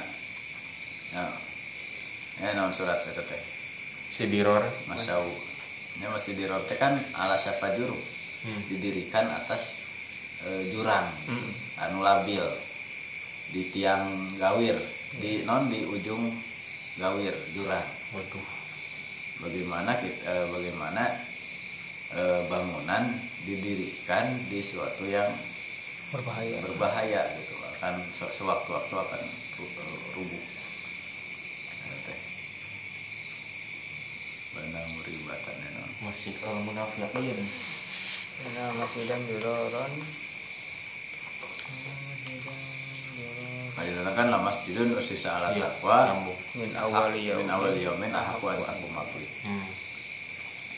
Ya. 1.15 1.23
Ya 2.41 2.49
naon 2.57 2.75
surat 2.75 2.99
eta 3.07 3.23
teh. 3.23 3.41
Si 4.11 4.27
Diror. 4.27 4.67
Masau 5.93 6.01
nya 6.01 6.07
mesti 6.09 6.31
dirote 6.33 6.75
kan 6.75 6.97
ala 7.13 7.37
siapa 7.37 7.77
juru? 7.77 7.97
Hmm. 8.43 8.59
didirikan 8.67 9.29
atas 9.31 9.79
eh, 10.43 10.67
jurang. 10.73 11.07
Hmm. 11.29 11.51
anu 11.79 12.01
labil. 12.03 12.43
Di 13.53 13.71
tiang 13.71 14.35
gawir. 14.35 14.75
Di 15.21 15.45
non 15.45 15.69
di 15.69 15.85
ujung 15.85 16.33
gawir 16.97 17.33
jurang. 17.53 17.85
Waduh. 18.13 18.45
bagaimana 19.41 19.97
kita, 19.97 20.21
eh, 20.29 20.45
bagaimana 20.49 21.03
eh, 22.13 22.41
bangunan 22.47 23.03
didirikan 23.43 24.39
di 24.47 24.59
suatu 24.61 25.03
yang 25.07 25.29
berbahaya. 26.11 26.57
berbahaya 26.61 27.21
gitu. 27.39 27.53
Akan 27.79 27.99
se- 28.15 28.33
sewaktu-waktu 28.37 28.93
akan 28.93 29.21
eh, 29.23 29.99
rubuh. 30.15 30.43
Bandang 34.53 34.85
muribatan 34.93 35.57
ya 36.03 36.09
Masih 36.11 36.35
al 36.43 36.59
munafiqin. 36.67 37.39
nah 38.59 38.69
masih 38.75 39.03
dan 39.07 39.21
juroron 39.23 39.93
Nah, 43.73 44.11
kan 44.13 44.27
lah 44.29 44.37
masjidun 44.37 44.93
usisa 44.93 45.39
ala 45.39 45.49
Iya, 45.55 45.65
taqwa 45.65 46.05
nyambung. 46.11 46.39
min 46.59 46.71
awali 46.77 47.19
min 47.23 47.27
yaumin 47.33 47.49
awal 47.49 47.73
yaumin 47.73 48.11
ahqqu 48.13 48.45
an 48.51 48.59
taquma 48.67 49.01
fi 49.09 49.23
Hmm. 49.47 49.67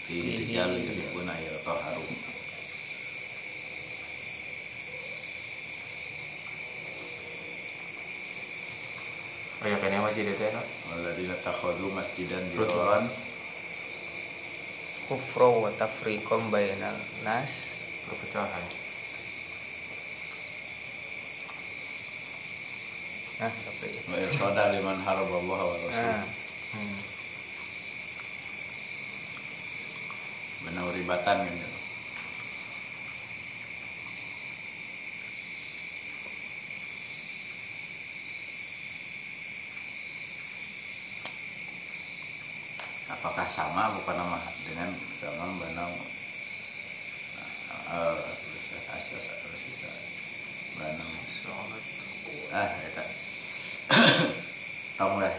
fi 0.08 0.16
rijal 0.40 0.72
yuhibbuna 0.78 1.34
yatahharu 1.36 2.06
Oh 9.64 9.68
ya 9.68 9.78
kayaknya 9.82 10.04
masih 10.04 10.22
ada 10.30 10.48
no? 10.54 10.62
walladzina 10.94 11.36
takhadhu 11.42 11.88
masjidan 11.90 12.44
diraran 12.54 13.10
kufro 15.06 15.64
wa 15.66 15.70
tafriqom 15.74 16.50
bainal 16.50 16.98
nas 17.22 17.70
perpecahan. 18.06 18.66
nah 23.36 23.52
tapi 23.52 23.92
wa 24.08 24.16
irsada 24.16 24.72
liman 24.72 24.96
haraballah 25.04 25.60
wa 25.60 25.76
rasul 25.76 25.92
nah 25.92 26.24
Hmm. 26.76 27.00
benar 30.68 30.92
ribatan 30.92 31.38
kan 31.48 31.56
gitu. 31.56 31.80
Apakah 43.26 43.50
sama 43.50 43.90
bukan 43.98 44.22
nama 44.22 44.38
dengan 44.70 44.94
benang 45.58 45.90
eh 47.90 48.22
asas 48.94 49.26
asas 49.34 49.82
benang 50.78 51.10
ah 52.54 52.70
eta 52.86 53.04
tong 55.02 55.18
lah. 55.18 55.34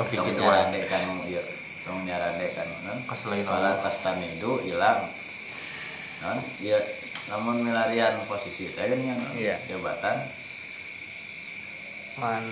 Tapi 0.00 0.16
tong 0.16 0.32
gitu 0.32 0.40
nyarande 0.40 0.80
kan 0.88 1.04
ieu 1.28 1.44
tong 1.84 2.08
nyarande 2.08 2.48
kan 2.56 2.68
non? 2.88 3.04
Keselain 3.04 3.44
Pala 3.44 3.76
tastamidu 3.84 4.64
hilang. 4.64 5.12
Non? 6.24 6.40
Dia 6.56 6.80
namun 7.28 7.68
milarian 7.68 8.16
posisi 8.24 8.72
teh 8.72 8.88
kan 8.88 9.20
Iya. 9.36 9.60
jabatan. 9.68 10.24
Man. 12.16 12.44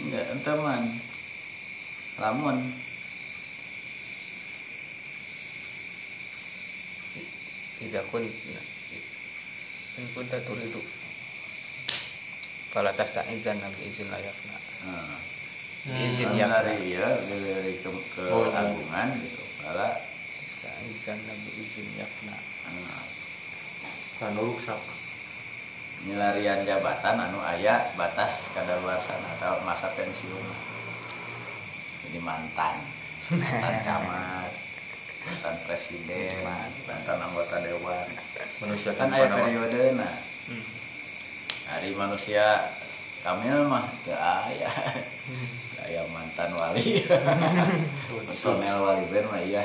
Enggak 0.00 0.24
ente 0.32 0.52
man 0.56 0.84
lamun. 2.18 2.58
Iza 7.78 8.02
kun 8.10 8.26
in 9.98 10.06
kunta 10.14 10.38
turidu 10.46 10.82
fala 12.74 12.90
tasta'izan 12.94 13.58
nabi 13.58 13.80
izin 13.90 14.10
layakna. 14.10 14.56
Nah, 14.86 15.18
izin 16.06 16.34
kan 16.34 16.38
ya 16.38 16.46
dari 16.62 16.94
iya 16.94 17.06
dari 17.26 17.74
ke, 17.82 17.88
ke 17.90 18.22
Oh. 18.30 18.50
agungan 18.50 19.08
gitu 19.22 19.42
pala. 19.62 19.94
Tasta'izan 19.94 21.18
nabi 21.22 21.50
izin 21.54 21.86
yakna. 21.98 22.34
Nah, 22.66 23.06
Kanu 24.18 24.54
ruksak. 24.54 24.78
milarian 25.98 26.62
jabatan 26.62 27.18
anu 27.18 27.42
aya 27.42 27.90
batas 27.98 28.50
kadaluarsan 28.54 29.18
atau 29.34 29.58
masa 29.66 29.90
pensiun 29.98 30.46
jadi 32.08 32.24
mantan. 32.24 32.76
Mantan 33.28 33.76
camat 33.84 34.50
mantan 35.28 35.56
presiden 35.68 36.40
mantan 36.88 37.20
anggota 37.20 37.60
dewan. 37.60 38.08
Manusia 38.64 38.96
kan 38.96 39.12
tanpa 39.12 39.20
aya 39.20 39.28
nama. 39.28 39.44
periode 39.44 39.82
nah. 39.92 40.16
Hmm. 40.48 40.64
hari 41.68 41.92
manusia 41.92 42.64
Kamil 43.20 43.68
mah 43.68 43.84
teu 44.08 44.16
aya 44.16 44.72
aya 45.84 46.00
mantan 46.08 46.48
wali. 46.56 47.04
Personel 48.32 48.80
wali 48.80 49.04
band 49.12 49.28
mah 49.28 49.40
iya. 49.44 49.60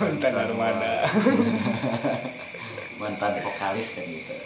Mantan 0.00 0.32
armada. 0.32 1.12
mantan 3.04 3.32
vokalis 3.44 3.92
kan 3.92 4.08
gitu. 4.08 4.36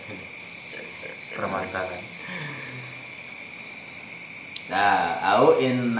Permantanan 1.39 2.03
nah 4.71 5.19
au 5.35 5.59
in 5.59 5.99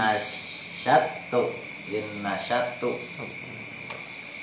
nasyatu 0.81 1.45
in 1.93 2.25
nasyatu 2.25 2.97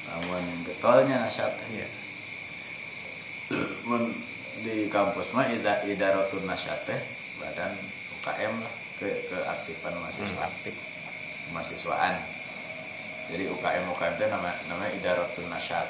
namun 0.06 0.44
getolnya 0.62 1.26
nasyat 1.26 1.50
Iya. 1.66 1.88
mun 3.82 4.14
di 4.62 4.86
kampus 4.86 5.34
mah 5.34 5.50
ida 5.50 5.82
idaratun 5.82 6.46
nasyat 6.46 6.78
teh 6.86 7.00
badan 7.42 7.74
UKM 8.22 8.54
lah 8.54 8.74
ke 9.02 9.10
keaktifan 9.26 9.98
mahasiswa. 9.98 10.42
Aktif. 10.46 10.74
mahasiswaan. 11.50 12.22
Jadi 13.34 13.50
UKM 13.50 13.84
UKM 13.90 14.14
itu 14.14 14.26
nama 14.30 14.50
namanya 14.70 14.92
idaratun 14.94 15.46
nasyat. 15.50 15.86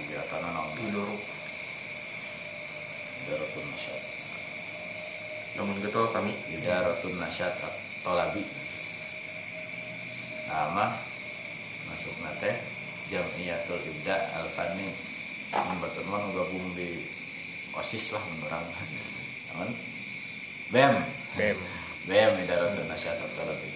Kegiatan 0.00 0.48
naon 0.48 0.72
tidur 0.80 1.08
idaratun 3.26 3.66
nasyat. 3.68 4.00
Namun 5.60 5.76
getol 5.82 6.08
kami. 6.14 6.32
Idaratun 6.56 7.20
nasyat 7.20 7.52
tolabi 8.06 8.46
nama 10.48 10.96
masuk 11.88 12.16
nate 12.24 12.60
jamiatul 13.12 13.80
ibda 13.84 14.16
al 14.36 14.48
fani 14.52 14.88
membatur 15.52 16.04
mah 16.08 16.24
gabung 16.32 16.76
di 16.76 17.08
osis 17.72 18.12
lah 18.12 18.24
menurang. 18.34 18.64
Namun 19.52 19.68
bem. 20.72 20.94
Bem. 21.36 21.56
bem 22.08 22.30
idaratun 22.40 22.88
nasyat 22.88 23.20
tolabi 23.36 23.68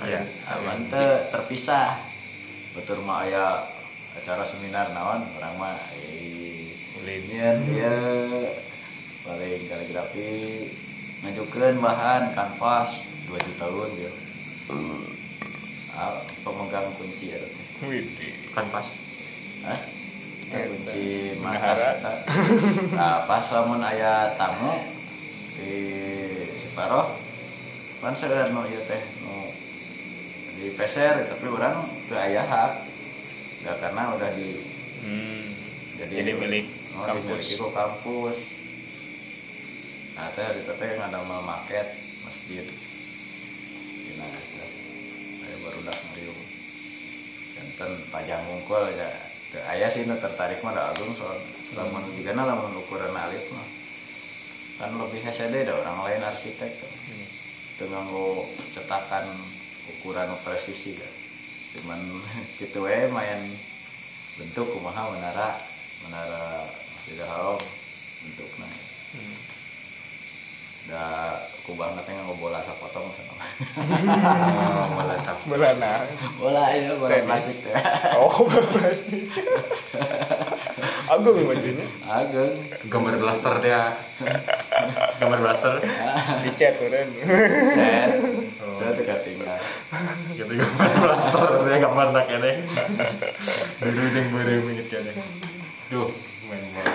Iya. 0.00 0.22
aman 0.48 0.86
teh 0.86 1.28
terpisah. 1.34 1.98
Betul 2.72 3.02
mah 3.02 3.26
aya 3.26 3.66
acara 4.16 4.46
seminar 4.46 4.94
naon 4.94 5.22
orang 5.38 5.54
mah 5.58 5.78
Ulin. 7.00 7.58
dia 7.64 7.96
paling 9.24 9.62
kaligrafi 9.72 10.68
ngajukeun 11.24 11.80
bahan 11.80 12.32
kanvas 12.36 13.04
2 13.28 13.40
juta 13.40 13.68
tahun 13.68 13.88
dia 13.96 14.12
ah, 15.92 16.18
pemegang 16.40 16.88
kunci 16.94 17.30
ya 17.30 17.38
teh. 17.38 17.50
Widih. 17.82 18.32
kan 18.52 18.66
pas 18.68 18.86
Hah? 19.60 19.80
Kunci 20.50 21.38
markas. 21.38 22.02
Nah, 22.90 23.22
pas 23.24 23.46
lamun 23.54 23.78
aya 23.80 24.34
tamu 24.34 24.74
di 25.54 25.74
Siparoh 26.56 27.14
kan 28.00 28.16
seueur 28.16 28.48
nu 28.48 28.64
ieu 28.64 28.80
teh 28.82 28.98
nu 29.20 29.52
di 30.56 30.72
peser 30.72 31.28
tapi 31.28 31.46
orang 31.46 31.84
teu 32.08 32.16
aya 32.16 32.40
hak 32.42 32.72
enggak 33.60 33.76
karena 33.78 34.02
udah 34.16 34.30
di 34.34 34.48
Hmm. 35.00 35.56
jadi, 35.96 36.20
Jadi 36.20 36.32
milik 36.36 36.64
oh, 36.92 37.08
kampus. 37.08 37.24
dimiliki 37.40 37.54
ku 37.56 37.72
kampus 37.72 38.38
nah 40.12 40.28
teh 40.32 40.44
hari 40.44 40.60
teh 40.60 40.90
ngadamel 40.96 41.40
market 41.40 41.88
masjid 42.20 42.64
aya 44.20 44.40
barudak 45.70 45.94
ngariung 45.94 46.42
janten 47.54 47.90
pajang 48.10 48.42
mungkul 48.50 48.90
ya 48.90 49.06
teu 49.54 49.62
aya 49.62 49.86
sih 49.86 50.02
nu 50.02 50.18
tertarik 50.18 50.58
mah 50.66 50.74
agung 50.74 51.14
soal 51.14 51.38
lamun 51.78 52.02
digana 52.18 52.42
lamun 52.42 52.74
ukuran 52.82 53.14
alit 53.14 53.46
mah. 53.54 53.66
Kan 54.82 54.98
lebih 54.98 55.22
hesede 55.22 55.62
da 55.62 55.78
orang 55.78 55.98
lain 56.06 56.26
arsitek. 56.26 56.72
Kan 56.74 56.92
Hmm. 57.10 57.26
teu 57.78 57.86
nganggo 57.90 58.46
cetakan 58.74 59.26
ukuran 59.98 60.30
presisi 60.46 60.94
kan 60.94 61.10
cuman 61.74 61.98
gitu 62.62 62.86
we 62.86 63.06
main 63.10 63.50
bentuk 64.38 64.66
kumaha 64.74 65.10
menara 65.10 65.58
menara 66.06 66.66
Masjidil 66.94 67.26
Haram 67.26 67.58
bentuknya 68.22 68.68
Hmm. 69.10 69.39
Da 70.88 71.36
kubang 71.66 71.92
nanti 71.92 72.16
nganggo 72.16 72.34
bola 72.40 72.58
sapotong 72.64 73.12
sana 73.12 73.34
oh, 74.80 74.86
bola 74.96 75.14
sap 75.20 75.38
Belana. 75.44 76.08
bola 76.40 76.72
iya 76.72 76.96
bola 76.96 77.12
Tenis. 77.12 77.26
plastik 77.28 77.56
teh 77.60 77.74
Oh, 78.16 78.48
plastik. 78.48 79.22
Agung 81.10 81.42
bajunya. 81.44 81.84
ageng 82.06 82.54
gambar 82.86 83.18
blaster 83.18 83.54
dia. 83.60 83.98
Gambar 85.18 85.38
blaster. 85.42 85.82
Dicat 86.46 86.78
udah. 86.78 87.02
set 87.74 88.10
Oh. 88.62 88.78
udah 88.78 88.90
teu 88.94 89.16
tinggal. 89.26 89.58
Gitu 90.38 90.52
gambar 90.54 90.90
blaster. 91.02 91.48
Dia 91.66 91.78
gambar 91.82 92.06
nak 92.14 92.24
kene 92.30 92.52
dulu 93.80 94.06
jeung 94.12 94.26
beure 94.32 94.54
mingit 94.64 94.86
kene 94.88 95.12
duh 95.90 96.08
main 96.46 96.62
bola 96.72 96.94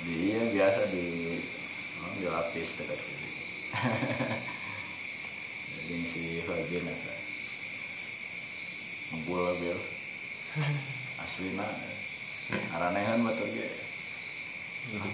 Dicat. 0.00 0.08
dia 0.08 0.40
biasa 0.48 0.80
di 0.88 1.36
oh, 2.00 2.10
dilapis 2.16 2.68
dekat 2.80 2.96
sini. 2.96 3.28
Jadi 5.76 5.96
si 6.08 6.22
Fabien 6.46 6.88
eta 6.88 7.14
ngebul 9.10 9.58
bil 9.58 9.80
aslina 11.18 11.66
aranehan 12.72 13.26
batur 13.26 13.48
ge. 13.50 13.68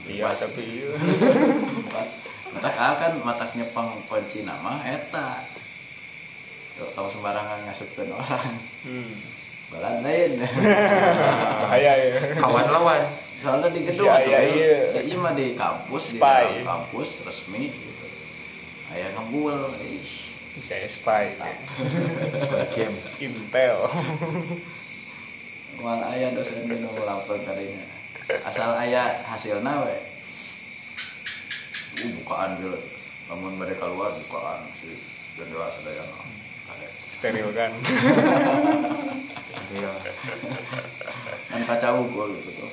Iya, 0.06 0.30
tapi 0.38 0.62
iya. 0.62 0.94
matak 2.54 2.76
ah 2.78 2.94
kan 2.94 3.12
matak 3.24 3.50
nyepang 3.58 3.98
kunci 4.06 4.46
nama 4.46 4.78
eta. 4.86 5.42
Tong 6.76 7.08
sembarangan 7.08 7.66
ngasupkeun 7.66 8.14
orang. 8.14 8.52
Hmm. 8.84 9.16
balan 9.66 9.98
lain. 10.06 10.38
Bahaya 11.66 11.92
ya. 11.98 12.38
kawan 12.38 12.70
lawan 12.70 13.02
soalnya 13.36 13.68
di 13.68 13.80
gedung 13.84 14.06
Iya, 14.08 14.16
atuh, 14.16 14.30
iya, 14.32 14.40
iya. 14.42 14.76
Ya, 14.96 15.00
iya 15.04 15.16
mah 15.20 15.32
di 15.36 15.46
kampus 15.54 16.04
di 16.12 16.18
Spy. 16.18 16.42
dalam 16.44 16.64
kampus 16.64 17.08
resmi 17.24 17.68
gitu 17.68 18.06
aya 18.86 19.10
ngebul 19.18 19.74
ish. 19.82 20.30
Saya 20.56 20.88
spy. 20.88 21.36
Spy 22.32 22.64
games 22.72 23.06
Intel. 23.20 23.76
Mal 25.84 26.00
aya 26.00 26.32
dosen 26.32 26.64
nu 26.64 26.88
lampeur 27.04 27.36
kadinya. 27.44 27.84
Asal 28.40 28.72
aya 28.72 29.20
hasilna 29.26 29.84
we. 29.84 29.96
Uh, 32.00 32.10
bukaan 32.24 32.56
gitu. 32.56 32.78
Lamun 33.28 33.60
bade 33.60 33.76
keluar 33.76 34.16
bukaan 34.16 34.64
si 34.80 34.96
jendela 35.36 35.68
sadayana. 35.68 36.16
Ada. 36.72 36.88
Steril 37.20 37.48
kan. 37.52 37.72
iya 39.76 39.92
Kan 41.52 41.60
kaca 41.68 41.88
unggul 42.00 42.32
gitu 42.40 42.64
tuh. 42.64 42.70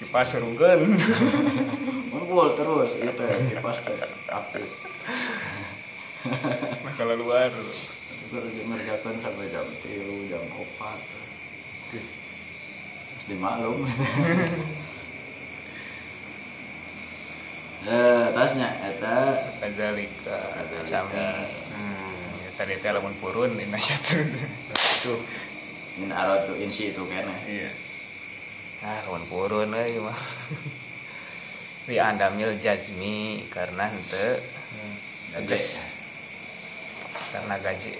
Kipas 0.00 0.32
serungkeun. 0.32 0.96
Unggul 2.16 2.48
terus 2.56 2.90
itu 2.98 3.22
ya 3.22 3.36
kipas 3.52 3.78
teh 3.84 3.98
aktif. 4.32 4.68
Nah, 6.26 6.92
kalau 6.96 7.14
luar. 7.20 7.52
Ngerjakan 8.30 9.18
sampai 9.18 9.50
jam 9.50 9.66
3, 9.66 10.30
jam 10.30 10.42
4. 10.46 11.90
Terus 11.90 13.24
dimaklum. 13.26 13.84
Eh, 17.80 18.26
tasnya 18.36 18.68
eta 18.84 19.40
Kadzalika. 19.56 20.36
Kadzalika. 20.52 21.48
Hmm. 21.72 22.44
Ya, 22.44 22.52
tadi 22.52 22.76
teh 22.76 22.92
lamun 22.92 23.16
purun 23.16 23.56
di 23.56 23.64
nasyat. 23.64 24.04
Tuh. 25.08 25.16
In 25.98 26.14
aratu 26.14 26.54
insi 26.54 26.94
itu 26.94 27.02
kene. 27.10 27.34
Iya. 27.50 27.70
Nah, 28.86 29.02
lamun 29.08 29.26
purun 29.26 29.74
euy 29.74 29.98
mah. 29.98 30.20
Ri 31.90 31.96
andamil 31.98 32.54
jazmi 32.62 33.48
karena 33.50 33.90
henteu 33.90 34.38
Gaje. 35.30 35.46
Geus. 35.46 35.66
karena 37.30 37.54
gaji 37.62 37.94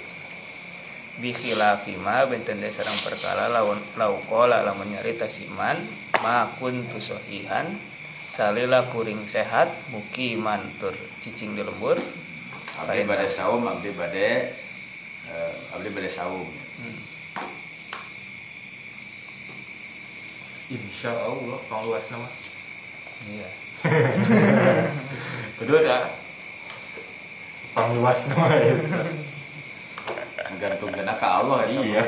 bi 1.23 1.31
khilafi 1.31 1.95
ma 1.95 2.27
benten 2.27 2.59
sareng 2.75 2.99
perkara 3.07 3.47
lawan 3.47 3.79
laukola 3.95 4.67
lamun 4.67 4.91
nyarita 4.91 5.31
siman 5.31 5.79
ma 6.23 6.51
kuntu 6.59 6.99
sahihan 6.99 7.71
salila 8.35 8.91
kuring 8.91 9.23
sehat 9.31 9.71
mukiman 9.95 10.59
tur 10.83 10.95
cicing 11.23 11.55
di 11.55 11.63
lembur 11.63 11.99
Abdi 12.81 13.05
bade 13.05 13.29
saum, 13.29 13.69
abdi 13.69 13.93
bade 13.93 14.57
eh, 15.29 15.53
abdi 15.77 15.93
bade 15.93 16.09
saum. 16.09 16.49
Hmm. 16.81 16.97
Insya 20.71 21.11
Allah 21.13 21.59
pang 21.67 21.83
luas 21.83 22.07
nama 22.09 22.29
iya 23.27 23.49
kedua 25.59 25.79
ada 25.81 25.99
Pangluas 27.71 28.27
nama 28.27 28.51
ya. 28.51 28.75
gantung 30.59 30.91
kena 30.91 31.15
ke 31.15 31.23
Allah 31.23 31.63
ya 31.71 31.79
Iya. 31.79 32.03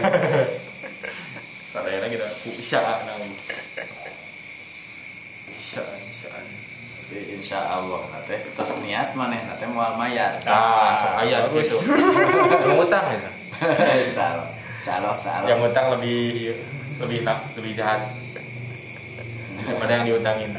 Sadayana 1.71 2.11
kita 2.11 2.27
ku 2.43 2.51
isya 2.51 2.83
nama. 2.83 3.23
Isya, 5.49 5.83
isya. 6.03 6.29
Tapi 6.35 7.19
insya 7.31 7.63
Allah 7.63 8.03
nanti 8.11 8.43
terus 8.43 8.73
niat 8.83 9.15
mana 9.15 9.39
nanti 9.39 9.65
mau 9.71 9.95
mayar 9.95 10.43
Ah, 10.43 10.99
sok 10.99 11.15
aya 11.23 11.47
gitu. 11.47 11.79
Yang 12.67 12.79
utang 12.83 13.05
ya. 13.07 13.31
insya 14.03 14.25
Allah 14.35 14.49
insya 14.75 14.93
Allah 14.99 15.15
insya 15.15 15.31
Allah 15.31 15.47
Yang 15.47 15.61
utang 15.71 15.87
lebih 15.95 16.21
lebih 16.99 17.19
nak 17.23 17.39
lebih 17.55 17.73
jahat 17.73 18.03
daripada 19.67 19.93
yang 19.99 20.07
diutangin. 20.07 20.53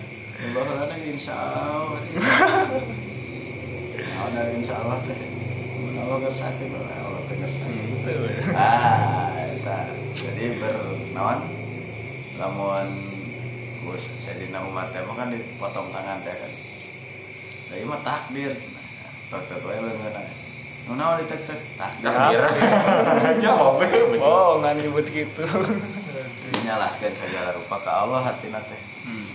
Allah 0.44 0.76
ada 0.84 0.96
insya 1.00 1.34
Allah 1.40 1.96
Allah 4.24 4.44
insya 4.52 4.76
Allah 4.76 5.00
teh 5.08 5.20
Allah 5.96 6.18
bersakit 6.20 6.68
Allah 6.68 7.22
teh 7.32 7.36
bersakit 7.40 7.86
Betul. 8.04 8.28
ah 8.52 9.32
eta 9.40 9.78
jadi 10.12 10.60
bernawan 10.60 11.48
lamun 12.36 12.88
Gus 13.88 14.04
Sayyidina 14.20 14.68
Umar 14.68 14.92
teh 14.92 15.00
kan 15.00 15.32
dipotong 15.32 15.96
tangan 15.96 16.20
teh 16.28 16.36
kan 16.36 16.52
Jadi 17.72 17.84
mah 17.88 18.04
takdir 18.04 18.52
tek 19.32 19.44
tek 19.48 19.64
wae 19.64 19.80
leungeunna 19.80 20.24
nu 20.84 21.00
naon 21.00 21.24
ditek 21.24 21.42
tek 21.48 21.60
takdir 21.80 22.12
Takdir. 22.12 22.44
Betul. 23.80 24.20
Oh, 24.20 24.60
nggak 24.60 24.76
nyebut 24.76 25.08
gitu. 25.08 25.48
dinyalahkan 26.52 27.11
segala 27.15 27.56
rupa 27.56 27.80
ke 27.80 27.91
Allah 27.91 28.22
hati 28.28 28.48
teh 28.52 28.82
Hmm. 29.03 29.28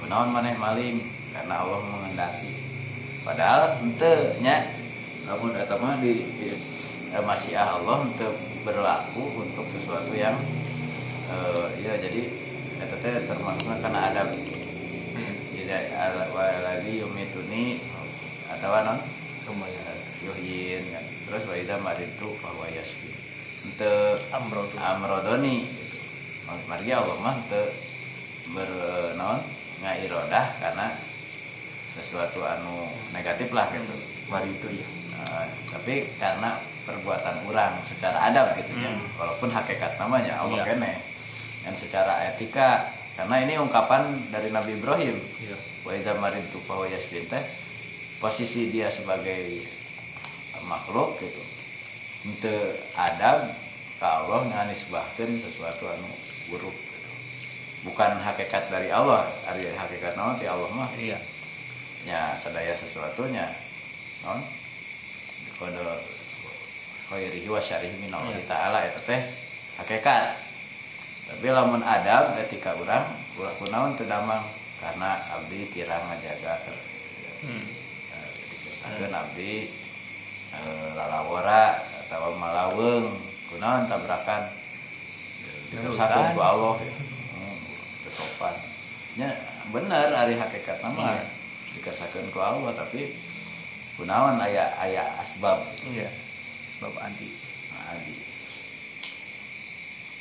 kunaon 0.00 0.32
maneh 0.32 0.56
maling 0.56 1.00
karena 1.32 1.60
Allah 1.60 1.80
mengendaki 1.84 2.52
padahal 3.20 3.80
ente 3.84 4.40
nya 4.40 4.64
namun 5.28 5.52
mah 5.76 6.00
di, 6.00 6.24
di 6.40 6.48
eh, 7.12 7.22
masyiah 7.24 7.76
Allah 7.80 8.04
untuk 8.04 8.32
berlaku 8.64 9.44
untuk 9.44 9.68
sesuatu 9.68 10.12
yang 10.16 10.36
eh, 11.32 11.66
ya 11.80 12.00
jadi 12.00 12.22
eta 12.80 12.96
teh 13.00 13.14
termasuk 13.28 13.76
karena 13.80 14.00
ada 14.12 14.22
Hmm. 15.16 15.32
ala- 15.96 16.28
wa 16.32 16.44
lagi 16.64 17.00
yumituni 17.00 17.80
atau 18.52 18.68
non 18.84 19.00
Lumayan. 19.48 19.96
yuhyin 20.24 20.82
kan 20.92 21.04
terus 21.28 21.42
wa 21.48 21.54
idza 21.56 21.76
maritu 21.80 22.34
fa 22.40 22.52
yashfi 22.68 23.10
untuk 23.66 24.20
amrodoni. 24.80 25.85
Mari 26.46 26.88
Allah 26.94 27.16
mah 27.18 27.36
teu 27.50 27.66
bernaon 28.54 29.42
ngairodah 29.82 30.46
karena 30.62 30.94
sesuatu 31.98 32.46
anu 32.46 32.90
negatif 33.10 33.50
lah 33.50 33.66
gitu. 33.74 33.94
Mari 34.30 34.54
itu 34.54 34.68
ya. 34.78 34.86
Nah, 35.16 35.46
tapi 35.70 36.06
karena 36.18 36.60
perbuatan 36.86 37.42
orang 37.50 37.82
secara 37.82 38.30
adab 38.30 38.54
gitu 38.54 38.72
ya. 38.78 38.90
Hmm. 38.94 39.02
Walaupun 39.18 39.50
hakikat 39.50 39.98
namanya 39.98 40.38
Allah 40.38 40.62
Iya. 40.62 40.70
kene. 40.70 40.92
Dan 41.66 41.74
secara 41.74 42.30
etika 42.30 42.86
karena 43.18 43.42
ini 43.42 43.58
ungkapan 43.58 44.30
dari 44.30 44.54
Nabi 44.54 44.78
Ibrahim 44.78 45.16
Iya. 45.18 45.56
wa 45.82 45.90
idza 45.90 46.14
maridtu 46.20 46.62
fa 46.62 46.78
posisi 48.16 48.72
dia 48.72 48.88
sebagai 48.88 49.66
makhluk 50.64 51.20
gitu 51.20 51.42
untuk 52.26 52.74
adab 52.96 53.50
ke 53.96 54.04
Allah 54.06 54.40
nganisbahkeun 54.50 55.40
sesuatu 55.40 55.84
anu 55.88 56.10
buruk 56.48 56.74
gitu. 56.74 57.10
bukan 57.86 58.18
hakikat 58.18 58.66
dari 58.68 58.90
Allah 58.90 59.26
ari 59.46 59.70
hakikat 59.70 60.14
naon 60.14 60.38
ti 60.38 60.46
Allah 60.46 60.70
mah 60.70 60.90
Iya. 60.94 61.18
nya 62.06 62.38
sadaya 62.38 62.70
sesuatunya 62.70 63.46
non 64.22 64.38
kode 65.58 65.82
khairihi 67.10 67.48
wa 67.50 67.58
syarihi 67.58 67.96
min 67.98 68.10
Allah 68.10 68.34
Iya. 68.34 68.46
taala 68.46 68.78
eta 68.82 69.00
teh 69.02 69.20
hakikat 69.78 70.24
tapi 71.26 71.46
lamun 71.50 71.82
adab 71.82 72.38
etika 72.38 72.74
urang 72.78 73.06
ulah 73.36 73.54
kunaon 73.58 73.98
teu 73.98 74.06
damang 74.06 74.42
karena 74.78 75.18
abdi 75.34 75.66
kirang 75.70 76.02
ngajaga 76.06 76.54
Hmm. 77.36 77.62
Sakeun 78.80 79.12
abdi 79.12 79.68
eh, 80.50 80.88
lalawora 80.96 81.78
atau 82.06 82.32
malaweung 82.32 83.12
kunaon 83.52 83.84
tabrakan 83.86 84.40
dikesakeun 85.68 86.28
ku 86.32 86.40
Allah 86.40 86.74
gitu. 86.78 87.02
Hmm, 87.34 87.58
teu 88.04 88.10
sopan 88.12 88.54
nya 89.16 89.30
bener 89.70 90.12
ari 90.12 90.34
hakikat 90.34 90.78
nama 90.80 91.16
Iya. 91.16 91.24
dikesakeun 91.74 92.28
ku 92.30 92.38
Allah 92.38 92.72
tapi 92.72 93.16
kunaon 93.96 94.36
aya 94.38 94.70
aya 94.76 95.02
asbab 95.20 95.64
Iya. 95.84 96.08
Sebab 96.76 96.92
anti. 97.00 97.32
nah, 97.72 97.96
di 98.04 98.20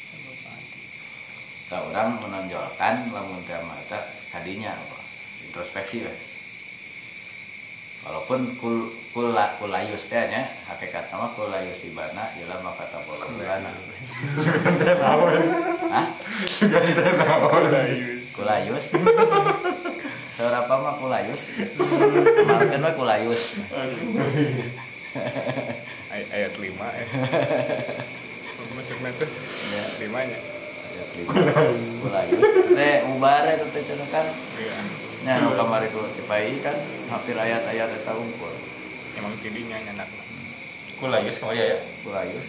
Sebab 0.07 0.37
anti. 0.47 0.81
ka 1.67 1.77
urang 1.83 2.15
menonjolkan 2.23 3.11
lamun 3.11 3.43
mata 3.43 3.99
kadinya 4.31 4.71
apa 4.71 4.99
introspeksi 5.43 6.07
we 6.07 6.13
walaupun 8.05 8.53
kul 8.61 8.93
kula 9.11 9.57
kulayus 9.57 10.05
teh 10.05 10.21
nya 10.29 10.45
hakikat 10.69 11.09
nama 11.09 11.31
kulayus 11.33 11.81
ibana 11.89 12.29
ialah 12.37 12.61
maka 12.61 12.85
tabolo 12.93 13.25
bulana. 13.33 13.71
Hah? 15.89 16.07
kulayus. 18.35 18.85
Seberapa 20.35 20.73
mah 20.75 20.95
kulayus? 20.99 21.47
Malkeun 22.45 22.83
mah 22.83 22.93
kulayus. 22.93 23.55
Ay- 26.11 26.29
ayat 26.29 26.53
5 26.59 26.75
ya. 26.75 27.05
Masuknya 28.75 29.09
tuh? 29.15 29.29
Ya. 29.71 29.83
Limanya. 30.03 30.35
ayat 30.91 31.09
lima. 31.15 31.31
Kulayus. 32.03 32.41
Teh 32.75 32.95
ubare 33.07 33.51
teh 33.55 33.67
teh 33.71 33.83
cenah 33.87 34.07
kan? 34.11 34.27
Iya. 34.59 35.04
Nya 35.25 35.41
nu 35.41 35.57
kamari 35.57 35.89
ku 35.89 36.05
tipai 36.13 36.61
kan 36.61 36.77
hampir 37.09 37.33
ayat-ayat 37.33 37.89
eta 37.89 38.13
unggul 38.13 38.53
Emang 39.15 39.31
tidinya 39.39 39.79
nyenak. 39.79 40.11
Kulayus 40.99 41.39
kemari 41.39 41.71
ya. 41.71 41.79
kulayus 42.03 42.47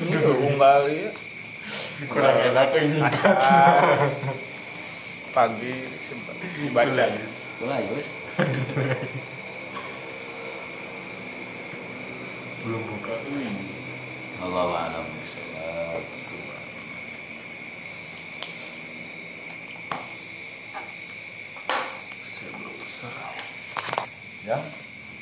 unggal 0.00 0.88
ya. 0.88 1.12
Kurang 2.08 2.36
enak 2.50 2.72
ini. 2.82 2.98
Asal 2.98 3.36
pagi 5.36 5.86
sempat 6.02 6.34
dibaca. 6.40 7.04
kulayus 7.60 8.10
Belum 12.64 12.82
buka. 12.90 13.14
Allah 14.42 14.66
a'lam 14.90 15.06
Saya 23.02 23.10
belum 23.10 23.18
besar. 23.18 24.06
Ya, 24.46 24.58